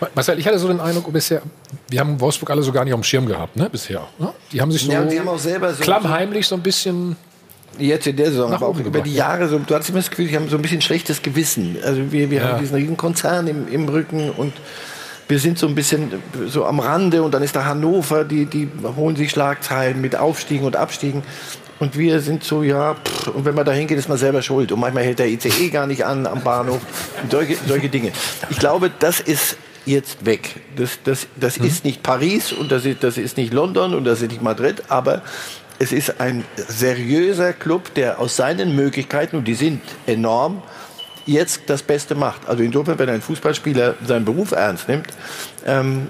Marcel, 0.14 0.38
ich 0.38 0.46
hatte 0.46 0.58
so 0.58 0.68
den 0.68 0.80
Eindruck, 0.80 1.12
bisher, 1.12 1.42
wir 1.88 2.00
haben 2.00 2.20
Wolfsburg 2.20 2.50
alle 2.50 2.62
so 2.62 2.70
gar 2.72 2.84
nicht 2.84 2.94
auf 2.94 3.00
dem 3.00 3.04
Schirm 3.04 3.26
gehabt, 3.26 3.56
ne, 3.56 3.68
bisher. 3.70 4.06
Ne? 4.18 4.32
Die 4.52 4.60
haben 4.60 4.70
sich 4.70 4.82
so 4.84 4.92
Ja, 4.92 5.00
haben 5.00 5.28
auch 5.28 5.38
selber 5.38 5.74
so- 5.74 5.82
klammheimlich 5.82 6.46
so 6.46 6.54
ein 6.54 6.62
bisschen 6.62 7.16
Jetzt 7.78 8.06
in 8.06 8.16
der 8.16 8.30
Saison, 8.30 8.52
aber 8.52 8.66
auch 8.66 8.78
über 8.78 9.00
die 9.00 9.12
ja. 9.14 9.28
Jahre, 9.28 9.48
so, 9.48 9.58
du 9.58 9.74
hast 9.74 9.88
immer 9.88 9.98
das 9.98 10.10
Gefühl, 10.10 10.26
die 10.28 10.36
haben 10.36 10.48
so 10.48 10.56
ein 10.56 10.62
bisschen 10.62 10.80
schlechtes 10.80 11.22
Gewissen. 11.22 11.76
Also 11.84 12.10
wir, 12.12 12.30
wir 12.30 12.38
Ja. 12.40 12.48
haben 12.48 12.60
diesen 12.60 12.76
riesen 12.76 12.96
Konzern 12.96 13.46
im, 13.46 13.68
im 13.68 13.88
Rücken 13.88 14.30
und 14.30 14.52
wir 15.28 15.38
sind 15.38 15.58
so 15.58 15.66
ein 15.66 15.74
bisschen 15.74 16.22
so 16.48 16.64
am 16.64 16.80
Rande 16.80 17.22
und 17.22 17.32
dann 17.34 17.42
ist 17.42 17.54
da 17.54 17.64
Hannover, 17.66 18.24
die, 18.24 18.46
die 18.46 18.68
holen 18.96 19.14
sich 19.16 19.30
Schlagzeilen 19.30 20.00
mit 20.00 20.16
Aufstiegen 20.16 20.66
und 20.66 20.74
Abstiegen. 20.76 21.22
Und 21.80 21.96
wir 21.96 22.20
sind 22.20 22.42
so, 22.42 22.62
ja, 22.64 22.94
pff, 22.94 23.28
und 23.28 23.44
wenn 23.44 23.54
man 23.54 23.64
da 23.64 23.70
hingeht, 23.72 23.98
ist 23.98 24.08
man 24.08 24.18
selber 24.18 24.42
schuld. 24.42 24.72
Und 24.72 24.80
manchmal 24.80 25.04
hält 25.04 25.18
der 25.20 25.28
ICE 25.28 25.68
gar 25.70 25.86
nicht 25.86 26.04
an 26.04 26.26
am 26.26 26.42
Bahnhof. 26.42 26.80
Und 27.22 27.30
solche, 27.30 27.56
solche 27.68 27.88
Dinge. 27.88 28.10
Ich 28.50 28.58
glaube, 28.58 28.90
das 28.98 29.20
ist 29.20 29.56
jetzt 29.86 30.26
weg. 30.26 30.56
Das, 30.76 30.98
das, 31.04 31.28
das 31.36 31.56
ist 31.58 31.84
nicht 31.84 32.02
Paris 32.02 32.52
und 32.52 32.72
das 32.72 32.84
ist, 32.84 33.04
das 33.04 33.16
ist 33.16 33.36
nicht 33.36 33.52
London 33.52 33.94
und 33.94 34.04
das 34.04 34.22
ist 34.22 34.30
nicht 34.30 34.42
Madrid, 34.42 34.82
aber 34.88 35.22
es 35.78 35.92
ist 35.92 36.20
ein 36.20 36.44
seriöser 36.56 37.52
Club, 37.52 37.94
der 37.94 38.18
aus 38.18 38.36
seinen 38.36 38.74
Möglichkeiten, 38.74 39.36
und 39.36 39.44
die 39.44 39.54
sind 39.54 39.80
enorm, 40.06 40.62
jetzt 41.28 41.62
das 41.66 41.82
Beste 41.82 42.14
macht. 42.14 42.48
Also 42.48 42.62
insofern, 42.62 42.98
wenn 42.98 43.08
ein 43.08 43.20
Fußballspieler 43.20 43.94
seinen 44.06 44.24
Beruf 44.24 44.52
ernst 44.52 44.88
nimmt, 44.88 45.06
ähm, 45.66 46.08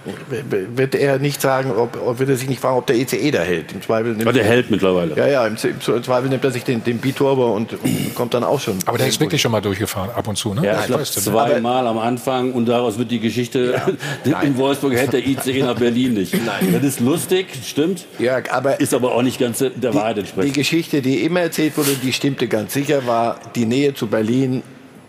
wird 0.75 0.95
er 0.95 1.19
nicht 1.19 1.41
sagen, 1.41 1.73
ob, 1.73 1.99
ob 2.01 2.19
wird 2.19 2.31
er 2.31 2.37
sich 2.37 2.49
nicht 2.49 2.61
fragen, 2.61 2.79
ob 2.79 2.87
der 2.87 2.97
ECE 2.97 3.31
da 3.31 3.41
hält. 3.41 3.73
Im 3.73 3.83
Zweifel 3.83 4.13
nimmt 4.13 4.23
Aber 4.23 4.33
der 4.33 4.45
hält 4.45 4.71
mittlerweile. 4.71 5.17
Ja, 5.17 5.27
ja, 5.27 5.47
im, 5.47 5.57
Zweifel 5.57 6.29
nimmt 6.29 6.45
er 6.45 6.51
sich 6.51 6.65
den, 6.65 6.85
den 6.85 6.99
B-Turbo 6.99 7.55
und, 7.55 7.73
und 7.73 8.15
kommt 8.15 8.35
dann 8.35 8.45
auch 8.45 8.61
schon. 8.61 8.79
Aber 8.87 8.99
der 8.99 9.09
ist 9.09 9.21
wirklich 9.21 9.43
schon 9.43 9.51
mal 9.53 9.61
durchgefahren, 9.61 10.11
ab 10.15 10.29
und 10.29 10.37
zu, 10.37 10.55
ne? 10.55 10.65
Ja, 10.65 10.73
Das 10.75 10.81
ich 10.83 10.87
glaube 10.87 11.03
ne? 11.03 11.09
zweimal 11.09 11.87
am 11.87 11.99
Anfang 11.99 12.53
und 12.53 12.67
daraus 12.67 12.99
wird 12.99 13.11
die 13.11 13.21
Geschichte, 13.21 13.81
in 14.43 14.57
Wolfsburg 14.57 14.95
hält 14.95 15.13
der 15.13 15.27
ICE 15.27 15.63
nach 15.63 15.77
Berlin 15.77 16.15
nicht. 16.15 16.35
Nein. 16.35 16.73
Das 16.73 16.85
ist 16.85 17.01
lustig, 17.01 17.47
stimmt. 17.65 18.07
Ja, 18.19 18.41
aber 18.51 18.81
ist 18.81 18.95
aber 18.95 19.15
auch 19.15 19.23
nicht 19.23 19.41
ganz 19.41 19.59
der 19.59 19.95
Wahrheit 19.95 20.17
Die 20.17 20.21
entsprechend. 20.21 20.55
Geschichte, 20.55 21.03
die 21.03 21.25
immer 21.25 21.41
erzählt 21.41 21.77
wurde, 21.77 21.91
die 22.03 22.13
stimmte 22.13 22.47
ganz 22.49 22.73
sicher, 22.73 23.07
war 23.07 23.41
die 23.55 23.67
Nähe 23.67 23.95
zu 23.95 24.07
Berlin. 24.07 24.63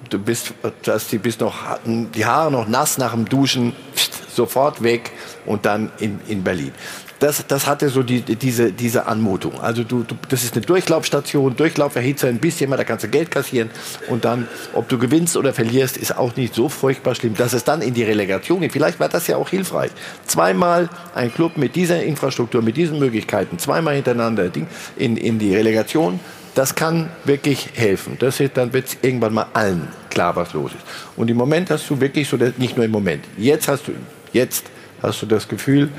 Du 0.10 0.18
bist, 0.18 0.54
dass 0.84 1.08
die 1.08 1.20
bist 1.20 1.42
noch, 1.42 1.56
die 1.86 2.26
Haare 2.26 2.52
noch 2.52 2.68
nass 2.68 2.98
nach 2.98 3.14
dem 3.14 3.26
Duschen, 3.26 3.74
pst, 3.96 4.36
sofort 4.36 4.82
weg 4.82 5.12
und 5.46 5.66
dann 5.66 5.92
in, 6.00 6.20
in 6.28 6.44
Berlin. 6.44 6.72
Das, 7.20 7.46
das 7.46 7.68
hatte 7.68 7.90
so 7.90 8.02
die, 8.02 8.22
diese, 8.22 8.72
diese 8.72 9.06
Anmutung. 9.06 9.60
Also 9.60 9.84
du, 9.84 10.04
du, 10.04 10.16
das 10.30 10.46
ist 10.46 10.56
eine 10.56 10.66
Durchlaufstation, 10.66 11.56
Durchlauferhitzer 11.56 12.30
ein 12.30 12.40
bisschen, 12.40 12.72
da 12.72 12.84
kannst 12.86 13.04
du 13.04 13.10
Geld 13.10 13.30
kassieren 13.30 13.70
und 14.08 14.24
dann, 14.24 14.48
ob 14.74 14.88
du 14.88 14.98
gewinnst 14.98 15.36
oder 15.36 15.54
verlierst, 15.54 15.98
ist 15.98 16.18
auch 16.18 16.38
nicht 16.38 16.56
so 16.56 16.70
furchtbar 16.70 17.16
schlimm, 17.16 17.36
dass 17.36 17.52
es 17.52 17.66
dann 17.66 17.82
in 17.82 17.94
die 17.94 18.04
Relegation 18.04 18.62
geht. 18.62 18.72
Vielleicht 18.72 19.02
war 19.02 19.10
das 19.10 19.28
ja 19.28 19.36
auch 19.36 19.50
hilfreich. 19.50 19.92
Zweimal 20.26 20.90
ein 21.14 21.34
Club 21.34 21.58
mit 21.58 21.76
dieser 21.76 22.02
Infrastruktur, 22.02 22.62
mit 22.62 22.78
diesen 22.78 23.00
Möglichkeiten, 23.00 23.60
zweimal 23.60 23.96
hintereinander 23.96 24.50
in, 24.96 25.18
in 25.18 25.40
die 25.40 25.54
Relegation, 25.54 26.22
das 26.56 26.76
kann 26.76 27.10
wirklich 27.26 27.70
helfen. 27.76 28.18
Das 28.20 28.40
ist, 28.40 28.58
dann 28.58 28.74
wird 28.74 28.98
irgendwann 29.02 29.34
mal 29.34 29.48
allen 29.54 29.88
klar, 30.10 30.36
was 30.36 30.54
los 30.54 30.72
ist. 30.72 30.84
Und 31.16 31.30
im 31.30 31.38
Moment 31.38 31.70
hast 31.70 31.90
du 31.90 32.00
wirklich 32.00 32.28
so, 32.28 32.38
nicht 32.58 32.76
nur 32.76 32.86
im 32.86 32.92
Moment, 32.92 33.26
jetzt 33.38 33.68
hast 33.68 33.88
du, 33.88 33.94
jetzt 34.34 34.66
hast 35.02 35.22
du 35.22 35.26
das 35.26 35.48
Gefühl, 35.48 35.90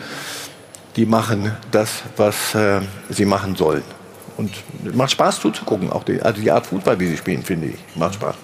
die 0.96 1.06
machen 1.06 1.56
das, 1.70 2.02
was 2.16 2.54
äh, 2.54 2.80
sie 3.08 3.24
machen 3.24 3.54
sollen. 3.56 3.82
Und 4.36 4.50
es 4.86 4.94
macht 4.94 5.12
Spaß 5.12 5.40
zuzugucken, 5.40 5.90
auch 5.90 6.04
die, 6.04 6.20
also 6.20 6.40
die 6.40 6.50
Art 6.50 6.66
Fußball, 6.66 6.98
wie 6.98 7.06
sie 7.06 7.16
spielen, 7.16 7.42
finde 7.42 7.68
ich, 7.68 7.96
macht 7.96 8.14
Spaß. 8.14 8.34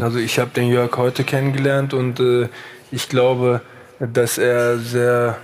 Also 0.00 0.18
ich 0.18 0.38
habe 0.38 0.50
den 0.50 0.68
Jörg 0.68 0.96
heute 0.96 1.24
kennengelernt 1.24 1.92
und 1.92 2.20
äh, 2.20 2.48
ich 2.92 3.08
glaube, 3.08 3.60
dass 3.98 4.38
er 4.38 4.78
sehr 4.78 5.38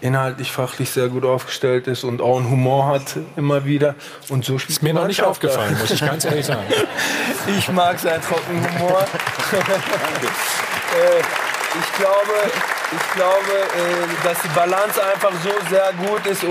inhaltlich, 0.00 0.52
fachlich 0.52 0.90
sehr 0.90 1.08
gut 1.08 1.24
aufgestellt 1.24 1.86
ist 1.86 2.04
und 2.04 2.20
auch 2.20 2.38
einen 2.38 2.50
Humor 2.50 2.86
hat 2.86 3.16
immer 3.36 3.64
wieder. 3.64 3.94
Und 4.28 4.44
so 4.44 4.56
ist 4.56 4.82
mir 4.82 4.94
noch 4.94 5.06
nicht 5.06 5.22
aufgefallen, 5.22 5.76
muss 5.78 5.90
ich 5.90 6.00
ganz 6.00 6.24
ehrlich 6.24 6.46
sagen. 6.46 6.64
ich 7.58 7.70
mag 7.72 7.98
seinen 7.98 8.22
trockenen 8.22 8.78
Humor. 8.78 9.02
äh, 9.02 9.06
ich 11.80 11.92
glaube, 11.98 12.32
ich 12.92 13.14
glaube, 13.14 13.52
äh, 13.76 14.06
dass 14.24 14.40
die 14.42 14.48
Balance 14.48 15.00
einfach 15.04 15.32
so 15.42 15.50
sehr 15.68 15.92
gut 16.06 16.26
ist 16.26 16.44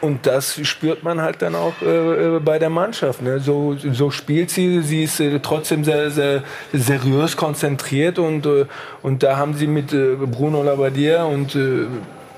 und, 0.00 0.26
das 0.26 0.66
spürt 0.66 1.02
man 1.02 1.20
halt 1.20 1.42
dann 1.42 1.54
auch 1.54 1.74
äh, 1.82 2.40
bei 2.40 2.58
der 2.58 2.70
Mannschaft. 2.70 3.20
Ne? 3.20 3.38
So, 3.38 3.76
so 3.76 4.10
spielt 4.10 4.50
sie. 4.50 4.80
Sie 4.80 5.04
ist 5.04 5.20
äh, 5.20 5.40
trotzdem 5.40 5.84
sehr, 5.84 6.10
sehr 6.10 6.42
seriös 6.72 7.36
konzentriert 7.36 8.18
und, 8.18 8.46
äh, 8.46 8.64
und 9.02 9.22
da 9.22 9.36
haben 9.36 9.52
sie 9.52 9.66
mit 9.66 9.92
äh, 9.92 10.16
Bruno 10.16 10.62
Labbadia 10.62 11.24
und 11.24 11.54
äh, 11.54 11.86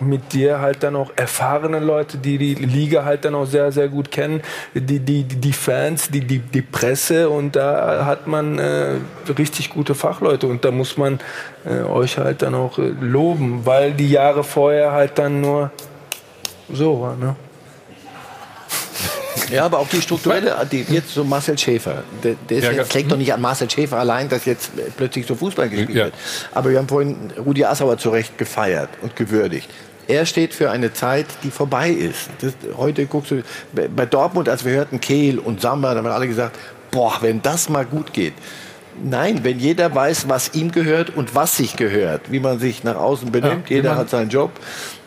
mit 0.02 0.32
dir 0.32 0.60
halt 0.60 0.82
dann 0.82 0.96
auch 0.96 1.10
erfahrene 1.16 1.78
Leute, 1.78 2.18
die 2.18 2.38
die 2.38 2.54
Liga 2.54 3.04
halt 3.04 3.24
dann 3.24 3.34
auch 3.34 3.46
sehr, 3.46 3.72
sehr 3.72 3.88
gut 3.88 4.10
kennen, 4.10 4.42
die, 4.74 5.00
die, 5.00 5.24
die 5.24 5.52
Fans, 5.52 6.10
die, 6.10 6.20
die, 6.20 6.38
die 6.38 6.62
Presse 6.62 7.28
und 7.28 7.56
da 7.56 8.04
hat 8.06 8.26
man 8.26 8.58
äh, 8.58 8.96
richtig 9.38 9.70
gute 9.70 9.94
Fachleute 9.94 10.46
und 10.46 10.64
da 10.64 10.70
muss 10.70 10.96
man 10.96 11.20
äh, 11.64 11.82
euch 11.82 12.18
halt 12.18 12.42
dann 12.42 12.54
auch 12.54 12.78
äh, 12.78 12.92
loben, 13.00 13.64
weil 13.64 13.92
die 13.92 14.10
Jahre 14.10 14.44
vorher 14.44 14.92
halt 14.92 15.18
dann 15.18 15.40
nur 15.40 15.70
so 16.72 17.00
war. 17.00 17.16
Ne? 17.16 17.36
Ja, 19.52 19.66
aber 19.66 19.80
auch 19.80 19.88
die 19.88 20.00
strukturelle, 20.00 20.56
die, 20.70 20.84
jetzt 20.88 21.10
so 21.10 21.24
Marcel 21.24 21.58
Schäfer, 21.58 22.02
der, 22.24 22.36
der 22.48 22.58
ist 22.58 22.64
Ja, 22.64 22.72
jetzt, 22.72 22.94
liegt 22.94 23.12
doch 23.12 23.18
nicht 23.18 23.32
an 23.32 23.40
Marcel 23.40 23.70
Schäfer 23.70 23.98
allein, 23.98 24.28
dass 24.28 24.46
jetzt 24.46 24.70
plötzlich 24.96 25.26
so 25.26 25.34
Fußball 25.34 25.68
gespielt 25.68 25.94
wird. 25.94 26.14
Aber 26.52 26.70
wir 26.70 26.78
haben 26.78 26.88
vorhin 26.88 27.32
Rudi 27.36 27.64
Assauer 27.64 27.98
zu 27.98 28.10
Recht 28.10 28.38
gefeiert 28.38 28.88
und 29.02 29.14
gewürdigt. 29.14 29.68
Er 30.12 30.26
steht 30.26 30.52
für 30.52 30.70
eine 30.70 30.92
Zeit, 30.92 31.24
die 31.42 31.50
vorbei 31.50 31.88
ist. 31.88 32.28
Das, 32.42 32.52
heute 32.76 33.06
guckst 33.06 33.30
du, 33.30 33.42
bei 33.72 34.04
Dortmund, 34.04 34.46
als 34.46 34.62
wir 34.62 34.72
hörten 34.72 35.00
Kehl 35.00 35.38
und 35.38 35.62
Samba, 35.62 35.94
da 35.94 36.00
haben 36.00 36.06
alle 36.06 36.28
gesagt, 36.28 36.58
boah, 36.90 37.16
wenn 37.22 37.40
das 37.40 37.70
mal 37.70 37.86
gut 37.86 38.12
geht. 38.12 38.34
Nein, 39.02 39.42
wenn 39.42 39.58
jeder 39.58 39.94
weiß, 39.94 40.28
was 40.28 40.52
ihm 40.52 40.70
gehört 40.70 41.16
und 41.16 41.34
was 41.34 41.56
sich 41.56 41.76
gehört, 41.76 42.30
wie 42.30 42.40
man 42.40 42.58
sich 42.58 42.84
nach 42.84 42.96
außen 42.96 43.32
benimmt, 43.32 43.70
wie 43.70 43.74
jeder 43.76 43.96
hat 43.96 44.10
seinen 44.10 44.28
Job, 44.28 44.50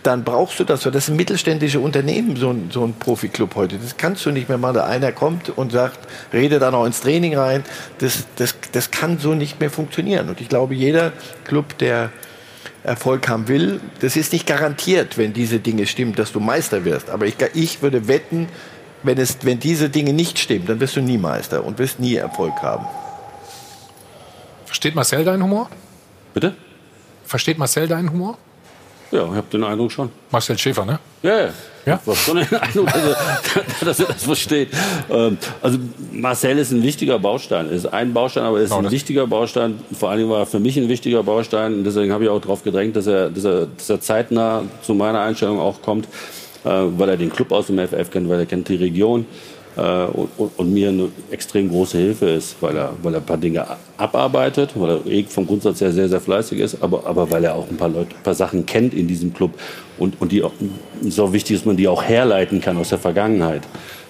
dann 0.01 0.23
brauchst 0.23 0.59
du 0.59 0.63
das. 0.63 0.81
Das 0.81 1.05
sind 1.05 1.17
mittelständische 1.17 1.79
Unternehmen, 1.79 2.35
so 2.35 2.49
ein, 2.49 2.71
so 2.71 2.83
ein 2.83 2.95
Profiklub 2.95 3.53
heute. 3.53 3.77
Das 3.77 3.97
kannst 3.97 4.25
du 4.25 4.31
nicht 4.31 4.49
mehr 4.49 4.57
machen. 4.57 4.73
Da 4.73 4.85
einer 4.85 5.11
kommt 5.11 5.55
und 5.55 5.71
sagt, 5.71 5.99
rede 6.33 6.57
da 6.57 6.71
noch 6.71 6.87
ins 6.87 7.01
Training 7.01 7.37
rein. 7.37 7.63
Das, 7.99 8.25
das, 8.37 8.55
das 8.71 8.89
kann 8.89 9.19
so 9.19 9.35
nicht 9.35 9.59
mehr 9.59 9.69
funktionieren. 9.69 10.29
Und 10.29 10.41
ich 10.41 10.49
glaube, 10.49 10.73
jeder 10.73 11.13
Club, 11.43 11.77
der 11.77 12.09
Erfolg 12.85 13.27
haben 13.27 13.47
will, 13.47 13.81
das 13.99 14.15
ist 14.15 14.31
nicht 14.31 14.45
garantiert, 14.45 15.17
wenn 15.17 15.33
diese 15.33 15.59
Dinge 15.59 15.87
stimmen, 15.87 16.13
dass 16.13 16.31
du 16.31 16.39
Meister 16.39 16.85
wirst. 16.85 17.09
Aber 17.09 17.25
ich, 17.25 17.35
ich 17.53 17.81
würde 17.81 18.07
wetten, 18.07 18.47
wenn, 19.03 19.17
es, 19.17 19.39
wenn 19.41 19.59
diese 19.59 19.89
Dinge 19.89 20.13
nicht 20.13 20.39
stimmen, 20.39 20.65
dann 20.67 20.79
wirst 20.79 20.95
du 20.95 21.01
nie 21.01 21.17
Meister 21.17 21.63
und 21.63 21.79
wirst 21.79 21.99
nie 21.99 22.15
Erfolg 22.15 22.53
haben. 22.61 22.85
Versteht 24.65 24.95
Marcel 24.95 25.23
deinen 25.23 25.43
Humor? 25.43 25.69
Bitte? 26.33 26.55
Versteht 27.25 27.57
Marcel 27.57 27.87
deinen 27.87 28.11
Humor? 28.11 28.37
Ja, 29.15 29.23
ich 29.23 29.35
habe 29.35 29.47
den 29.51 29.63
Eindruck 29.63 29.91
schon. 29.91 30.09
Marcel 30.29 30.57
Schäfer, 30.57 30.85
ne? 30.85 30.99
Ja, 31.23 31.37
ja. 31.37 31.49
Ja? 31.85 31.99
Ich 32.05 32.19
schon 32.19 32.37
den 32.37 32.47
Eindruck, 32.59 32.87
dass 32.87 33.03
er, 33.03 33.85
dass 33.85 33.99
er 33.99 34.05
das 34.07 34.23
versteht. 34.23 34.69
Ähm, 35.09 35.37
also 35.61 35.77
Marcel 36.11 36.57
ist 36.57 36.71
ein 36.71 36.83
wichtiger 36.83 37.19
Baustein. 37.19 37.69
Ist 37.69 37.85
ein 37.85 38.13
Baustein, 38.13 38.43
aber 38.43 38.57
er 38.57 38.65
ist 38.65 38.71
ein 38.71 38.91
wichtiger 38.91 39.27
Baustein. 39.27 39.79
Vor 39.97 40.09
allem 40.09 40.29
war 40.29 40.39
er 40.39 40.45
für 40.45 40.59
mich 40.59 40.77
ein 40.77 40.89
wichtiger 40.89 41.23
Baustein. 41.23 41.75
Und 41.75 41.83
deswegen 41.83 42.11
habe 42.11 42.23
ich 42.23 42.29
auch 42.29 42.41
darauf 42.41 42.63
gedrängt, 42.63 42.95
dass 42.95 43.07
er, 43.07 43.29
dass, 43.29 43.45
er, 43.45 43.67
dass 43.67 43.89
er 43.89 44.01
zeitnah 44.01 44.63
zu 44.81 44.95
meiner 44.95 45.21
Einstellung 45.21 45.59
auch 45.59 45.81
kommt, 45.81 46.07
äh, 46.65 46.69
weil 46.69 47.09
er 47.09 47.17
den 47.17 47.31
Club 47.31 47.51
aus 47.51 47.67
dem 47.67 47.77
FF 47.79 48.09
kennt, 48.11 48.27
weil 48.29 48.39
er 48.39 48.45
kennt 48.45 48.67
die 48.67 48.75
Region. 48.75 49.21
Äh, 49.21 49.25
und, 49.75 50.29
und, 50.37 50.51
und 50.57 50.73
mir 50.73 50.89
eine 50.89 51.09
extrem 51.31 51.69
große 51.69 51.97
Hilfe 51.97 52.29
ist, 52.29 52.55
weil 52.61 52.77
er, 52.77 52.93
weil 53.03 53.13
er 53.13 53.19
ein 53.19 53.25
paar 53.25 53.37
Dinge 53.37 53.65
abarbeitet, 53.97 54.71
weil 54.75 54.89
er 54.91 55.05
eh 55.05 55.23
vom 55.23 55.45
Grundsatz 55.45 55.81
her 55.81 55.91
sehr, 55.91 56.07
sehr 56.07 56.21
fleißig 56.21 56.59
ist, 56.59 56.81
aber, 56.81 57.05
aber 57.05 57.29
weil 57.29 57.43
er 57.43 57.55
auch 57.55 57.69
ein 57.69 57.75
paar 57.75 57.89
Leute, 57.89 58.15
ein 58.15 58.23
paar 58.23 58.33
Sachen 58.33 58.65
kennt 58.65 58.93
in 58.93 59.07
diesem 59.07 59.33
Club 59.33 59.51
und, 59.97 60.21
und 60.21 60.31
die 60.31 60.43
auch, 60.43 60.53
ist 61.03 61.19
auch 61.19 61.33
wichtig, 61.33 61.57
dass 61.57 61.65
man 61.65 61.75
die 61.75 61.87
auch 61.87 62.03
herleiten 62.03 62.61
kann 62.61 62.77
aus 62.77 62.89
der 62.89 62.99
Vergangenheit, 62.99 63.63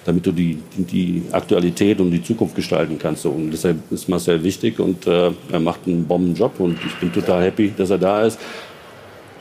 damit 0.04 0.24
du 0.24 0.30
die, 0.30 0.58
die 0.76 1.24
Aktualität 1.32 2.00
und 2.00 2.12
die 2.12 2.22
Zukunft 2.22 2.54
gestalten 2.54 2.98
kannst. 2.98 3.22
So. 3.22 3.30
Und 3.30 3.50
deshalb 3.50 3.78
ist 3.90 4.08
Marcel 4.08 4.44
wichtig 4.44 4.78
und 4.78 5.06
äh, 5.06 5.30
er 5.50 5.60
macht 5.60 5.80
einen 5.86 6.06
Bombenjob 6.06 6.60
und 6.60 6.78
ich 6.86 6.94
bin 6.96 7.12
total 7.12 7.42
happy, 7.42 7.72
dass 7.76 7.90
er 7.90 7.98
da 7.98 8.24
ist. 8.24 8.38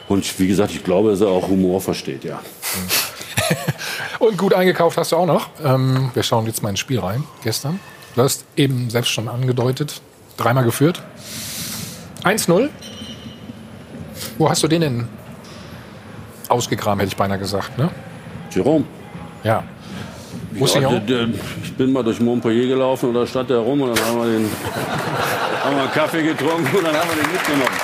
Und 0.08 0.40
wie 0.40 0.48
gesagt, 0.48 0.72
ich 0.72 0.84
glaube, 0.84 1.12
dass 1.12 1.22
er 1.22 1.28
auch 1.28 1.48
Humor 1.48 1.82
versteht, 1.82 2.24
ja. 2.24 2.40
Und 4.20 4.38
gut 4.38 4.54
eingekauft 4.54 4.98
hast 4.98 5.12
du 5.12 5.18
auch 5.18 5.26
noch. 5.26 5.50
Ähm, 5.64 6.12
wir 6.14 6.24
schauen 6.24 6.46
jetzt 6.46 6.64
mal 6.64 6.70
ins 6.70 6.80
Spiel 6.80 7.00
rein, 7.00 7.24
gestern. 7.44 7.80
Du 8.16 8.22
hast 8.22 8.46
eben 8.56 8.90
selbst 8.90 9.10
schon 9.12 9.28
angedeutet, 9.28 10.02
dreimal 10.38 10.64
geführt. 10.64 11.02
1-0. 12.24 12.70
Wo 14.38 14.50
hast 14.50 14.64
du 14.64 14.68
den 14.68 14.82
denn 14.82 15.08
ausgegraben, 16.50 17.00
hätte 17.00 17.10
ich 17.10 17.18
beinahe 17.18 17.40
gesagt, 17.40 17.78
ne? 17.78 17.90
Jerome. 18.52 18.86
Ja. 19.44 19.64
Ja, 20.54 21.28
ich 21.64 21.74
bin 21.76 21.92
mal 21.92 22.04
durch 22.04 22.20
Montpellier 22.22 22.68
gelaufen 22.68 23.10
und 23.10 23.16
da 23.16 23.28
stand 23.28 23.50
der 23.50 23.58
rum 23.58 23.82
und 23.82 23.98
dann 23.98 24.06
haben 24.06 24.18
wir, 24.20 24.26
den, 24.26 24.50
haben 25.64 25.76
wir 25.76 25.84
einen 25.84 25.92
Kaffee 25.92 26.24
getrunken 26.24 26.78
und 26.78 26.84
dann 26.84 26.96
haben 26.96 27.10
wir 27.10 27.22
den 27.22 27.32
mitgenommen. 27.32 27.78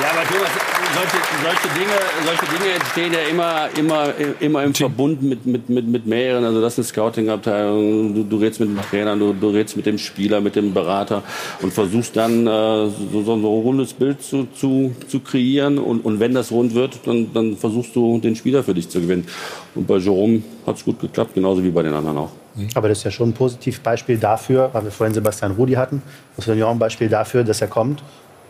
Ja, 0.00 0.10
aber 0.10 0.26
Thomas, 0.26 0.71
solche, 0.94 1.16
solche, 1.42 1.68
Dinge, 1.78 1.96
solche 2.24 2.46
Dinge 2.46 2.74
entstehen 2.74 3.12
ja 3.12 3.20
immer, 3.30 3.68
immer, 3.78 4.12
immer 4.40 4.62
im 4.64 4.74
Verbund 4.74 5.22
mit, 5.22 5.46
mit, 5.46 5.68
mit, 5.68 5.86
mit 5.86 6.06
mehreren. 6.06 6.44
Also 6.44 6.60
das 6.60 6.74
ist 6.74 6.78
eine 6.78 6.84
Scouting-Abteilung, 6.86 8.14
du, 8.14 8.24
du 8.24 8.36
redest 8.36 8.60
mit 8.60 8.68
dem 8.68 8.80
Trainer, 8.82 9.16
du, 9.16 9.32
du 9.32 9.48
redest 9.48 9.76
mit 9.76 9.86
dem 9.86 9.98
Spieler, 9.98 10.40
mit 10.40 10.56
dem 10.56 10.72
Berater 10.74 11.22
und 11.60 11.72
versuchst 11.72 12.16
dann 12.16 12.46
äh, 12.46 12.88
so, 13.12 13.22
so 13.24 13.34
ein 13.34 13.44
rundes 13.44 13.92
Bild 13.92 14.22
zu, 14.22 14.46
zu, 14.54 14.94
zu 15.08 15.20
kreieren. 15.20 15.78
Und, 15.78 16.04
und 16.04 16.20
wenn 16.20 16.34
das 16.34 16.50
rund 16.50 16.74
wird, 16.74 17.00
dann, 17.06 17.32
dann 17.32 17.56
versuchst 17.56 17.94
du 17.96 18.18
den 18.18 18.36
Spieler 18.36 18.62
für 18.62 18.74
dich 18.74 18.88
zu 18.88 19.00
gewinnen. 19.00 19.26
Und 19.74 19.86
bei 19.86 19.96
Jerome 19.96 20.42
hat 20.66 20.76
es 20.76 20.84
gut 20.84 21.00
geklappt, 21.00 21.34
genauso 21.34 21.62
wie 21.62 21.70
bei 21.70 21.82
den 21.82 21.94
anderen 21.94 22.18
auch. 22.18 22.30
Aber 22.74 22.88
das 22.88 22.98
ist 22.98 23.04
ja 23.04 23.10
schon 23.10 23.30
ein 23.30 23.32
Positivbeispiel 23.32 24.18
dafür, 24.18 24.70
weil 24.72 24.84
wir 24.84 24.90
vorhin 24.90 25.14
Sebastian 25.14 25.52
Rudi 25.52 25.72
hatten. 25.72 26.02
Das 26.36 26.46
ist 26.46 26.54
ja 26.54 26.66
auch 26.66 26.70
ein 26.70 26.78
Beispiel 26.78 27.08
dafür, 27.08 27.44
dass 27.44 27.62
er 27.62 27.68
kommt 27.68 28.02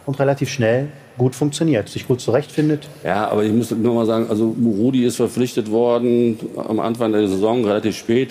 und 0.07 0.19
relativ 0.19 0.49
schnell 0.49 0.89
gut 1.19 1.35
funktioniert, 1.35 1.89
sich 1.89 2.07
gut 2.07 2.21
zurechtfindet. 2.21 2.89
Ja, 3.05 3.29
aber 3.29 3.45
ich 3.45 3.53
muss 3.53 3.71
nur 3.71 3.95
mal 3.95 4.07
sagen, 4.07 4.27
also 4.29 4.57
Rudi 4.65 5.05
ist 5.05 5.17
verpflichtet 5.17 5.71
worden 5.71 6.39
am 6.57 6.81
Anfang 6.81 7.13
der 7.13 7.29
Saison, 7.29 7.65
relativ 7.65 7.97
spät, 7.97 8.31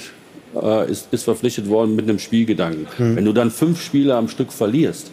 äh, 0.55 0.89
ist, 0.89 1.13
ist 1.13 1.23
verpflichtet 1.23 1.69
worden 1.69 1.95
mit 1.95 2.09
einem 2.09 2.19
Spielgedanken. 2.19 2.87
Hm. 2.97 3.15
Wenn 3.15 3.25
du 3.25 3.33
dann 3.33 3.51
fünf 3.51 3.81
Spiele 3.81 4.15
am 4.15 4.27
Stück 4.27 4.51
verlierst, 4.51 5.11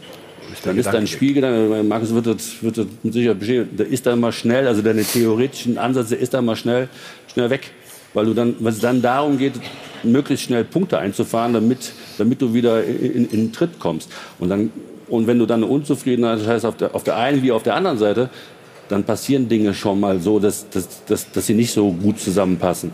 dann 0.65 0.79
ist 0.79 0.87
dein 0.87 1.07
Spielgedanke, 1.07 1.83
Markus 1.83 2.15
wird 2.15 2.27
das, 2.27 2.63
wird 2.63 2.79
das 2.79 2.87
mit 3.03 3.13
Sicherheit 3.13 3.39
bestätigen, 3.39 3.77
der 3.77 3.87
ist 3.87 4.07
dann 4.07 4.19
mal 4.19 4.33
schnell, 4.33 4.67
also 4.67 4.83
deine 4.83 5.05
theoretischen 5.05 5.79
Ansätze 5.79 6.17
ist 6.17 6.35
dann 6.35 6.47
mal 6.47 6.57
schnell, 6.57 6.89
schnell 7.33 7.51
weg. 7.51 7.71
Weil 8.15 8.25
du 8.25 8.35
dann, 8.35 8.57
weil 8.61 8.73
es 8.73 8.81
dann 8.81 9.03
darum 9.03 9.37
geht, 9.37 9.53
möglichst 10.03 10.47
schnell 10.47 10.65
Punkte 10.65 10.99
einzufahren, 10.99 11.53
damit, 11.53 11.93
damit 12.17 12.41
du 12.41 12.55
wieder 12.55 12.83
in, 12.83 12.97
in, 12.97 13.25
in 13.25 13.29
den 13.31 13.53
Tritt 13.53 13.79
kommst. 13.79 14.11
Und 14.39 14.49
dann, 14.49 14.73
und 15.09 15.27
wenn 15.27 15.39
du 15.39 15.47
dann 15.47 15.63
eine 15.63 15.73
Unzufriedenheit 15.73 16.41
hast 16.47 16.65
auf 16.65 16.77
der, 16.77 16.95
auf 16.95 17.05
der 17.05 17.17
einen 17.17 17.43
wie 17.43 17.53
auf 17.53 17.63
der 17.63 17.75
anderen 17.75 17.99
Seite, 17.99 18.31
dann 18.89 19.05
passieren 19.05 19.49
Dinge 19.49 19.75
schon 19.75 20.01
mal 20.01 20.21
so, 20.21 20.39
dass, 20.39 20.69
dass, 20.71 21.05
dass, 21.05 21.31
dass 21.31 21.47
sie 21.47 21.55
nicht 21.55 21.73
so 21.73 21.93
gut 21.93 22.19
zusammenpassen. 22.21 22.91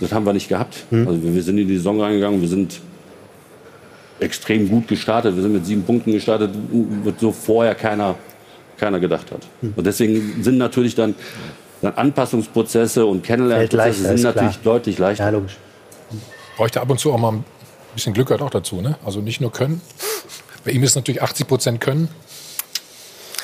Das 0.00 0.12
haben 0.12 0.26
wir 0.26 0.32
nicht 0.32 0.48
gehabt. 0.48 0.84
Also 0.90 1.22
wir, 1.22 1.34
wir 1.34 1.42
sind 1.42 1.58
in 1.58 1.68
die 1.68 1.76
Saison 1.76 2.00
reingegangen, 2.00 2.40
wir 2.40 2.48
sind 2.48 2.80
extrem 4.20 4.68
gut 4.68 4.88
gestartet. 4.88 5.34
Wir 5.34 5.42
sind 5.42 5.52
mit 5.52 5.66
sieben 5.66 5.82
Punkten 5.82 6.12
gestartet, 6.12 6.50
was 7.04 7.14
so 7.18 7.32
vorher 7.32 7.74
keiner, 7.74 8.14
keiner 8.76 9.00
gedacht 9.00 9.30
hat. 9.32 9.40
Und 9.76 9.86
deswegen 9.86 10.42
sind 10.42 10.58
natürlich 10.58 10.94
dann, 10.94 11.14
dann 11.80 11.94
Anpassungsprozesse 11.94 13.04
und 13.04 13.22
Kennenlernprozesse 13.22 14.02
sind 14.02 14.14
ist 14.14 14.22
natürlich 14.22 14.60
klar. 14.62 14.74
deutlich 14.74 14.98
leichter. 14.98 15.24
Ja, 15.24 15.30
logisch. 15.30 15.56
Bräuchte 16.56 16.80
ab 16.80 16.90
und 16.90 16.98
zu 16.98 17.12
auch 17.12 17.18
mal 17.18 17.32
ein 17.32 17.44
bisschen 17.94 18.12
Glück 18.12 18.28
gehört 18.28 18.42
auch 18.42 18.50
dazu, 18.50 18.80
ne? 18.80 18.96
Also 19.04 19.20
nicht 19.20 19.40
nur 19.40 19.50
Können. 19.50 19.80
Bei 20.64 20.70
ihm 20.70 20.82
ist 20.82 20.94
natürlich 20.94 21.22
80 21.22 21.48
Prozent 21.48 21.80
Können, 21.80 22.08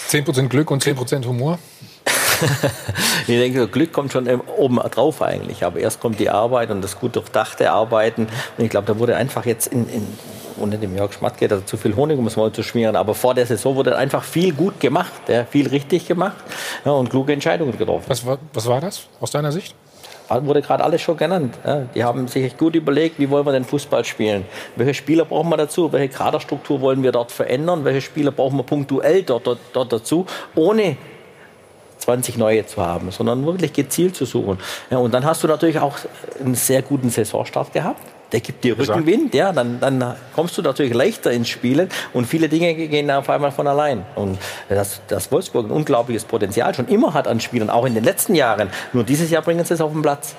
10 0.09 0.24
Prozent 0.24 0.51
Glück 0.51 0.70
und 0.70 0.82
10 0.82 0.97
Prozent 0.97 1.27
Humor. 1.27 1.59
Ich 3.27 3.36
denke, 3.36 3.66
Glück 3.69 3.93
kommt 3.93 4.12
schon 4.12 4.27
oben 4.57 4.77
drauf 4.77 5.20
eigentlich. 5.20 5.65
Aber 5.65 5.81
erst 5.81 6.01
kommt 6.01 6.19
die 6.20 6.31
Arbeit 6.31 6.70
und 6.70 6.82
das 6.82 6.99
gut 6.99 7.16
durchdachte 7.16 7.70
Arbeiten. 7.73 8.28
Und 8.57 8.65
ich 8.65 8.70
glaube, 8.70 8.86
da 8.86 8.99
wurde 8.99 9.16
einfach 9.16 9.45
jetzt 9.45 9.66
in, 9.66 9.89
in 9.89 10.07
unter 10.57 10.78
dem 10.78 10.97
Jörg 10.97 11.12
Schmatke, 11.12 11.49
da 11.49 11.65
zu 11.65 11.77
viel 11.77 11.95
Honig, 11.97 12.19
um 12.19 12.27
es 12.27 12.36
mal 12.36 12.53
zu 12.53 12.62
schmieren. 12.62 12.97
Aber 12.97 13.15
vor 13.15 13.35
der 13.35 13.47
Saison 13.47 13.77
wurde 13.77 13.97
einfach 13.97 14.24
viel 14.24 14.53
gut 14.53 14.81
gemacht, 14.81 15.12
ja, 15.28 15.45
viel 15.45 15.69
richtig 15.69 16.07
gemacht 16.07 16.36
ja, 16.85 16.93
und 16.93 17.11
kluge 17.11 17.32
Entscheidungen 17.32 17.77
getroffen. 17.77 18.05
Was 18.09 18.24
war, 18.24 18.39
was 18.53 18.66
war 18.66 18.81
das 18.81 19.07
aus 19.20 19.31
deiner 19.31 19.53
Sicht? 19.53 19.74
Wurde 20.30 20.60
gerade 20.60 20.84
alles 20.84 21.00
schon 21.00 21.16
genannt. 21.16 21.55
Die 21.94 22.05
haben 22.05 22.28
sich 22.28 22.56
gut 22.59 22.74
überlegt, 22.74 23.18
wie 23.18 23.30
wollen 23.30 23.46
wir 23.46 23.52
den 23.52 23.64
Fußball 23.64 24.05
spielen? 24.05 24.44
Welche 24.76 24.94
Spieler 24.94 25.24
brauchen 25.24 25.48
wir 25.48 25.56
dazu? 25.56 25.90
Welche 25.92 26.14
Kaderstruktur 26.14 26.80
wollen 26.80 27.02
wir 27.02 27.12
dort 27.12 27.32
verändern? 27.32 27.84
Welche 27.84 28.02
Spieler 28.02 28.30
brauchen 28.30 28.59
wir 28.59 28.62
punktuell 28.62 29.22
dort, 29.22 29.46
dort, 29.46 29.59
dort 29.72 29.92
dazu? 29.92 30.26
Ohne 30.55 30.96
20 31.98 32.36
neue 32.36 32.66
zu 32.66 32.84
haben, 32.84 33.10
sondern 33.10 33.44
wirklich 33.46 33.72
gezielt 33.72 34.16
zu 34.16 34.24
suchen. 34.24 34.59
Ja, 34.90 34.98
und 34.98 35.12
dann 35.12 35.24
hast 35.24 35.42
du 35.42 35.48
natürlich 35.48 35.78
auch 35.78 35.96
einen 36.44 36.55
sehr 36.55 36.82
guten 36.82 37.10
Saisonstart 37.10 37.72
gehabt. 37.72 38.02
Der 38.32 38.40
gibt 38.40 38.62
dir 38.62 38.78
Rückenwind, 38.78 39.34
ja, 39.34 39.52
dann, 39.52 39.80
dann 39.80 40.16
kommst 40.34 40.59
du 40.59 40.62
natürlich 40.62 40.92
leichter 40.92 41.30
ins 41.30 41.48
Spielen 41.48 41.88
und 42.12 42.26
viele 42.26 42.48
Dinge 42.48 42.74
gehen 42.74 43.10
auf 43.10 43.30
einmal 43.30 43.52
von 43.52 43.66
allein. 43.66 44.05
Und 44.16 44.38
dass, 44.68 45.00
dass 45.09 45.32
Wolfsburg 45.32 45.66
ein 45.66 45.70
unglaubliches 45.70 46.24
Potenzial 46.24 46.74
schon 46.74 46.88
immer 46.88 47.14
hat 47.14 47.26
an 47.26 47.40
Spielern, 47.40 47.70
auch 47.70 47.86
in 47.86 47.94
den 47.94 48.05
letzten 48.05 48.34
Jahren. 48.34 48.68
Nur 48.92 49.05
dieses 49.05 49.30
Jahr 49.30 49.42
bringen 49.42 49.64
sie 49.64 49.74
es 49.74 49.80
auf 49.80 49.92
den 49.92 50.02
Platz. 50.02 50.34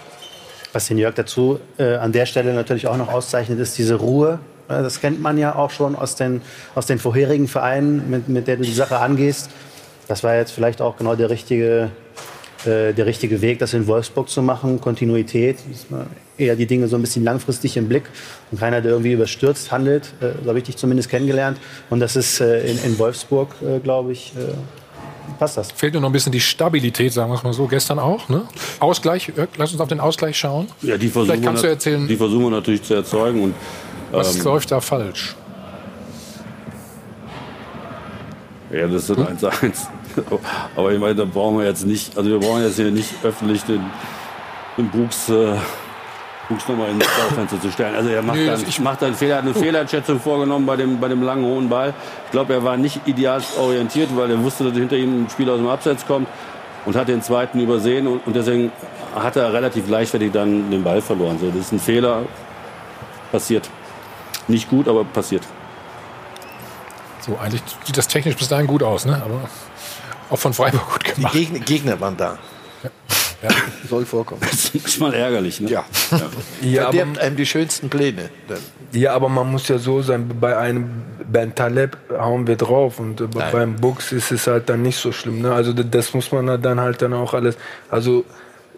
Was 0.72 0.88
den 0.88 1.00
Jörg 1.00 1.16
dazu 1.16 1.60
äh, 1.80 1.96
an 1.96 2.12
der 2.12 2.28
Stelle 2.28 2.54
natürlich 2.54 2.86
auch 2.86 2.98
noch 2.98 3.12
auszeichnet, 3.12 3.60
ist 3.60 3.78
diese 3.78 3.96
Ruhe. 3.96 4.40
Das 4.68 5.02
kennt 5.02 5.20
man 5.20 5.40
ja 5.40 5.56
auch 5.56 5.72
schon 5.72 5.96
aus 5.96 6.16
den, 6.16 6.44
aus 6.76 6.86
den 6.86 7.00
vorherigen 7.00 7.48
Vereinen, 7.48 8.08
mit, 8.12 8.30
mit 8.30 8.48
der 8.48 8.58
du 8.58 8.62
die 8.62 8.72
Sache 8.72 9.00
angehst. 9.00 9.50
Das 10.08 10.24
war 10.24 10.36
jetzt 10.36 10.52
vielleicht 10.52 10.80
auch 10.80 10.96
genau 10.96 11.16
der 11.16 11.32
richtige, 11.32 11.90
äh, 12.66 12.94
der 12.94 13.08
richtige 13.08 13.42
Weg, 13.42 13.58
das 13.58 13.74
in 13.74 13.88
Wolfsburg 13.88 14.30
zu 14.30 14.44
machen. 14.44 14.80
Kontinuität, 14.80 15.58
eher 16.40 16.56
die 16.56 16.66
Dinge 16.66 16.88
so 16.88 16.96
ein 16.96 17.02
bisschen 17.02 17.24
langfristig 17.24 17.78
im 17.78 17.88
Blick 17.88 18.04
und 18.52 18.60
keiner, 18.60 18.82
der 18.82 18.92
irgendwie 18.92 19.14
überstürzt 19.14 19.72
handelt. 19.72 20.14
Äh, 20.22 20.32
so 20.44 20.50
habe 20.50 20.60
ich 20.60 20.66
dich 20.66 20.78
zumindest 20.78 21.10
kennengelernt. 21.10 21.58
Und 21.90 22.00
das 22.00 22.16
ist 22.16 22.40
äh, 22.42 22.70
in, 22.72 22.84
in 22.84 23.00
Wolfsburg, 23.00 23.50
äh, 23.62 23.80
glaube 23.80 24.12
ich, 24.12 24.34
äh, 24.38 24.54
passt 25.38 25.58
das. 25.58 25.72
Fehlt 25.72 25.94
nur 25.94 26.02
noch 26.02 26.10
ein 26.10 26.14
bisschen 26.14 26.32
die 26.32 26.40
Stabilität, 26.40 27.14
sagen 27.14 27.30
wir 27.32 27.36
es 27.36 27.44
mal 27.44 27.54
so. 27.54 27.68
Gestern 27.68 28.00
auch. 28.00 28.30
Ne? 28.30 28.44
Ausgleich, 28.80 29.32
Jörg, 29.36 29.50
lass 29.58 29.72
uns 29.72 29.82
auf 29.82 29.90
den 29.90 30.00
Ausgleich 30.00 30.38
schauen. 30.38 30.68
Ja, 30.82 30.98
die 30.98 31.08
versuchen, 31.08 31.26
Vielleicht 31.32 31.44
kannst 31.44 31.64
du 31.64 31.68
wir- 31.68 31.72
erzählen, 31.74 32.08
die 32.08 32.16
versuchen 32.16 32.44
wir 32.46 32.52
natürlich 32.52 32.84
zu 32.84 32.94
erzeugen. 32.96 33.44
Und, 33.44 33.56
was 34.12 34.36
ähm, 34.38 34.44
läuft 34.44 34.72
da 34.72 34.80
falsch? 34.82 35.36
Ja, 38.72 38.88
das 38.88 39.08
sind 39.08 39.20
1-1. 39.20 39.88
Aber 40.76 40.92
ich 40.92 41.00
meine, 41.00 41.16
da 41.16 41.26
brauchen 41.26 41.58
wir 41.60 41.66
jetzt 41.66 41.86
nicht, 41.86 42.18
also 42.18 42.30
wir 42.30 42.40
brauchen 42.40 42.64
jetzt 42.64 42.76
hier 42.76 42.92
nicht 42.92 43.10
öffentlich 43.24 43.64
den, 43.64 43.82
den 44.78 44.90
Brooks, 44.90 45.30
äh, 45.30 45.56
Brooks 46.50 46.68
nochmal 46.68 46.90
ins 46.90 47.06
Schaufenster 47.06 47.62
zu 47.62 47.72
stellen. 47.72 47.96
Also 47.96 48.10
er 48.10 48.22
macht, 48.22 48.38
Nee, 48.38 48.46
da, 48.48 48.52
das- 48.54 48.64
ich- 48.64 48.80
macht 48.80 49.02
da 49.02 49.06
einen 49.06 49.16
Fehler, 49.16 49.36
hat 49.38 49.44
eine 49.44 49.54
Fehleinschätzung 49.54 50.20
vorgenommen 50.20 50.66
bei 50.66 50.76
dem, 50.76 51.00
bei 51.00 51.08
dem 51.08 51.22
langen 51.24 51.46
hohen 51.46 51.70
Ball. 51.70 51.94
Ich 52.26 52.32
glaube, 52.32 52.54
er 52.54 52.64
war 52.64 52.76
nicht 52.76 53.00
ideal 53.08 53.42
orientiert, 53.58 54.10
weil 54.18 54.30
er 54.32 54.44
wusste, 54.44 54.64
dass 54.66 54.74
hinter 54.74 54.98
ihm 54.98 55.24
ein 55.24 55.30
Spieler 55.30 55.54
aus 55.54 55.60
dem 55.60 55.68
Abseits 55.70 56.06
kommt 56.06 56.28
und 56.86 56.96
hat 56.96 57.08
den 57.08 57.22
zweiten 57.22 57.60
übersehen 57.60 58.08
und, 58.08 58.26
und 58.26 58.36
deswegen 58.36 58.72
hat 59.16 59.36
er 59.36 59.54
relativ 59.54 59.88
leichtfertig 59.90 60.32
dann 60.32 60.70
den 60.72 60.84
Ball 60.84 61.02
verloren. 61.02 61.38
So, 61.40 61.48
das 61.52 61.58
ist 61.68 61.72
ein 61.72 61.80
Fehler, 61.80 62.24
passiert. 63.32 63.70
Nicht 64.48 64.70
gut, 64.70 64.88
aber 64.88 65.04
passiert. 65.06 65.44
So, 67.22 67.38
eigentlich 67.42 67.62
sieht 67.86 67.98
das 67.98 68.08
technisch 68.08 68.36
bis 68.36 68.48
dahin 68.48 68.66
gut 68.66 68.82
aus, 68.82 69.06
ne? 69.06 69.22
aber 69.24 69.42
auch 70.32 70.38
von 70.40 70.54
Freiburg 70.54 70.90
gut 70.94 71.08
Die 71.08 71.14
gemacht. 71.16 71.34
Gegner, 71.34 71.60
Gegner 71.60 72.00
waren 72.02 72.18
da. 72.18 72.38
Soll 73.90 74.06
vorkommen. 74.06 74.42
Das 74.42 74.66
ist 74.66 74.74
manchmal 75.00 75.14
ärgerlich. 75.14 75.60
Ne? 75.62 75.70
Ja. 75.70 75.86
Ja, 76.62 76.84
aber- 76.88 76.94
Verdirbt 76.94 77.20
einem 77.20 77.36
die 77.36 77.46
schönsten 77.46 77.90
Pläne. 77.90 78.30
Dann. 78.48 78.58
Ja, 78.92 79.14
aber 79.14 79.30
man 79.30 79.50
muss 79.52 79.68
ja 79.68 79.78
so 79.78 80.02
sein, 80.02 80.30
bei 80.40 80.58
einem 80.58 80.90
Ben 81.32 81.54
Taleb 81.54 81.96
hauen 82.12 82.48
wir 82.48 82.56
drauf 82.56 83.00
und 83.00 83.22
Nein. 83.36 83.50
beim 83.52 83.76
Bux 83.76 84.12
ist 84.12 84.32
es 84.32 84.48
halt 84.48 84.68
dann 84.68 84.82
nicht 84.82 84.98
so 84.98 85.12
schlimm. 85.12 85.42
Ne? 85.42 85.54
Also 85.54 85.74
das 85.74 86.14
muss 86.14 86.32
man 86.32 86.50
halt 86.50 86.66
dann 86.66 86.80
halt 86.80 87.02
dann 87.02 87.14
auch 87.14 87.34
alles, 87.36 87.56
also 87.90 88.26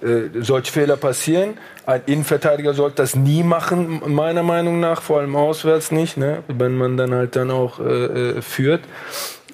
äh, 0.03 0.41
solche 0.41 0.71
Fehler 0.71 0.97
passieren. 0.97 1.53
Ein 1.85 2.01
Innenverteidiger 2.07 2.73
sollte 2.73 2.97
das 2.97 3.15
nie 3.15 3.43
machen, 3.43 4.01
meiner 4.13 4.43
Meinung 4.43 4.79
nach, 4.79 5.01
vor 5.01 5.19
allem 5.21 5.35
auswärts 5.35 5.91
nicht, 5.91 6.17
ne? 6.17 6.43
wenn 6.47 6.75
man 6.77 6.97
dann 6.97 7.13
halt 7.13 7.35
dann 7.35 7.49
auch 7.51 7.79
äh, 7.79 7.83
äh, 8.37 8.41
führt. 8.41 8.81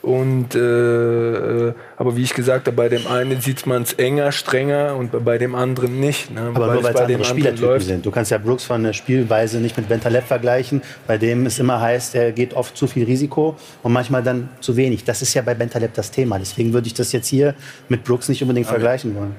Und 0.08 0.56
äh, 0.56 1.68
äh, 1.68 1.74
aber 1.98 2.16
wie 2.16 2.24
ich 2.24 2.34
gesagt 2.34 2.68
habe, 2.68 2.78
bei 2.78 2.88
dem 2.88 3.08
einen 3.08 3.42
sieht 3.42 3.66
man 3.66 3.82
es 3.82 3.92
enger, 3.92 4.32
strenger 4.32 4.96
und 4.96 5.26
bei 5.26 5.38
dem 5.38 5.54
anderen 5.54 6.00
nicht. 6.00 6.32
Ne? 6.32 6.44
Aber 6.56 6.76
nur 6.76 6.82
weil 6.82 6.96
es 6.96 7.02
andere 7.02 7.02
anderen 7.02 7.26
Spielertypen 7.26 7.80
sind. 7.82 8.06
Du 8.06 8.12
kannst 8.12 8.32
ja 8.32 8.38
Brooks 8.38 8.64
von 8.64 8.84
der 8.84 8.94
Spielweise 8.94 9.58
nicht 9.58 9.76
mit 9.76 9.90
Bentaleb 9.90 10.24
vergleichen, 10.24 10.82
bei 11.08 11.18
dem 11.18 11.46
es 11.46 11.60
immer 11.60 11.82
heißt, 11.82 12.16
er 12.16 12.32
geht 12.32 12.54
oft 12.54 12.78
zu 12.78 12.88
viel 12.88 13.04
Risiko 13.04 13.58
und 13.84 13.92
manchmal 13.92 14.24
dann 14.24 14.48
zu 14.62 14.78
wenig. 14.78 15.04
Das 15.04 15.22
ist 15.22 15.34
ja 15.34 15.42
bei 15.42 15.56
Bentaleb 15.56 15.94
das 15.94 16.10
Thema. 16.10 16.40
Deswegen 16.40 16.72
würde 16.72 16.88
ich 16.88 16.94
das 16.94 17.12
jetzt 17.12 17.28
hier 17.28 17.54
mit 17.90 18.06
Brooks 18.06 18.30
nicht 18.30 18.42
unbedingt 18.42 18.68
vergleichen 18.68 19.14
wollen. 19.14 19.36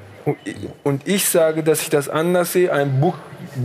Und 0.85 1.07
ich- 1.07 1.29
sage, 1.29 1.63
dass 1.63 1.83
ich 1.83 1.91
das 1.91 2.09
anders 2.09 2.53
sehe. 2.53 2.73
Ein 2.73 3.01
Buch, 3.01 3.15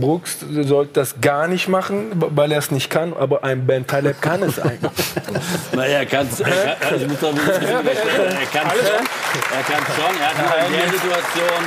Brooks 0.00 0.38
sollte 0.62 0.92
das 0.94 1.20
gar 1.20 1.46
nicht 1.48 1.68
machen, 1.68 2.06
weil 2.14 2.52
er 2.52 2.58
es 2.58 2.70
nicht 2.70 2.90
kann. 2.90 3.14
Aber 3.14 3.42
ein 3.44 3.66
Ben 3.66 3.86
Taleb 3.86 4.20
kann 4.20 4.42
es 4.42 4.58
eigentlich. 4.58 4.90
Naja, 5.74 5.98
er 5.98 6.06
kann 6.06 6.26
es. 6.30 6.40
Er 6.40 6.46
kann. 6.46 7.00
Er 7.00 7.06
kann 7.06 7.10
schon. 7.20 7.34
Er 7.34 8.46
kann 8.52 9.84
schon. 9.96 10.20
Er 10.20 10.28
hat 10.28 10.38
aber 10.38 10.66
in 10.66 10.72
der 10.72 10.90
Situation 10.92 11.64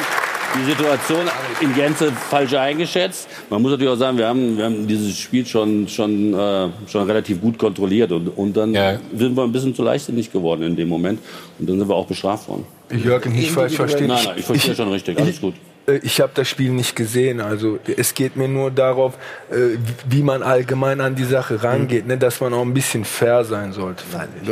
die 0.60 0.66
Situation 0.72 1.30
in 1.62 1.76
Gänze 1.76 2.12
falsch 2.30 2.54
eingeschätzt. 2.54 3.28
Man 3.50 3.62
muss 3.62 3.72
natürlich 3.72 3.92
auch 3.94 3.98
sagen, 3.98 4.18
wir 4.18 4.28
haben, 4.28 4.58
wir 4.58 4.66
haben 4.66 4.88
dieses 4.88 5.18
Spiel 5.18 5.46
schon, 5.46 5.88
schon, 5.88 6.34
äh, 6.34 6.70
schon 6.88 7.06
relativ 7.06 7.42
gut 7.42 7.58
kontrolliert. 7.60 8.12
Und, 8.12 8.30
und 8.30 8.56
dann 8.56 8.74
sind 9.16 9.36
wir 9.36 9.44
ein 9.44 9.52
bisschen 9.52 9.76
zu 9.76 9.84
leichtsinnig 9.84 10.32
geworden 10.32 10.64
in 10.64 10.76
dem 10.76 10.88
Moment. 10.88 11.20
Und 11.60 11.70
dann 11.70 11.78
sind 11.78 11.88
wir 11.88 11.96
auch 11.96 12.08
bestraft 12.08 12.48
worden. 12.48 12.66
Jörg, 12.90 13.26
nicht 13.26 13.52
falsch 13.52 13.76
verstehen. 13.76 14.08
Nein, 14.08 14.24
nein, 14.26 14.36
ich 14.38 14.46
verstehe 14.46 14.76
schon 14.76 14.92
richtig. 14.92 15.20
Alles 15.20 15.42
gut. 15.42 15.56
Äh, 15.88 15.98
Ich 16.04 16.22
habe 16.22 16.32
das 16.36 16.48
Spiel 16.48 16.72
nicht 16.72 16.96
gesehen. 16.96 17.40
Also 17.42 17.80
es 17.98 18.14
geht 18.14 18.36
mir 18.36 18.48
nur 18.48 18.72
darauf, 18.72 19.14
äh, 19.50 19.78
wie 20.08 20.22
man 20.22 20.44
allgemein 20.44 21.02
an 21.02 21.16
die 21.16 21.24
Sache 21.24 21.64
rangeht, 21.64 22.08
ne? 22.08 22.18
dass 22.18 22.40
man 22.42 22.54
auch 22.54 22.62
ein 22.62 22.74
bisschen 22.74 23.06
fair 23.06 23.44
sein 23.44 23.74
sollte. 23.74 24.04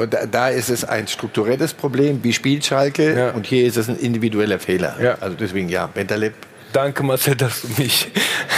Da, 0.09 0.25
da 0.25 0.49
ist 0.49 0.69
es 0.69 0.83
ein 0.85 1.07
strukturelles 1.07 1.73
Problem, 1.73 2.23
wie 2.23 2.33
spielt 2.33 2.65
Schalke, 2.65 3.33
und 3.35 3.45
hier 3.45 3.65
ist 3.65 3.77
es 3.77 3.89
ein 3.89 3.97
individueller 3.97 4.59
Fehler. 4.59 5.17
Also 5.21 5.35
deswegen 5.39 5.69
ja, 5.69 5.87
Bentaleb. 5.87 6.33
Danke 6.73 7.03
Marcel, 7.03 7.35
dass 7.35 7.61
du 7.61 7.69
mich. 7.81 8.09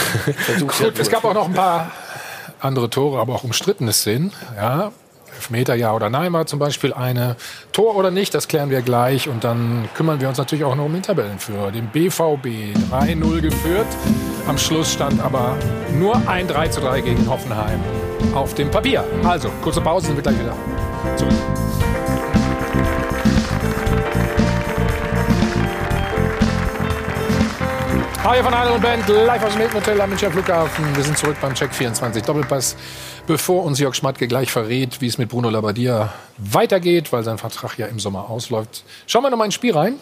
Gut, 0.59 0.97
es 0.99 1.09
gab 1.09 1.23
auch 1.23 1.33
noch 1.35 1.47
ein 1.47 1.53
paar 1.53 1.91
andere 2.59 2.89
Tore, 2.89 3.19
aber 3.19 3.35
auch 3.35 3.43
umstrittene 3.43 3.93
Szenen. 3.93 4.31
Ja, 4.55 4.91
Elfmeter, 5.48 5.76
ja 5.76 5.94
oder 5.94 6.10
nein, 6.10 6.34
war 6.34 6.45
zum 6.45 6.60
Beispiel 6.60 6.94
eine. 6.94 7.38
Tor 7.72 7.95
oder 7.95 8.11
nicht, 8.11 8.34
das 8.34 8.48
klären 8.48 8.69
wir 8.69 8.82
gleich. 8.82 9.30
Und 9.30 9.44
dann 9.44 9.88
kümmern 9.95 10.19
wir 10.19 10.28
uns 10.28 10.38
natürlich 10.38 10.65
auch 10.65 10.76
noch 10.76 10.86
um 10.86 10.94
den 10.94 11.03
Tabellenführer, 11.03 11.72
den 11.72 11.88
BVB. 11.88 12.76
3-0 12.91 13.41
geführt. 13.41 13.88
Am 14.48 14.57
Schluss 14.57 14.91
stand 14.91 15.22
aber 15.22 15.56
nur 15.98 16.15
ein 16.28 16.48
3 16.48 16.68
zu 16.68 16.82
3 16.82 17.02
gegen 17.02 17.30
Hoffenheim 17.30 17.80
auf 18.34 18.56
dem 18.56 18.69
Papier. 18.69 19.06
Also, 19.24 19.49
kurze 19.61 19.80
Pause, 19.80 20.07
sind 20.07 20.18
wir 20.18 20.24
gleich 20.24 20.40
wieder 20.40 20.56
zurück. 21.15 21.66
Hi 28.27 28.43
von 28.43 28.53
Adel 28.53 28.73
und 28.73 28.81
Band, 28.81 29.07
live 29.07 29.41
aus 29.41 29.53
dem 29.53 29.61
Hilton 29.61 29.79
Hotel 29.79 30.01
am 30.01 30.09
Münchner 30.09 30.29
Flughafen. 30.29 30.93
Wir 30.97 31.03
sind 31.05 31.17
zurück 31.17 31.37
beim 31.39 31.53
Check 31.53 31.73
24 31.73 32.23
Doppelpass. 32.23 32.75
Bevor 33.25 33.63
uns 33.63 33.79
Jörg 33.79 33.95
Schmatke 33.95 34.27
gleich 34.27 34.51
verrät, 34.51 34.99
wie 34.99 35.07
es 35.07 35.17
mit 35.17 35.29
Bruno 35.29 35.49
Labbadia 35.49 36.13
weitergeht, 36.37 37.13
weil 37.13 37.23
sein 37.23 37.37
Vertrag 37.37 37.77
ja 37.77 37.87
im 37.87 38.01
Sommer 38.01 38.29
ausläuft. 38.29 38.83
Schauen 39.05 39.23
wir 39.23 39.29
noch 39.29 39.37
mal 39.37 39.45
ins 39.45 39.53
Spiel 39.53 39.73
rein. 39.73 39.93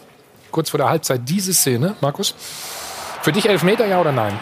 Kurz 0.50 0.72
vor 0.72 0.80
der 0.80 0.90
Halbzeit 0.90 1.22
diese 1.30 1.54
Szene. 1.54 1.98
Markus, 2.02 2.34
für 3.22 3.32
dich 3.32 3.48
Elfmeter, 3.48 3.86
ja 3.86 4.02
oder 4.02 4.12
nein? 4.12 4.40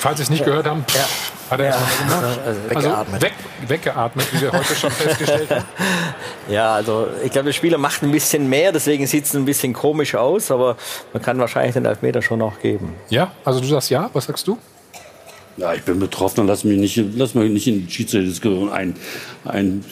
Falls 0.00 0.16
Sie 0.16 0.22
es 0.22 0.30
nicht 0.30 0.46
gehört 0.46 0.66
haben, 0.66 0.82
pff, 0.88 1.31
hat 1.52 1.60
er 1.60 1.66
Ja. 1.66 1.76
gemacht. 1.76 2.38
Also 2.44 2.60
weggeatmet. 2.68 3.22
weg, 3.22 3.32
weggeatmet, 3.68 4.32
wie 4.34 4.40
wir 4.40 4.52
heute 4.52 4.74
schon 4.74 4.90
festgestellt 4.90 5.50
haben. 5.50 5.64
Ja, 6.48 6.74
also 6.74 7.06
ich 7.24 7.30
glaube, 7.30 7.46
der 7.46 7.52
Spieler 7.52 7.78
macht 7.78 8.02
ein 8.02 8.10
bisschen 8.10 8.48
mehr, 8.48 8.72
deswegen 8.72 9.06
sieht 9.06 9.26
es 9.26 9.34
ein 9.36 9.44
bisschen 9.44 9.72
komisch 9.72 10.16
aus, 10.16 10.50
aber 10.50 10.76
man 11.12 11.22
kann 11.22 11.38
wahrscheinlich 11.38 11.74
den 11.74 11.84
Elfmeter 11.84 12.20
schon 12.20 12.40
noch 12.40 12.58
geben. 12.60 12.94
Ja, 13.10 13.30
also 13.44 13.60
du 13.60 13.66
sagst 13.66 13.90
ja, 13.90 14.10
was 14.12 14.24
sagst 14.24 14.48
du? 14.48 14.58
Ja, 15.58 15.72
ich 15.74 15.82
bin 15.82 16.00
betroffen 16.00 16.40
und 16.40 16.46
lass 16.48 16.64
mich 16.64 16.78
nicht, 16.78 17.00
lass 17.16 17.34
mich 17.34 17.50
nicht 17.50 17.68
in 17.68 17.86
die 17.86 17.92
Schiedsrichterdiskussion 17.92 18.72
ein, 18.72 18.96
ein 19.44 19.84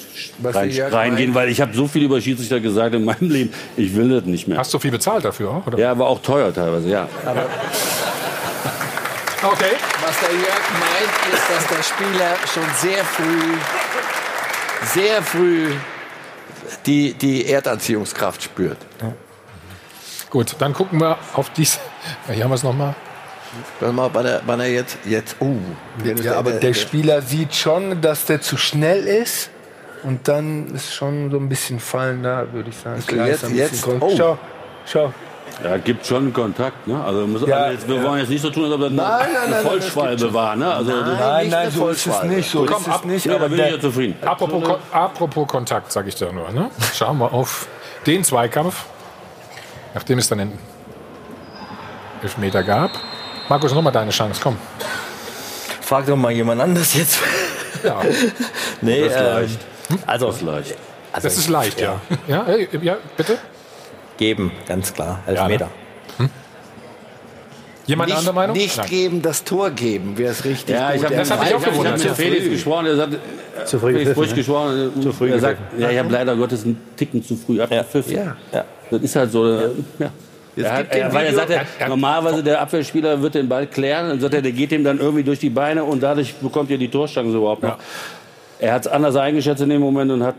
rein, 0.42 0.70
ja 0.70 0.88
reingehen, 0.88 1.34
weil 1.34 1.50
ich 1.50 1.60
habe 1.60 1.74
so 1.74 1.86
viel 1.86 2.02
über 2.04 2.18
Schiedsrichter 2.20 2.60
gesagt 2.60 2.94
in 2.94 3.04
meinem 3.04 3.30
Leben. 3.30 3.52
Ich 3.76 3.94
will 3.94 4.08
das 4.08 4.24
nicht 4.24 4.48
mehr. 4.48 4.56
Hast 4.58 4.72
du 4.74 4.78
viel 4.78 4.90
bezahlt 4.90 5.24
dafür 5.24 5.50
auch? 5.50 5.66
Oder? 5.66 5.78
Ja, 5.78 5.90
aber 5.92 6.08
auch 6.08 6.20
teuer 6.22 6.52
teilweise, 6.52 6.88
ja. 6.88 7.06
Okay. 9.42 9.76
Was 10.20 10.28
der 10.28 10.36
Jörg 10.36 10.70
meint, 10.78 11.34
ist, 11.34 11.50
dass 11.50 11.66
der 11.66 11.82
Spieler 11.82 12.36
schon 12.52 12.62
sehr 12.76 13.04
früh, 13.04 13.54
sehr 14.92 15.22
früh 15.22 15.72
die, 16.84 17.14
die 17.14 17.46
Erdanziehungskraft 17.46 18.42
spürt. 18.42 18.78
Gut, 20.28 20.56
dann 20.58 20.74
gucken 20.74 21.00
wir 21.00 21.18
auf 21.34 21.50
dies. 21.50 21.78
Ja, 22.28 22.34
hier 22.34 22.44
haben 22.44 22.50
wir 22.50 22.56
es 22.56 22.62
nochmal. 22.62 22.94
Warte 23.80 23.94
mal, 23.94 24.10
wann 24.12 24.60
er, 24.60 24.66
er 24.66 24.72
jetzt, 24.72 24.98
jetzt, 25.04 25.36
uh, 25.40 25.58
Ja, 26.22 26.36
aber 26.36 26.52
der 26.52 26.74
Spieler 26.74 27.22
sieht 27.22 27.54
schon, 27.54 28.00
dass 28.00 28.26
der 28.26 28.40
zu 28.40 28.56
schnell 28.56 29.06
ist. 29.06 29.50
Und 30.02 30.28
dann 30.28 30.74
ist 30.74 30.94
schon 30.94 31.30
so 31.30 31.36
ein 31.38 31.48
bisschen 31.48 31.80
Fallen 31.80 32.22
da, 32.22 32.46
würde 32.52 32.70
ich 32.70 32.76
sagen. 32.76 33.00
So, 33.00 33.06
Klar, 33.06 33.28
ist 33.28 33.42
jetzt- 33.42 33.84
jetzt- 33.84 33.86
oh. 33.86 34.14
Schau, 34.16 34.38
schau. 34.86 35.12
Ja, 35.62 35.76
gibt 35.76 36.06
schon 36.06 36.32
Kontakt. 36.32 36.86
Ne? 36.86 37.02
Also, 37.04 37.26
muss, 37.26 37.42
Ja, 37.46 37.56
also 37.56 37.72
jetzt, 37.74 37.88
wir 37.88 37.96
ja. 37.96 38.02
wollen 38.04 38.20
jetzt 38.20 38.28
nicht 38.30 38.40
so 38.42 38.50
tun, 38.50 38.64
als 38.64 38.72
ob 38.74 38.80
das 38.80 38.90
Nein, 38.92 39.06
eine, 39.06 39.18
nein, 39.22 39.32
nein, 39.32 39.42
eine 39.44 39.54
nein, 39.56 39.64
Vollschwalbe 39.66 40.12
das 40.12 40.22
gibt 40.22 40.34
war. 40.34 40.56
Ne? 40.56 40.72
Also, 40.74 40.90
Nein, 40.92 41.16
nein, 41.18 41.48
nein, 41.50 41.70
so 41.70 41.88
ist 41.88 42.06
es 42.06 42.22
nicht. 42.24 42.50
So 42.50 42.64
Komm, 42.64 42.76
ist 42.82 42.86
es 42.88 42.92
ab- 42.94 43.04
nicht. 43.04 43.26
Nee, 43.26 43.32
aber 43.34 43.48
da 43.48 43.54
bin 43.56 43.64
ich 43.66 43.70
ja 43.72 43.80
zufrieden. 43.80 44.16
Apropos, 44.26 44.64
Kon- 44.64 44.78
apropos 44.92 45.46
Kontakt, 45.48 45.92
sage 45.92 46.08
ich 46.08 46.14
da 46.14 46.32
nur. 46.32 46.50
Ne? 46.50 46.70
Schauen 46.94 47.18
wir 47.18 47.32
auf 47.32 47.66
den 48.06 48.24
Zweikampf. 48.24 48.84
Nachdem 49.94 50.18
es 50.18 50.28
dann 50.28 50.38
den 50.38 50.58
Elfmeter 52.22 52.62
gab. 52.62 52.90
Markus, 53.48 53.74
nochmal 53.74 53.92
deine 53.92 54.10
Chance, 54.10 54.40
komm. 54.42 54.56
Frag 55.80 56.06
doch 56.06 56.16
mal 56.16 56.30
jemand 56.32 56.60
anders 56.60 56.94
jetzt. 56.94 57.18
Ja. 57.82 58.00
nee, 58.80 59.00
Das 59.04 59.12
ist 59.12 59.18
ähm, 59.18 59.24
leicht. 59.26 59.58
Also, 60.06 60.26
Das 60.26 60.36
ist 60.36 60.42
leicht. 60.42 60.74
Also, 61.12 61.26
das 61.28 61.36
ist 61.38 61.48
leicht, 61.48 61.80
ja. 61.80 62.00
Ja, 62.28 62.46
äh, 62.46 62.68
ja 62.82 62.96
bitte? 63.16 63.38
Geben, 64.20 64.52
ganz 64.68 64.92
klar. 64.94 65.20
Elfmeter. 65.26 65.68
Jemand 67.86 68.10
nicht, 68.10 68.18
andere 68.18 68.34
Meinung? 68.34 68.56
Nicht 68.56 68.76
Nein. 68.76 68.86
geben, 68.88 69.22
das 69.22 69.42
Tor 69.42 69.70
geben, 69.70 70.16
wäre 70.16 70.30
es 70.30 70.44
richtig 70.44 70.76
Ja, 70.76 70.92
ich 70.94 71.02
habe 71.02 71.14
Er- 71.14 71.20
Das 71.20 71.30
hab 71.30 71.42
ich 71.44 71.54
auch 71.54 71.58
ich 71.60 71.66
hab 71.66 71.72
gewundert. 71.72 71.98
mit 72.04 72.12
Felix 72.12 72.44
gesprochen, 72.48 72.84
der 72.84 72.96
sagt, 72.96 73.16
Zu 73.64 73.78
früh 73.80 73.92
Felix 73.92 73.98
gepfiffen, 74.10 74.14
Brüch 74.22 74.28
ne? 74.30 74.34
gesprochen, 74.36 75.02
Zu 75.02 75.12
früh 75.12 75.30
er 75.30 75.38
sagt, 75.40 75.58
ja, 75.78 75.90
ich 75.90 75.98
habe 75.98 76.12
leider 76.12 76.36
Gottes 76.36 76.64
einen 76.64 76.78
Ticken 76.96 77.24
zu 77.24 77.34
früh 77.36 77.60
abgepfiffen. 77.60 78.14
Ja. 78.14 78.36
Ja. 78.52 78.64
Das 78.90 79.00
ist 79.02 79.16
halt 79.16 79.32
so. 79.32 79.48
Ja. 79.48 79.60
Ja. 79.98 80.10
Er 80.56 80.72
hat, 80.74 80.86
er, 80.94 81.12
weil 81.14 81.26
er 81.26 81.34
sagt, 81.34 81.50
er, 81.50 81.56
Er- 81.60 81.66
er- 81.78 81.88
normalerweise 81.88 82.42
der 82.44 82.60
Abwehrspieler 82.60 83.20
wird 83.22 83.34
den 83.34 83.48
Ball 83.48 83.66
klären, 83.66 84.08
dann 84.10 84.20
sagt 84.20 84.34
er, 84.34 84.42
der 84.42 84.52
geht 84.52 84.70
ihm 84.72 84.84
dann 84.84 84.98
irgendwie 85.00 85.24
durch 85.24 85.38
die 85.38 85.50
Beine 85.50 85.82
und 85.82 86.02
dadurch 86.02 86.34
bekommt 86.34 86.70
ihr 86.70 86.78
die 86.78 86.88
Torchance 86.90 87.34
überhaupt 87.36 87.62
noch. 87.62 87.78
Er 88.60 88.74
hat 88.74 88.82
es 88.82 88.92
anders 88.92 89.16
eingeschätzt 89.16 89.62
in 89.62 89.70
dem 89.70 89.80
Moment 89.80 90.12
und 90.12 90.22
hat 90.22 90.34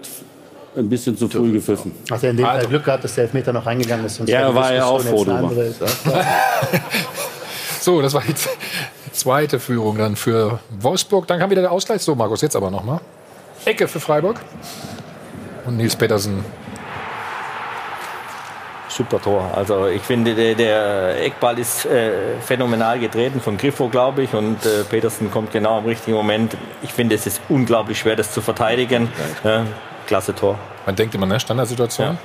ein 0.76 0.89
bisschen 0.89 1.18
zu 1.18 1.27
früh 1.27 1.52
gepfiffen. 1.53 1.91
Hat 2.10 2.23
er 2.23 2.31
in 2.31 2.38
dem 2.38 2.45
Fall 2.45 2.65
Glück 2.65 2.85
gehabt, 2.85 3.03
dass 3.03 3.15
der 3.15 3.26
Elfmeter 3.26 3.52
noch 3.53 3.65
reingegangen 3.65 4.06
ist? 4.06 4.15
sonst 4.15 4.30
Ja, 4.30 4.53
war 4.53 4.72
er 4.72 4.88
auch 4.88 5.02
froh 5.02 5.23
drüber. 5.23 5.38
andere. 5.39 5.73
So, 7.81 7.99
das 7.99 8.14
war 8.14 8.22
die 8.22 8.35
zweite 9.11 9.60
Führung 9.60 9.98
dann 9.98 10.15
für 10.15 10.60
Wolfsburg. 10.80 11.26
Dann 11.26 11.39
kam 11.39 11.49
wieder 11.49 11.64
der 11.64 11.72
Ausgleich. 11.72 12.03
So, 12.03 12.14
Markus, 12.14 12.41
jetzt 12.41 12.56
aber 12.56 12.69
nochmal. 12.69 12.99
Ecke 13.65 13.88
für 13.88 13.99
Freiburg. 13.99 14.39
Und 15.65 15.77
Nils 15.77 15.95
Petersen. 15.95 16.45
Super 18.88 19.19
Tor. 19.19 19.49
Also 19.56 19.88
ich 19.88 20.02
finde, 20.03 20.35
der, 20.35 20.53
der 20.53 21.23
Eckball 21.23 21.57
ist 21.57 21.85
äh, 21.85 22.11
phänomenal 22.45 22.99
getreten 22.99 23.39
von 23.41 23.57
Griffo, 23.57 23.88
glaube 23.88 24.23
ich. 24.23 24.34
Und 24.35 24.64
äh, 24.65 24.84
Petersen 24.88 25.31
kommt 25.31 25.52
genau 25.52 25.80
im 25.80 25.85
richtigen 25.85 26.15
Moment. 26.15 26.56
Ich 26.84 26.93
finde, 26.93 27.15
es 27.15 27.26
ist 27.26 27.41
unglaublich 27.49 27.98
schwer, 27.98 28.15
das 28.15 28.31
zu 28.31 28.41
verteidigen. 28.41 29.10
Ja, 29.43 29.65
klasse 30.11 30.35
Tor. 30.35 30.59
Man 30.85 30.93
denkt 30.93 31.15
immer, 31.15 31.25
ne? 31.25 31.39
Standardsituation. 31.39 32.05
Ja. 32.07 32.17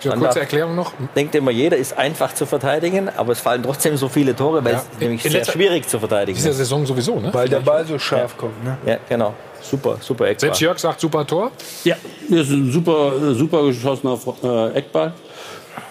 Standard. 0.00 0.20
kurze 0.24 0.40
Erklärung 0.40 0.74
noch. 0.74 0.92
Denkt 1.14 1.36
immer, 1.36 1.52
jeder 1.52 1.76
ist 1.76 1.96
einfach 1.96 2.34
zu 2.34 2.46
verteidigen, 2.46 3.08
aber 3.16 3.30
es 3.30 3.38
fallen 3.38 3.62
trotzdem 3.62 3.96
so 3.96 4.08
viele 4.08 4.34
Tore, 4.34 4.64
weil 4.64 4.72
Ja. 4.72 4.78
es 4.78 4.84
ist 4.86 5.00
nämlich 5.00 5.24
In 5.24 5.30
sehr 5.30 5.44
schwierig 5.44 5.88
zu 5.88 6.00
verteidigen. 6.00 6.36
Dieser 6.36 6.52
Saison 6.52 6.84
sowieso, 6.84 7.20
ne? 7.20 7.32
Weil 7.32 7.48
der 7.48 7.60
Ball 7.60 7.86
so 7.86 7.96
scharf 7.96 8.36
kommt. 8.36 8.64
Ne? 8.64 8.76
Ja, 8.84 8.96
genau. 9.08 9.34
Super, 9.60 9.98
super 10.00 10.24
Eckball. 10.24 10.40
Selbst 10.40 10.60
Jörg 10.60 10.78
sagt 10.80 11.00
super 11.00 11.24
Tor. 11.24 11.52
Ja, 11.84 11.94
das 12.28 12.48
ist 12.48 12.50
ein 12.50 12.72
super, 12.72 13.12
super 13.34 13.62
geschossener 13.66 14.18
äh, 14.42 14.78
Eckball. 14.78 15.12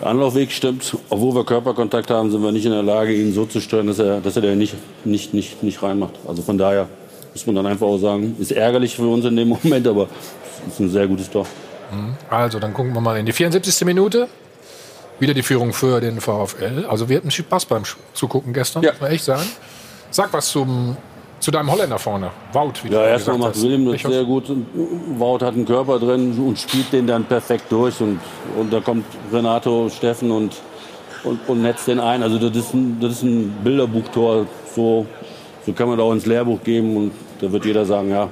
Der 0.01 0.07
Anlaufweg 0.07 0.51
stimmt. 0.51 0.97
Obwohl 1.09 1.33
wir 1.33 1.45
Körperkontakt 1.45 2.09
haben, 2.11 2.29
sind 2.29 2.43
wir 2.43 2.51
nicht 2.51 2.65
in 2.65 2.73
der 2.73 2.83
Lage, 2.83 3.13
ihn 3.13 3.31
so 3.33 3.45
zu 3.45 3.61
steuern, 3.61 3.87
dass 3.87 3.99
er, 3.99 4.19
dass 4.19 4.35
er 4.35 4.41
den 4.41 4.57
nicht, 4.57 4.75
nicht, 5.05 5.33
nicht, 5.33 5.63
nicht 5.63 5.81
reinmacht. 5.81 6.15
Also 6.27 6.41
von 6.41 6.57
daher 6.57 6.89
muss 7.33 7.45
man 7.47 7.55
dann 7.55 7.65
einfach 7.65 7.87
auch 7.87 7.97
sagen, 7.97 8.35
ist 8.39 8.51
ärgerlich 8.51 8.97
für 8.97 9.07
uns 9.07 9.23
in 9.23 9.37
dem 9.37 9.47
Moment, 9.63 9.87
aber 9.87 10.07
ist 10.67 10.79
ein 10.79 10.89
sehr 10.89 11.07
gutes 11.07 11.29
Tor. 11.29 11.45
Also, 12.29 12.59
dann 12.59 12.73
gucken 12.73 12.93
wir 12.93 13.01
mal 13.01 13.17
in 13.17 13.25
die 13.25 13.33
74. 13.33 13.85
Minute. 13.85 14.27
Wieder 15.19 15.33
die 15.33 15.43
Führung 15.43 15.73
für 15.73 15.99
den 16.01 16.19
VfL. 16.21 16.85
Also, 16.89 17.09
wir 17.09 17.17
hatten 17.17 17.29
Spaß 17.31 17.65
beim 17.65 17.83
Zugucken 18.13 18.53
gestern, 18.53 18.81
Ja. 18.83 18.91
muss 18.91 19.01
man 19.01 19.11
echt 19.11 19.25
sagen. 19.25 19.43
Sag 20.09 20.31
was 20.33 20.47
zum, 20.49 20.95
zu 21.39 21.51
deinem 21.51 21.71
Holländer 21.71 21.99
vorne. 21.99 22.31
Wout, 22.53 22.73
wie 22.83 22.89
Ja, 22.89 23.05
erstmal 23.05 23.37
macht. 23.37 23.61
William 23.61 23.85
das 23.85 23.95
Ich 23.95 24.03
sehr 24.03 24.23
gut. 24.23 24.45
Wout 25.17 25.39
hat 25.41 25.53
einen 25.53 25.65
Körper 25.65 25.99
drin 25.99 26.37
und 26.39 26.57
spielt 26.57 26.91
den 26.93 27.07
dann 27.07 27.25
perfekt 27.25 27.65
durch. 27.69 27.99
Und, 28.01 28.19
und 28.57 28.71
da 28.71 28.79
kommt 28.79 29.05
Renato, 29.31 29.89
Steffen 29.89 30.31
und, 30.31 30.55
und, 31.23 31.39
und 31.47 31.61
netzt 31.61 31.87
den 31.87 31.99
ein. 31.99 32.23
Also 32.23 32.37
das 32.39 32.55
ist 32.57 32.73
ein, 32.73 32.97
das 33.01 33.11
ist 33.13 33.23
ein 33.23 33.53
Bilderbuchtor. 33.63 34.47
So, 34.75 35.05
so 35.65 35.73
kann 35.73 35.87
man 35.89 35.97
da 35.97 36.03
auch 36.03 36.13
ins 36.13 36.25
Lehrbuch 36.25 36.63
geben. 36.63 36.95
Und 36.97 37.11
da 37.41 37.51
wird 37.51 37.65
jeder 37.65 37.85
sagen, 37.85 38.09
ja, 38.09 38.27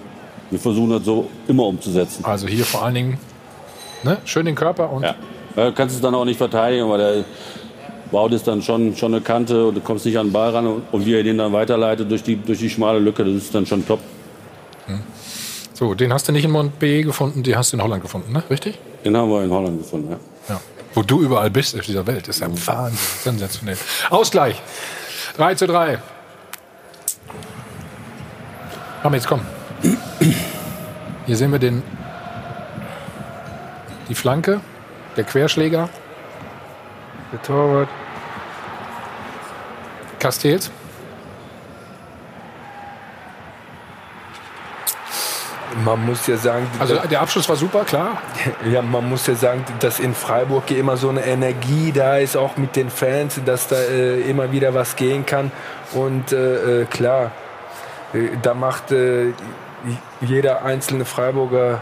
wir 0.49 0.59
versuchen 0.59 0.89
das 0.89 1.03
so 1.05 1.30
immer 1.47 1.63
umzusetzen. 1.63 2.26
Also 2.26 2.47
hier 2.47 2.65
vor 2.65 2.84
allen 2.84 2.95
Dingen 2.95 3.17
ne? 4.03 4.17
schön 4.26 4.45
den 4.45 4.55
Körper 4.55 4.91
und 4.91 5.03
Ja. 5.03 5.15
Da 5.55 5.71
kannst 5.71 5.95
du 5.95 5.97
es 5.97 6.01
dann 6.01 6.15
auch 6.15 6.26
nicht 6.26 6.38
verteidigen, 6.38 6.89
weil 6.89 6.97
der 6.99 7.26
Wout 8.11 8.30
ist 8.30 8.47
dann 8.47 8.61
schon, 8.61 8.95
schon 8.95 9.13
eine 9.13 9.21
Kante 9.21 9.67
und 9.67 9.76
du 9.76 9.81
kommst 9.81 10.05
nicht 10.05 10.17
an 10.17 10.27
den 10.27 10.34
Ball 10.34 10.51
ran. 10.51 10.65
Und, 10.65 10.84
und 10.91 11.05
wie 11.05 11.13
er 11.15 11.23
den 11.23 11.38
dann 11.38 11.53
weiterleitet 11.53 12.09
durch 12.09 12.23
die, 12.23 12.35
durch 12.38 12.59
die 12.59 12.69
schmale 12.69 12.99
Lücke, 12.99 13.23
das 13.23 13.34
ist 13.34 13.53
dann 13.53 13.65
schon 13.65 13.85
top. 13.85 13.99
so, 15.73 15.93
den 15.93 16.13
hast 16.13 16.27
du 16.27 16.31
nicht 16.31 16.45
in 16.45 16.51
Montpellier 16.51 17.03
gefunden, 17.03 17.43
den 17.43 17.55
hast 17.57 17.73
du 17.73 17.77
in 17.77 17.84
Holland 17.84 18.01
gefunden, 18.01 18.31
ne? 18.31 18.43
Richtig? 18.49 18.80
Den 19.03 19.15
haben 19.17 19.30
wir 19.30 19.43
in 19.43 19.51
Holland 19.51 19.80
gefunden, 19.80 20.11
ja. 20.11 20.17
Ja. 20.55 20.61
Wo 20.93 21.03
du 21.03 21.21
überall 21.21 21.49
bist 21.49 21.76
auf 21.77 21.85
dieser 21.85 22.05
Welt, 22.07 22.27
ist 22.27 22.39
ja 22.39 22.47
Wahnsinn, 22.49 22.97
sensationell. 23.23 23.77
Ausgleich. 24.09 24.61
3 25.38 25.55
zu 25.55 25.67
3. 25.67 25.99
Komm, 29.03 29.13
jetzt 29.13 29.27
komm. 29.27 29.41
Hier 31.26 31.38
sehen 31.38 31.51
wir 31.51 31.60
den, 31.60 31.84
die 34.10 34.15
Flanke, 34.15 34.61
der 35.15 35.23
Querschläger, 35.23 35.89
Der 37.31 37.41
Torwart. 37.43 37.89
Castells. 40.19 40.72
Man 45.85 46.06
muss 46.06 46.26
ja 46.27 46.35
sagen, 46.35 46.68
Also 46.80 46.95
der 46.95 47.22
Abschluss 47.22 47.47
war 47.47 47.56
super, 47.56 47.85
klar. 47.85 48.18
Ja, 48.72 48.81
man 48.81 49.07
muss 49.07 49.27
ja 49.27 49.35
sagen, 49.35 49.64
dass 49.80 49.99
in 49.99 50.14
Freiburg 50.14 50.64
hier 50.68 50.80
immer 50.80 50.97
so 50.97 51.10
eine 51.10 51.23
Energie 51.23 51.91
da 51.91 52.18
ist, 52.18 52.35
auch 52.35 52.57
mit 52.57 52.76
den 52.76 52.89
Fans, 52.89 53.39
dass 53.45 53.68
da 53.68 53.76
äh, 53.76 54.19
immer 54.22 54.51
wieder 54.51 54.73
was 54.73 54.95
gehen 54.95 55.26
kann. 55.26 55.51
Und 55.93 56.31
äh, 56.31 56.81
äh, 56.81 56.85
klar, 56.85 57.31
äh, 58.14 58.30
da 58.41 58.53
macht 58.56 58.91
äh, 58.91 59.27
jeder 60.21 60.63
einzelne 60.63 61.05
Freiburger 61.05 61.81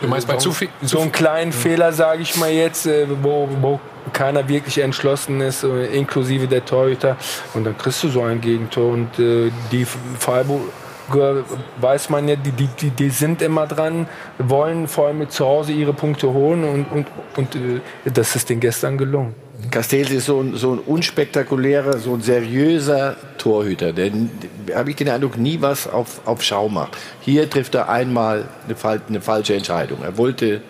Du 0.00 0.08
meinst 0.08 0.26
bei 0.26 0.34
so, 0.34 0.38
zu 0.40 0.52
viel- 0.52 0.68
so 0.80 1.00
einen 1.00 1.12
kleinen 1.12 1.52
Fehler, 1.52 1.92
sage 1.92 2.22
ich 2.22 2.34
mal 2.36 2.50
jetzt, 2.50 2.86
äh, 2.86 3.06
wo, 3.22 3.48
wo 3.60 3.80
keiner 4.14 4.48
wirklich 4.48 4.78
entschlossen 4.78 5.42
ist, 5.42 5.62
äh, 5.62 5.86
inklusive 5.94 6.46
der 6.48 6.64
Torhüter. 6.64 7.16
Und 7.52 7.64
dann 7.64 7.76
kriegst 7.76 8.02
du 8.02 8.08
so 8.08 8.22
ein 8.22 8.40
Gegentor. 8.40 8.92
Und 8.92 9.18
äh, 9.18 9.50
die 9.70 9.86
Freiburger 10.18 11.44
weiß 11.80 12.08
man 12.08 12.28
ja, 12.28 12.36
die, 12.36 12.52
die, 12.52 12.68
die, 12.80 12.90
die 12.90 13.10
sind 13.10 13.42
immer 13.42 13.66
dran, 13.66 14.08
wollen 14.38 14.88
vor 14.88 15.08
allem 15.08 15.28
zu 15.28 15.44
Hause 15.44 15.72
ihre 15.72 15.92
Punkte 15.92 16.32
holen 16.32 16.64
und, 16.64 16.84
und, 16.90 17.06
und 17.36 17.54
äh, 17.56 17.80
das 18.10 18.34
ist 18.36 18.48
denen 18.48 18.60
gestern 18.60 18.96
gelungen. 18.96 19.34
Castells 19.70 20.10
ist 20.10 20.26
so 20.26 20.40
ein, 20.40 20.56
so 20.56 20.72
ein 20.72 20.78
unspektakulärer, 20.78 21.98
so 21.98 22.14
ein 22.14 22.22
seriöser 22.22 23.16
Torhüter. 23.38 23.92
Der, 23.92 24.10
habe 24.74 24.90
ich 24.90 24.96
den 24.96 25.08
Eindruck, 25.08 25.38
nie 25.38 25.60
was 25.60 25.86
auf, 25.88 26.20
auf 26.24 26.42
Schau 26.42 26.68
macht. 26.68 26.96
Hier 27.20 27.48
trifft 27.48 27.74
er 27.74 27.88
einmal 27.88 28.48
eine, 28.66 29.00
eine 29.08 29.20
falsche 29.20 29.54
Entscheidung. 29.54 29.98
Er 30.02 30.16
wollte 30.16 30.60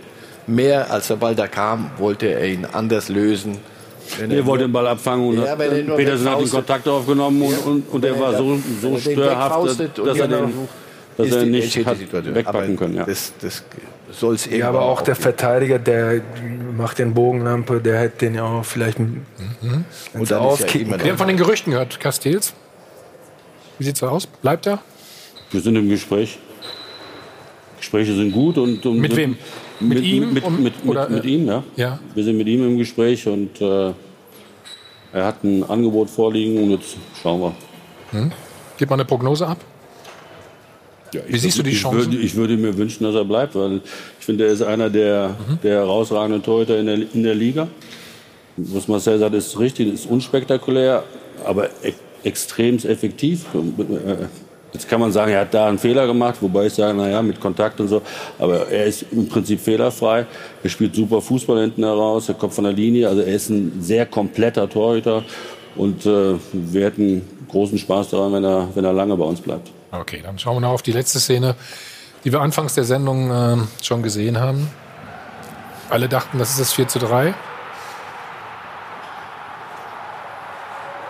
mehr, 0.46 0.90
als 0.90 1.08
der 1.08 1.16
Ball 1.16 1.34
da 1.34 1.46
kam, 1.46 1.90
wollte 1.98 2.26
er 2.26 2.46
ihn 2.46 2.66
anders 2.70 3.08
lösen. 3.08 3.58
Wenn 4.18 4.30
Er 4.30 4.44
wollte 4.44 4.64
den 4.64 4.72
Ball 4.72 4.86
abfangen 4.88 5.28
und 5.28 5.36
Ja, 5.36 5.54
er 5.54 5.56
Petersen 5.56 6.28
hat 6.28 6.40
den. 6.40 6.50
Kontakt 6.50 6.88
aufgenommen 6.88 7.42
und, 7.42 7.58
und, 7.58 7.88
und 7.90 8.04
er 8.04 8.18
war 8.18 8.36
so, 8.36 8.58
so 8.80 8.98
störhaft, 8.98 9.68
dass 9.68 10.18
er, 10.18 10.28
den, 10.28 10.52
dass 11.16 11.30
er 11.30 11.44
nicht 11.44 11.86
hat 11.86 11.98
wegpacken 12.34 12.76
können. 12.76 12.96
Ja. 12.96 13.04
Das, 13.04 13.32
das 13.40 13.62
soll 14.12 14.34
es 14.34 14.46
Ja, 14.46 14.68
aber 14.68 14.82
auch 14.82 15.02
der 15.02 15.16
Verteidiger, 15.16 15.78
der 15.78 16.20
macht 16.76 16.98
den 16.98 17.14
Bogenlampe, 17.14 17.80
der 17.80 17.98
hätte 18.00 18.26
den 18.26 18.34
ja 18.34 18.44
auch 18.44 18.64
vielleicht 18.64 18.98
Mhm. 18.98 19.24
ins 20.14 20.28
dann 20.30 20.46
ist 20.48 20.74
ja 20.74 20.74
Wir 20.74 21.10
haben 21.10 21.18
von 21.18 21.28
den 21.28 21.36
Gerüchten 21.36 21.70
gehört, 21.72 21.98
Castells. 22.00 22.54
Wie 23.78 23.84
sieht's 23.84 24.00
da 24.00 24.08
aus? 24.08 24.26
Bleibt 24.26 24.66
er? 24.66 24.78
Wir 25.50 25.60
sind 25.60 25.76
im 25.76 25.88
Gespräch. 25.88 26.38
Gespräche 27.78 28.14
sind 28.14 28.32
gut 28.32 28.58
und, 28.58 28.84
und 28.84 28.98
Mit 28.98 29.16
wem? 29.16 29.36
Mit 29.80 29.88
Mit, 29.98 30.04
ihm 30.04 30.34
Mit, 30.34 30.44
und- 30.44 30.62
mit, 30.62 30.84
mit, 30.84 30.90
oder, 30.90 31.08
mit 31.08 31.24
äh, 31.24 31.28
ihm, 31.28 31.46
ja. 31.46 31.64
ja. 31.76 31.98
Wir 32.14 32.24
sind 32.24 32.36
mit 32.36 32.46
ihm 32.46 32.62
im 32.66 32.76
Gespräch 32.76 33.26
und 33.26 33.58
äh, 33.60 33.92
er 35.12 35.24
hat 35.26 35.42
ein 35.42 35.64
Angebot 35.68 36.10
vorliegen 36.10 36.62
und 36.62 36.70
jetzt 36.72 36.96
schauen 37.22 37.40
wir. 37.40 37.54
Hm? 38.10 38.30
Gib 38.76 38.90
mal 38.90 38.96
eine 38.96 39.04
Prognose 39.06 39.46
ab. 39.46 39.58
Wie 41.28 41.38
siehst 41.38 41.58
du 41.58 41.62
die 41.62 41.70
ich 41.70 41.80
Chancen? 41.80 42.12
Würde, 42.12 42.16
ich 42.18 42.34
würde 42.36 42.56
mir 42.56 42.76
wünschen, 42.76 43.04
dass 43.04 43.14
er 43.14 43.24
bleibt, 43.24 43.54
weil 43.54 43.80
ich 44.18 44.24
finde, 44.26 44.46
er 44.46 44.52
ist 44.52 44.62
einer 44.62 44.90
der, 44.90 45.30
Mhm. 45.30 45.58
der 45.62 45.74
herausragenden 45.80 46.42
Torhüter 46.42 46.78
in 46.78 46.86
der, 46.86 46.96
in 47.14 47.22
der 47.22 47.34
Liga. 47.34 47.68
Was 48.56 48.88
Marcel 48.88 49.18
sagt, 49.18 49.34
ist 49.34 49.58
richtig, 49.58 49.92
ist 49.92 50.06
unspektakulär, 50.06 51.02
aber 51.44 51.66
e 51.82 51.92
extrem 52.22 52.76
effektiv. 52.76 53.46
Äh, 53.54 54.26
Jetzt 54.72 54.88
kann 54.88 55.00
man 55.00 55.10
sagen, 55.10 55.32
er 55.32 55.40
hat 55.40 55.52
da 55.52 55.66
einen 55.66 55.78
Fehler 55.78 56.06
gemacht, 56.06 56.36
wobei 56.40 56.66
ich 56.66 56.74
sage, 56.74 56.96
naja, 56.96 57.20
mit 57.22 57.40
Kontakt 57.40 57.80
und 57.80 57.88
so. 57.88 58.02
Aber 58.38 58.68
er 58.68 58.84
ist 58.86 59.04
im 59.10 59.26
Prinzip 59.26 59.58
fehlerfrei. 59.58 60.26
Er 60.62 60.70
spielt 60.70 60.94
super 60.94 61.20
Fußball 61.20 61.60
hinten 61.60 61.82
heraus, 61.82 62.28
er 62.28 62.36
kommt 62.36 62.54
von 62.54 62.62
der 62.62 62.72
Linie. 62.72 63.08
Also 63.08 63.22
er 63.22 63.34
ist 63.34 63.50
ein 63.50 63.78
sehr 63.80 64.06
kompletter 64.06 64.68
Torhüter. 64.70 65.24
Und 65.74 66.06
äh, 66.06 66.34
wir 66.52 66.84
hätten 66.84 67.22
großen 67.48 67.78
Spaß 67.78 68.10
daran, 68.10 68.32
wenn 68.32 68.44
er, 68.44 68.68
wenn 68.72 68.84
er 68.84 68.92
lange 68.92 69.16
bei 69.16 69.24
uns 69.24 69.40
bleibt. 69.40 69.72
Okay, 69.92 70.20
dann 70.22 70.38
schauen 70.38 70.56
wir 70.56 70.60
noch 70.60 70.70
auf 70.70 70.82
die 70.82 70.92
letzte 70.92 71.18
Szene, 71.18 71.56
die 72.22 72.30
wir 72.30 72.40
anfangs 72.40 72.74
der 72.74 72.84
Sendung 72.84 73.30
äh, 73.30 73.56
schon 73.82 74.02
gesehen 74.02 74.38
haben. 74.38 74.70
Alle 75.88 76.08
dachten, 76.08 76.38
das 76.38 76.50
ist 76.50 76.60
das 76.60 76.72
4 76.72 76.86
zu 76.86 77.00
3. 77.00 77.34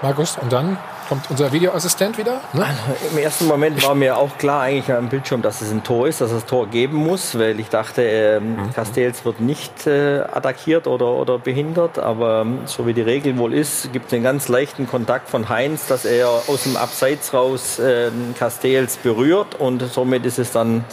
Markus, 0.01 0.39
und 0.39 0.51
dann 0.51 0.79
kommt 1.11 1.29
unser 1.29 1.53
Videoassistent 1.53 2.17
wieder. 2.19 2.41
Ne? 2.53 2.65
Im 3.11 3.19
ersten 3.19 3.49
Moment 3.49 3.85
war 3.85 3.97
mir 3.97 4.17
auch 4.17 4.39
klar 4.39 4.63
eigentlich 4.63 4.97
am 4.97 5.09
Bildschirm, 5.09 5.43
dass 5.43 5.61
es 5.61 5.73
ein 5.73 5.83
Tor 5.83 6.07
ist, 6.07 6.21
dass 6.21 6.31
es 6.31 6.45
Tor 6.47 6.69
geben 6.69 6.99
muss, 6.99 7.37
weil 7.37 7.59
ich 7.59 7.69
dachte, 7.69 8.03
ähm, 8.03 8.51
Mhm. 8.57 8.73
Castells 8.73 9.25
wird 9.25 9.41
nicht 9.41 9.89
äh, 9.89 10.21
attackiert 10.21 10.87
oder, 10.87 11.07
oder 11.07 11.39
behindert. 11.39 11.99
Aber 11.99 12.43
ähm, 12.43 12.61
so 12.67 12.87
wie 12.87 12.95
die 12.95 13.03
Regel 13.03 13.37
wohl 13.39 13.53
ist, 13.53 13.93
gibt 13.93 14.07
es 14.07 14.13
einen 14.13 14.23
ganz 14.23 14.47
leichten 14.47 14.87
Kontakt 14.87 15.29
von 15.29 15.49
Heinz, 15.49 15.87
dass 15.89 16.05
er 16.05 16.29
aus 16.29 16.63
dem 16.63 16.77
Abseits 16.77 17.35
raus 17.35 17.81
äh, 17.81 18.11
Castells 18.39 18.97
berührt 18.97 19.57
und 19.59 19.83
somit 19.93 20.25
ist 20.25 20.39
es 20.39 20.53
dann 20.53 20.85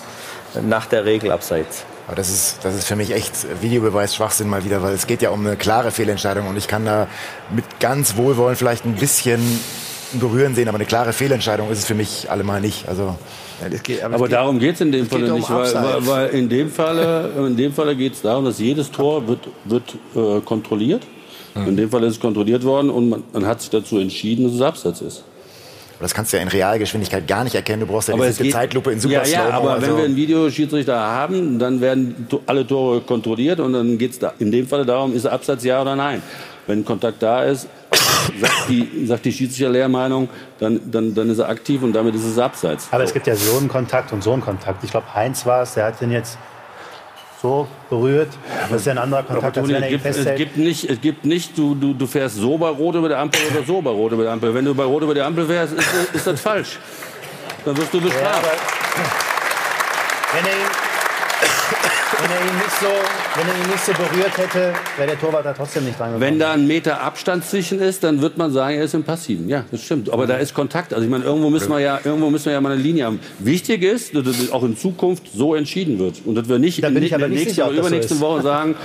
nach 0.64 0.88
der 0.88 1.06
Regel 1.06 1.31
Abseits. 1.31 1.85
Aber 2.07 2.15
das 2.15 2.30
ist, 2.30 2.60
das 2.64 2.73
ist 2.73 2.88
für 2.88 2.95
mich 2.95 3.11
echt 3.11 3.34
Videobeweis 3.61 4.15
Schwachsinn 4.15 4.49
mal 4.49 4.64
wieder, 4.65 4.81
weil 4.81 4.94
es 4.94 5.06
geht 5.06 5.22
ja 5.22 5.30
um 5.30 5.45
eine 5.45 5.57
klare 5.57 5.91
Fehlentscheidung 5.91 6.48
und 6.48 6.57
ich 6.57 6.68
kann 6.68 6.85
da 6.85 7.07
mit 7.52 7.65
ganz 7.80 8.15
Wohlwollen 8.15 8.56
vielleicht 8.56 8.85
ein 8.85 8.95
bisschen 8.95 9.41
berühren 10.13 10.55
sehen, 10.55 10.67
aber 10.67 10.77
eine 10.77 10.85
klare 10.85 11.13
Fehlentscheidung 11.13 11.69
ist 11.71 11.79
es 11.79 11.85
für 11.85 11.95
mich 11.95 12.29
allemal 12.29 12.61
nicht. 12.61 12.88
Also 12.88 13.15
Aber, 14.03 14.27
darum 14.29 14.59
geht 14.59 14.75
es 14.75 14.81
in 14.81 14.91
dem 14.91 15.01
geht 15.03 15.11
Falle 15.11 15.34
um 15.34 15.39
nicht, 15.39 15.49
weil, 15.49 15.73
weil, 15.73 16.07
weil 16.07 16.27
in 16.29 16.49
dem 16.49 16.71
in 17.47 17.57
dem 17.57 17.73
Falle 17.73 17.95
geht 17.95 18.13
es 18.13 18.21
darum, 18.21 18.45
dass 18.45 18.59
jedes 18.59 18.91
Tor 18.91 19.27
wird, 19.27 19.47
wird 19.65 19.95
äh, 20.15 20.41
kontrolliert. 20.41 21.03
In 21.55 21.75
dem 21.75 21.89
Fall 21.89 22.03
ist 22.03 22.13
es 22.13 22.19
kontrolliert 22.19 22.63
worden 22.63 22.91
und 22.91 23.09
man, 23.09 23.23
man 23.34 23.47
hat 23.47 23.61
sich 23.61 23.71
dazu 23.71 23.97
entschieden, 23.97 24.45
dass 24.45 24.53
es 24.53 24.61
Abseits 24.61 25.01
ist. 25.01 25.23
Aber 25.95 26.03
das 26.03 26.13
kannst 26.13 26.31
du 26.31 26.38
ja 26.38 26.43
in 26.43 26.49
Realgeschwindigkeit 26.49 27.27
gar 27.27 27.43
nicht 27.43 27.55
erkennen. 27.55 27.79
Du 27.79 27.88
brauchst 27.88 28.09
ja 28.09 28.13
Aber 28.13 28.27
diese 28.27 28.38
es 28.38 28.43
geht- 28.43 28.53
Zeitlupe 28.53 28.91
in 28.91 28.99
super 28.99 29.15
Ja, 29.15 29.25
ja, 29.25 29.49
aber 29.49 29.71
also- 29.71 29.88
wenn 29.88 29.97
wir 29.97 30.03
einen 30.05 30.15
Videoschiedsrichter 30.15 30.95
haben, 30.95 31.57
dann 31.57 31.81
werden 31.81 32.27
alle 32.45 32.67
Tore 32.67 33.01
kontrolliert 33.01 33.59
und 33.59 33.73
dann 33.73 33.97
geht 33.97 34.11
es 34.11 34.19
da, 34.19 34.34
in 34.38 34.51
dem 34.51 34.67
Fall 34.67 34.85
darum, 34.85 35.15
ist 35.15 35.25
Abseits 35.25 35.63
ja 35.63 35.81
oder 35.81 35.95
nein. 35.95 36.21
Wenn 36.68 36.84
Kontakt 36.84 37.23
da 37.23 37.44
ist, 37.44 37.68
sagt 38.39 38.69
die, 38.69 39.06
sagt 39.06 39.26
die 39.26 39.31
Schiedsrichter-Lehrmeinung, 39.31 40.30
dann, 40.60 40.80
dann, 40.91 41.15
dann 41.15 41.30
ist 41.30 41.39
er 41.39 41.49
aktiv 41.49 41.81
und 41.81 41.94
damit 41.94 42.14
ist 42.14 42.26
es 42.26 42.38
Abseits. 42.38 42.89
Aber 42.91 43.03
es 43.03 43.14
gibt 43.14 43.26
ja 43.26 43.35
so 43.35 43.57
einen 43.57 43.69
Kontakt 43.69 44.11
und 44.11 44.22
so 44.22 44.34
einen 44.34 44.41
Kontakt. 44.41 44.84
Ich 44.84 44.91
glaube, 44.91 45.14
Heinz 45.15 45.45
war 45.45 45.64
es, 45.64 45.73
der 45.73 45.85
hat 45.85 46.02
den 46.02 46.11
jetzt 46.11 46.38
so 47.41 47.68
berührt. 47.89 48.30
Das 48.69 48.81
ist 48.81 48.85
ja 48.88 48.94
ein 48.94 48.98
anderer 48.98 49.23
Kontakt, 49.23 49.57
als 49.57 49.68
wenn 49.68 49.76
er 49.76 49.84
es 49.84 49.89
gibt, 49.89 50.06
es 50.06 50.15
festhält. 50.15 50.38
gibt 50.38 50.57
nicht, 50.57 50.89
es 50.89 51.02
gibt 51.02 51.26
nicht 51.26 51.57
du, 51.57 51.76
du, 51.76 51.94
du 51.94 52.07
fährst 52.07 52.35
so 52.35 52.57
bei 52.57 52.69
Rot 52.69 52.95
über 52.95 53.07
der 53.07 53.19
Ampel 53.19 53.39
oder 53.52 53.64
so 53.65 53.81
bei 53.81 53.91
Rot 53.91 54.11
über 54.11 54.23
der 54.23 54.34
Ampel. 54.34 54.53
Wenn 54.53 54.65
du 54.65 54.76
bei 54.76 54.84
Rot 54.84 55.03
über 55.03 55.14
der 55.14 55.26
Ampel 55.26 55.45
fährst, 55.45 55.73
ist, 55.73 55.88
ist 56.14 56.27
das 56.27 56.41
falsch. 56.41 56.80
Dann 57.64 57.77
wirst 57.77 57.94
du 57.94 58.02
bestraft. 58.02 58.44
Wenn 60.34 60.45
er 60.45 60.52
ihn, 60.52 60.68
wenn 62.19 62.31
er 62.31 62.41
ihn, 62.41 62.57
nicht, 62.57 62.80
so, 62.80 62.88
wenn 63.35 63.48
er 63.48 63.56
ihn 63.64 63.72
nicht 63.72 63.85
so 63.85 63.91
berührt 63.94 64.38
hätte, 64.38 64.73
wäre 64.98 65.07
der 65.10 65.19
Torwart 65.19 65.45
da 65.45 65.53
trotzdem 65.53 65.85
nicht 65.85 65.99
dran 65.99 66.19
Wenn 66.19 66.39
da 66.39 66.53
ein 66.53 66.65
Meter 66.65 67.02
Abstand 67.02 67.45
zwischen 67.45 67.80
ist, 67.80 68.03
dann 68.03 68.22
wird 68.22 68.38
man 68.38 68.52
sagen, 68.52 68.76
er 68.77 68.84
ist 68.85 68.94
im 68.94 69.03
Passiven. 69.03 69.48
Ja, 69.49 69.65
das 69.72 69.84
stimmt. 69.84 70.10
Aber 70.11 70.26
da 70.26 70.38
ist 70.38 70.53
Kontakt. 70.53 70.94
Also 70.94 71.06
ich 71.06 71.11
meine, 71.11 71.23
irgendwo 71.23 71.49
müssen 71.49 71.69
wir 71.69 71.80
ja, 71.80 71.99
irgendwo 72.03 72.30
müssen 72.30 72.45
wir 72.45 72.53
ja 72.53 72.61
mal 72.61 72.72
eine 72.72 72.81
Linie 72.81 73.06
haben. 73.06 73.19
Wichtig 73.39 73.84
ist, 73.84 74.15
dass 74.15 74.23
das 74.23 74.52
auch 74.52 74.64
in 74.64 74.76
Zukunft 74.77 75.23
so 75.34 75.53
entschieden 75.56 75.99
wird 75.99 76.22
und 76.26 76.35
dass 76.35 76.49
wir 76.49 76.57
nicht 76.60 76.84
Da 76.84 76.88
in, 76.88 76.98
in 76.98 77.10
der 77.10 77.27
nächsten 77.30 77.61
oder 77.61 77.89
das 77.89 78.10
so. 78.10 78.19
Woche 78.19 78.41
sagen, 78.41 78.76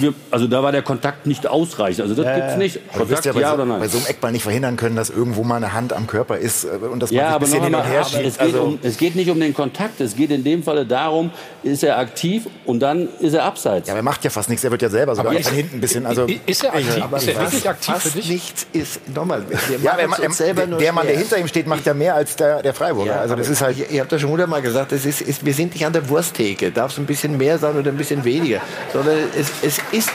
wir, 0.00 0.12
also 0.30 0.46
da 0.46 0.62
war 0.62 0.72
der 0.72 0.82
Kontakt 0.82 1.26
nicht 1.26 1.46
ausreichend. 1.46 2.02
Also 2.02 2.14
das 2.14 2.24
Ja, 2.26 2.34
gibt's 2.34 2.52
ja. 2.52 2.58
nicht. 2.58 2.92
Kontakt 2.92 3.24
ja 3.24 3.32
bei, 3.32 3.40
ja 3.40 3.48
so, 3.48 3.54
oder 3.54 3.64
nein? 3.66 3.80
bei 3.80 3.88
so 3.88 3.98
einem 3.98 4.06
Eckball 4.06 4.32
nicht 4.32 4.42
verhindern 4.42 4.76
können, 4.76 4.96
dass 4.96 5.10
irgendwo 5.10 5.42
mal 5.44 5.56
eine 5.56 5.72
Hand 5.72 5.92
am 5.92 6.06
Körper 6.06 6.36
ist 6.38 6.64
äh, 6.64 6.68
und 6.68 7.02
dass 7.02 7.10
man 7.10 7.18
Ja, 7.18 7.34
ein 7.34 7.40
bisschen 7.40 7.62
hin 7.64 7.74
und 7.74 7.82
her 7.86 8.00
es, 8.02 8.10
schiebt. 8.10 8.22
geht 8.24 8.40
Also, 8.40 8.62
um, 8.62 8.78
es 8.82 8.96
geht 8.98 9.16
nicht 9.16 9.30
um 9.30 9.40
den 9.40 9.54
Kontakt. 9.54 10.00
Es 10.00 10.14
geht 10.14 10.30
in 10.30 10.44
dem 10.44 10.62
Falle 10.62 10.84
darum, 10.84 11.30
ist 11.62 11.82
er 11.82 11.98
aktiv 11.98 12.46
und 12.68 12.80
dann 12.80 13.08
ist 13.20 13.32
er 13.34 13.44
abseits. 13.44 13.88
ja, 13.88 13.94
aber 13.94 14.00
er 14.00 14.02
macht 14.04 14.22
ja 14.24 14.30
fast 14.30 14.48
nichts. 14.50 14.62
Er 14.62 14.70
wird 14.70 14.82
ja 14.82 14.90
selber 14.90 15.14
sogar 15.16 15.32
Aber 15.32 15.40
von 15.42 15.52
ist- 15.52 15.56
hinten 15.56 15.78
ein 15.78 15.80
bisschen. 15.80 16.04
Also, 16.06 16.26
Ist 16.46 16.62
er 16.64 16.74
aktiv? 16.74 17.02
Aber 17.02 17.16
ist 17.16 17.26
er 17.28 17.34
fast- 17.34 17.52
wirklich 17.52 17.68
aktiv 17.68 17.94
für 17.94 18.00
Fast 18.00 18.14
dich? 18.16 18.28
nichts 18.28 18.66
ist, 18.74 19.08
nochmal, 19.14 19.42
ja, 19.82 19.92
er, 19.96 20.08
er, 20.22 20.30
selber 20.30 20.66
der, 20.66 20.76
der 20.78 20.92
Mann, 20.92 21.06
der 21.06 21.16
hinter 21.16 21.38
ihm 21.38 21.48
steht, 21.48 21.66
macht 21.66 21.86
ja 21.86 21.94
mehr 21.94 22.14
als 22.14 22.36
der, 22.36 22.62
der 22.62 22.74
Freiburger. 22.74 23.12
Ja, 23.14 23.20
also 23.20 23.34
das 23.36 23.48
ist 23.48 23.62
halt. 23.62 23.78
Ihr, 23.78 23.90
ihr 23.90 24.00
habt 24.02 24.12
ja 24.12 24.18
schon 24.18 24.30
hundertmal 24.30 24.60
gesagt, 24.62 24.92
es 24.92 25.06
ist, 25.06 25.22
ist, 25.22 25.44
wir 25.46 25.54
sind 25.54 25.72
nicht 25.72 25.86
an 25.86 25.92
der 25.94 26.08
Wursttheke. 26.08 26.70
Darf 26.70 26.92
es 26.92 26.98
ein 26.98 27.06
bisschen 27.06 27.36
mehr 27.38 27.58
sein 27.58 27.74
oder 27.76 27.90
ein 27.90 27.96
bisschen 27.96 28.22
weniger. 28.24 28.60
Sondern 28.92 29.16
es, 29.34 29.48
es 29.62 29.78
ist, 29.90 30.10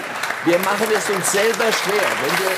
wir 0.45 0.59
machen 0.59 0.85
es 0.95 1.09
uns 1.15 1.31
selber 1.31 1.65
schwer. 1.71 2.03
Wenn 2.21 2.45
wir, 2.45 2.51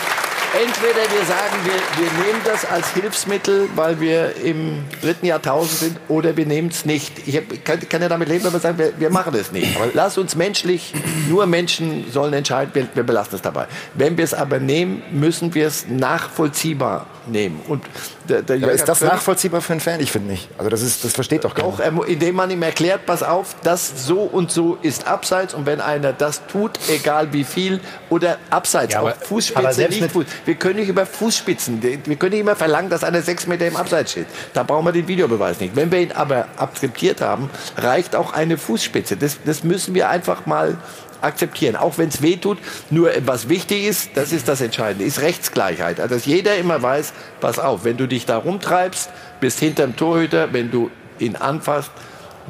entweder 0.55 1.01
wir 1.11 1.25
sagen, 1.25 1.55
wir, 1.63 2.03
wir 2.03 2.25
nehmen 2.25 2.41
das 2.45 2.65
als 2.65 2.89
Hilfsmittel, 2.93 3.69
weil 3.75 3.99
wir 3.99 4.35
im 4.37 4.83
dritten 5.01 5.25
Jahrtausend 5.25 5.79
sind, 5.79 5.99
oder 6.07 6.37
wir 6.37 6.45
nehmen 6.45 6.69
es 6.69 6.85
nicht. 6.85 7.27
Ich 7.27 7.37
hab, 7.37 7.43
kann, 7.65 7.79
kann 7.89 8.01
ja 8.01 8.09
damit 8.09 8.29
leben, 8.29 8.45
wenn 8.45 8.53
wir 8.53 8.59
sagen, 8.59 8.77
wir, 8.77 8.93
wir 8.97 9.09
machen 9.09 9.33
es 9.35 9.51
nicht. 9.51 9.75
Aber 9.75 9.89
lass 9.93 10.17
uns 10.17 10.35
menschlich, 10.35 10.93
nur 11.29 11.45
Menschen 11.45 12.11
sollen 12.11 12.33
entscheiden, 12.33 12.71
wir, 12.73 12.87
wir 12.93 13.03
belassen 13.03 13.35
es 13.35 13.41
dabei. 13.41 13.67
Wenn 13.93 14.17
wir 14.17 14.23
es 14.23 14.33
aber 14.33 14.59
nehmen, 14.59 15.03
müssen 15.11 15.53
wir 15.53 15.67
es 15.67 15.87
nachvollziehbar 15.87 17.07
nehmen. 17.27 17.61
Und 17.67 17.83
der, 18.29 18.41
der 18.41 18.55
Aber 18.57 18.65
Jörg 18.67 18.75
ist 18.75 18.87
das 18.87 19.01
nachvollziehbar 19.01 19.61
für 19.61 19.73
einen 19.73 19.79
Fan? 19.79 19.99
Ich 19.99 20.11
finde 20.11 20.31
nicht. 20.31 20.49
Also 20.57 20.69
das, 20.69 20.81
ist, 20.81 21.03
das 21.03 21.13
versteht 21.13 21.43
doch 21.43 21.53
keiner. 21.53 21.79
Er 21.79 21.91
mu- 21.91 22.03
indem 22.03 22.35
man 22.35 22.49
ihm 22.51 22.61
erklärt, 22.63 23.05
pass 23.05 23.23
auf, 23.23 23.55
das 23.63 24.05
so 24.05 24.21
und 24.21 24.51
so 24.51 24.77
ist 24.81 25.07
abseits 25.07 25.53
und 25.53 25.65
wenn 25.65 25.81
einer 25.81 26.13
das 26.13 26.45
tut, 26.47 26.79
egal 26.89 27.31
wie 27.33 27.43
viel, 27.43 27.79
oder 28.09 28.37
abseits, 28.49 28.93
Ja, 28.93 29.01
auch 29.01 29.07
aber- 29.07 29.15
Fußspitze, 29.15 29.87
nicht 29.89 30.11
Fuß. 30.11 30.25
Wir 30.45 30.55
können 30.55 30.79
nicht 30.79 30.89
über 30.89 31.05
Fußspitzen, 31.05 31.81
wir 31.81 32.15
können 32.17 32.31
nicht 32.31 32.41
immer 32.41 32.55
verlangen, 32.55 32.89
dass 32.89 33.03
einer 33.03 33.21
sechs 33.21 33.47
Meter 33.47 33.67
im 33.67 33.75
Abseits 33.75 34.11
steht. 34.11 34.27
Da 34.53 34.63
brauchen 34.63 34.85
wir 34.85 34.91
den 34.91 35.07
Videobeweis 35.07 35.59
nicht. 35.59 35.75
Wenn 35.75 35.91
wir 35.91 35.99
ihn 35.99 36.11
aber 36.11 36.47
akzeptiert 36.57 37.21
haben, 37.21 37.49
reicht 37.77 38.15
auch 38.15 38.33
eine 38.33 38.57
Fußspitze. 38.57 39.17
Das, 39.17 39.37
das 39.45 39.63
müssen 39.63 39.93
wir 39.93 40.09
einfach 40.09 40.45
mal 40.45 40.77
akzeptieren, 41.21 41.75
auch 41.75 41.97
wenn 41.97 42.09
es 42.09 42.21
weh 42.21 42.37
tut. 42.37 42.57
Nur 42.89 43.13
äh, 43.13 43.21
was 43.25 43.49
wichtig 43.49 43.85
ist, 43.85 44.11
das 44.15 44.31
ist 44.31 44.47
das 44.47 44.61
Entscheidende, 44.61 45.05
ist 45.05 45.21
Rechtsgleichheit. 45.21 45.99
Also, 45.99 46.15
dass 46.15 46.25
jeder 46.25 46.55
immer 46.57 46.81
weiß, 46.81 47.13
pass 47.41 47.59
auf, 47.59 47.83
wenn 47.83 47.97
du 47.97 48.07
dich 48.07 48.25
da 48.25 48.37
rumtreibst, 48.37 49.09
bist 49.39 49.59
hinterm 49.59 49.95
Torhüter, 49.95 50.53
wenn 50.53 50.71
du 50.71 50.89
ihn 51.19 51.35
anfasst, 51.35 51.91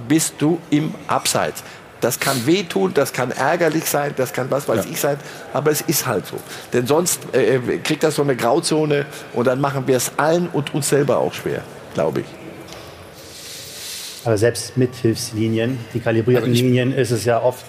bist 0.08 0.36
du 0.40 0.60
im 0.70 0.94
Abseits. 1.08 1.64
Das 2.02 2.20
kann 2.20 2.46
wehtun, 2.46 2.94
das 2.94 3.14
kann 3.14 3.32
ärgerlich 3.32 3.86
sein, 3.86 4.14
das 4.16 4.34
kann 4.34 4.52
was 4.52 4.68
weiß 4.68 4.86
ich 4.86 5.00
sein, 5.00 5.18
aber 5.54 5.72
es 5.72 5.82
ist 5.82 6.06
halt 6.06 6.28
so. 6.28 6.38
Denn 6.74 6.86
sonst 6.86 7.22
äh, 7.34 7.60
kriegt 7.84 8.04
das 8.04 8.16
so 8.16 8.22
eine 8.22 8.36
Grauzone 8.36 9.06
und 9.34 9.48
dann 9.48 9.62
machen 9.62 9.88
wir 9.88 9.98
es 9.98 10.12
allen 10.18 10.48
und 10.50 10.74
uns 10.74 10.90
selber 10.90 11.18
auch 11.18 11.34
schwer, 11.34 11.64
glaube 11.94 12.22
ich. 12.22 12.26
Aber 14.26 14.38
selbst 14.38 14.76
mit 14.76 14.96
Hilfslinien, 14.96 15.80
die 15.94 16.00
kalibrierten 16.00 16.52
Linien, 16.52 16.94
ist 16.94 17.12
es 17.12 17.26
ja 17.26 17.42
oft 17.42 17.64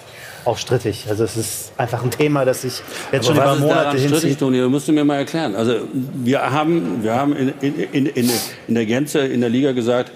auch 0.47 0.57
strittig. 0.57 1.05
Also 1.09 1.23
es 1.23 1.37
ist 1.37 1.71
einfach 1.77 2.03
ein 2.03 2.11
Thema, 2.11 2.45
das 2.45 2.61
sich 2.61 2.81
jetzt 3.11 3.27
schon 3.27 3.37
Aber 3.37 3.43
über 3.43 3.51
was 3.51 3.57
ist 3.57 3.63
Monate 3.63 3.97
daran 3.97 4.17
strittig. 4.17 4.37
Toni? 4.37 4.59
Das 4.59 4.69
musst 4.69 4.87
du 4.87 4.93
mir 4.93 5.03
mal 5.03 5.17
erklären. 5.17 5.55
Also 5.55 5.75
wir 6.23 6.51
haben, 6.51 7.03
wir 7.03 7.15
haben 7.15 7.35
in, 7.35 7.53
in, 7.61 8.05
in, 8.05 8.29
in, 8.67 8.75
der 8.75 8.85
Gänze 8.85 9.19
in 9.19 9.41
der 9.41 9.49
Liga 9.49 9.73
gesagt, 9.73 10.11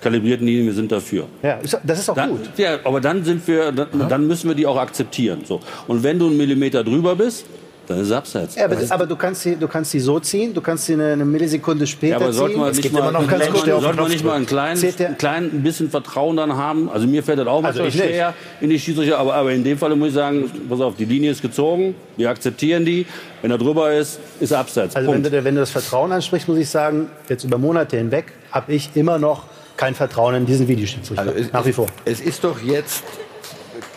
kalibrierten 0.00 0.46
Linien, 0.46 0.66
wir 0.66 0.74
sind 0.74 0.92
dafür. 0.92 1.26
Ja, 1.42 1.58
das 1.82 1.98
ist 2.00 2.10
auch 2.10 2.14
Dann, 2.14 2.30
gut. 2.30 2.40
ja, 2.56 2.78
aber 2.84 3.00
dann 3.00 3.24
sind 3.24 3.46
wir, 3.48 3.72
dann, 3.72 4.08
dann 4.08 4.26
müssen 4.26 4.48
wir 4.48 4.54
die 4.54 4.66
auch 4.66 4.76
akzeptieren. 4.76 5.42
So. 5.44 5.60
Und 5.86 6.02
wenn 6.02 6.18
du 6.18 6.26
einen 6.26 6.36
Millimeter 6.36 6.84
drüber 6.84 7.16
bist, 7.16 7.46
dann 7.86 8.00
ist 8.00 8.06
es 8.06 8.12
abseits. 8.12 8.54
Ja, 8.56 8.64
aber, 8.66 8.76
aber 8.88 9.06
du, 9.06 9.16
kannst 9.16 9.42
sie, 9.42 9.56
du 9.56 9.68
kannst 9.68 9.90
sie 9.92 10.00
so 10.00 10.18
ziehen, 10.20 10.52
du 10.52 10.60
kannst 10.60 10.86
sie 10.86 10.94
eine, 10.94 11.12
eine 11.12 11.24
Millisekunde 11.24 11.86
später 11.86 12.18
Ja, 12.18 12.24
aber 12.24 12.32
sollte 12.32 12.54
ziehen. 12.54 12.60
man 12.62 12.72
nicht 12.74 12.92
mal, 12.92 13.02
sollte 13.02 13.12
man, 13.12 13.16
auf 13.16 13.64
den 13.64 13.80
sollte 13.80 14.00
man 14.00 14.10
nicht 14.10 14.24
mal 14.24 14.34
ein 14.34 14.46
kleines, 14.46 15.00
ein 15.00 15.18
klein 15.18 15.44
ein 15.44 15.62
bisschen 15.62 15.90
Vertrauen 15.90 16.36
dann 16.36 16.56
haben? 16.56 16.90
Also 16.90 17.06
mir 17.06 17.22
fällt 17.22 17.38
das 17.38 17.46
auch 17.46 17.62
Also 17.62 17.82
manchmal 17.82 17.88
ich 17.88 17.94
nicht. 17.94 18.04
schwer 18.04 18.34
in 18.60 18.70
die 18.70 18.78
Schiedsrichter, 18.78 19.18
aber, 19.18 19.34
aber 19.34 19.52
in 19.52 19.64
dem 19.64 19.78
Fall 19.78 19.94
muss 19.96 20.08
ich 20.08 20.14
sagen, 20.14 20.50
pass 20.68 20.80
auf, 20.80 20.96
die 20.96 21.04
Linie 21.04 21.30
ist 21.30 21.42
gezogen, 21.42 21.94
wir 22.16 22.30
akzeptieren 22.30 22.84
die. 22.84 23.06
Wenn 23.42 23.50
er 23.50 23.58
drüber 23.58 23.92
ist, 23.92 24.18
ist 24.40 24.50
er 24.50 24.58
abseits. 24.60 24.96
Also 24.96 25.12
wenn 25.12 25.22
du, 25.22 25.30
wenn 25.44 25.54
du 25.54 25.60
das 25.60 25.70
Vertrauen 25.70 26.10
ansprichst, 26.12 26.48
muss 26.48 26.58
ich 26.58 26.68
sagen, 26.68 27.08
jetzt 27.28 27.44
über 27.44 27.58
Monate 27.58 27.96
hinweg 27.96 28.32
habe 28.50 28.72
ich 28.72 28.90
immer 28.94 29.18
noch 29.18 29.44
kein 29.76 29.94
Vertrauen 29.94 30.34
in 30.34 30.46
diesen 30.46 30.66
Videoschiedsrichter. 30.68 31.22
Also 31.22 31.34
es, 31.38 31.52
nach 31.52 31.66
wie 31.66 31.72
vor. 31.72 31.86
Es 32.04 32.20
ist 32.20 32.42
doch 32.44 32.60
jetzt 32.62 33.04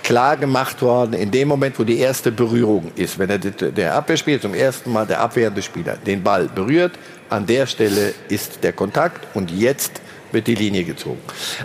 klar 0.10 0.38
gemacht 0.38 0.81
worden, 0.81 1.14
in 1.14 1.30
dem 1.30 1.48
Moment, 1.48 1.77
wo 1.77 1.84
die 1.84 1.99
erste 1.99 2.31
Berührung 2.31 2.91
ist, 2.95 3.19
wenn 3.19 3.27
der, 3.27 3.38
der 3.38 3.94
Abwehrspieler 3.94 4.41
zum 4.41 4.56
ersten 4.56 4.91
Mal, 4.91 5.06
der 5.06 5.19
abwehrende 5.19 5.61
Spieler, 5.61 5.98
den 5.98 6.23
Ball 6.23 6.48
berührt, 6.48 6.94
an 7.30 7.45
der 7.45 7.68
Stelle 7.68 8.15
ist 8.27 8.64
der 8.64 8.73
Kontakt 8.73 9.27
und 9.36 9.52
jetzt 9.52 10.02
wird 10.31 10.48
die 10.48 10.56
Linie 10.56 10.84
gezogen. 10.84 11.19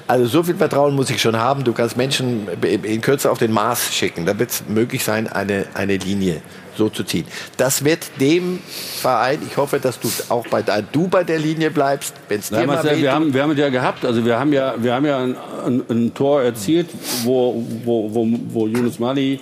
Also 0.07 0.27
so 0.27 0.43
viel 0.43 0.57
Vertrauen 0.57 0.95
muss 0.95 1.09
ich 1.09 1.23
schon 1.23 1.39
haben. 1.39 1.65
Du 1.65 1.73
kannst 1.73 1.97
Menschen 1.97 2.47
in 2.63 3.01
Kürze 3.01 3.31
auf 3.31 3.39
den 3.39 3.51
Mars 3.51 3.95
schicken. 3.95 4.27
Da 4.27 4.39
wird 4.39 4.51
es 4.51 4.63
möglich 4.69 5.03
sein, 5.03 5.27
eine, 5.27 5.65
eine 5.73 5.97
Linie 5.97 6.43
so 6.77 6.89
zu 6.89 7.05
ziehen. 7.05 7.27
Das 7.57 7.85
wird 7.85 8.21
dem 8.21 8.59
Verein, 9.01 9.39
ich 9.49 9.57
hoffe, 9.57 9.79
dass 9.79 9.99
du 10.01 10.09
auch 10.29 10.47
bei, 10.49 10.63
du 10.63 11.09
bei 11.09 11.25
der 11.25 11.39
Linie 11.39 11.71
bleibst, 11.71 12.15
wenn 12.29 12.41
es 12.41 12.49
dir 12.49 12.61
Ja, 12.61 12.67
mal 12.67 12.75
Marcel, 12.77 13.01
wir, 13.01 13.13
haben, 13.13 13.33
wir 13.35 13.43
haben 13.43 13.53
es 13.53 13.59
ja 13.59 13.69
gehabt. 13.69 14.05
Also 14.05 14.25
wir 14.25 14.39
haben 14.39 14.53
ja, 14.53 14.75
wir 14.79 14.95
haben 14.95 15.07
ja 15.07 15.19
ein, 15.19 15.37
ein, 15.67 15.83
ein 15.89 16.15
Tor 16.15 16.43
erzielt, 16.43 16.89
wo, 17.23 17.65
wo, 17.85 18.15
wo, 18.15 18.29
wo 18.49 18.67
Yunus 18.67 18.99
Mali 18.99 19.41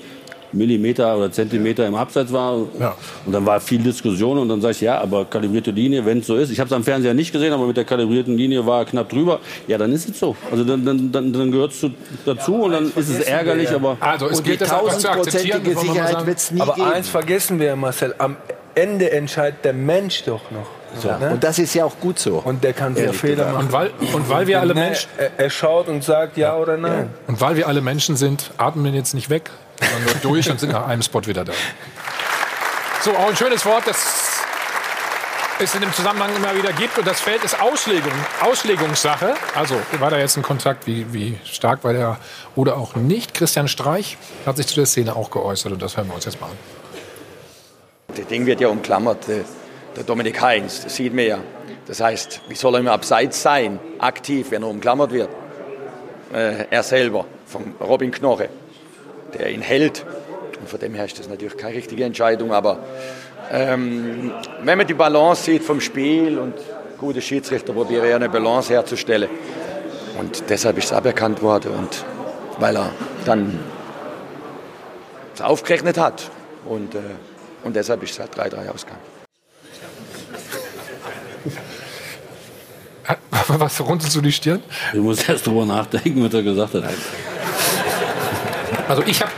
Millimeter 0.53 1.17
oder 1.17 1.31
Zentimeter 1.33 1.87
im 1.87 1.95
Abseits 1.95 2.33
war. 2.33 2.55
Und 2.57 3.33
dann 3.33 3.47
war 3.47 3.61
viel 3.61 3.83
Diskussion 3.83 4.39
und 4.39 4.49
dann 4.49 4.61
sage 4.61 4.73
ich, 4.73 4.81
ja, 4.81 5.01
aber 5.01 5.25
kalibrierte 5.25 5.71
Linie, 5.71 6.05
wenn 6.05 6.19
es 6.19 6.27
so 6.27 6.37
ist. 6.37 6.51
Ich 6.51 6.61
habe 6.61 6.67
es 6.69 6.73
am 6.73 6.85
Fernseher 6.85 7.15
nicht 7.15 7.33
gesehen, 7.33 7.53
aber 7.53 7.67
mit 7.67 7.77
der 7.77 7.85
kalibrierten 7.85 8.37
Linie 8.37 8.67
war 8.67 8.81
er 8.81 8.85
knapp 8.85 9.09
drüber. 9.09 9.41
Ja, 9.69 9.79
dann 9.79 9.93
ist 9.93 10.09
es 10.09 10.19
so. 10.19 10.37
Also 10.51 10.65
dann, 10.65 10.85
dann, 10.85 11.11
dann, 11.13 11.33
dann 11.33 11.51
gehört 11.53 11.73
es 11.73 11.87
dazu 12.25 12.55
und 12.65 12.73
dann 12.73 12.87
ist 12.95 13.09
es 13.09 13.21
ärgerlich, 13.21 13.71
aber... 13.71 13.97
Also 14.01 14.29
es 14.29 14.39
Und 14.39 14.45
gilt 14.45 14.61
die 14.61 14.65
tausendprozentige 14.65 15.77
Sicherheit 15.79 16.13
sagen- 16.13 16.27
wird's 16.27 16.51
nie 16.51 16.61
Aber 16.61 16.75
geben. 16.75 16.87
eins 16.93 17.09
vergessen 17.09 17.59
wir, 17.59 17.75
Marcel, 17.77 18.15
am 18.19 18.37
Ende 18.75 19.11
entscheidet 19.11 19.65
der 19.65 19.73
Mensch 19.73 20.23
doch 20.25 20.51
noch. 20.51 20.67
So. 20.99 21.09
Ne? 21.09 21.31
Und 21.31 21.45
das 21.45 21.59
ist 21.59 21.75
ja 21.75 21.85
auch 21.85 21.99
gut 22.01 22.19
so. 22.19 22.39
Und 22.45 22.63
der 22.65 22.73
kann 22.73 22.95
sehr 22.95 23.13
Fehler 23.13 23.53
machen. 23.53 23.67
Und 23.67 23.73
weil, 23.73 23.91
und 24.13 24.29
weil 24.29 24.47
wir 24.47 24.61
alle 24.61 24.75
Menschen, 24.75 25.09
Er, 25.17 25.31
er 25.39 25.51
schaut 25.51 25.89
und 25.89 26.05
sagt 26.05 26.37
ja 26.37 26.57
oder 26.57 26.77
nein. 26.77 27.11
und 27.27 27.41
weil 27.41 27.57
wir 27.57 27.67
alle 27.69 27.81
Menschen 27.81 28.17
sind, 28.17 28.51
atmen 28.59 28.85
wir 28.85 28.93
jetzt 28.93 29.15
nicht 29.15 29.31
weg, 29.31 29.51
sondern 29.81 30.05
nur 30.05 30.15
durch 30.23 30.51
und 30.51 30.61
sind 30.61 30.73
nach 30.73 30.87
einem 30.87 31.03
Spot 31.03 31.23
wieder 31.27 31.45
da. 31.45 31.53
So, 33.03 33.11
auch 33.13 33.29
ein 33.29 33.37
schönes 33.37 33.65
Wort, 33.65 33.87
das 33.87 34.31
es 35.59 35.75
in 35.75 35.81
dem 35.81 35.93
Zusammenhang 35.93 36.35
immer 36.35 36.55
wieder 36.57 36.73
gibt. 36.73 36.99
Und 36.99 37.07
das 37.07 37.21
Feld 37.21 37.45
ist 37.45 37.61
Auslegung, 37.61 38.13
Auslegungssache. 38.41 39.35
Also 39.55 39.77
war 40.01 40.11
da 40.11 40.19
jetzt 40.19 40.37
ein 40.37 40.43
Kontakt, 40.43 40.87
wie, 40.87 41.13
wie 41.13 41.39
stark 41.45 41.85
war 41.85 41.93
der 41.93 42.19
oder 42.57 42.77
auch 42.77 42.97
nicht. 42.97 43.35
Christian 43.35 43.69
Streich 43.69 44.19
hat 44.45 44.57
sich 44.57 44.67
zu 44.67 44.75
der 44.75 44.87
Szene 44.87 45.15
auch 45.15 45.31
geäußert 45.31 45.73
und 45.73 45.81
das 45.83 45.97
hören 45.97 46.09
wir 46.09 46.15
uns 46.15 46.25
jetzt 46.25 46.41
mal 46.41 46.49
an. 46.49 46.57
Das 48.17 48.27
Ding 48.27 48.45
wird 48.47 48.61
ja 48.61 48.69
umklammert. 48.69 49.25
Der 49.97 50.05
Dominik 50.05 50.41
Heinz, 50.41 50.83
das 50.83 50.97
sieht 50.97 51.15
man 51.15 51.27
ja. 51.27 51.39
Das 51.87 52.01
heißt, 52.01 52.43
wie 52.49 52.55
soll 52.55 52.77
er 52.77 52.81
im 52.81 52.89
Abseits 52.89 53.43
sein, 53.43 53.79
aktiv, 53.99 54.51
wenn 54.51 54.63
er 54.63 54.69
umklammert 54.69 55.13
wird? 55.13 55.29
Äh, 56.33 56.67
er 56.71 56.83
selber, 56.83 57.27
von 57.47 57.75
Robin 57.81 58.11
Knoche, 58.11 58.49
der 59.35 59.51
ihn 59.51 59.61
hält. 59.61 60.05
Und 60.61 60.69
von 60.69 60.81
dem 60.81 60.95
her 60.95 61.05
ist 61.05 61.19
das 61.19 61.29
natürlich 61.29 61.57
keine 61.57 61.75
richtige 61.75 62.05
Entscheidung. 62.05 62.53
Aber 62.53 62.79
ähm, 63.51 64.33
wenn 64.63 64.79
man 64.79 64.87
die 64.87 64.95
Balance 64.95 65.45
sieht 65.45 65.63
vom 65.63 65.81
Spiel 65.81 66.39
und 66.39 66.55
gute 66.99 67.21
Schiedsrichter 67.21 67.73
probieren 67.73 68.13
eine 68.13 68.29
Balance 68.29 68.73
herzustellen. 68.73 69.29
Und 70.19 70.45
deshalb 70.49 70.79
ist 70.79 70.87
es 70.87 70.93
aberkannt 70.93 71.43
worden. 71.43 71.73
Und 71.73 72.05
weil 72.59 72.77
er 72.77 72.91
dann 73.27 73.59
es 75.35 75.43
aufgerechnet 75.43 75.99
hat. 75.99 76.31
Und, 76.65 76.95
äh, 76.95 77.01
und 77.65 77.77
deshalb 77.77 78.03
ist 78.03 78.13
es 78.13 78.21
halt 78.21 78.35
3-3 78.35 78.69
ausgegangen. 78.71 79.12
Was 83.49 83.81
runzelst 83.81 84.15
du 84.17 84.21
die 84.21 84.33
Stirn? 84.33 84.63
Ich 84.93 85.01
muss 85.01 85.29
erst 85.29 85.47
drüber 85.47 85.67
nachdenken, 85.67 86.25
was 86.25 86.33
er 86.35 86.43
gesagt 86.43 86.75
hat. 86.75 86.85
Also 88.89 89.03
ich 89.07 89.21
habe 89.21 89.31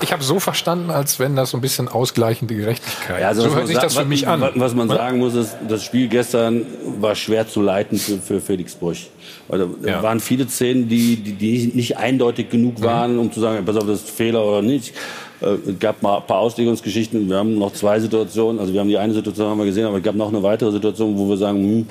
ich 0.00 0.12
hab 0.12 0.22
so 0.22 0.40
verstanden, 0.40 0.90
als 0.90 1.18
wenn 1.18 1.36
das 1.36 1.50
so 1.50 1.58
ein 1.58 1.60
bisschen 1.60 1.88
ausgleichende 1.88 2.54
Gerechtigkeit. 2.54 3.20
Ja, 3.20 3.28
also 3.28 3.42
so 3.42 3.54
hört 3.54 3.66
sich 3.66 3.76
das 3.76 3.96
für 3.96 4.04
mich 4.04 4.26
an. 4.26 4.42
Was, 4.54 4.74
man 4.74 4.88
sagen 4.88 5.18
muss, 5.18 5.34
ist, 5.34 5.56
das 5.68 5.84
Spiel 5.84 6.08
gestern 6.08 6.64
war 7.00 7.14
schwer 7.14 7.46
zu 7.48 7.60
leiten 7.60 7.98
für, 7.98 8.18
für 8.18 8.40
Felix 8.40 8.74
Brüch. 8.74 9.10
Weil 9.48 9.58
da 9.60 9.88
Ja. 9.88 10.02
waren 10.02 10.20
viele 10.20 10.48
Szenen, 10.48 10.88
die, 10.88 11.16
die, 11.16 11.32
die 11.34 11.70
nicht 11.74 11.96
eindeutig 11.98 12.46
Mhm. 12.46 12.50
genug 12.50 12.82
waren, 12.82 13.18
um 13.18 13.32
zu 13.32 13.40
sagen, 13.40 13.64
pass 13.64 13.76
auf, 13.76 13.86
das 13.86 14.00
ist 14.00 14.10
Fehler 14.10 14.44
oder 14.44 14.62
nicht. 14.62 14.94
Äh, 15.40 15.56
Es 15.70 15.78
gab 15.78 16.02
mal 16.02 16.18
ein 16.18 16.26
paar 16.26 16.38
Auslegungsgeschichten. 16.38 17.28
Wir 17.28 17.36
haben 17.36 17.58
noch 17.58 17.72
zwei 17.72 17.98
Situationen. 18.00 18.60
Also 18.60 18.72
wir 18.72 18.80
haben 18.80 18.88
die 18.88 18.98
eine 18.98 19.14
Situation 19.14 19.48
haben 19.48 19.58
wir 19.58 19.66
gesehen, 19.66 19.86
aber 19.86 19.98
es 19.98 20.02
gab 20.02 20.14
noch 20.14 20.28
eine 20.28 20.42
weitere 20.42 20.70
Situation, 20.72 21.16
wo 21.18 21.28
wir 21.28 21.36
sagen, 21.36 21.58
hm, 21.62 21.86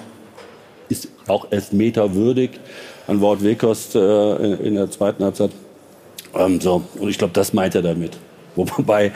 ist 0.90 1.10
auch 1.28 1.48
Elfmeter 1.52 2.14
würdig 2.14 2.52
an 3.08 3.20
Wort 3.22 3.44
Wekost 3.44 3.96
äh, 3.96 4.36
in, 4.36 4.60
in 4.66 4.76
der 4.76 4.90
zweiten 4.90 5.24
Halbzeit. 5.24 5.52
Ähm, 6.36 6.60
so. 6.62 6.84
Und 7.00 7.10
ich 7.10 7.18
glaube, 7.18 7.34
das 7.34 7.54
meint 7.54 7.76
er 7.76 7.82
damit. 7.82 8.18
Wobei, 8.58 9.12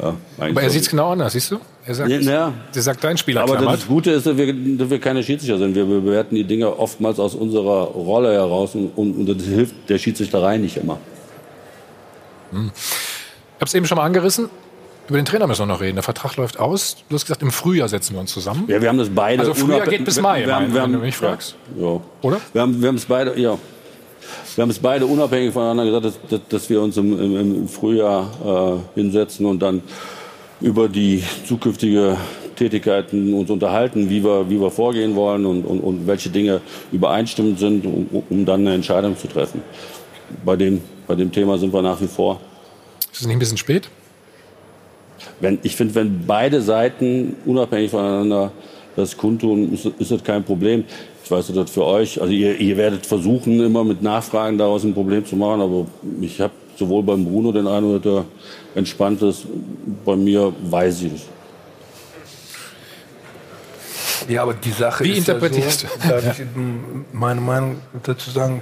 ja, 0.00 0.14
Aber 0.38 0.62
er 0.62 0.70
sieht 0.70 0.80
es 0.82 0.88
genau 0.88 1.10
anders, 1.12 1.34
siehst 1.34 1.50
du? 1.50 1.58
Er 1.84 1.94
sagt, 1.94 2.10
Ja, 2.10 2.18
ja. 2.18 2.52
der 2.74 2.82
sagt 2.82 3.04
dein 3.04 3.18
Spieler 3.18 3.42
Aber 3.42 3.56
klammert. 3.56 3.80
das 3.80 3.86
Gute 3.86 4.10
ist, 4.10 4.26
dass 4.26 4.36
wir, 4.38 4.52
dass 4.78 4.88
wir 4.88 4.98
keine 4.98 5.22
Schiedsrichter 5.22 5.58
sind. 5.58 5.74
Wir 5.74 5.84
bewerten 5.84 6.34
die 6.34 6.44
Dinge 6.44 6.78
oftmals 6.78 7.20
aus 7.20 7.34
unserer 7.34 7.82
Rolle 7.88 8.32
heraus 8.32 8.74
und, 8.74 8.88
und 8.96 9.26
das 9.26 9.46
hilft 9.46 9.74
der 9.90 9.98
Schiedsrichterei 9.98 10.56
nicht 10.56 10.78
immer. 10.78 10.98
Hm. 12.52 12.70
Ich 13.56 13.60
habe 13.60 13.64
es 13.66 13.74
eben 13.74 13.86
schon 13.86 13.96
mal 13.96 14.04
angerissen. 14.04 14.48
Über 15.08 15.18
den 15.18 15.24
Trainer 15.24 15.46
müssen 15.46 15.62
wir 15.62 15.66
noch 15.66 15.80
reden. 15.80 15.94
Der 15.96 16.02
Vertrag 16.02 16.36
läuft 16.36 16.58
aus. 16.58 16.96
Du 17.08 17.14
hast 17.14 17.24
gesagt, 17.26 17.40
im 17.42 17.50
Frühjahr 17.52 17.88
setzen 17.88 18.14
wir 18.14 18.20
uns 18.20 18.32
zusammen. 18.32 18.64
Ja, 18.66 18.82
wir 18.82 18.88
haben 18.88 18.98
das 18.98 19.08
beide. 19.08 19.40
Also 19.40 19.54
Frühjahr 19.54 19.86
geht 19.86 20.04
bis 20.04 20.20
Mai, 20.20 20.44
wir 20.44 20.54
haben- 20.54 20.74
wir 20.74 20.82
wenn 20.82 20.90
du 20.92 20.98
haben- 20.98 21.04
mich 21.04 21.16
fragst. 21.16 21.54
Ja. 21.78 22.00
Oder? 22.22 22.40
Wir 22.52 22.62
haben, 22.62 22.80
wir 22.82 22.88
haben 22.88 22.96
es 22.96 23.04
beide, 23.06 23.38
ja. 23.40 23.56
Wir 24.56 24.62
haben 24.62 24.70
es 24.70 24.78
beide 24.80 25.06
unabhängig 25.06 25.52
voneinander 25.52 25.84
gesagt, 25.84 26.04
dass, 26.06 26.18
dass, 26.40 26.48
dass 26.48 26.70
wir 26.70 26.82
uns 26.82 26.96
im, 26.96 27.18
im, 27.18 27.36
im 27.60 27.68
Frühjahr 27.68 28.80
äh, 28.94 28.98
hinsetzen 29.00 29.46
und 29.46 29.60
dann 29.62 29.82
über 30.60 30.88
die 30.88 31.22
zukünftige 31.46 32.16
Tätigkeiten 32.56 33.32
uns 33.34 33.48
unterhalten, 33.50 34.10
wie 34.10 34.24
wir, 34.24 34.50
wie 34.50 34.60
wir 34.60 34.70
vorgehen 34.70 35.14
wollen 35.14 35.46
und, 35.46 35.64
und, 35.64 35.80
und 35.80 36.06
welche 36.06 36.30
Dinge 36.30 36.60
übereinstimmend 36.90 37.58
sind, 37.60 37.86
um, 37.86 38.24
um 38.28 38.44
dann 38.44 38.60
eine 38.62 38.74
Entscheidung 38.74 39.16
zu 39.16 39.28
treffen. 39.28 39.62
Bei 40.44 40.56
dem, 40.56 40.80
bei 41.06 41.14
dem 41.14 41.30
Thema 41.30 41.56
sind 41.58 41.72
wir 41.72 41.82
nach 41.82 42.00
wie 42.00 42.06
vor. 42.08 42.40
Ist 43.16 43.22
es 43.22 43.28
nicht 43.28 43.36
ein 43.36 43.38
bisschen 43.38 43.56
spät? 43.56 43.88
Wenn, 45.40 45.58
ich 45.62 45.74
finde, 45.74 45.94
wenn 45.94 46.26
beide 46.26 46.60
Seiten 46.60 47.34
unabhängig 47.46 47.90
voneinander 47.90 48.52
das 48.94 49.16
kundtun, 49.16 49.72
ist, 49.72 49.86
ist 49.86 50.10
das 50.10 50.22
kein 50.22 50.44
Problem. 50.44 50.84
Ich 51.24 51.30
weiß, 51.30 51.46
dass 51.46 51.56
das 51.56 51.70
für 51.70 51.86
euch, 51.86 52.20
also 52.20 52.30
ihr, 52.30 52.60
ihr 52.60 52.76
werdet 52.76 53.06
versuchen, 53.06 53.58
immer 53.60 53.84
mit 53.84 54.02
Nachfragen 54.02 54.58
daraus 54.58 54.84
ein 54.84 54.92
Problem 54.92 55.24
zu 55.24 55.34
machen, 55.34 55.62
aber 55.62 55.86
ich 56.20 56.38
habe 56.42 56.52
sowohl 56.76 57.02
beim 57.04 57.24
Bruno 57.24 57.52
den 57.52 57.66
Eindruck, 57.66 58.02
dass 58.02 58.12
er 58.16 58.24
entspannt 58.74 59.22
ist. 59.22 59.46
Bei 60.04 60.14
mir 60.14 60.52
weiß 60.64 61.00
ich 61.04 61.14
es. 61.14 61.22
Ja, 64.28 64.42
aber 64.42 64.54
die 64.54 64.70
Sache 64.70 65.04
Wie 65.04 65.12
ist 65.12 65.18
interpretierst 65.18 65.82
ja 65.82 65.88
du? 65.88 66.02
so, 66.02 66.08
darf 66.08 66.40
ich 66.40 66.46
meine 67.12 67.40
Meinung 67.40 67.76
dazu 68.02 68.30
sagen? 68.30 68.60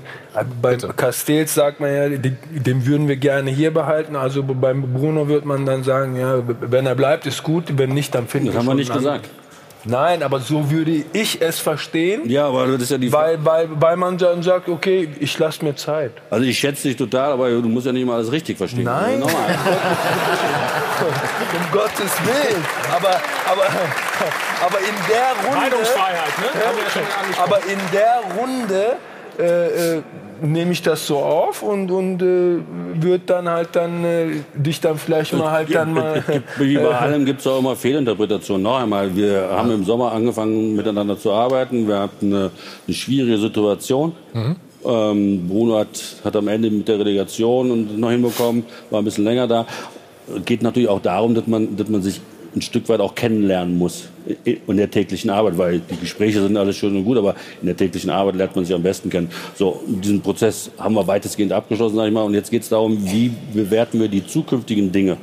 Bei 0.61 0.77
Castells 0.77 1.55
sagt 1.55 1.81
man 1.81 1.95
ja, 1.95 2.09
den 2.09 2.87
würden 2.87 3.09
wir 3.09 3.17
gerne 3.17 3.51
hier 3.51 3.73
behalten. 3.73 4.17
Also 4.17 4.43
beim 4.43 4.93
Bruno 4.93 5.29
wird 5.29 5.45
man 5.45 5.65
dann 5.67 5.85
sagen, 5.85 6.17
ja, 6.17 6.43
wenn 6.61 6.87
er 6.87 6.95
bleibt, 6.95 7.27
ist 7.27 7.43
gut, 7.43 7.65
wenn 7.79 7.91
nicht, 7.91 8.15
dann 8.15 8.27
finden 8.29 8.47
Das 8.47 8.55
wir 8.55 8.59
haben 8.61 8.67
wir 8.67 8.75
nicht 8.75 8.91
einen 8.91 9.01
gesagt. 9.01 9.31
Nein, 9.85 10.23
aber 10.23 10.41
so 10.41 10.71
würde 10.71 11.05
ich 11.13 11.41
es 11.41 11.59
verstehen. 11.59 12.29
Ja, 12.29 12.47
aber 12.47 12.67
das 12.67 12.83
ist 12.83 12.91
ja 12.91 12.99
die 12.99 13.13
weil, 13.13 13.45
weil, 13.45 13.69
weil 13.75 13.97
man 13.97 14.19
dann 14.19 14.43
sagt, 14.43 14.69
okay, 14.69 15.09
ich 15.21 15.39
lasse 15.39 15.65
mir 15.65 15.75
Zeit. 15.75 16.13
Also 16.31 16.45
ich 16.47 16.59
schätze 16.59 16.89
dich 16.89 16.97
total, 16.97 17.33
aber 17.33 17.51
du 17.51 17.69
musst 17.69 17.87
ja 17.87 17.93
nicht 17.93 18.07
mal 18.07 18.17
alles 18.17 18.33
richtig 18.33 18.57
verstehen. 18.57 18.85
Nein. 18.85 19.23
Also 19.23 19.27
nochmal. 19.27 19.51
um 21.55 21.73
Gottes 21.73 22.13
Willen. 22.25 22.65
Aber, 22.91 23.21
aber, 23.51 23.67
aber 24.65 24.79
in 24.79 24.95
der 25.09 25.47
Runde. 25.47 25.71
Meinungsfreiheit, 25.71 26.39
ne? 26.39 26.47
Ja 26.55 26.91
schon 26.91 27.03
angesprochen. 27.21 27.53
aber 27.53 27.59
in 27.67 27.79
der 27.93 28.23
Runde 28.39 28.97
äh, 29.39 29.97
äh, 29.97 30.03
nehme 30.43 30.73
ich 30.73 30.83
das 30.83 31.07
so 31.07 31.19
auf 31.19 31.63
und, 31.63 31.91
und 31.91 32.23
äh, 32.23 32.59
wird 33.01 33.31
dann 33.31 33.49
halt 33.49 33.71
dann 33.73 34.05
äh, 34.05 34.27
dich 34.55 34.81
dann 34.81 34.99
vielleicht 34.99 35.33
mal 35.33 35.51
halt 35.51 35.75
dann 35.75 35.93
mal. 35.95 36.23
Wie 36.59 36.77
bei 36.77 36.83
äh, 36.83 36.87
allem 36.87 37.25
gibt 37.25 37.41
es 37.41 37.47
auch 37.47 37.59
immer 37.59 37.77
Fehlinterpretationen. 37.77 38.63
Noch 38.63 38.81
einmal, 38.81 39.15
wir 39.15 39.49
haben 39.51 39.71
im 39.71 39.85
Sommer 39.85 40.13
angefangen 40.13 40.77
miteinander 40.77 41.19
zu 41.19 41.33
arbeiten. 41.33 41.89
Wir 41.89 42.01
hatten 42.01 42.33
eine, 42.33 42.51
eine 42.87 42.95
schwierige 42.95 43.39
Situation. 43.39 44.13
Ähm, 44.85 45.49
Bruno 45.49 45.79
hat, 45.79 46.17
hat 46.25 46.37
am 46.37 46.49
Ende 46.49 46.71
mit 46.71 46.89
der 46.89 46.99
Relegation 46.99 47.71
und 47.71 47.99
noch 47.99 48.11
hinbekommen, 48.11 48.65
war 48.91 49.01
ein 49.01 49.05
bisschen 49.05 49.25
länger 49.25 49.47
da. 49.47 49.67
Geht 50.45 50.63
natürlich 50.63 50.89
auch 50.89 51.01
darum, 51.01 51.35
dass 51.35 51.47
man, 51.47 51.77
dass 51.77 51.89
man 51.89 52.03
sich 52.03 52.21
ein 52.55 52.63
Stück 52.63 52.89
weit 52.89 53.01
auch 53.01 53.15
kennenlernen 53.15 53.77
muss 53.77 54.09
in 54.45 54.77
der 54.77 54.91
täglichen 54.91 55.31
Arbeit, 55.31 55.59
weil 55.59 55.81
die 55.81 55.97
Gespräche 55.97 56.41
sind 56.41 56.57
alles 56.57 56.77
schön 56.77 56.97
und 56.97 57.05
gut, 57.05 57.19
aber 57.19 57.35
in 57.61 57.67
der 57.67 57.77
täglichen 57.77 58.11
Arbeit 58.11 58.37
lernt 58.37 58.57
man 58.57 58.65
sich 58.65 58.75
am 58.75 58.83
besten 58.83 59.11
kennen. 59.11 59.31
So, 59.55 59.83
diesen 59.87 60.21
Prozess 60.23 60.71
haben 60.79 60.95
wir 60.95 61.07
weitestgehend 61.07 61.53
abgeschlossen, 61.53 61.97
sag 61.97 62.07
ich 62.07 62.13
mal, 62.13 62.23
und 62.23 62.35
jetzt 62.35 62.51
geht 62.51 62.63
es 62.63 62.69
darum, 62.69 63.05
wie 63.11 63.33
bewerten 63.53 64.01
wir 64.01 64.09
die 64.09 64.27
zukünftigen 64.27 64.91
Dinge. 64.93 65.17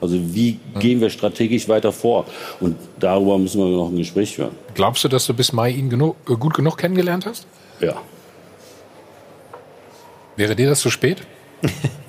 Also 0.00 0.18
wie 0.34 0.60
gehen 0.78 1.00
wir 1.00 1.10
strategisch 1.10 1.68
weiter 1.68 1.90
vor? 1.90 2.26
Und 2.60 2.76
darüber 3.00 3.38
müssen 3.38 3.58
wir 3.60 3.68
noch 3.68 3.88
ein 3.88 3.96
Gespräch 3.96 4.34
führen. 4.34 4.50
Glaubst 4.74 5.02
du, 5.04 5.08
dass 5.08 5.26
du 5.26 5.34
bis 5.34 5.52
Mai 5.52 5.70
ihn 5.70 5.88
genug, 5.88 6.16
äh, 6.28 6.34
gut 6.34 6.54
genug 6.54 6.76
kennengelernt 6.76 7.26
hast? 7.26 7.46
Ja. 7.80 7.94
Wäre 10.36 10.54
dir 10.54 10.68
das 10.68 10.80
zu 10.80 10.90
spät? 10.90 11.22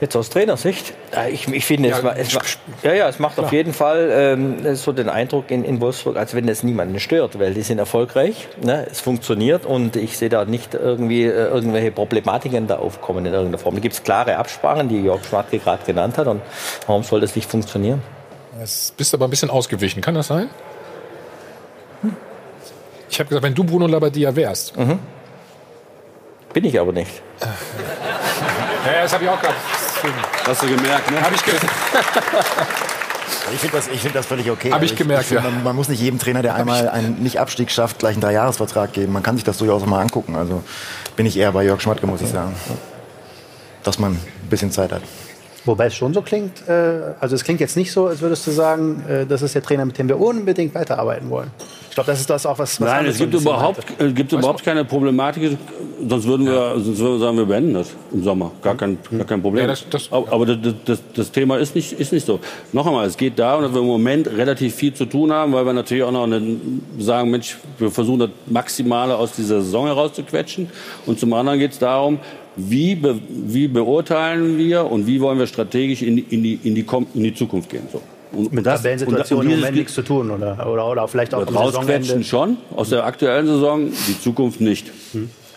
Jetzt 0.00 0.16
aus 0.16 0.30
Trainersicht? 0.30 0.94
Ja, 1.14 1.26
Ich, 1.26 1.46
ich 1.48 1.66
finde, 1.66 1.90
es, 1.90 1.98
Ja, 1.98 2.02
ma- 2.02 2.14
es, 2.16 2.32
ma- 2.34 2.40
ja, 2.82 2.94
ja, 2.94 3.08
es 3.08 3.18
macht 3.18 3.38
auf 3.38 3.52
jeden 3.52 3.74
Fall 3.74 4.08
ähm, 4.10 4.74
so 4.74 4.92
den 4.92 5.10
Eindruck 5.10 5.50
in, 5.50 5.62
in 5.62 5.78
Wolfsburg, 5.82 6.16
als 6.16 6.34
wenn 6.34 6.48
es 6.48 6.62
niemanden 6.62 6.98
stört, 7.00 7.38
weil 7.38 7.52
die 7.52 7.60
sind 7.60 7.78
erfolgreich, 7.78 8.48
ne? 8.62 8.86
es 8.90 9.00
funktioniert 9.00 9.66
und 9.66 9.96
ich 9.96 10.16
sehe 10.16 10.30
da 10.30 10.46
nicht 10.46 10.72
irgendwie 10.72 11.24
äh, 11.24 11.28
irgendwelche 11.48 11.90
Problematiken 11.92 12.66
da 12.66 12.76
aufkommen 12.78 13.26
in 13.26 13.32
irgendeiner 13.34 13.58
Form. 13.58 13.74
Da 13.74 13.80
gibt 13.82 13.94
es 13.94 14.02
klare 14.02 14.38
Absprachen, 14.38 14.88
die 14.88 15.02
Jörg 15.02 15.22
Schmatke 15.24 15.58
gerade 15.58 15.84
genannt 15.84 16.16
hat 16.16 16.26
und 16.28 16.40
warum 16.86 17.02
soll 17.02 17.20
das 17.20 17.36
nicht 17.36 17.50
funktionieren? 17.50 18.02
Jetzt 18.58 18.96
bist 18.96 19.12
aber 19.12 19.26
ein 19.26 19.30
bisschen 19.30 19.50
ausgewichen. 19.50 20.00
Kann 20.00 20.14
das 20.14 20.28
sein? 20.28 20.48
Ich 23.10 23.18
habe 23.18 23.28
gesagt, 23.28 23.44
wenn 23.44 23.54
du 23.54 23.64
Bruno 23.64 23.86
Labbadia 23.86 24.34
wärst. 24.34 24.72
Bin 26.52 26.64
ich 26.64 26.78
aber 26.80 26.92
nicht. 26.92 27.10
Ja, 27.40 29.02
das 29.02 29.12
habe 29.12 29.24
ich 29.24 29.30
auch 29.30 29.40
gerade. 29.40 29.54
Hast 30.46 30.62
du 30.62 30.66
gemerkt, 30.66 31.10
ne? 31.10 31.20
Habe 31.20 31.34
ich 31.34 31.44
gemerkt. 31.44 31.66
Ich 33.52 33.58
finde 33.58 33.76
das, 33.76 33.88
ich 33.88 34.00
find 34.00 34.14
das 34.14 34.26
völlig 34.26 34.50
okay. 34.50 34.70
Hab 34.72 34.82
ich 34.82 34.92
Also 34.92 35.02
gemerkt, 35.02 35.26
find, 35.26 35.42
ja. 35.42 35.50
man, 35.50 35.62
man 35.64 35.76
muss 35.76 35.88
nicht 35.88 36.00
jedem 36.00 36.18
Trainer, 36.18 36.42
der 36.42 36.54
einmal 36.54 36.88
einen 36.88 37.22
Nicht-Abstieg 37.22 37.70
schafft, 37.70 37.98
gleich 37.98 38.12
einen 38.12 38.20
Dreijahresvertrag 38.20 38.92
geben. 38.92 39.12
Man 39.12 39.22
kann 39.22 39.36
sich 39.36 39.44
das 39.44 39.58
durchaus 39.58 39.82
auch 39.82 39.86
mal 39.86 40.00
angucken. 40.00 40.36
Also 40.36 40.62
bin 41.16 41.26
ich 41.26 41.36
eher 41.36 41.52
bei 41.52 41.64
Jörg 41.64 41.80
Schmatke, 41.80 42.06
muss 42.06 42.20
ich 42.20 42.28
sagen. 42.28 42.54
Dass 43.82 43.98
man 43.98 44.12
ein 44.12 44.48
bisschen 44.48 44.70
Zeit 44.70 44.92
hat. 44.92 45.02
Wobei 45.64 45.86
es 45.86 45.94
schon 45.94 46.14
so 46.14 46.22
klingt, 46.22 46.66
äh, 46.68 47.14
also 47.20 47.34
es 47.34 47.44
klingt 47.44 47.60
jetzt 47.60 47.76
nicht 47.76 47.92
so, 47.92 48.06
als 48.06 48.20
würdest 48.20 48.46
du 48.46 48.50
sagen, 48.50 49.04
äh, 49.08 49.26
das 49.26 49.42
ist 49.42 49.54
der 49.54 49.62
Trainer, 49.62 49.84
mit 49.84 49.98
dem 49.98 50.08
wir 50.08 50.18
unbedingt 50.18 50.74
weiterarbeiten 50.74 51.28
wollen. 51.28 51.50
Ich 51.90 51.94
glaube, 51.96 52.06
das 52.12 52.20
ist 52.20 52.30
das 52.30 52.46
auch, 52.46 52.58
was, 52.58 52.80
was 52.80 52.88
Nein, 52.88 53.06
es 53.06 53.18
gibt 53.18 53.34
überhaupt, 53.34 53.78
meinte. 53.88 54.04
es 54.06 54.14
gibt 54.14 54.32
überhaupt 54.32 54.64
keine 54.64 54.84
Problematik. 54.84 55.58
Sonst 56.08 56.24
würden, 56.26 56.46
wir, 56.46 56.74
sonst 56.78 56.98
würden 57.00 57.14
wir 57.14 57.18
sagen, 57.18 57.36
wir 57.36 57.44
beenden 57.44 57.74
das 57.74 57.88
im 58.12 58.22
Sommer. 58.22 58.52
Gar 58.62 58.76
kein, 58.76 58.96
gar 59.18 59.26
kein 59.26 59.42
Problem. 59.42 59.62
Ja, 59.64 59.66
das- 59.68 59.84
das- 59.90 60.10
aber 60.12 60.32
aber 60.32 60.46
das, 60.46 60.58
das, 60.84 61.02
das 61.14 61.30
Thema 61.32 61.58
ist 61.58 61.74
nicht, 61.74 61.92
ist 61.92 62.12
nicht 62.12 62.24
so. 62.24 62.38
Noch 62.72 62.86
einmal, 62.86 63.06
es 63.06 63.16
geht 63.16 63.38
darum, 63.38 63.64
dass 63.64 63.72
wir 63.74 63.80
im 63.80 63.86
Moment 63.88 64.28
relativ 64.28 64.74
viel 64.76 64.94
zu 64.94 65.04
tun 65.04 65.32
haben, 65.32 65.52
weil 65.52 65.66
wir 65.66 65.72
natürlich 65.72 66.04
auch 66.04 66.12
noch 66.12 66.22
eine, 66.22 66.40
sagen, 67.00 67.30
Mensch, 67.30 67.58
wir 67.78 67.90
versuchen 67.90 68.20
das 68.20 68.30
Maximale 68.46 69.16
aus 69.16 69.32
dieser 69.32 69.60
Saison 69.60 69.86
herauszuquetschen. 69.86 70.70
Und 71.06 71.18
zum 71.18 71.32
anderen 71.34 71.58
geht 71.58 71.72
es 71.72 71.78
darum, 71.80 72.20
wie, 72.56 72.94
be, 72.94 73.18
wie 73.28 73.66
beurteilen 73.68 74.56
wir 74.58 74.84
und 74.90 75.06
wie 75.08 75.20
wollen 75.20 75.38
wir 75.40 75.46
strategisch 75.48 76.02
in, 76.02 76.16
die- 76.16 76.26
in, 76.30 76.42
die, 76.44 76.54
in, 76.62 76.74
die, 76.76 76.86
in 77.14 77.22
die 77.24 77.34
Zukunft 77.34 77.68
gehen. 77.68 77.88
So. 77.92 78.00
Und, 78.32 78.52
Mit 78.52 78.64
das- 78.66 78.80
Tabellensituation 78.82 79.40
und- 79.40 79.46
im 79.46 79.50
und 79.52 79.56
Moment 79.58 79.74
dieses- 79.74 79.78
nichts 79.80 79.94
zu 79.94 80.02
tun 80.02 80.30
oder, 80.30 80.66
oder, 80.70 80.86
oder 80.86 81.08
vielleicht 81.08 81.34
auch 81.34 81.46
rausquetschen 81.52 82.22
schon, 82.24 82.58
aus 82.76 82.90
der 82.90 83.04
aktuellen 83.04 83.46
Saison, 83.46 83.90
die 84.08 84.20
Zukunft 84.20 84.60
nicht. 84.60 84.90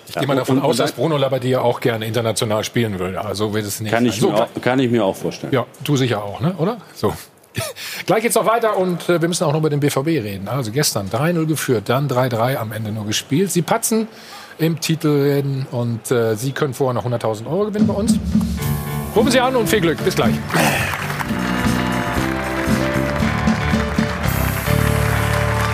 Ich 0.07 0.15
gehe 0.15 0.27
mal 0.27 0.35
davon 0.35 0.57
Und- 0.57 0.63
aus, 0.63 0.71
und 0.71 0.79
dass 0.79 0.91
Bruno 0.91 1.17
Labbadia 1.17 1.61
auch 1.61 1.79
gerne 1.79 2.05
international 2.05 2.63
spielen 2.63 2.99
würde. 2.99 3.23
Also 3.23 3.53
wird 3.53 3.65
es 3.65 3.79
nicht 3.79 3.91
Kann 3.91 4.05
ich, 4.05 4.19
So, 4.19 4.29
mir 4.31 4.43
auch, 4.43 4.47
kann 4.61 4.79
ich 4.79 4.89
mir 4.91 5.03
auch 5.05 5.15
vorstellen. 5.15 5.53
Ja, 5.53 5.65
du 5.83 5.95
sicher 5.95 6.23
auch, 6.23 6.39
ne? 6.41 6.55
oder? 6.57 6.77
So. 6.95 7.13
Gleich 8.07 8.23
geht's 8.23 8.35
noch 8.35 8.45
weiter 8.47 8.75
und 8.77 9.07
äh, 9.09 9.21
wir 9.21 9.27
müssen 9.27 9.43
auch 9.43 9.51
noch 9.53 9.59
über 9.59 9.69
den 9.69 9.79
BVB 9.79 10.07
reden. 10.07 10.47
Also 10.47 10.71
gestern 10.71 11.07
3-0 11.09 11.45
geführt, 11.45 11.83
dann 11.87 12.07
3-3 12.07 12.57
am 12.57 12.71
Ende 12.71 12.91
nur 12.91 13.05
gespielt. 13.05 13.51
Sie 13.51 13.61
patzen 13.61 14.07
im 14.57 14.79
Titelrennen 14.79 15.67
und 15.71 16.09
äh, 16.11 16.35
Sie 16.35 16.51
können 16.51 16.73
vorher 16.73 16.93
noch 16.95 17.05
100.000 17.05 17.45
Euro 17.47 17.65
gewinnen 17.65 17.87
bei 17.87 17.93
uns. 17.93 18.15
Rufen 19.15 19.29
Sie 19.31 19.39
an 19.39 19.55
und 19.55 19.69
viel 19.69 19.81
Glück. 19.81 20.03
Bis 20.03 20.15
gleich. 20.15 20.33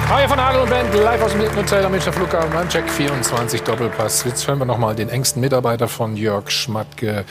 Hi 0.09 0.27
von 0.27 0.43
Hagel 0.43 0.61
und 0.61 0.71
Band, 0.71 0.91
live 0.95 1.21
aus 1.21 1.33
dem 1.33 1.41
Hilton 1.41 1.57
Hotel 1.57 1.85
am 1.85 1.91
Münchner 1.91 2.11
Flughafen 2.11 2.51
beim 2.51 2.67
Check 2.67 2.89
24 2.89 3.61
Doppelpass. 3.61 4.23
Jetzt 4.23 4.47
hören 4.47 4.57
wir 4.57 4.65
noch 4.65 4.79
mal 4.79 4.95
den 4.95 5.07
engsten 5.07 5.39
Mitarbeiter 5.39 5.87
von 5.87 6.17
Jörg 6.17 6.49
Schmatke, 6.49 7.25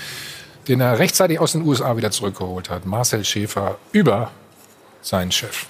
den 0.69 0.81
er 0.81 1.01
rechtzeitig 1.01 1.41
aus 1.41 1.53
den 1.53 1.63
USA 1.63 1.97
wieder 1.97 2.13
zurückgeholt 2.13 2.71
hat. 2.71 2.87
Marcel 2.87 3.25
Schäfer 3.25 3.79
über 3.91 4.31
seinen 5.03 5.33
Chef. 5.33 5.67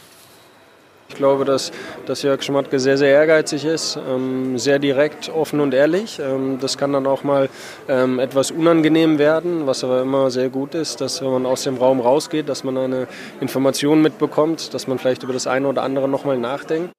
Ich 1.08 1.14
glaube, 1.14 1.46
dass, 1.46 1.72
dass 2.04 2.20
Jörg 2.20 2.42
Schmatke 2.42 2.78
sehr, 2.78 2.98
sehr 2.98 3.08
ehrgeizig 3.08 3.64
ist, 3.64 3.96
ähm, 3.96 4.58
sehr 4.58 4.78
direkt, 4.78 5.30
offen 5.30 5.60
und 5.60 5.72
ehrlich. 5.72 6.18
Ähm, 6.18 6.58
das 6.60 6.76
kann 6.76 6.92
dann 6.92 7.06
auch 7.06 7.24
mal 7.24 7.48
ähm, 7.88 8.18
etwas 8.18 8.50
unangenehm 8.50 9.18
werden, 9.18 9.66
was 9.66 9.82
aber 9.82 10.02
immer 10.02 10.30
sehr 10.30 10.50
gut 10.50 10.74
ist, 10.74 11.00
dass 11.00 11.22
wenn 11.22 11.30
man 11.30 11.46
aus 11.46 11.62
dem 11.62 11.78
Raum 11.78 12.00
rausgeht, 12.00 12.50
dass 12.50 12.64
man 12.64 12.76
eine 12.76 13.08
Information 13.40 14.02
mitbekommt, 14.02 14.74
dass 14.74 14.86
man 14.86 14.98
vielleicht 14.98 15.22
über 15.22 15.32
das 15.32 15.46
eine 15.46 15.66
oder 15.68 15.82
andere 15.82 16.06
nochmal 16.06 16.36
nachdenkt. 16.36 16.92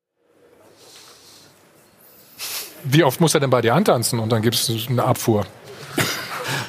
Wie 2.84 3.04
oft 3.04 3.20
muss 3.20 3.34
er 3.34 3.40
denn 3.40 3.50
bei 3.50 3.62
dir 3.62 3.74
antanzen 3.74 4.20
und 4.20 4.32
dann 4.32 4.42
gibt 4.42 4.56
es 4.56 4.88
eine 4.90 5.04
Abfuhr? 5.04 5.46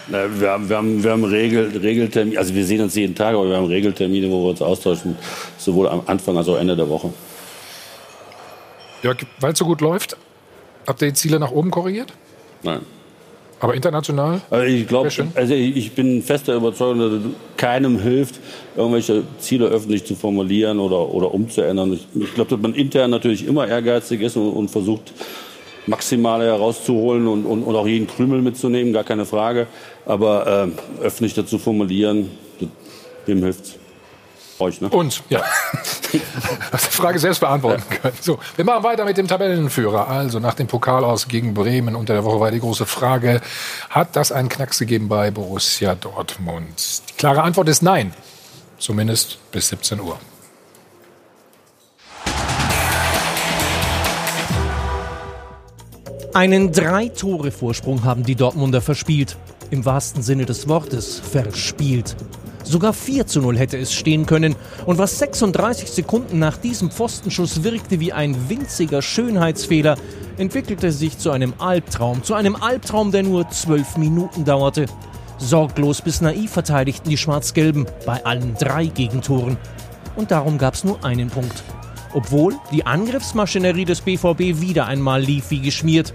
Na, 0.08 0.40
wir 0.40 0.50
haben, 0.50 0.68
wir 0.68 0.76
haben, 0.76 1.04
wir 1.04 1.10
haben 1.12 1.24
Regel, 1.24 1.76
Regeltermine, 1.76 2.38
also 2.38 2.54
wir 2.54 2.64
sehen 2.64 2.80
uns 2.80 2.94
jeden 2.96 3.14
Tag, 3.14 3.34
aber 3.34 3.48
wir 3.48 3.56
haben 3.56 3.66
Regeltermine, 3.66 4.28
wo 4.30 4.44
wir 4.44 4.50
uns 4.50 4.60
austauschen, 4.60 5.16
sowohl 5.56 5.88
am 5.88 6.02
Anfang 6.06 6.36
als 6.36 6.48
auch 6.48 6.56
Ende 6.56 6.74
der 6.74 6.88
Woche. 6.88 7.12
Jörg, 9.02 9.18
weil 9.38 9.52
es 9.52 9.58
so 9.58 9.64
gut 9.64 9.80
läuft, 9.80 10.16
habt 10.86 11.00
ihr 11.00 11.08
die 11.08 11.14
Ziele 11.14 11.38
nach 11.38 11.52
oben 11.52 11.70
korrigiert? 11.70 12.12
Nein. 12.62 12.80
Aber 13.60 13.74
international? 13.74 14.40
Also 14.50 14.66
ich 14.66 14.88
glaube, 14.88 15.10
also 15.34 15.54
ich 15.54 15.76
ich 15.76 15.92
bin 15.92 16.22
fester 16.22 16.54
Überzeugung, 16.54 16.98
dass 16.98 17.12
es 17.12 17.22
keinem 17.58 18.00
hilft, 18.00 18.40
irgendwelche 18.74 19.22
Ziele 19.38 19.66
öffentlich 19.66 20.04
zu 20.04 20.14
formulieren 20.14 20.78
oder, 20.78 21.10
oder 21.10 21.32
umzuändern. 21.32 21.92
Ich, 21.92 22.06
ich 22.14 22.34
glaube, 22.34 22.50
dass 22.50 22.60
man 22.60 22.74
intern 22.74 23.10
natürlich 23.10 23.46
immer 23.46 23.68
ehrgeizig 23.68 24.22
ist 24.22 24.36
und, 24.36 24.50
und 24.50 24.70
versucht, 24.70 25.12
Maximale 25.90 26.46
herauszuholen 26.46 27.26
und, 27.26 27.44
und, 27.44 27.64
und 27.64 27.76
auch 27.76 27.86
jeden 27.86 28.06
Krümel 28.06 28.40
mitzunehmen, 28.40 28.92
gar 28.92 29.04
keine 29.04 29.26
Frage. 29.26 29.66
Aber 30.06 30.46
ähm, 30.46 30.78
öffentlich 31.02 31.34
dazu 31.34 31.58
formulieren, 31.58 32.30
das, 32.60 32.68
wem 33.26 33.42
hilft's? 33.42 33.74
Euch, 34.60 34.80
ne? 34.80 34.90
Uns, 34.90 35.22
ja. 35.30 35.42
Hast 36.72 36.86
die 36.86 36.96
Frage 36.96 37.18
selbst 37.18 37.40
beantworten 37.40 37.82
können. 37.88 38.14
So, 38.20 38.38
wir 38.56 38.64
machen 38.64 38.84
weiter 38.84 39.06
mit 39.06 39.16
dem 39.16 39.26
Tabellenführer. 39.26 40.06
Also 40.06 40.38
nach 40.38 40.52
dem 40.54 40.66
Pokal 40.66 41.02
aus 41.02 41.28
gegen 41.28 41.54
Bremen 41.54 41.96
unter 41.96 42.12
der 42.12 42.24
Woche 42.24 42.40
war 42.40 42.50
die 42.50 42.60
große 42.60 42.84
Frage, 42.84 43.40
hat 43.88 44.16
das 44.16 44.32
einen 44.32 44.50
Knacks 44.50 44.78
gegeben 44.78 45.08
bei 45.08 45.30
Borussia 45.30 45.94
Dortmund? 45.94 47.02
Die 47.08 47.14
klare 47.14 47.42
Antwort 47.42 47.68
ist 47.68 47.82
nein. 47.82 48.12
Zumindest 48.78 49.38
bis 49.50 49.68
17 49.68 49.98
Uhr. 50.00 50.18
Einen 56.32 56.70
Drei-Tore-Vorsprung 56.70 58.04
haben 58.04 58.22
die 58.22 58.36
Dortmunder 58.36 58.80
verspielt. 58.80 59.36
Im 59.72 59.84
wahrsten 59.84 60.22
Sinne 60.22 60.46
des 60.46 60.68
Wortes 60.68 61.18
verspielt. 61.18 62.14
Sogar 62.62 62.92
4 62.92 63.26
zu 63.26 63.40
0 63.40 63.58
hätte 63.58 63.76
es 63.78 63.92
stehen 63.92 64.26
können. 64.26 64.54
Und 64.86 64.98
was 64.98 65.18
36 65.18 65.90
Sekunden 65.90 66.38
nach 66.38 66.56
diesem 66.56 66.92
Pfostenschuss 66.92 67.64
wirkte 67.64 67.98
wie 67.98 68.12
ein 68.12 68.48
winziger 68.48 69.02
Schönheitsfehler, 69.02 69.96
entwickelte 70.36 70.92
sich 70.92 71.18
zu 71.18 71.32
einem 71.32 71.52
Albtraum. 71.58 72.22
Zu 72.22 72.34
einem 72.34 72.54
Albtraum, 72.54 73.10
der 73.10 73.24
nur 73.24 73.50
12 73.50 73.96
Minuten 73.96 74.44
dauerte. 74.44 74.86
Sorglos 75.38 76.00
bis 76.00 76.20
naiv 76.20 76.52
verteidigten 76.52 77.10
die 77.10 77.16
Schwarz-Gelben 77.16 77.86
bei 78.06 78.24
allen 78.24 78.54
drei 78.54 78.86
Gegentoren. 78.86 79.56
Und 80.14 80.30
darum 80.30 80.58
gab 80.58 80.74
es 80.74 80.84
nur 80.84 81.04
einen 81.04 81.28
Punkt. 81.28 81.64
Obwohl 82.12 82.56
die 82.72 82.86
Angriffsmaschinerie 82.86 83.84
des 83.84 84.00
BVB 84.00 84.60
wieder 84.60 84.86
einmal 84.86 85.22
lief 85.22 85.50
wie 85.50 85.60
geschmiert. 85.60 86.12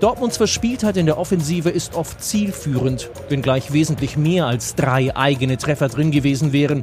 Dortmunds 0.00 0.36
Verspieltheit 0.36 0.96
in 0.96 1.06
der 1.06 1.18
Offensive 1.18 1.70
ist 1.70 1.94
oft 1.94 2.22
zielführend, 2.22 3.10
wenngleich 3.28 3.72
wesentlich 3.72 4.16
mehr 4.16 4.46
als 4.46 4.74
drei 4.74 5.16
eigene 5.16 5.56
Treffer 5.56 5.88
drin 5.88 6.10
gewesen 6.10 6.52
wären. 6.52 6.82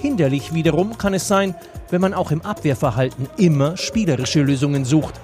Hinderlich 0.00 0.54
wiederum 0.54 0.96
kann 0.96 1.14
es 1.14 1.28
sein, 1.28 1.54
wenn 1.90 2.00
man 2.00 2.14
auch 2.14 2.30
im 2.30 2.42
Abwehrverhalten 2.42 3.28
immer 3.36 3.76
spielerische 3.76 4.42
Lösungen 4.42 4.84
sucht. 4.84 5.14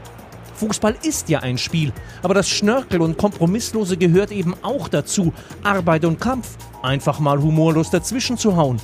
Fußball 0.56 0.96
ist 1.02 1.28
ja 1.28 1.40
ein 1.40 1.58
Spiel, 1.58 1.92
aber 2.22 2.34
das 2.34 2.48
Schnörkel 2.48 3.00
und 3.00 3.18
Kompromisslose 3.18 3.96
gehört 3.96 4.32
eben 4.32 4.54
auch 4.62 4.88
dazu. 4.88 5.32
Arbeit 5.62 6.04
und 6.04 6.20
Kampf, 6.20 6.56
einfach 6.82 7.20
mal 7.20 7.40
humorlos 7.40 7.90
dazwischen 7.90 8.38
zu 8.38 8.56
hauen. 8.56 8.80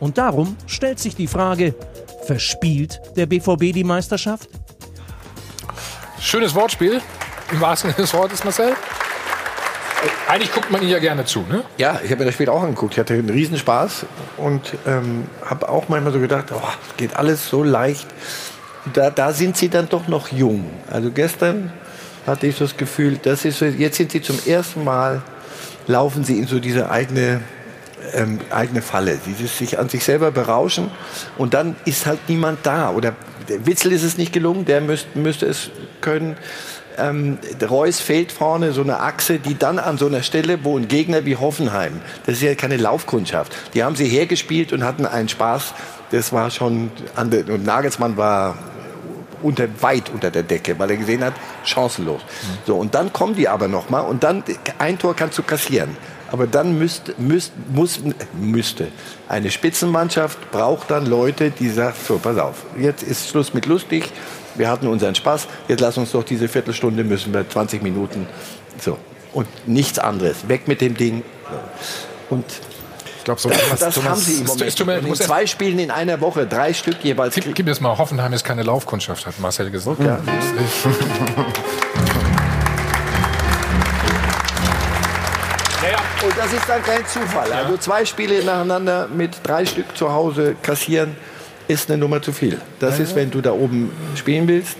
Und 0.00 0.18
darum 0.18 0.56
stellt 0.66 0.98
sich 0.98 1.14
die 1.14 1.28
Frage, 1.28 1.74
verspielt 2.26 3.00
der 3.16 3.26
BVB 3.26 3.72
die 3.72 3.84
Meisterschaft? 3.84 4.48
Schönes 6.20 6.54
Wortspiel, 6.54 7.00
im 7.52 7.60
wahrsten 7.60 7.90
Sinne 7.90 8.02
des 8.02 8.14
Wortes, 8.14 8.44
Marcel. 8.44 8.74
Eigentlich 10.28 10.52
guckt 10.52 10.70
man 10.70 10.82
ihn 10.82 10.88
ja 10.88 10.98
gerne 10.98 11.24
zu, 11.24 11.40
ne? 11.40 11.64
Ja, 11.78 12.00
ich 12.02 12.10
habe 12.10 12.20
mir 12.20 12.26
das 12.26 12.34
Spiel 12.34 12.48
auch 12.48 12.62
angeguckt. 12.62 12.94
Ich 12.94 12.98
hatte 12.98 13.14
einen 13.14 13.30
Riesenspaß 13.30 14.06
und 14.36 14.74
ähm, 14.86 15.26
habe 15.44 15.68
auch 15.68 15.88
manchmal 15.88 16.12
so 16.12 16.20
gedacht, 16.20 16.46
oh, 16.52 16.60
es 16.88 16.96
geht 16.96 17.16
alles 17.16 17.48
so 17.48 17.62
leicht. 17.62 18.06
Da, 18.92 19.10
da 19.10 19.32
sind 19.32 19.56
sie 19.56 19.68
dann 19.68 19.88
doch 19.88 20.08
noch 20.08 20.30
jung. 20.32 20.70
Also 20.90 21.10
gestern 21.10 21.72
hatte 22.26 22.46
ich 22.46 22.56
so 22.56 22.64
das 22.64 22.76
Gefühl, 22.76 23.18
das 23.22 23.44
ist 23.44 23.58
so, 23.58 23.66
jetzt 23.66 23.96
sind 23.96 24.12
sie 24.12 24.22
zum 24.22 24.38
ersten 24.46 24.84
Mal, 24.84 25.22
laufen 25.86 26.24
sie 26.24 26.38
in 26.38 26.46
so 26.46 26.58
diese 26.58 26.90
eigene, 26.90 27.40
ähm, 28.12 28.40
eigene 28.50 28.82
Falle. 28.82 29.18
Dieses 29.26 29.58
sich 29.58 29.78
an 29.78 29.88
sich 29.88 30.04
selber 30.04 30.30
berauschen 30.30 30.90
und 31.38 31.54
dann 31.54 31.76
ist 31.84 32.06
halt 32.06 32.20
niemand 32.28 32.60
da. 32.64 32.90
Oder 32.90 33.14
der 33.48 33.66
Witzel 33.66 33.92
ist 33.92 34.02
es 34.02 34.16
nicht 34.16 34.32
gelungen, 34.32 34.64
der 34.64 34.80
müsst, 34.80 35.16
müsste 35.16 35.46
es 35.46 35.70
können. 36.00 36.36
Ähm, 36.96 37.38
Reus 37.68 38.00
fehlt 38.00 38.30
vorne 38.30 38.72
so 38.72 38.82
eine 38.82 39.00
Achse, 39.00 39.38
die 39.38 39.58
dann 39.58 39.78
an 39.78 39.98
so 39.98 40.06
einer 40.06 40.22
Stelle, 40.22 40.64
wo 40.64 40.78
ein 40.78 40.86
Gegner 40.86 41.24
wie 41.24 41.36
Hoffenheim, 41.36 42.00
das 42.24 42.36
ist 42.36 42.42
ja 42.42 42.54
keine 42.54 42.76
Laufkundschaft, 42.76 43.52
die 43.74 43.82
haben 43.82 43.96
sie 43.96 44.06
hergespielt 44.06 44.72
und 44.72 44.84
hatten 44.84 45.04
einen 45.04 45.28
Spaß. 45.28 45.74
Das 46.12 46.32
war 46.32 46.50
schon, 46.50 46.92
an 47.16 47.30
der, 47.30 47.48
und 47.48 47.64
Nagelsmann 47.64 48.16
war 48.16 48.56
unter, 49.42 49.66
weit 49.80 50.10
unter 50.10 50.30
der 50.30 50.44
Decke, 50.44 50.78
weil 50.78 50.90
er 50.90 50.96
gesehen 50.96 51.24
hat, 51.24 51.34
chancenlos. 51.64 52.22
So, 52.66 52.76
und 52.76 52.94
dann 52.94 53.12
kommen 53.12 53.34
die 53.34 53.48
aber 53.48 53.66
noch 53.66 53.90
mal 53.90 54.00
und 54.00 54.22
dann, 54.22 54.44
ein 54.78 54.98
Tor 54.98 55.16
kannst 55.16 55.36
du 55.38 55.42
kassieren. 55.42 55.96
Aber 56.34 56.48
dann 56.48 56.76
müsst, 56.80 57.16
müsst, 57.16 57.52
muss, 57.72 58.00
müsste 58.32 58.88
eine 59.28 59.52
Spitzenmannschaft 59.52 60.50
braucht 60.50 60.90
dann 60.90 61.06
Leute, 61.06 61.52
die 61.52 61.70
sagen, 61.70 61.94
so, 62.08 62.18
pass 62.18 62.36
auf, 62.38 62.64
jetzt 62.76 63.04
ist 63.04 63.28
Schluss 63.28 63.54
mit 63.54 63.66
lustig, 63.66 64.10
wir 64.56 64.68
hatten 64.68 64.88
unseren 64.88 65.14
Spaß, 65.14 65.46
jetzt 65.68 65.78
lass 65.78 65.96
uns 65.96 66.10
doch 66.10 66.24
diese 66.24 66.48
Viertelstunde, 66.48 67.04
müssen 67.04 67.32
wir 67.32 67.48
20 67.48 67.84
Minuten, 67.84 68.26
so. 68.80 68.98
Und 69.32 69.46
nichts 69.68 70.00
anderes, 70.00 70.48
weg 70.48 70.66
mit 70.66 70.80
dem 70.80 70.96
Ding. 70.96 71.22
Und 72.30 72.44
ich 73.18 73.22
glaube, 73.22 73.40
so 73.40 73.48
das, 73.48 73.94
Thomas- 73.94 74.02
haben 74.10 74.20
sie 74.20 74.40
im 74.40 74.46
Moment. 74.46 75.06
muss 75.06 75.20
er- 75.20 75.26
zwei 75.26 75.46
Spielen 75.46 75.78
in 75.78 75.92
einer 75.92 76.20
Woche, 76.20 76.48
drei 76.48 76.74
Stück 76.74 76.96
jeweils. 77.04 77.36
Gib, 77.36 77.54
gib 77.54 77.64
mir 77.64 77.70
das 77.70 77.80
mal. 77.80 77.96
Hoffenheim 77.96 78.32
ist 78.32 78.42
keine 78.42 78.64
Laufkundschaft, 78.64 79.24
hat 79.24 79.38
Marcel 79.38 79.70
gesagt. 79.70 80.00
Ja. 80.02 80.18
das 86.44 86.52
ist 86.52 86.68
dann 86.68 86.82
kein 86.82 87.06
Zufall. 87.06 87.50
Also 87.52 87.78
zwei 87.78 88.04
Spiele 88.04 88.44
nacheinander 88.44 89.08
mit 89.08 89.38
drei 89.42 89.64
Stück 89.64 89.96
zu 89.96 90.12
Hause 90.12 90.56
kassieren, 90.60 91.16
ist 91.68 91.90
eine 91.90 91.96
Nummer 91.98 92.20
zu 92.20 92.32
viel. 92.32 92.60
Das 92.80 92.98
ist, 92.98 93.14
wenn 93.14 93.30
du 93.30 93.40
da 93.40 93.52
oben 93.52 93.90
spielen 94.14 94.46
willst, 94.46 94.76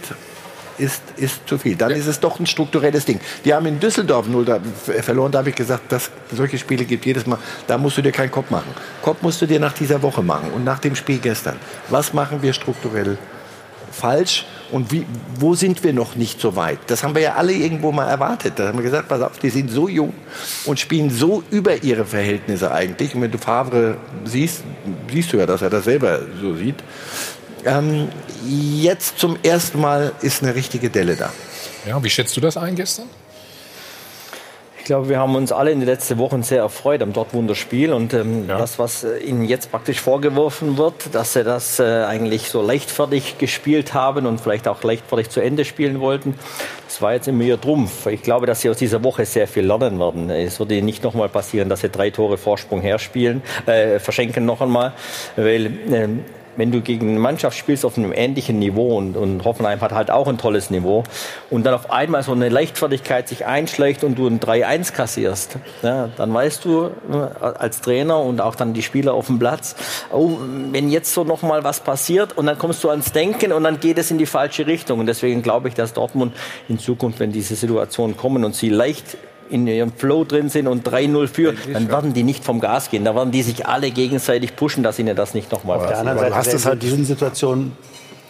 ist, 0.77 1.01
ist 1.17 1.49
zu 1.49 1.57
viel. 1.57 1.77
Dann 1.77 1.93
ist 1.93 2.07
es 2.07 2.21
doch 2.21 2.39
ein 2.39 2.45
strukturelles 2.45 3.07
Ding. 3.07 3.19
Die 3.47 3.55
haben 3.55 3.65
in 3.65 3.81
Düsseldorf 3.81 4.27
0 4.29 4.45
da 4.45 4.61
verloren. 5.01 5.33
Da 5.33 5.39
habe 5.39 5.51
ich 5.51 5.55
gesagt, 5.55 5.91
dass 5.91 6.11
solche 6.31 6.59
Spiele 6.59 6.85
gibt 6.85 7.07
jedes 7.07 7.25
Mal. 7.25 7.39
Da 7.67 7.79
musst 7.79 7.97
du 7.97 8.03
dir 8.03 8.13
keinen 8.13 8.31
Kopf 8.31 8.51
machen. 8.51 8.69
Kopf 9.01 9.23
musst 9.23 9.41
du 9.41 9.47
dir 9.47 9.59
nach 9.59 9.73
dieser 9.73 10.03
Woche 10.03 10.23
machen 10.23 10.51
und 10.51 10.65
nach 10.65 10.81
dem 10.81 10.95
Spiel 10.95 11.19
gestern. 11.19 11.57
Was 11.89 12.13
machen 12.13 12.43
wir 12.43 12.53
strukturell 12.53 13.17
falsch 13.91 14.45
und 14.71 14.91
wie, 14.93 15.07
wo 15.39 15.55
sind 15.55 15.83
wir 15.85 15.93
noch 15.93 16.17
nicht 16.17 16.41
so 16.41 16.57
weit? 16.57 16.79
Das 16.87 17.03
haben 17.03 17.15
wir 17.15 17.23
ja 17.23 17.35
alle 17.35 17.53
irgendwo 17.53 17.93
mal 17.93 18.09
erwartet. 18.09 18.55
Da 18.57 18.69
haben 18.69 18.79
wir 18.79 18.83
gesagt, 18.83 19.09
pass 19.09 19.21
auf, 19.21 19.39
die 19.39 19.51
sind 19.51 19.71
so 19.71 19.89
jung 19.89 20.13
und 20.65 20.81
spielen 20.81 21.11
so 21.11 21.43
über 21.51 21.83
ihre 21.83 22.05
Verhältnisse 22.05 22.73
eigentlich. 22.73 23.15
Und 23.15 23.23
wenn 23.23 23.31
du 23.31 23.39
Favre 23.39 23.97
siehst, 24.25 24.63
siehst 25.11 25.33
du 25.33 25.37
ja, 25.37 25.47
dass 25.47 25.63
er 25.63 25.71
das 25.71 25.85
selber 25.85 26.21
so 26.41 26.55
sieht. 26.55 26.77
Ähm, 27.65 28.09
jetzt 28.47 29.19
zum 29.19 29.39
ersten 29.43 29.81
Mal 29.81 30.13
ist 30.21 30.43
eine 30.43 30.55
richtige 30.55 30.91
Delle 30.91 31.17
da. 31.17 31.33
Ja, 31.87 32.03
wie 32.03 32.11
schätzt 32.11 32.37
du 32.37 32.41
das 32.41 32.57
ein 32.57 32.75
gestern? 32.75 33.07
Ich 34.85 34.89
glaube, 34.89 35.09
wir 35.09 35.19
haben 35.19 35.35
uns 35.35 35.51
alle 35.51 35.71
in 35.71 35.81
den 35.81 35.89
letzten 35.89 36.19
Wochen 36.19 36.43
sehr 36.43 36.59
erfreut 36.59 37.01
am 37.01 37.15
Dortmunder 37.15 37.55
Spiel 37.55 37.91
und 37.91 38.13
ähm, 38.13 38.47
das, 38.47 38.79
was 38.79 39.03
äh, 39.03 39.17
ihnen 39.17 39.47
jetzt 39.47 39.71
praktisch 39.71 39.99
vorgeworfen 39.99 40.77
wird, 40.77 41.15
dass 41.15 41.33
sie 41.33 41.43
das 41.43 41.81
äh, 41.81 42.05
eigentlich 42.05 42.51
so 42.51 42.61
leichtfertig 42.61 43.39
gespielt 43.39 43.95
haben 43.95 44.27
und 44.27 44.43
vielleicht 44.43 44.69
auch 44.69 44.83
leichtfertig 44.83 45.31
zu 45.31 45.41
Ende 45.41 45.65
spielen 45.65 46.01
wollten, 46.01 46.35
das 46.87 47.01
war 47.01 47.15
jetzt 47.15 47.29
immer 47.29 47.45
ihr 47.45 47.59
Trumpf. 47.59 48.05
Ich 48.09 48.21
glaube, 48.21 48.45
dass 48.45 48.61
sie 48.61 48.69
aus 48.69 48.77
dieser 48.77 49.03
Woche 49.03 49.25
sehr 49.25 49.49
viel 49.49 49.65
lernen 49.65 49.99
werden. 49.99 50.29
Es 50.29 50.61
wird 50.61 50.71
ihnen 50.71 50.85
nicht 50.85 51.03
nochmal 51.03 51.31
passieren, 51.31 51.71
dass 51.71 51.81
sie 51.81 51.89
drei 51.89 52.11
Tore 52.11 52.37
Vorsprung 52.37 52.83
herspielen, 52.83 53.41
äh, 53.65 53.99
verschenken 53.99 54.45
noch 54.45 54.61
einmal, 54.61 54.93
weil 55.35 55.79
ähm, 55.95 56.27
wenn 56.57 56.73
du 56.73 56.81
gegen 56.81 57.11
eine 57.11 57.19
Mannschaft 57.19 57.57
spielst 57.57 57.85
auf 57.85 57.99
einem 57.99 58.13
ähnlichen 58.13 58.59
Niveau 58.59 58.97
und, 58.97 59.17
und 59.17 59.45
Hoffenheim 59.45 59.81
hat 59.81 59.93
halt 59.93 60.11
auch 60.11 60.29
ein 60.29 60.39
tolles 60.39 60.71
Niveau 60.71 61.05
und 61.51 61.65
dann 61.65 61.75
auf 61.75 61.91
einmal 61.91 62.23
so 62.23 62.33
eine 62.33 62.49
Leichtfertigkeit 62.49 63.29
sich 63.29 63.47
einschlägt 63.47 64.05
und 64.05 64.17
du 64.17 64.27
ein 64.27 64.41
3-1 64.41 64.93
kassierst, 64.93 65.57
ja, 65.83 66.09
dann 66.17 66.33
weißt 66.33 66.65
du 66.65 66.91
äh, 67.13 67.45
als 67.45 67.81
Trainer 67.81 68.21
und 68.21 68.41
auch 68.41 68.55
dann 68.55 68.75
die 68.75 68.83
Spieler 68.83 69.15
auf 69.15 69.27
dem 69.27 69.39
Platz, 69.39 69.77
oh, 70.13 70.39
wenn 70.71 70.91
jetzt 70.91 71.13
so 71.13 71.25
noch 71.25 71.43
mal 71.43 71.65
was 71.65 71.81
passiert 71.81 72.37
und 72.37 72.47
dann 72.47 72.59
kommst 72.59 72.83
du 72.85 72.91
ans 72.91 73.13
Denken 73.13 73.53
und 73.53 73.65
dann 73.65 73.81
geht 73.81 73.99
es 73.99 74.11
in 74.11 74.19
die 74.19 74.27
falsche 74.27 74.67
Richtung 74.67 75.01
und 75.01 75.07
deswegen 75.07 75.43
glaube 75.43 75.69
ich, 75.69 75.75
dass 75.75 75.93
Dortmund 75.93 76.35
in 76.69 76.79
Zukunft, 76.79 77.21
wenn 77.21 77.33
diese 77.33 77.55
Situationen 77.55 78.17
kommen 78.17 78.45
und 78.45 78.55
sie 78.55 78.69
leicht 78.69 79.17
in 79.51 79.67
ihrem 79.67 79.93
Flow 79.93 80.25
drin 80.25 80.49
sind 80.49 80.67
und 80.67 80.87
3-0 80.87 81.29
führen, 81.29 81.59
dann 81.73 81.89
werden 81.89 82.15
die 82.15 82.23
nicht 82.23 82.45
vom 82.45 82.61
Gas 82.61 82.91
gehen. 82.91 83.05
Da 83.05 83.15
werden 83.15 83.31
die 83.31 83.43
sich 83.43 83.67
alle 83.67 83.91
gegenseitig 83.91 84.57
pushen, 84.57 84.83
dass 84.83 84.99
ihnen 84.99 85.17
das 85.17 85.35
nicht 85.35 85.53
nochmal 85.53 85.77
Auf 85.77 85.83
der 85.83 85.91
passiert. 85.91 86.09
anderen 86.09 86.33
Seite 86.33 86.47
werden 86.47 86.65
halt 86.65 86.75
in 86.75 86.91
diesen 86.91 87.05
Situationen 87.05 87.73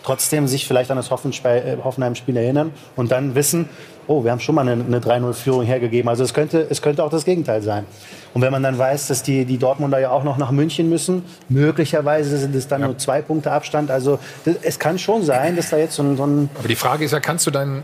trotzdem 0.05 0.47
sich 0.47 0.67
vielleicht 0.67 0.91
an 0.91 0.97
das 0.97 1.11
äh, 1.11 1.77
Hoffenheim-Spiel 1.83 2.37
erinnern 2.37 2.73
und 2.95 3.11
dann 3.11 3.35
wissen, 3.35 3.69
oh, 4.07 4.23
wir 4.23 4.31
haben 4.31 4.41
schon 4.41 4.55
mal 4.55 4.69
eine, 4.69 4.85
eine 4.85 5.01
3-0-Führung 5.01 5.65
hergegeben. 5.65 6.09
Also 6.09 6.25
es 6.25 6.35
könnte, 6.35 6.67
es 6.69 6.83
könnte 6.83 7.03
auch 7.03 7.11
das 7.11 7.25
Gegenteil 7.25 7.63
sein. 7.63 7.87
Und 8.35 8.43
wenn 8.43 8.53
man 8.53 8.63
dann 8.63 8.77
weiß, 8.77 9.09
dass 9.09 9.23
die, 9.23 9.45
die 9.45 9.59
Dortmunder 9.59 9.99
ja 9.99 10.11
auch 10.11 10.25
noch 10.25 10.37
nach 10.37 10.51
München 10.51 10.89
müssen, 10.89 11.25
möglicherweise 11.49 12.37
sind 12.37 12.55
es 12.55 12.69
dann 12.69 12.83
nur 12.83 12.99
zwei 12.99 13.23
Punkte 13.23 13.51
Abstand. 13.51 13.91
Also 13.91 14.19
das, 14.45 14.57
es 14.63 14.79
kann 14.79 14.99
schon 14.99 15.23
sein, 15.23 15.57
dass 15.57 15.71
da 15.71 15.79
jetzt 15.79 15.95
so 15.95 16.03
ein, 16.03 16.17
so 16.17 16.27
ein 16.27 16.51
Aber 16.59 16.69
die 16.69 16.75
Frage 16.75 17.05
ist 17.05 17.13
ja, 17.13 17.21
kannst 17.21 17.47
du 17.47 17.51
deinen 17.51 17.83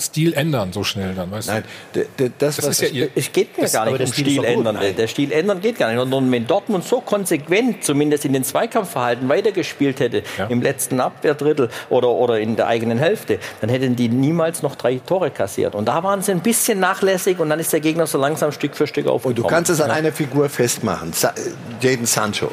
Stil 0.00 0.32
ändern 0.34 0.72
so 0.72 0.84
schnell 0.84 1.14
dann, 1.14 1.30
weißt 1.30 1.48
Nein, 1.48 1.64
du? 1.92 2.30
das, 2.38 2.58
ist 2.58 2.80
ja 2.80 2.88
ihr. 2.88 3.08
Es 3.14 3.30
geht 3.32 3.56
mir 3.56 3.64
Das- 3.64 3.72
gar 3.72 3.86
nicht 3.90 4.00
um 4.00 4.06
Stil 4.06 4.44
ändern. 4.44 4.78
Der, 4.80 4.92
der 4.92 5.06
Stil 5.06 5.32
ändern 5.32 5.60
geht 5.60 5.78
gar 5.78 5.90
nicht. 5.90 6.00
Und 6.00 6.12
und 6.12 6.30
wenn 6.32 6.46
Dortmund 6.46 6.84
so 6.84 7.00
konsequent, 7.00 7.84
zumindest 7.84 8.24
in 8.24 8.32
den 8.32 8.44
Zweikampfverhalten, 8.44 9.28
weitergespielt 9.28 10.00
hätte, 10.00 10.22
im 10.48 10.62
letzten 10.62 11.00
Abwehrdrittel 11.00 11.68
oder, 11.90 12.08
oder 12.08 12.38
in 12.40 12.56
der 12.56 12.66
eigenen 12.66 12.98
Hälfte, 12.98 13.38
dann 13.60 13.70
hätten 13.70 13.96
die 13.96 14.08
niemals 14.08 14.62
noch 14.62 14.76
drei 14.76 14.96
Tore 15.04 15.30
kassiert. 15.30 15.74
Und 15.74 15.86
da 15.86 16.02
waren 16.02 16.22
sie 16.22 16.32
ein 16.32 16.40
bisschen 16.40 16.80
nachlässig 16.80 17.38
und 17.38 17.48
dann 17.50 17.60
ist 17.60 17.72
der 17.72 17.80
Gegner 17.80 18.06
so 18.06 18.18
langsam 18.18 18.52
Stück 18.52 18.74
für 18.76 18.86
Stück 18.86 19.06
aufgekommen. 19.06 19.36
Du 19.36 19.42
kannst 19.46 19.70
es 19.70 19.80
an 19.80 19.90
einer 19.90 20.12
Figur 20.12 20.48
festmachen. 20.48 21.12
Sa 21.12 21.32
Jaden 21.80 22.06
Sancho. 22.06 22.50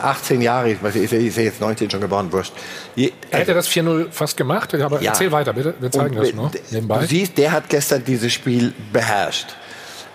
18 0.00 0.40
Jahre, 0.40 0.70
ich 0.72 0.82
weiß 0.82 0.94
nicht, 0.94 1.12
ist 1.12 1.36
er 1.38 1.44
jetzt 1.44 1.60
19 1.60 1.90
schon 1.90 2.00
geworden, 2.00 2.32
wurscht. 2.32 2.52
Je- 2.94 3.12
Er 3.30 3.40
hätte 3.40 3.54
das 3.54 3.68
4-0 3.68 4.08
fast 4.10 4.36
gemacht, 4.36 4.74
aber 4.74 5.00
Ja. 5.00 5.10
erzähl 5.12 5.30
weiter, 5.32 5.52
bitte. 5.52 5.74
Wir 5.80 5.90
zeigen 5.90 6.16
Und 6.16 6.24
das 6.26 6.34
nur 6.34 6.50
nebenbei. 6.70 6.98
Du 7.00 7.06
siehst, 7.06 7.36
der 7.38 7.52
hat 7.52 7.68
gestern 7.68 8.04
dieses 8.04 8.32
Spiel 8.32 8.72
beherrscht. 8.92 9.48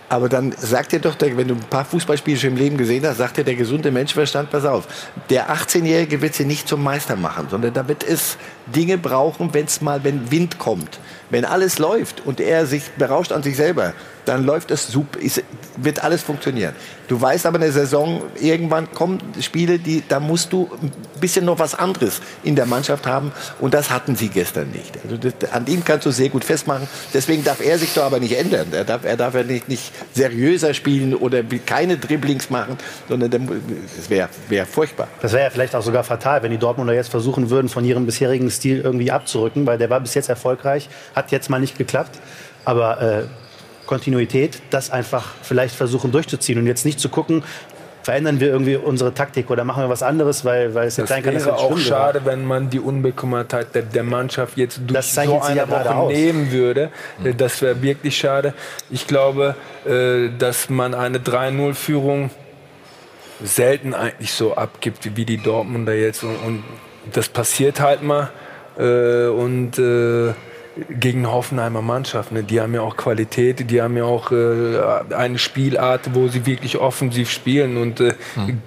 Aber 0.10 0.30
dann 0.30 0.54
sagt 0.56 0.91
dir 0.91 1.00
doch, 1.00 1.16
wenn 1.20 1.48
du 1.48 1.56
ein 1.56 1.60
paar 1.72 1.86
Fußballspiele 1.86 2.38
schon 2.38 2.52
im 2.52 2.58
Leben 2.58 2.78
gesehen 2.78 3.04
hast, 3.08 3.18
sagt 3.18 3.38
dir 3.38 3.44
der 3.44 3.56
gesunde 3.56 3.90
Menschenverstand, 3.90 4.52
pass 4.52 4.64
auf, 4.64 4.84
der 5.32 5.50
18-Jährige 5.50 6.22
wird 6.22 6.36
sie 6.36 6.45
nicht 6.45 6.68
zum 6.68 6.84
Meister 6.84 7.16
machen, 7.16 7.48
sondern 7.50 7.74
da 7.74 7.88
wird 7.88 8.04
es 8.04 8.38
Dinge 8.68 9.00
brauchen, 9.00 9.56
wenn 9.56 9.66
es 9.66 9.82
mal, 9.82 10.04
wenn 10.04 10.30
Wind 10.30 10.60
kommt. 10.60 11.00
Wenn 11.32 11.45
alles 11.45 11.80
läuft 11.80 12.22
und 12.26 12.40
er 12.40 12.68
sich 12.68 12.84
berauscht 12.91 13.32
an 13.32 13.41
sich 13.41 13.56
selber, 13.56 13.94
dann 14.26 14.44
läuft 14.45 14.70
es 14.70 14.88
super, 14.88 15.20
ist, 15.20 15.41
wird 15.78 16.04
alles 16.04 16.22
funktionieren. 16.22 16.74
Du 17.08 17.20
weißt 17.20 17.45
aber 17.45 17.56
in 17.58 17.64
der 17.64 17.72
Saison, 17.72 18.22
irgendwann 18.40 18.91
kommen 18.91 19.20
Spiele, 19.41 19.80
die, 19.80 20.04
da 20.08 20.20
musst 20.20 20.54
du 20.54 20.70
ein 20.82 20.91
bisschen 21.20 21.45
noch 21.45 21.60
was 21.60 21.76
anderes 21.76 22.22
in 22.44 22.56
der 22.56 22.66
Mannschaft 22.66 23.06
haben 23.06 23.32
und 23.60 23.74
das 23.74 23.90
hatten 23.90 24.16
sie 24.16 24.30
gestern 24.30 24.72
nicht. 24.72 24.98
Also 25.04 25.18
das, 25.18 25.52
an 25.52 25.68
ihm 25.68 25.84
kannst 25.84 26.06
du 26.06 26.12
sehr 26.12 26.30
gut 26.30 26.44
festmachen. 26.44 26.88
Deswegen 27.14 27.44
darf 27.44 27.64
er 27.64 27.78
sich 27.78 27.94
doch 27.94 28.04
aber 28.04 28.20
nicht 28.20 28.38
ändern. 28.38 28.68
Er 28.72 28.84
darf, 28.84 29.04
er 29.04 29.18
darf 29.18 29.34
ja 29.36 29.44
nicht, 29.44 29.68
nicht 29.68 29.91
seriöser 30.14 30.74
spielen 30.74 31.14
oder 31.14 31.44
keine 31.66 31.98
Dribblings 31.98 32.50
machen, 32.50 32.78
sondern 33.10 33.32
der 33.32 33.40
das 33.40 34.10
wäre 34.10 34.30
wär 34.50 34.66
furchtbar. 34.66 35.08
Das 35.22 35.34
wäre 35.34 35.44
ja 35.44 35.50
vielleicht 35.50 35.76
auch 35.76 35.84
sogar 35.84 36.04
fatal, 36.04 36.44
wenn 36.44 36.52
die 36.52 36.58
Dortmunder 36.58 36.94
jetzt 36.94 37.10
versuchen 37.10 37.50
würden, 37.50 37.70
von 37.70 37.86
ihrem 37.86 38.06
bisherigen 38.06 38.50
Stil 38.50 38.82
irgendwie 38.82 39.12
abzurücken, 39.12 39.66
weil 39.66 39.78
der 39.78 39.90
war 39.90 40.00
bis 40.00 40.14
jetzt 40.14 40.30
erfolgreich, 40.30 40.90
hat 41.16 41.32
jetzt 41.32 41.50
mal 41.50 41.60
nicht 41.60 41.78
geklappt. 41.78 42.20
Aber 42.66 43.02
äh, 43.02 43.24
Kontinuität, 43.85 44.61
das 44.69 44.89
einfach 44.89 45.34
vielleicht 45.41 45.76
versuchen 45.76 46.11
durchzuziehen 46.11 46.60
und 46.60 46.68
jetzt 46.68 46.85
nicht 46.85 46.99
zu 46.99 47.10
gucken, 47.10 47.43
verändern 48.03 48.39
wir 48.39 48.49
irgendwie 48.49 48.76
unsere 48.76 49.14
Taktik 49.14 49.49
oder 49.49 49.64
machen 49.64 49.84
wir 49.84 49.89
was 49.89 50.03
anderes, 50.03 50.43
weil, 50.43 50.76
weil 50.76 50.88
es 50.88 50.97
jetzt 50.97 51.10
Das 51.10 51.15
sein 51.15 51.23
kann, 51.23 51.34
dass 51.34 51.45
wäre 51.45 51.55
auch 51.57 51.77
schade, 51.77 52.22
wenn 52.26 52.45
man 52.45 52.69
die 52.69 52.80
Unbekümmertheit 52.80 53.73
der, 53.73 53.84
der 53.84 54.03
Mannschaft 54.03 54.57
jetzt 54.57 54.81
durch 54.85 55.05
so 55.05 55.22
ja 55.22 55.41
eine 55.41 55.69
Woche 55.69 55.95
aus. 55.95 56.11
nehmen 56.14 56.51
würde. 56.51 56.91
Äh, 57.23 57.34
Das 57.34 57.61
wäre 57.61 57.81
wirklich 57.81 58.18
schade. 58.18 58.53
Ich 58.89 59.07
glaube, 59.07 59.55
äh, 59.85 60.30
dass 60.38 60.69
man 60.69 60.93
eine 60.93 61.19
3-0-Führung 61.19 62.30
selten 63.41 63.93
eigentlich 63.93 64.34
so 64.34 64.55
abgibt 64.55 65.15
wie 65.15 65.26
die 65.26 65.38
Dortmunder 65.38 65.93
jetzt. 65.93 66.23
Und, 66.23 66.64
das 67.11 67.27
passiert 67.27 67.81
halt 67.81 68.01
mal. 68.01 68.30
Äh, 68.77 69.27
und 69.27 69.77
gegen 70.90 71.30
Hoffenheimer 71.30 71.82
Mannschaft. 71.82 72.32
Ne? 72.32 72.44
Die 72.44 72.60
haben 72.60 72.74
ja 72.74 72.82
auch 72.82 72.98
Qualität, 72.98 73.70
die 73.70 73.82
haben 73.82 73.95
ja 73.95 74.06
auch 74.06 74.32
äh, 74.32 74.80
eine 75.16 75.38
Spielart, 75.38 76.14
wo 76.14 76.28
sie 76.28 76.45
wirklich 76.45 76.78
offensiv 76.78 77.30
spielen. 77.30 77.78
Und 77.78 78.00
äh, 78.00 78.14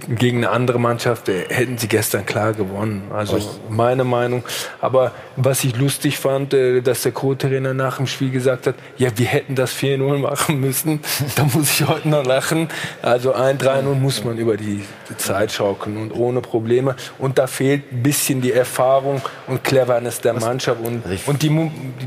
gegen 0.09 0.39
eine 0.39 0.51
andere 0.51 0.79
Mannschaft 0.79 1.29
äh, 1.29 1.47
hätten 1.49 1.79
sie 1.79 1.89
gestern 1.89 2.25
klar 2.25 2.53
gewonnen. 2.53 3.11
Also 3.13 3.41
meine 3.69 4.05
Meinung. 4.05 4.45
Aber 4.81 5.13
was 5.37 5.65
ich 5.65 5.77
lustig 5.77 6.19
fand, 6.19 6.55
äh, 6.55 6.81
dass 6.81 7.03
der 7.03 7.13
Co-Trainer 7.13 7.75
nach 7.75 7.97
dem 7.97 8.07
Spiel 8.07 8.31
gesagt 8.31 8.69
hat, 8.69 8.77
ja, 8.97 9.11
wir 9.17 9.27
hätten 9.27 9.55
das 9.55 9.75
4-0 9.75 10.19
machen 10.19 10.61
müssen. 10.61 11.01
da 11.37 11.45
muss 11.45 11.81
ich 11.81 11.87
heute 11.87 12.09
noch 12.09 12.25
lachen. 12.25 12.69
Also 13.03 13.33
ein 13.33 13.59
3-0 13.59 13.83
muss 13.95 14.25
man 14.25 14.39
über 14.39 14.57
die 14.57 14.85
Zeit 15.17 15.53
schaukeln 15.53 15.97
und 15.97 16.13
ohne 16.13 16.41
Probleme. 16.41 16.95
Und 17.19 17.39
da 17.39 17.47
fehlt 17.47 17.93
ein 17.93 18.03
bisschen 18.03 18.41
die 18.41 18.53
Erfahrung 18.53 19.23
und 19.49 19.65
Cleverness 19.65 20.21
der 20.21 20.35
Mannschaft. 20.35 20.81
Und, 20.81 21.03
und 21.27 21.43
die, 21.43 21.51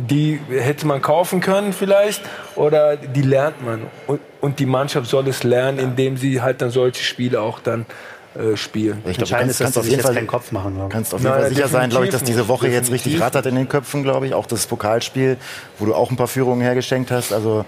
die 0.10 0.40
hätte 0.50 0.88
man 0.88 1.02
kaufen 1.02 1.42
können 1.42 1.74
vielleicht 1.74 2.22
oder 2.56 2.98
die 2.98 3.22
lernt 3.22 3.64
man. 3.66 3.82
Und, 4.08 4.20
und 4.42 4.60
die 4.60 4.66
Mannschaft 4.66 5.10
soll 5.10 5.28
es 5.28 5.44
lernen, 5.44 5.80
indem 5.80 6.18
sie 6.18 6.42
halt 6.42 6.62
dann 6.62 6.70
solche 6.70 7.04
Spiele 7.04 7.42
auch 7.42 7.60
dann 7.60 7.86
äh, 8.36 8.56
spielen. 8.56 9.02
Ich 9.08 9.18
glaube, 9.18 9.32
du 9.32 9.36
kannst, 9.38 9.60
kannst 9.60 9.78
auf 9.78 9.88
jeden 9.88 10.02
Fall, 10.02 10.14
kannst 10.90 11.14
auf 11.16 11.22
jeden 11.22 11.34
Fall 11.34 11.50
sicher 11.50 11.68
sein, 11.68 11.90
glaube 11.90 12.06
ich, 12.06 12.12
dass 12.12 12.24
diese 12.24 12.48
Woche 12.48 12.68
jetzt 12.68 12.92
richtig 12.92 13.20
rattert 13.20 13.48
in 13.48 13.56
den 13.56 13.68
Köpfen, 13.68 14.04
glaube 14.04 14.28
ich. 14.28 14.36
Auch 14.36 14.46
das 14.46 14.68
Pokalspiel, 14.68 15.38
wo 15.80 15.86
du 15.86 15.96
auch 15.96 16.12
ein 16.12 16.16
paar 16.16 16.28
Führungen 16.28 16.62
hergeschenkt 16.62 17.10
hast. 17.10 17.34
Also 17.34 17.66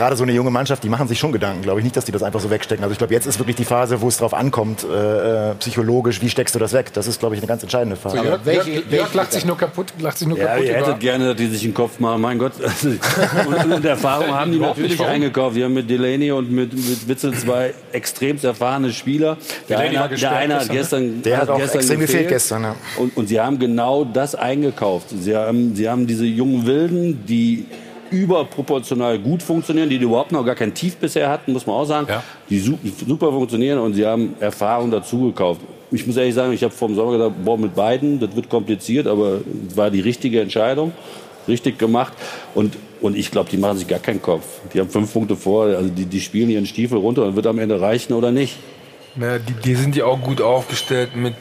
gerade 0.00 0.16
so 0.16 0.22
eine 0.22 0.32
junge 0.32 0.50
Mannschaft, 0.50 0.82
die 0.82 0.88
machen 0.88 1.06
sich 1.08 1.18
schon 1.18 1.30
Gedanken, 1.30 1.62
glaube 1.62 1.78
ich 1.80 1.84
nicht, 1.84 1.94
dass 1.96 2.04
die 2.06 2.12
das 2.12 2.22
einfach 2.22 2.40
so 2.40 2.48
wegstecken. 2.50 2.82
Also 2.82 2.92
ich 2.92 2.98
glaube, 2.98 3.12
jetzt 3.12 3.26
ist 3.26 3.38
wirklich 3.38 3.56
die 3.56 3.64
Phase, 3.64 4.00
wo 4.00 4.08
es 4.08 4.16
drauf 4.16 4.32
ankommt, 4.34 4.84
äh, 4.84 5.50
äh, 5.50 5.54
psychologisch, 5.56 6.22
wie 6.22 6.30
steckst 6.30 6.54
du 6.54 6.58
das 6.58 6.72
weg? 6.72 6.92
Das 6.94 7.06
ist, 7.06 7.20
glaube 7.20 7.34
ich, 7.34 7.40
eine 7.40 7.46
ganz 7.48 7.62
entscheidende 7.62 7.96
Phase. 7.96 8.16
So, 8.16 8.24
Jörg, 8.24 8.40
Jörg, 8.46 8.66
Jörg 8.90 9.14
lacht 9.14 9.32
sich 9.32 9.44
nur 9.44 9.58
kaputt, 9.58 9.92
lacht 10.00 10.16
sich 10.18 10.26
nur 10.26 10.38
Ja, 10.38 10.46
kaputt 10.46 10.64
ihr 10.64 10.70
über- 10.70 10.86
hättet 10.86 11.00
gerne, 11.00 11.26
dass 11.28 11.36
die 11.36 11.46
sich 11.48 11.64
einen 11.64 11.74
Kopf 11.74 11.98
machen. 12.00 12.20
Mein 12.22 12.38
Gott. 12.38 12.52
Und, 13.46 13.72
und 13.72 13.84
Erfahrung 13.84 14.28
haben 14.34 14.52
die 14.52 14.58
natürlich 14.58 14.98
warum? 14.98 15.12
eingekauft. 15.12 15.54
Wir 15.56 15.64
haben 15.66 15.74
mit 15.74 15.88
Delaney 15.90 16.32
und 16.32 16.50
mit, 16.50 16.72
mit 16.72 17.08
Witzel 17.08 17.34
zwei 17.34 17.74
extremst 17.92 18.44
erfahrene 18.44 18.92
Spieler. 18.92 19.36
Der 19.68 19.78
Delaney 19.78 19.96
eine, 19.98 20.04
hat- 20.10 20.20
der 20.22 20.32
eine 20.32 20.54
hat 20.54 20.68
gestern, 20.70 20.76
gestern, 20.76 21.16
ne? 21.16 21.22
Der 21.22 21.38
hat 21.38 21.48
auch 21.50 21.58
gestern 21.58 21.80
extrem 21.80 22.00
gefehlt 22.00 22.28
gestern, 22.28 22.62
ja. 22.62 22.76
Und, 22.96 23.16
und 23.16 23.26
sie 23.28 23.40
haben 23.40 23.58
genau 23.58 24.04
das 24.04 24.34
eingekauft. 24.34 25.08
Sie 25.10 25.36
haben, 25.36 25.74
sie 25.74 25.88
haben 25.88 26.06
diese 26.06 26.24
jungen 26.24 26.64
Wilden, 26.66 27.24
die 27.26 27.66
überproportional 28.10 29.18
gut 29.18 29.42
funktionieren, 29.42 29.88
die 29.88 29.96
überhaupt 29.96 30.32
noch 30.32 30.44
gar 30.44 30.54
kein 30.54 30.74
Tief 30.74 30.96
bisher 30.96 31.28
hatten, 31.28 31.52
muss 31.52 31.66
man 31.66 31.76
auch 31.76 31.84
sagen. 31.84 32.06
Die 32.48 32.58
su 32.58 32.78
super 33.06 33.30
funktionieren 33.30 33.78
und 33.78 33.94
sie 33.94 34.06
haben 34.06 34.34
Erfahrung 34.40 34.90
dazu 34.90 35.26
gekauft. 35.26 35.60
Ich 35.92 36.06
muss 36.06 36.16
ehrlich 36.16 36.34
sagen, 36.34 36.52
ich 36.52 36.62
habe 36.62 36.72
vor 36.72 36.88
dem 36.88 36.94
Sommer 36.94 37.12
gedacht, 37.12 37.32
boah, 37.44 37.58
mit 37.58 37.74
beiden, 37.74 38.20
das 38.20 38.34
wird 38.36 38.48
kompliziert, 38.48 39.06
aber 39.06 39.40
es 39.68 39.76
war 39.76 39.90
die 39.90 40.00
richtige 40.00 40.40
Entscheidung, 40.40 40.92
richtig 41.48 41.78
gemacht. 41.78 42.12
Und, 42.54 42.76
und 43.00 43.16
ich 43.16 43.30
glaube, 43.30 43.50
die 43.50 43.56
machen 43.56 43.78
sich 43.78 43.88
gar 43.88 43.98
keinen 43.98 44.22
Kopf. 44.22 44.44
Die 44.72 44.80
haben 44.80 44.88
fünf 44.88 45.12
Punkte 45.12 45.34
vor, 45.34 45.66
also 45.66 45.88
die, 45.88 46.04
die 46.04 46.20
spielen 46.20 46.50
ihren 46.50 46.66
Stiefel 46.66 46.98
runter 46.98 47.24
und 47.24 47.34
wird 47.34 47.46
am 47.46 47.58
Ende 47.58 47.80
reichen 47.80 48.12
oder 48.12 48.30
nicht. 48.30 48.56
Ja, 49.16 49.38
die, 49.38 49.52
die 49.54 49.74
sind 49.74 49.96
ja 49.96 50.04
auch 50.04 50.20
gut 50.20 50.40
aufgestellt 50.40 51.16
mit, 51.16 51.34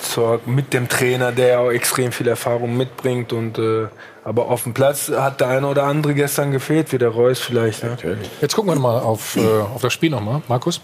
mit 0.46 0.74
dem 0.74 0.90
Trainer, 0.90 1.32
der 1.32 1.48
ja 1.48 1.60
auch 1.60 1.70
extrem 1.70 2.12
viel 2.12 2.28
Erfahrung 2.28 2.76
mitbringt. 2.76 3.32
Und, 3.32 3.60
äh, 3.60 3.88
aber 4.24 4.48
auf 4.48 4.64
dem 4.64 4.74
Platz 4.74 5.10
hat 5.10 5.40
der 5.40 5.50
eine 5.50 5.68
oder 5.68 5.84
andere 5.84 6.14
gestern 6.16 6.52
gefehlt, 6.52 6.92
wie 6.92 6.98
der 6.98 7.10
Reus 7.10 7.40
vielleicht. 7.40 7.84
Ne? 7.84 7.98
Jetzt 8.42 8.56
gucken 8.56 8.72
wir 8.74 8.80
mal 8.80 9.00
auf, 9.00 9.36
äh, 9.36 9.42
auf 9.42 9.82
das 9.82 9.94
Spiel 9.94 10.10
nochmal, 10.10 10.42
Markus. 10.48 10.82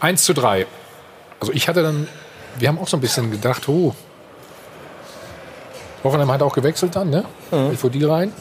1 0.00 0.24
zu 0.24 0.34
3. 0.34 0.66
Also 1.40 1.52
ich 1.52 1.68
hatte 1.68 1.82
dann, 1.82 2.08
wir 2.58 2.68
haben 2.68 2.78
auch 2.78 2.88
so 2.88 2.96
ein 2.96 3.00
bisschen 3.00 3.30
gedacht, 3.30 3.68
oh, 3.68 3.94
Hoffenheim 6.02 6.30
hat 6.32 6.42
auch 6.42 6.54
gewechselt 6.54 6.96
dann, 6.96 7.10
ne? 7.10 7.24
Mhm. 7.52 7.76
Fodil 7.76 8.10
rein. 8.10 8.32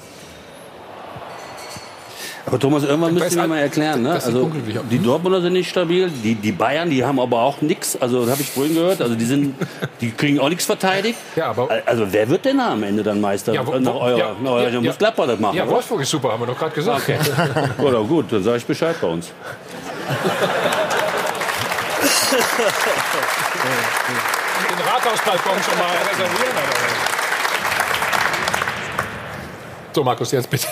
Aber 2.51 2.59
Thomas, 2.59 2.83
irgendwann 2.83 3.13
müssen 3.13 3.37
wir 3.39 3.47
mal 3.47 3.59
erklären. 3.59 4.01
Ne? 4.01 4.11
Also, 4.11 4.51
die 4.89 4.99
Dortmunder 4.99 5.39
sind 5.41 5.53
nicht 5.53 5.69
stabil, 5.69 6.09
die, 6.09 6.35
die 6.35 6.51
Bayern, 6.51 6.89
die 6.89 7.01
haben 7.05 7.17
aber 7.17 7.39
auch 7.39 7.61
nichts. 7.61 7.95
Also, 8.01 8.23
das 8.25 8.31
habe 8.31 8.41
ich 8.41 8.49
vorhin 8.51 8.75
gehört. 8.75 9.01
Also, 9.01 9.15
die, 9.15 9.23
sind, 9.23 9.55
die 10.01 10.11
kriegen 10.11 10.37
auch 10.37 10.49
nichts 10.49 10.65
verteidigt. 10.65 11.17
also, 11.85 12.11
wer 12.11 12.27
wird 12.27 12.43
denn 12.43 12.59
am 12.59 12.83
Ende 12.83 13.03
dann 13.03 13.21
Meister? 13.21 13.53
Ja, 13.53 13.65
wo- 13.65 13.79
nach 13.79 13.95
eurer, 13.95 14.17
ja, 14.17 14.35
nach 14.43 14.51
eurer, 14.51 14.63
ja, 14.63 14.69
ja. 14.69 14.81
muss 14.81 14.97
Gladbach 14.97 15.27
das 15.27 15.39
machen. 15.39 15.55
Ja, 15.55 15.63
oder? 15.63 15.71
Wolfsburg 15.75 16.01
ist 16.01 16.09
super, 16.09 16.33
haben 16.33 16.41
wir 16.41 16.47
doch 16.47 16.59
gerade 16.59 16.75
gesagt. 16.75 17.03
Okay. 17.03 17.17
Oder 17.81 18.03
gut, 18.03 18.25
dann 18.33 18.43
sage 18.43 18.57
ich 18.57 18.65
Bescheid 18.65 18.97
bei 18.99 19.07
uns. 19.07 19.31
Den 24.69 24.87
Rathausbalkon 24.87 25.63
schon 25.63 25.77
mal 25.77 25.87
reservieren. 26.09 26.51
Oder? 26.51 27.21
So, 29.93 30.03
Markus, 30.03 30.31
jetzt 30.33 30.49
bitte. 30.49 30.67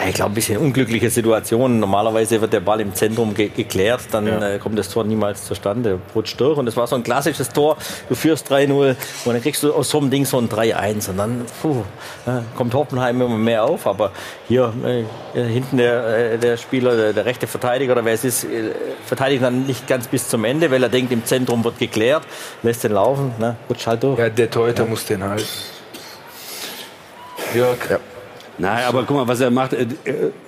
Ja, 0.00 0.08
ich 0.08 0.14
glaube, 0.14 0.32
ein 0.32 0.34
bisschen 0.34 0.56
unglückliche 0.56 1.10
Situation. 1.10 1.78
Normalerweise 1.78 2.40
wird 2.40 2.52
der 2.54 2.60
Ball 2.60 2.80
im 2.80 2.94
Zentrum 2.94 3.34
ge 3.34 3.50
geklärt, 3.54 4.00
dann 4.12 4.26
äh, 4.26 4.58
kommt 4.58 4.78
das 4.78 4.88
Tor 4.88 5.04
niemals 5.04 5.44
zustande, 5.44 5.98
rutscht 6.14 6.40
durch. 6.40 6.56
Und 6.56 6.66
es 6.66 6.76
war 6.76 6.86
so 6.86 6.96
ein 6.96 7.02
klassisches 7.02 7.50
Tor, 7.50 7.76
du 8.08 8.14
führst 8.14 8.50
3-0 8.50 8.96
und 9.24 9.32
dann 9.32 9.42
kriegst 9.42 9.62
du 9.62 9.74
aus 9.74 9.90
so 9.90 9.98
einem 9.98 10.10
Ding 10.10 10.24
so 10.24 10.38
ein 10.38 10.48
3-1 10.48 11.10
und 11.10 11.18
dann 11.18 11.44
puh, 11.60 11.82
ja, 12.26 12.44
kommt 12.56 12.72
Hoffenheim 12.72 13.20
immer 13.20 13.36
mehr 13.36 13.64
auf. 13.64 13.86
Aber 13.86 14.12
hier 14.48 14.72
äh, 14.84 15.42
hinten 15.42 15.76
der, 15.76 16.32
äh, 16.32 16.38
der 16.38 16.56
Spieler, 16.56 16.96
der, 16.96 17.12
der 17.12 17.26
rechte 17.26 17.46
Verteidiger 17.46 17.92
oder 17.92 18.04
wer 18.04 18.14
es 18.14 18.24
ist, 18.24 18.44
äh, 18.44 18.70
verteidigt 19.04 19.42
dann 19.42 19.66
nicht 19.66 19.86
ganz 19.86 20.08
bis 20.08 20.28
zum 20.28 20.44
Ende, 20.44 20.70
weil 20.70 20.82
er 20.82 20.88
denkt, 20.88 21.12
im 21.12 21.26
Zentrum 21.26 21.62
wird 21.62 21.78
geklärt, 21.78 22.22
lässt 22.62 22.84
den 22.84 22.92
laufen, 22.92 23.32
ne, 23.38 23.56
rutscht 23.68 23.86
halt 23.86 24.02
durch. 24.02 24.18
Ja, 24.18 24.30
der 24.30 24.50
Torhüter 24.50 24.86
muss 24.86 25.04
den 25.04 25.22
halten. 25.22 25.44
Jörg. 27.54 28.00
Nein, 28.60 28.84
aber 28.86 29.04
guck 29.04 29.16
mal, 29.16 29.26
was 29.28 29.40
er 29.40 29.50
macht. 29.50 29.72
Er, 29.72 29.86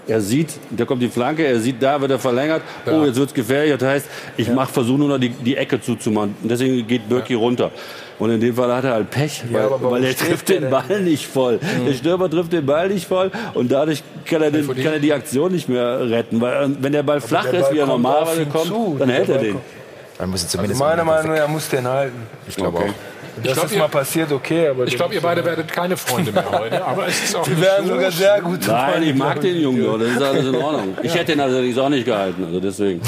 er, 0.06 0.20
sieht, 0.20 0.50
da 0.70 0.84
kommt 0.84 1.02
die 1.02 1.08
Flanke, 1.08 1.44
er 1.44 1.58
sieht, 1.58 1.82
da 1.82 2.00
wird 2.00 2.10
er 2.10 2.18
verlängert. 2.18 2.62
Oh, 2.86 3.04
jetzt 3.04 3.16
wird's 3.16 3.32
gefährlich. 3.34 3.76
Das 3.78 3.88
heißt, 3.88 4.06
ich 4.36 4.48
mach, 4.50 4.68
versuche 4.68 4.98
nur 4.98 5.08
noch 5.08 5.18
die, 5.18 5.30
die 5.30 5.56
Ecke 5.56 5.80
zuzumachen. 5.80 6.34
Und 6.42 6.48
deswegen 6.50 6.86
geht 6.86 7.08
Birki 7.08 7.34
runter. 7.34 7.70
Und 8.18 8.30
in 8.30 8.40
dem 8.40 8.54
Fall 8.54 8.72
hat 8.72 8.84
er 8.84 8.92
halt 8.92 9.10
Pech, 9.10 9.42
Ja, 9.50 9.54
weil, 9.54 9.62
aber 9.64 9.80
warum 9.82 9.90
weil 9.96 10.04
er 10.04 10.14
trifft 10.16 10.48
den 10.48 10.60
denn? 10.62 10.70
Ball 10.70 11.00
nicht 11.00 11.26
voll. 11.26 11.58
Der 11.86 11.92
Stürmer 11.94 12.30
trifft 12.30 12.52
den 12.52 12.64
Ball 12.66 12.88
nicht 12.88 13.06
voll 13.08 13.30
und 13.54 13.72
dadurch 13.72 14.02
kann 14.26 14.42
er, 14.42 14.50
den, 14.52 14.66
kann 14.68 14.92
er 14.92 14.98
die 15.00 15.12
Aktion 15.12 15.50
nicht 15.50 15.68
mehr 15.68 16.08
retten. 16.08 16.40
Weil 16.40 16.64
äh, 16.64 16.68
wenn 16.80 16.92
der 16.92 17.02
Ball 17.02 17.20
flach 17.20 17.44
der 17.46 17.54
ist, 17.54 17.62
Ball 17.66 17.74
wie 17.74 17.78
er 17.78 17.86
normalerweise 17.86 18.46
kommt, 18.46 18.66
zu. 18.66 18.96
dann 18.98 19.08
hält 19.08 19.28
er 19.28 19.38
den. 19.38 19.52
kommt- 19.54 19.64
Man 20.20 20.30
muss 20.30 20.42
Also 20.42 20.56
zumindest 20.56 20.80
meiner 20.80 21.02
Meinung 21.04 21.32
nach, 21.32 21.38
er 21.38 21.48
muss 21.48 21.68
den 21.68 21.84
halten. 21.88 22.14
Ich 22.46 22.54
glaube 22.54 22.78
Okay. 22.78 22.90
auch. 22.90 23.11
Das 23.36 23.46
Ich 23.46 23.52
glaub, 23.54 23.64
ist 23.66 23.72
ihr- 23.72 23.78
mal 23.78 23.88
passiert, 23.88 24.30
okay. 24.32 24.68
Aber 24.68 24.84
Ich 24.84 24.94
glaube, 24.94 25.14
ihr 25.14 25.20
beide 25.22 25.42
werdet 25.44 25.72
keine 25.72 25.96
Freunde 25.96 26.32
mehr 26.32 26.44
heute. 26.50 26.84
Aber 26.84 27.06
es 27.06 27.24
ist 27.24 27.34
auch 27.34 27.46
Wir 27.48 27.78
so 27.82 27.88
sogar 27.94 28.10
sehr 28.12 28.40
gut 28.42 28.66
Nein, 28.66 29.02
ich 29.04 29.14
mag 29.14 29.40
den 29.40 29.56
Jungen, 29.60 29.84
ja, 29.84 29.96
das 29.96 30.08
ist 30.08 30.22
alles 30.22 30.46
in 30.46 30.54
Ordnung. 30.56 30.98
Ich 31.02 31.14
hätte 31.14 31.32
ihn 31.32 31.40
also 31.40 31.82
auch 31.82 31.88
nicht 31.88 32.04
gehalten, 32.04 32.44
also 32.44 32.60
deswegen. 32.60 33.00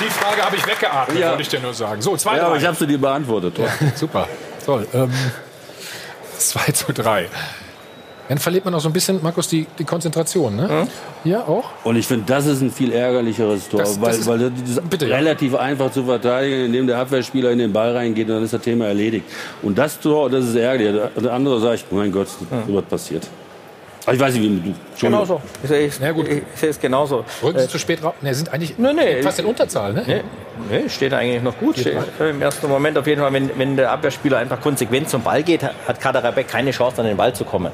Die 0.00 0.08
Frage 0.08 0.42
habe 0.42 0.56
ich 0.56 0.66
weggeatmet, 0.66 1.18
Ja. 1.18 1.30
wollte 1.30 1.42
ich 1.42 1.48
dir 1.48 1.60
nur 1.60 1.74
sagen. 1.74 2.00
So, 2.00 2.16
2 2.16 2.36
Ja, 2.36 2.42
aber 2.42 2.50
drei. 2.52 2.60
ich 2.62 2.66
habe 2.66 2.76
sie 2.76 2.86
dir 2.86 2.98
beantwortet. 2.98 3.58
Ja, 3.58 3.68
super. 3.94 4.28
Toll. 4.64 4.86
Ähm, 4.94 5.12
2 6.38 6.72
zu 6.72 6.92
3. 6.92 7.28
Dann 8.30 8.38
verliert 8.38 8.64
man 8.64 8.72
auch 8.76 8.80
so 8.80 8.88
ein 8.88 8.92
bisschen, 8.92 9.18
Markus, 9.24 9.48
die, 9.48 9.66
die 9.76 9.82
Konzentration, 9.84 10.54
ne? 10.54 10.86
Ja, 11.24 11.40
auch? 11.40 11.64
Und 11.82 11.96
ich 11.96 12.06
finde, 12.06 12.26
das 12.26 12.46
ist 12.46 12.60
ein 12.62 12.70
viel 12.70 12.92
ärgerlicheres 12.92 13.68
Tor, 13.68 13.80
Das- 13.80 13.98
das 13.98 14.00
weil, 14.00 14.14
ist- 14.14 14.26
weil 14.28 14.38
das 14.38 14.70
ist 14.70 14.88
Bitte, 14.88 15.06
ja. 15.08 15.16
relativ 15.16 15.56
einfach 15.56 15.90
zu 15.90 16.04
verteidigen, 16.04 16.66
indem 16.66 16.86
der 16.86 16.98
Abwehrspieler 16.98 17.50
in 17.50 17.58
den 17.58 17.72
Ball 17.72 17.92
reingeht 17.96 18.28
und 18.28 18.34
dann 18.36 18.44
ist 18.44 18.52
das 18.52 18.62
Thema 18.62 18.86
erledigt. 18.86 19.26
Und 19.62 19.76
das 19.76 19.98
Tor, 19.98 20.30
das 20.30 20.44
ist 20.44 20.54
ärgerlich. 20.54 21.02
Der 21.20 21.32
andere 21.32 21.58
sagt, 21.60 21.90
mein 21.90 22.12
Gott, 22.12 22.28
so 22.28 22.46
was 22.74 22.84
passiert. 22.84 23.26
Aber 24.06 24.14
ich 24.14 24.20
weiß 24.20 24.34
nicht, 24.34 24.42
wie 24.44 24.70
du. 24.70 24.74
Genau 25.00 25.24
so. 25.24 25.40
Ich 25.62 25.68
sehe 25.68 25.86
es, 25.88 25.98
Ja, 25.98 26.12
gut. 26.12 26.26
ich 26.28 26.42
sehe 26.54 26.70
es 26.70 26.80
genauso. 26.80 27.24
Rücken 27.42 27.58
Sie 27.58 27.64
Äh, 27.64 27.68
zu 27.68 27.78
spät 27.78 28.02
raus? 28.02 28.14
Ne, 28.22 28.32
sind 28.32 28.50
eigentlich 28.52 28.78
Nee, 28.78 28.92
nee. 28.94 29.22
fast 29.22 29.40
in 29.40 29.44
Unterzahl, 29.44 29.92
ne? 29.92 30.04
Nee, 30.06 30.22
nee, 30.70 30.88
steht 30.88 31.12
eigentlich 31.12 31.42
noch 31.42 31.58
gut. 31.58 31.78
Steht, 31.78 31.96
Im 32.20 32.40
ersten 32.40 32.68
Moment 32.68 32.96
auf 32.96 33.06
jeden 33.08 33.20
Fall, 33.20 33.32
wenn, 33.32 33.50
wenn 33.58 33.76
der 33.76 33.90
Abwehrspieler 33.92 34.38
einfach 34.38 34.60
konsequent 34.60 35.10
zum 35.10 35.22
Ball 35.22 35.42
geht, 35.42 35.62
hat 35.64 36.00
Kader 36.00 36.22
Rebeck 36.24 36.46
keine 36.48 36.70
Chance, 36.70 37.00
an 37.02 37.08
den 37.08 37.16
Ball 37.16 37.32
zu 37.34 37.44
kommen. 37.44 37.72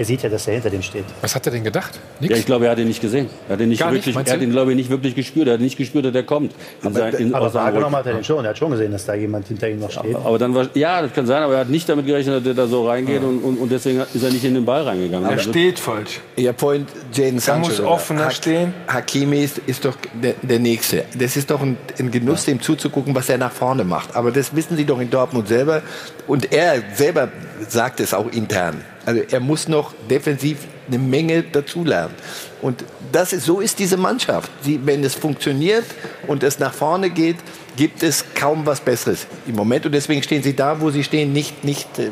Er 0.00 0.06
sieht 0.06 0.22
ja, 0.22 0.30
dass 0.30 0.46
er 0.46 0.54
hinter 0.54 0.70
dem 0.70 0.80
steht. 0.80 1.04
Was 1.20 1.34
hat 1.34 1.44
er 1.46 1.52
denn 1.52 1.62
gedacht? 1.62 2.00
Ja, 2.20 2.34
ich 2.34 2.46
glaube, 2.46 2.64
er 2.64 2.70
hat 2.70 2.78
ihn 2.78 2.88
nicht 2.88 3.02
gesehen. 3.02 3.28
Er 3.50 3.52
hat 3.52 3.60
ihn 3.60 3.68
nicht 3.68 3.80
Gar 3.80 3.90
nicht, 3.90 3.98
wirklich, 4.00 4.14
meinst 4.14 4.30
er 4.30 4.36
hat 4.38 4.42
ihn, 4.42 4.50
glaube 4.50 4.70
ich, 4.70 4.76
nicht 4.78 4.88
wirklich 4.88 5.14
gespürt. 5.14 5.46
Er 5.46 5.52
hat 5.54 5.60
nicht 5.60 5.76
gespürt, 5.76 6.06
dass 6.06 6.14
er 6.14 6.22
kommt. 6.22 6.54
In 6.82 6.94
sein, 6.94 7.12
in, 7.12 7.34
Aber 7.34 7.52
wahrgenommen 7.52 7.94
hat 7.96 8.06
er 8.06 8.14
den 8.14 8.24
schon. 8.24 8.42
Er 8.42 8.52
hat 8.52 8.56
schon 8.58 8.70
gesehen, 8.70 8.92
dass 8.92 9.04
da 9.04 9.12
jemand 9.12 9.46
hinter 9.48 9.68
ihm 9.68 9.78
noch 9.78 9.90
steht. 9.90 10.16
aber 10.16 10.38
dann 10.38 10.54
war, 10.54 10.68
ja, 10.72 11.02
das 11.02 11.12
kann 11.12 11.26
sein, 11.26 11.42
aber 11.42 11.52
er 11.52 11.60
hat 11.60 11.68
nicht 11.68 11.86
damit 11.86 12.06
gerechnet, 12.06 12.36
dass 12.40 12.46
er 12.46 12.54
da 12.54 12.66
so 12.66 12.88
reingeht 12.88 13.22
und, 13.22 13.40
und, 13.40 13.58
und 13.58 13.70
deswegen 13.70 14.00
ist 14.14 14.22
er 14.22 14.30
nicht 14.30 14.42
in 14.42 14.54
den 14.54 14.64
Ball 14.64 14.84
reingegangen. 14.84 15.26
Er 15.28 15.32
Also- 15.36 15.50
steht 15.50 15.78
falsch. 15.78 16.20
Ihr 16.36 16.54
Point, 16.54 16.88
Jaden 17.12 17.38
Sancho. 17.38 17.68
muss 17.68 17.80
offener 17.80 18.24
Ha- 18.24 18.30
stehen. 18.30 18.72
Hakimi 18.88 19.44
ist, 19.44 19.58
ist 19.66 19.84
doch 19.84 19.96
der, 20.14 20.32
der 20.40 20.60
Nächste. 20.60 21.04
Das 21.18 21.36
ist 21.36 21.50
doch 21.50 21.60
ein, 21.60 21.76
ein 21.98 22.10
Genuss, 22.10 22.46
dem 22.46 22.62
zuzugucken, 22.62 23.14
was 23.14 23.28
er 23.28 23.36
nach 23.36 23.52
vorne 23.52 23.84
macht. 23.84 24.16
Aber 24.16 24.30
das 24.32 24.56
wissen 24.56 24.78
Sie 24.78 24.86
doch 24.86 24.98
in 24.98 25.10
Dortmund 25.10 25.46
selber. 25.48 25.82
Und 26.26 26.50
er 26.54 26.76
selber 26.94 27.28
sagt 27.68 28.00
es 28.00 28.14
auch 28.14 28.32
intern. 28.32 28.82
Also 29.06 29.22
er 29.30 29.40
muss 29.40 29.68
noch 29.68 29.94
defensiv 30.08 30.58
eine 30.88 30.98
Menge 30.98 31.42
dazulernen. 31.42 32.14
Und 32.60 32.84
das 33.12 33.32
ist, 33.32 33.46
so 33.46 33.60
ist 33.60 33.78
diese 33.78 33.96
Mannschaft. 33.96 34.50
Sie, 34.62 34.80
wenn 34.84 35.02
es 35.02 35.14
funktioniert 35.14 35.84
und 36.26 36.42
es 36.42 36.58
nach 36.58 36.74
vorne 36.74 37.10
geht, 37.10 37.36
gibt 37.76 38.02
es 38.02 38.24
kaum 38.34 38.66
was 38.66 38.80
Besseres 38.80 39.26
im 39.46 39.56
Moment. 39.56 39.86
Und 39.86 39.92
deswegen 39.92 40.22
stehen 40.22 40.42
sie 40.42 40.54
da, 40.54 40.80
wo 40.80 40.90
sie 40.90 41.02
stehen, 41.02 41.32
nicht, 41.32 41.64
nicht 41.64 41.98
äh, 41.98 42.10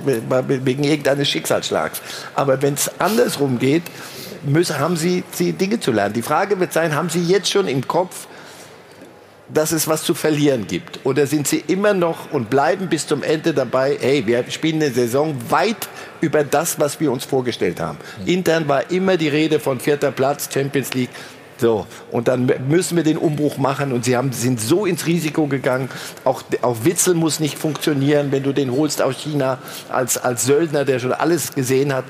wegen 0.65 0.85
irgendeines 0.85 1.29
Schicksalsschlags. 1.29 2.01
Aber 2.35 2.63
wenn 2.63 2.75
es 2.75 2.91
andersrum 2.99 3.59
geht, 3.59 3.83
müssen, 4.45 4.79
haben 4.79 4.97
sie, 4.97 5.25
sie 5.33 5.53
Dinge 5.53 5.81
zu 5.81 5.93
lernen. 5.93 6.15
Die 6.15 6.23
Frage 6.23 6.59
wird 6.59 6.73
sein, 6.73 6.95
haben 6.95 7.11
sie 7.11 7.23
jetzt 7.23 7.51
schon 7.51 7.69
im 7.69 7.87
Kopf, 7.87 8.27
dass 9.53 9.73
es 9.73 9.89
was 9.89 10.03
zu 10.03 10.15
verlieren 10.15 10.67
gibt? 10.67 11.01
Oder 11.05 11.27
sind 11.27 11.49
sie 11.49 11.63
immer 11.67 11.95
noch 11.95 12.33
und 12.33 12.51
bleiben 12.51 12.89
bis 12.89 13.07
zum 13.07 13.23
Ende 13.23 13.55
dabei, 13.55 13.97
hey, 14.01 14.27
wir 14.27 14.45
spielen 14.51 14.83
eine 14.83 14.91
Saison 14.91 15.37
weit 15.49 15.89
über 16.21 16.45
das, 16.45 16.79
was 16.79 17.01
wir 17.01 17.11
uns 17.11 17.25
vorgestellt 17.25 17.81
haben. 17.81 17.99
Intern 18.27 18.69
war 18.69 18.91
immer 18.91 19.17
die 19.17 19.29
Rede 19.29 19.61
von 19.61 19.81
vierter 19.81 20.11
Platz, 20.11 20.49
Champions 20.53 20.93
League. 20.95 21.11
So, 21.61 21.87
und 22.13 22.29
dann 22.29 22.53
müssen 22.69 22.97
wir 22.97 23.03
den 23.03 23.17
Umbruch 23.17 23.59
machen 23.59 23.93
und 23.93 24.05
sie 24.05 24.17
haben, 24.17 24.33
sind 24.33 24.61
so 24.61 24.87
ins 24.87 25.07
Risiko 25.07 25.49
gegangen. 25.49 25.89
Auch, 26.23 26.45
auch 26.63 26.85
Witzel 26.85 27.15
muss 27.15 27.41
nicht 27.41 27.59
funktionieren, 27.59 28.31
wenn 28.31 28.45
du 28.45 28.53
den 28.53 28.71
holst 28.71 29.03
aus 29.03 29.17
China 29.17 29.59
als, 29.89 30.19
als 30.19 30.45
Söldner, 30.45 30.85
der 30.85 31.01
schon 31.01 31.13
alles 31.13 31.55
gesehen 31.55 31.93
hat 31.93 32.05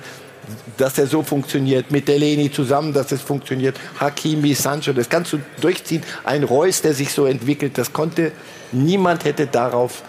dass 0.77 0.99
er 0.99 1.07
so 1.07 1.23
funktioniert, 1.23 1.91
mit 1.91 2.09
Delaney 2.09 2.51
zusammen, 2.51 2.93
dass 2.93 3.13
es 3.13 3.21
funktioniert, 3.21 3.77
Hakimi, 4.01 4.55
Sancho, 4.55 4.93
das 4.93 5.09
kannst 5.09 5.33
du 5.33 5.41
durchziehen. 5.61 6.03
Ein 6.25 6.45
Reus, 6.45 6.83
der 6.83 6.95
sich 6.95 7.13
so 7.13 7.27
entwickelt, 7.27 7.79
das 7.79 7.93
konnte, 7.93 8.33
niemand 8.73 9.25
hätte 9.25 9.47
darauf 9.47 10.03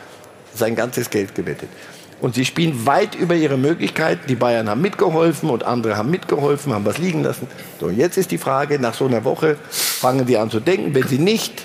sein 0.54 0.76
ganzes 0.76 1.10
Geld 1.10 1.36
gewettet. 1.36 1.70
Und 2.22 2.36
sie 2.36 2.44
spielen 2.44 2.86
weit 2.86 3.16
über 3.16 3.36
ihre 3.36 3.58
Möglichkeiten. 3.58 4.28
Die 4.28 4.36
Bayern 4.36 4.70
haben 4.70 4.82
mitgeholfen 4.82 5.50
und 5.50 5.64
andere 5.64 5.96
haben 5.96 6.12
mitgeholfen, 6.12 6.74
haben 6.74 6.86
was 6.86 6.98
liegen 6.98 7.24
lassen. 7.24 7.48
So, 7.80 7.90
jetzt 7.90 8.18
ist 8.18 8.32
die 8.32 8.38
Frage, 8.38 8.78
nach 8.78 8.94
so 8.94 9.06
einer 9.06 9.24
Woche 9.24 9.58
fangen 9.70 10.26
die 10.26 10.38
an 10.38 10.50
zu 10.50 10.60
denken. 10.60 10.94
Wenn 10.94 11.08
sie 11.08 11.18
nicht, 11.18 11.64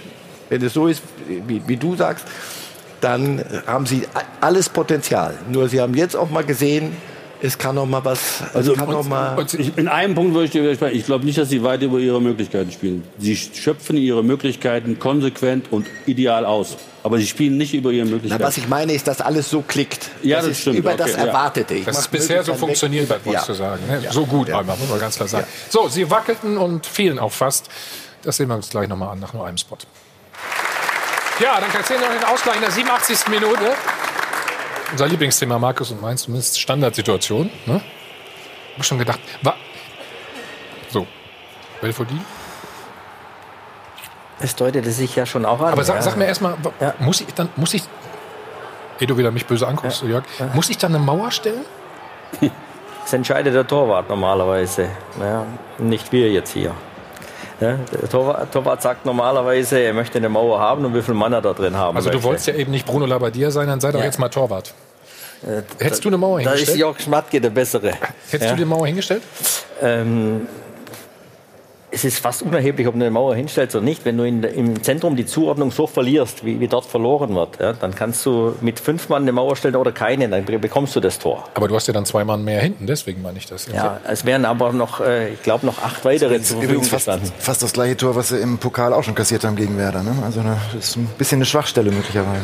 wenn 0.50 0.62
es 0.62 0.72
so 0.72 0.86
ist, 0.86 1.02
wie, 1.26 1.60
wie 1.66 1.76
du 1.76 1.96
sagst, 1.96 2.24
dann 3.00 3.44
haben 3.66 3.84
sie 3.84 4.06
alles 4.40 4.68
Potenzial. 4.68 5.34
Nur 5.50 5.68
sie 5.68 5.80
haben 5.80 5.94
jetzt 5.94 6.14
auch 6.14 6.30
mal 6.30 6.44
gesehen, 6.44 6.96
es 7.44 7.58
kann 7.58 7.74
noch 7.74 7.84
mal 7.84 8.02
was. 8.04 8.42
Also 8.54 8.72
kann 8.72 8.88
noch 8.88 9.04
mal. 9.06 9.36
ich, 9.58 9.76
in 9.76 9.86
einem 9.86 10.14
Punkt 10.14 10.32
würde 10.32 10.46
ich 10.46 10.50
dir 10.50 10.62
widersprechen. 10.62 10.96
Ich 10.96 11.04
glaube 11.04 11.26
nicht, 11.26 11.36
dass 11.36 11.50
sie 11.50 11.62
weit 11.62 11.82
über 11.82 11.98
ihre 11.98 12.20
Möglichkeiten 12.20 12.72
spielen. 12.72 13.04
Sie 13.18 13.36
schöpfen 13.36 13.98
ihre 13.98 14.24
Möglichkeiten 14.24 14.98
konsequent 14.98 15.70
und 15.70 15.86
ideal 16.06 16.46
aus. 16.46 16.76
Aber 17.02 17.18
sie 17.18 17.26
spielen 17.26 17.58
nicht 17.58 17.74
über 17.74 17.90
ihre 17.90 18.06
Na, 18.06 18.12
Möglichkeiten. 18.12 18.42
was 18.42 18.56
ich 18.56 18.66
meine, 18.66 18.94
ist, 18.94 19.06
dass 19.06 19.20
alles 19.20 19.50
so 19.50 19.60
klickt. 19.60 20.08
Ja, 20.22 20.38
das 20.38 20.46
ist 20.48 20.60
stimmt. 20.62 20.78
Über 20.78 20.92
Okay, 20.94 21.02
das 21.02 21.12
ja. 21.12 21.26
Erwartete. 21.26 21.74
Ich 21.74 21.84
Dass 21.84 21.96
mach 21.96 22.02
es 22.02 22.08
bisher 22.08 22.42
so 22.42 22.54
funktioniert 22.54 23.10
hat, 23.10 23.20
Ja. 23.26 23.44
du 23.44 23.52
sagen. 23.52 23.86
Ne? 23.88 24.00
Ja. 24.02 24.10
So 24.10 24.24
gut 24.24 24.48
einmal, 24.50 24.78
muss 24.78 24.88
man 24.88 24.98
ganz 25.00 25.16
klar 25.16 25.28
sagen. 25.28 25.46
So, 25.68 25.88
sie 25.88 26.10
wackelten 26.10 26.56
und 26.56 26.86
fielen 26.86 27.18
auch 27.18 27.32
fast. 27.32 27.68
Das 28.22 28.38
sehen 28.38 28.48
wir 28.48 28.54
uns 28.56 28.70
gleich 28.70 28.88
nochmal 28.88 29.10
an, 29.10 29.20
nach 29.20 29.34
nur 29.34 29.46
einem 29.46 29.58
Spot. 29.58 29.76
Ja, 31.40 31.60
dann 31.60 31.70
erzählen 31.74 32.00
wir 32.00 32.08
noch 32.08 32.16
den 32.20 32.24
Ausgleich 32.24 32.54
in 32.56 32.62
der 32.62 32.70
87. 32.70 33.28
Minute. 33.28 33.74
Unser 34.94 35.08
Lieblingsthema, 35.08 35.58
Markus 35.58 35.90
und 35.90 36.00
meins, 36.00 36.22
zumindest 36.22 36.60
Standardsituation. 36.60 37.50
Ne? 37.66 37.80
Ich 38.70 38.78
hab 38.78 38.84
schon 38.84 38.98
gedacht, 39.00 39.18
wa 39.42 39.54
so, 40.88 41.04
Belfodil. 41.80 42.20
Es 44.38 44.54
deutete 44.54 44.88
sich 44.92 45.16
ja 45.16 45.26
schon 45.26 45.44
auch 45.44 45.58
an. 45.60 45.72
Aber 45.72 45.82
sag, 45.82 45.96
ja. 45.96 46.02
sag 46.02 46.16
mir 46.16 46.26
erstmal, 46.26 46.54
wa- 46.62 46.94
muss 47.00 47.20
ich 47.20 47.26
dann, 47.34 47.48
muss 47.56 47.74
ich, 47.74 47.82
ehe 49.00 49.08
du 49.08 49.16
wieder 49.18 49.32
mich 49.32 49.46
böse 49.46 49.66
anguckst, 49.66 49.98
so 49.98 50.06
Jörg, 50.06 50.22
muss 50.54 50.70
ich 50.70 50.78
dann 50.78 50.94
eine 50.94 51.04
Mauer 51.04 51.30
stellen? 51.32 51.64
Das 53.02 53.12
entscheidet 53.12 53.52
der 53.54 53.66
Torwart 53.66 54.08
normalerweise. 54.08 54.88
Ja, 55.20 55.44
nicht 55.76 56.10
wir 56.10 56.30
jetzt 56.32 56.52
hier. 56.54 56.72
Ja, 57.60 57.78
der 57.92 58.08
Torwart, 58.08 58.52
Torwart 58.52 58.82
sagt 58.82 59.06
normalerweise, 59.06 59.78
er 59.78 59.92
möchte 59.94 60.18
eine 60.18 60.28
Mauer 60.28 60.58
haben 60.58 60.84
und 60.84 60.94
wie 60.94 61.02
viel 61.02 61.14
Mann 61.14 61.32
er 61.32 61.40
da 61.40 61.52
drin 61.52 61.76
haben 61.76 61.96
Also 61.96 62.10
du 62.10 62.16
möchte. 62.16 62.28
wolltest 62.28 62.46
ja 62.48 62.54
eben 62.54 62.70
nicht 62.72 62.84
Bruno 62.86 63.06
Labbadia 63.06 63.50
sein, 63.50 63.68
dann 63.68 63.80
sei 63.80 63.92
doch 63.92 64.00
Ja. 64.00 64.04
jetzt 64.06 64.18
mal 64.18 64.28
Torwart. 64.28 64.74
Äh, 65.42 65.62
Hättest 65.82 66.04
du 66.04 66.08
eine 66.08 66.16
Mauer 66.18 66.38
Da 66.40 66.50
ist 66.50 66.56
hingestellt? 66.58 66.78
Jörg 66.78 67.00
Schmatke 67.00 67.40
der 67.40 67.50
Bessere. 67.50 67.92
Hättest 68.30 68.50
du 68.52 68.56
die 68.56 68.64
Mauer 68.64 68.86
hingestellt? 68.86 69.22
Ähm, 69.82 70.48
es 71.94 72.04
ist 72.04 72.18
fast 72.18 72.42
unerheblich, 72.42 72.86
ob 72.88 72.94
du 72.94 73.00
eine 73.00 73.10
Mauer 73.10 73.34
hinstellst 73.36 73.74
oder 73.76 73.84
nicht. 73.84 74.04
Wenn 74.04 74.16
du 74.18 74.24
in, 74.24 74.42
im 74.42 74.82
Zentrum 74.82 75.16
die 75.16 75.24
Zuordnung 75.26 75.70
so 75.70 75.86
verlierst, 75.86 76.44
wie, 76.44 76.58
wie 76.60 76.68
dort 76.68 76.84
verloren 76.86 77.34
wird, 77.34 77.60
ja, 77.60 77.72
dann 77.72 77.94
kannst 77.94 78.26
du 78.26 78.54
mit 78.60 78.80
fünf 78.80 79.08
Mann 79.08 79.22
eine 79.22 79.32
Mauer 79.32 79.56
stellen 79.56 79.76
oder 79.76 79.92
keine, 79.92 80.28
dann 80.28 80.44
be- 80.44 80.58
bekommst 80.58 80.94
du 80.96 81.00
das 81.00 81.18
Tor. 81.18 81.44
Aber 81.54 81.68
du 81.68 81.74
hast 81.74 81.86
ja 81.86 81.92
dann 81.94 82.04
zwei 82.04 82.24
Mann 82.24 82.44
mehr 82.44 82.60
hinten, 82.60 82.86
deswegen 82.86 83.22
meine 83.22 83.38
ich 83.38 83.46
das. 83.46 83.66
Ja, 83.72 84.00
es 84.08 84.24
wären 84.24 84.44
aber 84.44 84.72
noch, 84.72 85.00
äh, 85.00 85.32
ich 85.34 85.42
glaube, 85.42 85.64
noch 85.66 85.78
acht 85.82 86.04
weitere 86.04 86.40
zur 86.42 86.58
Verfügung 86.60 86.84
Übrigens 86.84 86.88
fast, 87.04 87.20
fast 87.38 87.62
das 87.62 87.72
gleiche 87.72 87.96
Tor, 87.96 88.16
was 88.16 88.28
sie 88.28 88.38
im 88.38 88.58
Pokal 88.58 88.92
auch 88.92 89.04
schon 89.04 89.14
kassiert 89.14 89.44
haben 89.44 89.56
gegen 89.56 89.78
Werder. 89.78 90.02
Ne? 90.02 90.14
Also 90.24 90.40
eine, 90.40 90.56
das 90.74 90.88
ist 90.90 90.96
ein 90.96 91.06
bisschen 91.16 91.38
eine 91.38 91.46
Schwachstelle 91.46 91.90
möglicherweise. 91.90 92.42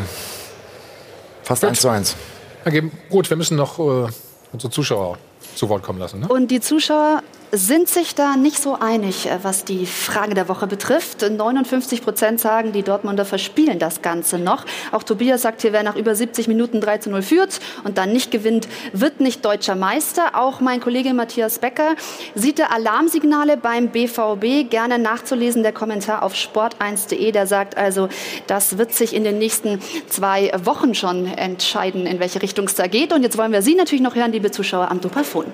Fast 1.42 1.64
1 1.64 1.80
zu 1.80 1.88
1. 1.88 2.16
Okay, 2.64 2.90
gut, 3.08 3.28
wir 3.28 3.36
müssen 3.36 3.56
noch 3.56 3.78
äh, 3.78 4.08
unsere 4.52 4.70
Zuschauer 4.70 5.18
zu 5.56 5.68
Wort 5.68 5.82
kommen 5.82 5.98
lassen. 5.98 6.20
Ne? 6.20 6.28
Und 6.28 6.50
die 6.50 6.60
Zuschauer 6.60 7.22
sind 7.52 7.88
sich 7.88 8.14
da 8.14 8.36
nicht 8.36 8.58
so 8.58 8.76
einig, 8.78 9.26
äh, 9.26 9.38
was 9.42 9.64
die 9.64 9.86
Frage 9.86 10.34
der 10.34 10.48
Woche 10.48 10.66
betrifft. 10.66 11.22
59 11.28 12.02
Prozent 12.02 12.40
sagen, 12.40 12.72
die 12.72 12.82
Dortmunder 12.82 13.24
verspielen 13.24 13.78
das 13.78 14.02
Ganze 14.02 14.38
noch. 14.38 14.64
Auch 14.92 15.02
Tobias 15.02 15.42
sagt 15.42 15.62
hier, 15.62 15.72
wer 15.72 15.82
nach 15.82 15.96
über 15.96 16.14
70 16.14 16.48
Minuten 16.48 16.80
3 16.80 16.98
zu 16.98 17.10
0 17.10 17.22
führt 17.22 17.60
und 17.84 17.98
dann 17.98 18.12
nicht 18.12 18.30
gewinnt, 18.30 18.68
wird 18.92 19.20
nicht 19.20 19.44
deutscher 19.44 19.74
Meister. 19.74 20.34
Auch 20.34 20.60
mein 20.60 20.80
Kollege 20.80 21.12
Matthias 21.12 21.58
Becker 21.58 21.96
sieht 22.34 22.58
da 22.58 22.66
Alarmsignale 22.66 23.56
beim 23.56 23.88
BVB. 23.88 24.70
Gerne 24.70 24.98
nachzulesen, 24.98 25.62
der 25.62 25.72
Kommentar 25.72 26.22
auf 26.22 26.34
sport1.de. 26.34 27.32
Der 27.32 27.46
sagt 27.46 27.76
also, 27.76 28.08
das 28.46 28.78
wird 28.78 28.92
sich 28.92 29.14
in 29.14 29.24
den 29.24 29.38
nächsten 29.38 29.80
zwei 30.08 30.52
Wochen 30.64 30.94
schon 30.94 31.26
entscheiden, 31.26 32.06
in 32.06 32.20
welche 32.20 32.42
Richtung 32.42 32.66
es 32.66 32.74
da 32.74 32.86
geht. 32.86 33.12
Und 33.12 33.22
jetzt 33.22 33.36
wollen 33.38 33.52
wir 33.52 33.62
Sie 33.62 33.74
natürlich 33.74 34.02
noch 34.02 34.14
hören, 34.14 34.32
liebe 34.32 34.50
Zuschauer 34.50 34.90
am 34.90 35.00
Dopafon. 35.00 35.46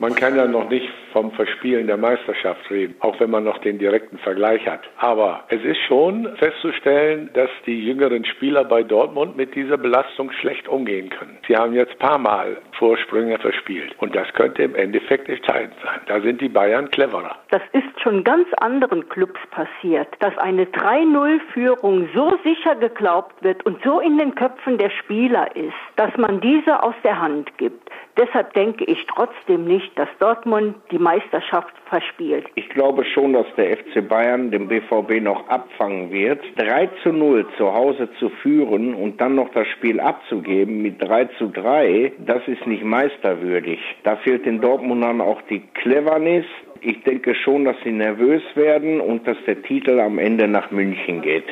Man 0.00 0.14
kann 0.14 0.34
ja 0.34 0.46
noch 0.46 0.70
nicht 0.70 0.88
vom 1.12 1.32
Verspielen 1.32 1.86
der 1.86 1.96
Meisterschaft 1.96 2.70
reden, 2.70 2.94
auch 3.00 3.18
wenn 3.20 3.30
man 3.30 3.44
noch 3.44 3.58
den 3.58 3.78
direkten 3.78 4.18
Vergleich 4.18 4.66
hat. 4.66 4.80
Aber 4.98 5.44
es 5.48 5.62
ist 5.64 5.80
schon 5.86 6.28
festzustellen, 6.36 7.30
dass 7.34 7.50
die 7.66 7.84
jüngeren 7.84 8.24
Spieler 8.24 8.64
bei 8.64 8.82
Dortmund 8.82 9.36
mit 9.36 9.54
dieser 9.54 9.76
Belastung 9.76 10.30
schlecht 10.32 10.68
umgehen 10.68 11.10
können. 11.10 11.38
Sie 11.46 11.56
haben 11.56 11.74
jetzt 11.74 11.98
paar 11.98 12.18
Mal 12.18 12.56
Vorsprünge 12.78 13.38
verspielt 13.38 13.94
und 13.98 14.14
das 14.14 14.32
könnte 14.34 14.62
im 14.62 14.74
Endeffekt 14.74 15.28
entscheidend 15.28 15.74
sein. 15.84 16.00
Da 16.06 16.20
sind 16.20 16.40
die 16.40 16.48
Bayern 16.48 16.90
cleverer. 16.90 17.36
Das 17.50 17.62
ist 17.72 18.00
schon 18.02 18.24
ganz 18.24 18.46
anderen 18.58 19.08
Clubs 19.08 19.40
passiert, 19.50 20.08
dass 20.20 20.36
eine 20.38 20.64
3-0-Führung 20.64 22.08
so 22.14 22.38
sicher 22.44 22.76
geglaubt 22.76 23.42
wird 23.42 23.64
und 23.66 23.82
so 23.84 24.00
in 24.00 24.18
den 24.18 24.34
Köpfen 24.34 24.78
der 24.78 24.90
Spieler 24.90 25.54
ist, 25.56 25.74
dass 25.96 26.16
man 26.16 26.40
diese 26.40 26.82
aus 26.82 26.94
der 27.04 27.20
Hand 27.20 27.56
gibt. 27.58 27.90
Deshalb 28.16 28.52
denke 28.54 28.84
ich 28.84 29.06
trotzdem 29.06 29.64
nicht, 29.64 29.98
dass 29.98 30.08
Dortmund 30.18 30.76
die 30.90 30.98
Meisterschaft 31.00 31.72
verspielt. 31.88 32.46
Ich 32.54 32.68
glaube 32.68 33.04
schon, 33.04 33.32
dass 33.32 33.46
der 33.56 33.76
FC 33.76 34.06
Bayern 34.06 34.50
den 34.50 34.68
BVB 34.68 35.20
noch 35.20 35.48
abfangen 35.48 36.12
wird. 36.12 36.40
3 36.56 36.88
zu 37.02 37.12
0 37.12 37.46
zu 37.56 37.72
Hause 37.72 38.08
zu 38.18 38.28
führen 38.42 38.94
und 38.94 39.20
dann 39.20 39.34
noch 39.34 39.50
das 39.50 39.66
Spiel 39.68 39.98
abzugeben 39.98 40.82
mit 40.82 41.02
3 41.02 41.24
zu 41.38 41.48
3, 41.48 42.12
das 42.18 42.46
ist 42.46 42.66
nicht 42.66 42.84
meisterwürdig. 42.84 43.80
Da 44.04 44.16
fehlt 44.16 44.46
den 44.46 44.60
Dortmundern 44.60 45.20
auch 45.20 45.42
die 45.50 45.60
Cleverness. 45.74 46.46
Ich 46.82 47.02
denke 47.02 47.34
schon, 47.34 47.64
dass 47.64 47.76
sie 47.82 47.92
nervös 47.92 48.42
werden 48.54 49.00
und 49.00 49.26
dass 49.26 49.36
der 49.46 49.62
Titel 49.62 50.00
am 50.00 50.18
Ende 50.18 50.48
nach 50.48 50.70
München 50.70 51.22
geht. 51.22 51.48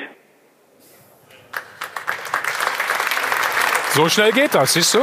So 3.90 4.08
schnell 4.08 4.30
geht 4.30 4.54
das, 4.54 4.74
siehst 4.74 4.94
du? 4.94 5.00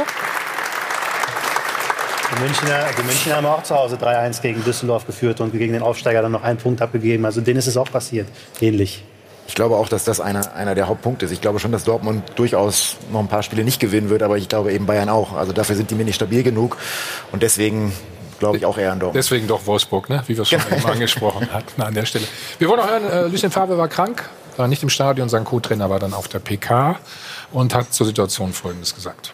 Die 2.34 2.42
Münchner, 2.42 2.84
die 2.98 3.02
Münchner 3.04 3.36
haben 3.36 3.46
auch 3.46 3.62
zu 3.62 3.74
Hause 3.74 3.96
3-1 3.96 4.42
gegen 4.42 4.64
Düsseldorf 4.64 5.06
geführt 5.06 5.40
und 5.40 5.52
gegen 5.52 5.72
den 5.72 5.82
Aufsteiger 5.82 6.22
dann 6.22 6.32
noch 6.32 6.42
einen 6.42 6.58
Punkt 6.58 6.82
abgegeben. 6.82 7.24
Also 7.24 7.40
denen 7.40 7.58
ist 7.58 7.68
es 7.68 7.76
auch 7.76 7.90
passiert. 7.90 8.26
Ähnlich. 8.60 9.04
Ich 9.48 9.54
glaube 9.54 9.76
auch, 9.76 9.88
dass 9.88 10.04
das 10.04 10.20
einer, 10.20 10.54
einer 10.54 10.74
der 10.74 10.88
Hauptpunkte 10.88 11.26
ist. 11.26 11.30
Ich 11.30 11.40
glaube 11.40 11.60
schon, 11.60 11.70
dass 11.70 11.84
Dortmund 11.84 12.24
durchaus 12.34 12.96
noch 13.12 13.20
ein 13.20 13.28
paar 13.28 13.44
Spiele 13.44 13.62
nicht 13.62 13.78
gewinnen 13.78 14.10
wird, 14.10 14.22
aber 14.22 14.38
ich 14.38 14.48
glaube 14.48 14.72
eben 14.72 14.86
Bayern 14.86 15.08
auch. 15.08 15.34
Also 15.34 15.52
dafür 15.52 15.76
sind 15.76 15.90
die 15.90 15.94
mir 15.94 16.04
nicht 16.04 16.16
stabil 16.16 16.42
genug 16.42 16.76
und 17.30 17.44
deswegen 17.44 17.92
glaube 18.40 18.58
ich 18.58 18.66
auch 18.66 18.76
eher 18.76 18.90
an 18.90 18.98
Dortmund. 18.98 19.16
Deswegen 19.16 19.46
doch 19.46 19.64
Wolfsburg, 19.66 20.10
ne? 20.10 20.24
wie 20.26 20.36
wir 20.36 20.42
es 20.42 20.48
schon 20.48 20.60
eben 20.72 20.84
angesprochen 20.84 21.48
hatten 21.52 21.80
an 21.80 21.94
der 21.94 22.06
Stelle. 22.06 22.26
Wir 22.58 22.68
wollen 22.68 22.80
noch 22.80 22.90
hören, 22.90 23.08
äh, 23.08 23.28
Lucien 23.28 23.52
Favre 23.52 23.78
war 23.78 23.86
krank, 23.86 24.28
war 24.56 24.66
nicht 24.66 24.82
im 24.82 24.88
Stadion, 24.88 25.28
sein 25.28 25.44
Co-Trainer 25.44 25.88
war 25.90 26.00
dann 26.00 26.12
auf 26.12 26.26
der 26.26 26.40
PK 26.40 26.98
und 27.52 27.72
hat 27.72 27.94
zur 27.94 28.06
Situation 28.06 28.52
Folgendes 28.52 28.96
gesagt. 28.96 29.32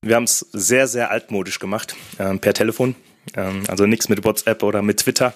Wir 0.00 0.14
haben 0.14 0.24
es 0.24 0.46
sehr, 0.52 0.86
sehr 0.86 1.10
altmodisch 1.10 1.58
gemacht, 1.58 1.96
ähm, 2.20 2.38
per 2.38 2.54
Telefon. 2.54 2.94
Ähm, 3.36 3.64
also 3.66 3.84
nichts 3.84 4.08
mit 4.08 4.24
WhatsApp 4.24 4.62
oder 4.62 4.80
mit 4.80 4.98
Twitter, 4.98 5.34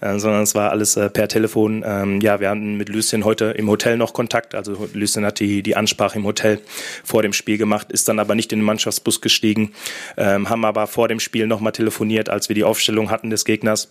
äh, 0.00 0.20
sondern 0.20 0.44
es 0.44 0.54
war 0.54 0.70
alles 0.70 0.96
äh, 0.96 1.10
per 1.10 1.26
Telefon. 1.26 1.82
Ähm, 1.84 2.20
ja, 2.20 2.38
wir 2.38 2.48
hatten 2.48 2.76
mit 2.76 2.88
Lucien 2.88 3.24
heute 3.24 3.46
im 3.46 3.68
Hotel 3.68 3.96
noch 3.96 4.12
Kontakt. 4.12 4.54
Also 4.54 4.88
Lucien 4.94 5.26
hat 5.26 5.40
die, 5.40 5.64
die 5.64 5.74
Ansprache 5.74 6.16
im 6.16 6.24
Hotel 6.24 6.60
vor 7.02 7.22
dem 7.22 7.32
Spiel 7.32 7.58
gemacht, 7.58 7.90
ist 7.90 8.08
dann 8.08 8.20
aber 8.20 8.36
nicht 8.36 8.52
in 8.52 8.60
den 8.60 8.64
Mannschaftsbus 8.64 9.20
gestiegen, 9.20 9.72
ähm, 10.16 10.48
haben 10.48 10.64
aber 10.64 10.86
vor 10.86 11.08
dem 11.08 11.18
Spiel 11.18 11.48
nochmal 11.48 11.72
telefoniert, 11.72 12.28
als 12.28 12.48
wir 12.48 12.54
die 12.54 12.64
Aufstellung 12.64 13.10
hatten 13.10 13.30
des 13.30 13.44
Gegners. 13.44 13.90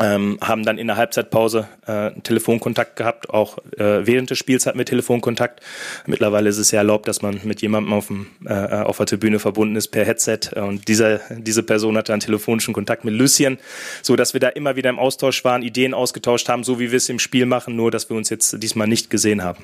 Ähm, 0.00 0.38
haben 0.40 0.64
dann 0.64 0.78
in 0.78 0.86
der 0.86 0.96
Halbzeitpause 0.96 1.68
äh, 1.86 2.12
Telefonkontakt 2.22 2.96
gehabt, 2.96 3.28
auch 3.28 3.58
äh, 3.76 4.06
während 4.06 4.30
des 4.30 4.38
Spiels 4.38 4.64
hatten 4.64 4.78
wir 4.78 4.86
Telefonkontakt. 4.86 5.60
Mittlerweile 6.06 6.48
ist 6.48 6.56
es 6.58 6.70
ja 6.70 6.78
erlaubt, 6.78 7.06
dass 7.06 7.20
man 7.20 7.40
mit 7.44 7.60
jemandem 7.60 7.92
auf, 7.92 8.06
dem, 8.06 8.28
äh, 8.46 8.54
auf 8.54 8.96
der 8.96 9.06
Tribüne 9.06 9.38
verbunden 9.38 9.76
ist 9.76 9.88
per 9.88 10.06
Headset 10.06 10.40
und 10.56 10.88
diese, 10.88 11.20
diese 11.30 11.62
Person 11.62 11.98
hatte 11.98 12.12
dann 12.12 12.20
telefonischen 12.20 12.72
Kontakt 12.72 13.04
mit 13.04 13.12
Lucien, 13.14 13.58
so 14.02 14.16
dass 14.16 14.32
wir 14.32 14.40
da 14.40 14.48
immer 14.48 14.74
wieder 14.74 14.88
im 14.88 14.98
Austausch 14.98 15.44
waren, 15.44 15.62
Ideen 15.62 15.92
ausgetauscht 15.92 16.48
haben, 16.48 16.64
so 16.64 16.80
wie 16.80 16.90
wir 16.90 16.96
es 16.96 17.08
im 17.10 17.18
Spiel 17.18 17.44
machen, 17.44 17.76
nur 17.76 17.90
dass 17.90 18.08
wir 18.08 18.16
uns 18.16 18.30
jetzt 18.30 18.62
diesmal 18.62 18.88
nicht 18.88 19.10
gesehen 19.10 19.44
haben. 19.44 19.62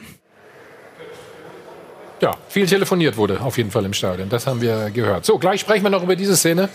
Ja, 2.21 2.35
viel 2.49 2.67
telefoniert 2.67 3.17
wurde 3.17 3.41
auf 3.41 3.59
jeden 3.59 3.71
Fall 3.71 3.85
im 3.85 3.93
Stadion. 3.93 4.29
Das 4.31 4.47
haben 4.47 4.63
wir 4.63 4.91
gehört. 4.91 5.27
So, 5.27 5.39
gleich 5.39 5.61
sprechen 5.61 5.83
wir 5.83 5.91
noch 5.91 6.03
über 6.03 6.17
diese 6.17 6.37
Szene. 6.37 6.71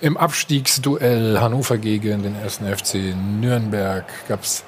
Im 0.00 0.16
Abstiegsduell 0.16 1.38
Hannover 1.38 1.78
gegen 1.78 2.22
den 2.24 2.34
1. 2.36 2.60
FC 2.76 3.14
Nürnberg 3.40 4.04
gab 4.28 4.42
es 4.42 4.64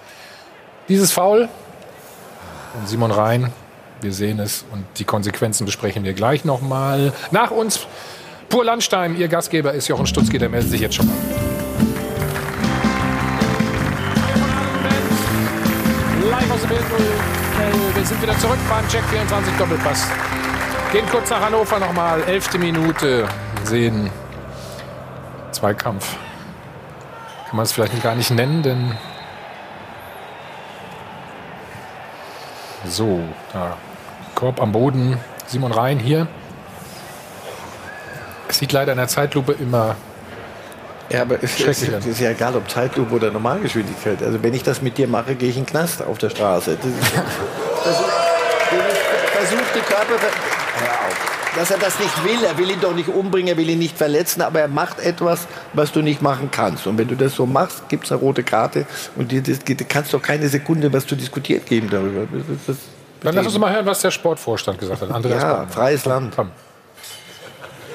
dieses 0.88 1.10
Foul. 1.10 1.48
Und 2.74 2.88
Simon 2.88 3.10
Rhein, 3.10 3.52
wir 4.00 4.12
sehen 4.12 4.38
es 4.38 4.64
und 4.72 4.84
die 4.98 5.04
Konsequenzen 5.04 5.66
besprechen 5.66 6.04
wir 6.04 6.12
gleich 6.12 6.44
nochmal. 6.44 7.12
Nach 7.32 7.50
uns 7.50 7.86
Pur 8.48 8.64
Landstein, 8.64 9.16
Ihr 9.16 9.28
Gastgeber 9.28 9.72
ist 9.72 9.88
Jochen 9.88 10.06
Stutzki, 10.06 10.38
der 10.38 10.48
meldet 10.48 10.70
sich 10.70 10.80
jetzt 10.80 10.94
schon 10.94 11.06
mal. 11.06 11.51
Live 16.32 16.50
aus 16.50 16.62
dem 16.62 16.70
Wildtunnel. 16.70 17.94
Wir 17.94 18.06
sind 18.06 18.22
wieder 18.22 18.38
zurück 18.38 18.58
beim 18.66 18.88
Check 18.88 19.04
24 19.04 19.54
Doppelpass. 19.58 20.08
Gehen 20.90 21.04
kurz 21.10 21.28
nach 21.28 21.42
Hannover 21.42 21.78
nochmal. 21.78 22.22
Elfte 22.22 22.56
Minute. 22.56 23.28
Sehen 23.64 24.10
Zweikampf. 25.50 26.16
Kann 27.48 27.56
man 27.56 27.64
es 27.64 27.72
vielleicht 27.72 28.02
gar 28.02 28.14
nicht 28.14 28.30
nennen, 28.30 28.62
denn. 28.62 28.96
So, 32.86 33.20
da. 33.52 33.76
Korb 34.34 34.62
am 34.62 34.72
Boden. 34.72 35.18
Simon 35.46 35.72
Rhein 35.72 35.98
hier. 35.98 36.28
sieht 38.48 38.72
leider 38.72 38.92
in 38.92 38.98
der 38.98 39.08
Zeitlupe 39.08 39.52
immer 39.52 39.96
Ja, 41.12 41.22
aber 41.22 41.42
es 41.42 41.60
ist, 41.60 41.82
es 41.82 42.06
ist 42.06 42.20
ja 42.20 42.30
egal, 42.30 42.56
ob 42.56 42.70
Zeitlupe 42.70 43.14
oder 43.14 43.30
Normalgeschwindigkeit. 43.30 44.22
Also 44.22 44.42
wenn 44.42 44.54
ich 44.54 44.62
das 44.62 44.80
mit 44.80 44.96
dir 44.96 45.06
mache, 45.06 45.34
gehe 45.34 45.50
ich 45.50 45.56
in 45.56 45.64
den 45.64 45.70
Knast 45.70 46.02
auf 46.02 46.16
der 46.16 46.30
Straße. 46.30 46.78
Versuch, 47.82 48.04
versuch 49.32 49.66
die 49.74 49.80
Körper... 49.80 50.14
Hör 50.78 50.88
auf. 50.88 51.32
Dass 51.54 51.70
er 51.70 51.76
das 51.76 51.98
nicht 51.98 52.24
will, 52.24 52.42
er 52.42 52.56
will 52.56 52.70
ihn 52.70 52.80
doch 52.80 52.94
nicht 52.94 53.10
umbringen, 53.10 53.48
er 53.48 53.58
will 53.58 53.68
ihn 53.68 53.78
nicht 53.78 53.98
verletzen, 53.98 54.40
aber 54.40 54.60
er 54.60 54.68
macht 54.68 55.00
etwas, 55.00 55.46
was 55.74 55.92
du 55.92 56.00
nicht 56.00 56.22
machen 56.22 56.48
kannst. 56.50 56.86
Und 56.86 56.96
wenn 56.96 57.08
du 57.08 57.14
das 57.14 57.34
so 57.34 57.44
machst, 57.44 57.90
gibt 57.90 58.06
es 58.06 58.12
eine 58.12 58.22
rote 58.22 58.42
Karte 58.42 58.86
und 59.16 59.30
dir 59.30 59.42
kannst 59.86 60.14
doch 60.14 60.22
keine 60.22 60.48
Sekunde 60.48 60.90
was 60.94 61.06
zu 61.06 61.14
diskutieren 61.14 61.62
geben 61.66 61.90
darüber. 61.90 62.22
Das, 62.22 62.56
das, 62.66 62.76
Dann 63.20 63.34
lass 63.34 63.44
uns 63.44 63.58
mal 63.58 63.70
hören, 63.70 63.84
was 63.84 64.00
der 64.00 64.10
Sportvorstand 64.10 64.78
gesagt 64.78 65.02
hat. 65.02 65.10
Andreas 65.10 65.42
ja, 65.42 65.52
Baumann. 65.52 65.68
freies 65.68 66.06
Land. 66.06 66.32
Komm. 66.34 66.52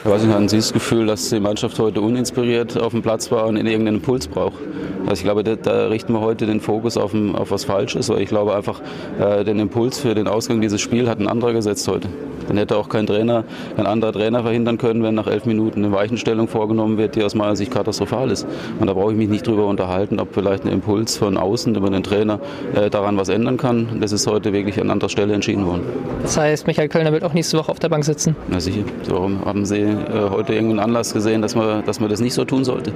Ich 0.03 0.10
weiß 0.10 0.24
nicht, 0.24 0.34
hatten 0.34 0.48
Sie 0.48 0.57
das 0.57 0.74
Gefühl, 0.74 1.06
dass 1.06 1.30
die 1.30 1.40
Mannschaft 1.40 1.80
heute 1.80 2.02
uninspiriert 2.02 2.78
auf 2.78 2.91
dem 2.91 3.02
Platz 3.02 3.32
war 3.32 3.48
und 3.48 3.57
in 3.57 3.65
irgendeinen 3.65 3.98
Impuls 3.98 4.28
braucht? 4.28 4.61
Also 5.02 5.14
ich 5.19 5.24
glaube, 5.24 5.44
da, 5.44 5.56
da 5.56 5.88
richten 5.88 6.14
wir 6.14 6.22
heute 6.22 6.45
den 6.45 6.61
Fokus 6.61 6.98
auf, 6.98 7.14
auf 7.34 7.52
was 7.52 7.65
Falsches, 7.65 8.10
weil 8.10 8.22
ich 8.22 8.30
glaube 8.30 8.56
einfach, 8.56 8.82
äh, 9.19 9.44
den 9.44 9.60
Impuls 9.60 9.99
für 9.99 10.15
den 10.15 10.28
Ausgang 10.28 10.61
dieses 10.61 10.82
Spiels 10.82 11.10
hat 11.10 11.19
ein 11.19 11.28
anderer 11.28 11.53
gesetzt 11.53 11.88
heute. 11.88 12.10
Dann 12.48 12.57
hätte 12.57 12.78
auch 12.78 12.90
kein 12.90 13.07
Trainer, 13.07 13.44
kein 13.76 13.86
anderer 13.86 14.14
Trainer 14.14 14.44
verhindern 14.44 14.78
können, 14.78 15.03
wenn 15.03 15.15
nach 15.15 15.28
elf 15.28 15.45
Minuten 15.45 15.84
eine 15.84 15.94
Weichenstellung 15.94 16.48
vorgenommen 16.48 16.98
wird, 16.98 17.15
die 17.15 17.24
aus 17.24 17.36
meiner 17.36 17.56
Sicht 17.56 17.72
katastrophal 17.72 18.32
ist. 18.32 18.48
Und 18.80 18.88
da 18.88 18.94
brauche 18.94 19.11
ich 19.11 19.18
mich 19.18 19.30
nicht 19.30 19.45
drüber 19.45 19.68
unterhalten, 19.68 20.19
ob 20.19 20.34
vielleicht 20.34 20.65
ein 20.65 20.72
Impuls 20.72 21.18
von 21.18 21.38
außen 21.38 21.76
über 21.76 21.90
den 21.90 22.03
Trainer 22.03 22.40
äh, 22.74 22.90
daran 22.90 23.18
was 23.18 23.30
ändern 23.30 23.57
kann. 23.57 23.99
Das 24.02 24.11
ist 24.11 24.28
heute 24.28 24.53
wirklich 24.53 24.80
an 24.80 24.90
anderer 24.90 25.10
Stelle 25.10 25.34
entschieden 25.34 25.65
worden. 25.65 25.84
Das 26.22 26.38
heißt, 26.38 26.68
Michael 26.68 26.90
Kölner 26.90 27.11
wird 27.11 27.24
auch 27.24 27.34
nächste 27.34 27.57
Woche 27.57 27.72
auf 27.72 27.80
der 27.80 27.90
Bank 27.90 28.06
sitzen. 28.06 28.36
Na 28.48 28.60
sicher. 28.60 28.84
Warum 29.10 29.44
haben 29.45 29.65
Sie 29.65 29.82
äh, 29.82 30.30
heute 30.30 30.53
irgendeinen 30.53 30.80
Anlass 30.80 31.14
gesehen, 31.14 31.41
dass 31.41 31.56
man, 31.56 31.84
dass 31.86 31.99
man 31.99 32.10
das 32.10 32.19
nicht 32.19 32.34
so 32.34 32.45
tun 32.45 32.64
sollte? 32.64 32.91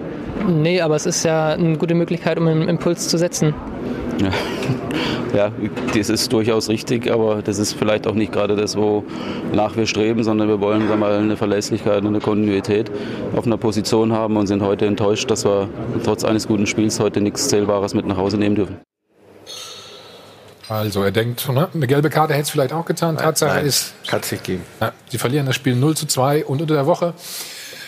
Nee, 0.48 0.82
aber 0.82 0.96
es 0.96 1.06
ist 1.06 1.24
ja 1.24 1.50
eine 1.50 1.78
gute 1.78 1.94
Möglichkeit, 1.94 2.40
um 2.40 2.48
einen 2.48 2.68
Impuls 2.68 3.08
zu 3.08 3.18
setzen. 3.18 3.54
Ja. 4.22 4.32
ja, 5.34 5.52
das 5.96 6.10
ist 6.10 6.32
durchaus 6.32 6.70
richtig, 6.70 7.12
aber 7.12 7.42
das 7.42 7.58
ist 7.58 7.74
vielleicht 7.74 8.08
auch 8.08 8.14
nicht 8.14 8.32
gerade 8.32 8.56
das, 8.56 8.76
wonach 8.78 9.76
wir 9.76 9.88
streben, 9.88 10.24
sondern 10.24 10.48
wir 10.48 10.60
wollen 10.62 10.88
sagen 10.88 11.02
wir 11.02 11.08
mal, 11.08 11.18
eine 11.18 11.38
Verlässlichkeit 11.38 12.02
und 12.02 12.08
eine 12.08 12.20
Kontinuität 12.20 12.92
auf 13.36 13.46
einer 13.46 13.58
Position 13.58 14.12
haben 14.12 14.38
und 14.38 14.48
sind 14.48 14.62
heute 14.62 14.86
enttäuscht, 14.86 15.30
dass 15.32 15.46
wir 15.46 15.70
trotz 16.04 16.24
eines 16.24 16.48
guten 16.48 16.68
Spiels 16.68 17.00
heute 17.00 17.22
nichts 17.22 17.50
Zählbares 17.50 17.94
mit 17.94 18.06
nach 18.06 18.18
Hause 18.18 18.38
nehmen 18.38 18.56
dürfen. 18.56 18.78
Also 20.70 21.04
er 21.04 21.12
denkt, 21.12 21.50
ne, 21.50 21.68
eine 21.74 21.88
gelbe 21.88 22.10
Karte 22.10 22.34
hätte 22.34 22.44
es 22.44 22.50
vielleicht 22.50 22.72
auch 22.72 22.86
getan. 22.86 23.18
Tatsache 23.18 23.56
nein, 23.56 23.66
ist, 23.66 23.94
kann 24.08 24.22
es 24.22 24.32
nicht 24.32 24.44
geben. 24.46 24.64
ja, 24.80 24.94
sie 25.10 25.18
verlieren 25.18 25.46
das 25.46 25.56
Spiel 25.56 25.76
0 25.76 25.98
zu 25.98 26.06
2 26.06 26.46
und 26.46 26.62
unter 26.62 26.76
der 26.76 26.86
Woche 26.86 27.14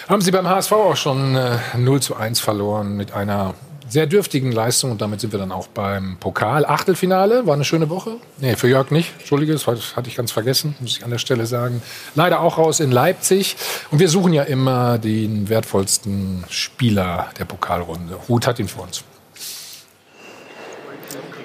haben 0.09 0.21
sie 0.21 0.31
beim 0.31 0.49
HSV 0.49 0.71
auch 0.73 0.95
schon 0.97 1.35
äh, 1.35 1.59
0 1.77 2.01
zu 2.01 2.17
1 2.17 2.41
verloren 2.41 2.97
mit 2.97 3.13
einer 3.13 3.53
sehr 3.93 4.07
dürftigen 4.07 4.51
Leistung 4.51 4.89
und 4.89 5.01
damit 5.01 5.21
sind 5.21 5.33
wir 5.33 5.39
dann 5.39 5.51
auch 5.51 5.67
beim 5.67 6.17
Pokal. 6.19 6.65
Achtelfinale, 6.65 7.45
war 7.45 7.53
eine 7.53 7.63
schöne 7.63 7.91
Woche. 7.91 8.17
Nee, 8.39 8.55
für 8.55 8.67
Jörg 8.67 8.89
nicht. 8.89 9.11
Entschuldige, 9.19 9.53
das 9.53 9.67
hatte 9.67 10.09
ich 10.09 10.15
ganz 10.15 10.31
vergessen, 10.31 10.75
muss 10.79 10.97
ich 10.97 11.03
an 11.03 11.11
der 11.11 11.19
Stelle 11.19 11.45
sagen. 11.45 11.83
Leider 12.15 12.41
auch 12.41 12.57
raus 12.57 12.79
in 12.79 12.91
Leipzig. 12.91 13.55
Und 13.91 13.99
wir 13.99 14.09
suchen 14.09 14.33
ja 14.33 14.43
immer 14.43 14.97
den 14.97 15.47
wertvollsten 15.47 16.43
Spieler 16.49 17.29
der 17.37 17.45
Pokalrunde. 17.45 18.15
Ruth 18.27 18.47
hat 18.47 18.57
ihn 18.57 18.67
für 18.67 18.81
uns. 18.81 19.03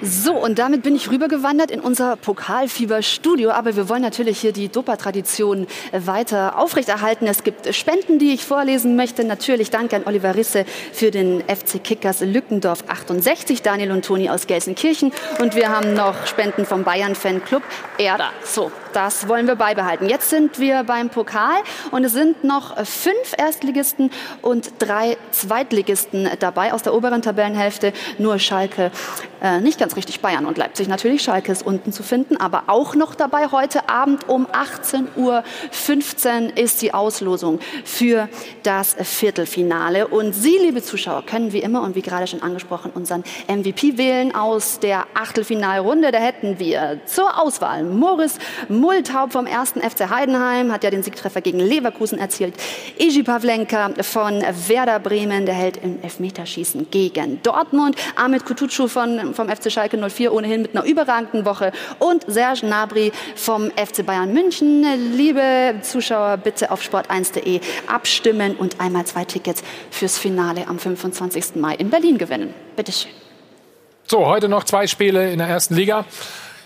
So, 0.01 0.33
und 0.33 0.59
damit 0.59 0.83
bin 0.83 0.95
ich 0.95 1.11
rübergewandert 1.11 1.71
in 1.71 1.81
unser 1.81 2.15
Pokalfieber-Studio. 2.15 3.51
Aber 3.51 3.75
wir 3.75 3.89
wollen 3.89 4.01
natürlich 4.01 4.39
hier 4.39 4.53
die 4.53 4.69
Dopa-Tradition 4.69 5.67
weiter 5.91 6.57
aufrechterhalten. 6.57 7.27
Es 7.27 7.43
gibt 7.43 7.73
Spenden, 7.75 8.17
die 8.17 8.33
ich 8.33 8.45
vorlesen 8.45 8.95
möchte. 8.95 9.25
Natürlich 9.25 9.71
danke 9.71 9.97
an 9.97 10.03
Oliver 10.05 10.35
Risse 10.35 10.65
für 10.93 11.11
den 11.11 11.41
FC 11.41 11.83
Kickers 11.83 12.21
Lückendorf 12.21 12.85
68, 12.87 13.61
Daniel 13.61 13.91
und 13.91 14.05
Toni 14.05 14.29
aus 14.29 14.47
Gelsenkirchen. 14.47 15.11
Und 15.39 15.55
wir 15.55 15.69
haben 15.69 15.93
noch 15.93 16.25
Spenden 16.25 16.65
vom 16.65 16.83
Bayern-Fanclub 16.83 17.63
Erda. 17.97 18.31
So, 18.45 18.71
das 18.93 19.27
wollen 19.27 19.47
wir 19.47 19.55
beibehalten. 19.55 20.09
Jetzt 20.09 20.29
sind 20.29 20.59
wir 20.59 20.83
beim 20.83 21.09
Pokal 21.09 21.59
und 21.91 22.03
es 22.03 22.13
sind 22.13 22.43
noch 22.43 22.75
fünf 22.85 23.33
Erstligisten 23.37 24.11
und 24.41 24.71
drei 24.79 25.17
Zweitligisten 25.31 26.29
dabei 26.39 26.73
aus 26.73 26.83
der 26.83 26.93
oberen 26.93 27.21
Tabellenhälfte. 27.21 27.93
Nur 28.17 28.39
Schalke, 28.39 28.91
äh, 29.41 29.59
nicht 29.61 29.79
ganz 29.79 29.95
richtig 29.95 30.21
Bayern 30.21 30.45
und 30.45 30.57
Leipzig 30.57 30.87
natürlich. 30.87 31.21
Schalke 31.21 31.51
ist 31.51 31.65
unten 31.65 31.91
zu 31.91 32.03
finden, 32.03 32.37
aber 32.37 32.63
auch 32.67 32.95
noch 32.95 33.15
dabei. 33.15 33.47
Heute 33.51 33.89
Abend 33.89 34.27
um 34.27 34.47
18.15 34.47 35.15
Uhr 35.17 35.43
ist 36.57 36.81
die 36.81 36.93
Auslosung 36.93 37.59
für 37.83 38.29
das 38.63 38.95
Viertelfinale. 39.01 40.07
Und 40.07 40.33
Sie, 40.33 40.57
liebe 40.57 40.81
Zuschauer, 40.81 41.25
können 41.25 41.53
wie 41.53 41.59
immer 41.59 41.81
und 41.81 41.95
wie 41.95 42.01
gerade 42.01 42.27
schon 42.27 42.41
angesprochen 42.41 42.91
unseren 42.93 43.23
MVP 43.47 43.97
wählen 43.97 44.35
aus 44.35 44.79
der 44.79 45.05
Achtelfinalrunde. 45.13 46.11
Da 46.11 46.19
hätten 46.19 46.59
wir 46.59 46.99
zur 47.05 47.39
Auswahl 47.39 47.83
Moritz 47.83 48.37
Multaub 48.79 49.33
vom 49.33 49.45
1. 49.45 49.73
FC 49.73 50.09
Heidenheim, 50.09 50.71
hat 50.71 50.83
ja 50.83 50.89
den 50.89 51.03
Siegtreffer 51.03 51.41
gegen 51.41 51.59
Leverkusen 51.59 52.17
erzielt. 52.17 52.55
Iji 52.97 53.23
Pavlenka 53.23 53.91
von 54.01 54.41
Werder 54.67 54.99
Bremen, 54.99 55.45
der 55.45 55.55
hält 55.55 55.77
im 55.77 56.01
Elfmeterschießen 56.01 56.89
gegen 56.89 57.41
Dortmund. 57.43 57.95
Ahmed 58.15 58.45
Kutucu 58.45 58.87
von, 58.87 59.33
vom 59.33 59.49
FC 59.49 59.71
Schalke 59.71 59.97
04, 59.97 60.33
ohnehin 60.33 60.61
mit 60.63 60.75
einer 60.75 60.85
überragenden 60.85 61.45
Woche. 61.45 61.71
Und 61.99 62.23
Serge 62.27 62.61
Gnabry 62.61 63.11
vom 63.35 63.71
FC 63.71 64.05
Bayern 64.05 64.33
München. 64.33 64.85
Liebe 65.15 65.75
Zuschauer, 65.81 66.37
bitte 66.37 66.71
auf 66.71 66.81
sport1.de 66.81 67.59
abstimmen 67.87 68.55
und 68.55 68.79
einmal 68.79 69.05
zwei 69.05 69.25
Tickets 69.25 69.61
fürs 69.91 70.17
Finale 70.17 70.67
am 70.67 70.79
25. 70.79 71.55
Mai 71.55 71.75
in 71.75 71.89
Berlin 71.89 72.17
gewinnen. 72.17 72.53
Bitteschön. 72.75 73.11
So, 74.07 74.25
heute 74.25 74.47
noch 74.47 74.63
zwei 74.63 74.87
Spiele 74.87 75.31
in 75.31 75.39
der 75.39 75.47
ersten 75.47 75.75
Liga. 75.75 76.05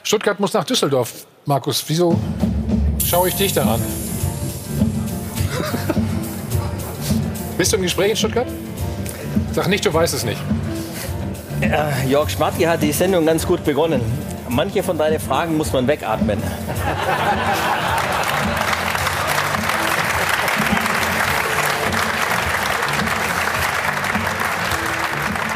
Stuttgart 0.03 0.39
muss 0.39 0.53
nach 0.53 0.63
Düsseldorf. 0.63 1.25
Markus, 1.45 1.83
wieso 1.87 2.17
schaue 3.05 3.27
ich 3.27 3.35
dich 3.35 3.51
da 3.51 3.73
an? 3.73 3.81
Bist 7.57 7.73
du 7.73 7.77
im 7.77 7.83
Gespräch 7.83 8.11
in 8.11 8.15
Stuttgart? 8.15 8.47
Sag 9.51 9.67
nicht, 9.67 9.85
du 9.85 9.93
weißt 9.93 10.13
es 10.13 10.23
nicht. 10.23 10.39
Ja, 11.61 11.91
Jörg 12.07 12.29
Schmatke 12.29 12.69
hat 12.69 12.81
die 12.81 12.93
Sendung 12.93 13.25
ganz 13.25 13.45
gut 13.45 13.61
begonnen. 13.65 14.01
Manche 14.47 14.83
von 14.83 14.97
deinen 14.97 15.19
Fragen 15.19 15.57
muss 15.57 15.73
man 15.73 15.85
wegatmen. 15.85 16.41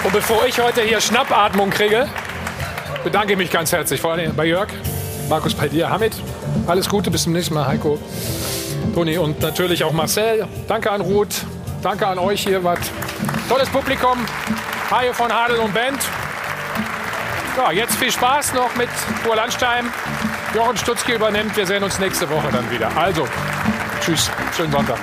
Und 0.03 0.14
bevor 0.14 0.45
ich 0.45 0.59
heute 0.59 0.81
hier 0.81 0.99
Schnappatmung 0.99 1.69
kriege, 1.69 2.07
bedanke 3.05 3.34
ich 3.34 3.38
mich 3.38 3.51
ganz 3.51 3.72
herzlich. 3.72 4.01
Vor 4.01 4.11
allem 4.11 4.35
bei 4.35 4.45
Jörg, 4.45 4.69
Markus, 5.30 5.54
bei 5.54 5.68
dir, 5.68 5.90
Hamid. 5.90 6.14
Alles 6.68 6.88
Gute, 6.88 7.12
bis 7.12 7.24
zum 7.24 7.34
nächsten 7.34 7.54
Mal, 7.54 7.68
Heiko, 7.68 7.99
Toni 8.94 9.18
und 9.18 9.41
natürlich 9.41 9.84
auch 9.84 9.91
Marcel. 9.91 10.48
Danke 10.68 10.90
an 10.90 11.02
Ruth, 11.02 11.44
danke 11.82 12.08
an 12.08 12.18
euch 12.18 12.44
hier. 12.44 12.64
Wart 12.64 12.80
tolles 13.49 13.70
Publikum. 13.70 14.18
Haie 14.90 15.14
von 15.14 15.32
Hadel 15.32 15.58
und 15.58 15.74
Band. 15.74 15.99
Ja, 17.58 17.72
jetzt 17.72 17.95
viel 17.95 18.12
Spaß 18.12 18.54
noch 18.54 18.74
mit 18.76 18.90
Kur 19.26 19.36
Landstein. 19.36 19.86
Jochen 20.56 20.78
Stutzki 20.78 21.14
übernimmt. 21.14 21.58
Wir 21.58 21.66
sehen 21.66 21.84
uns 21.84 21.99
nächste 21.99 22.30
Woche 22.30 22.48
dann 22.52 22.70
wieder. 22.72 22.90
Also, 22.95 23.28
tschüss, 23.99 24.32
schönen 24.56 24.72
Sonntag. 24.72 24.98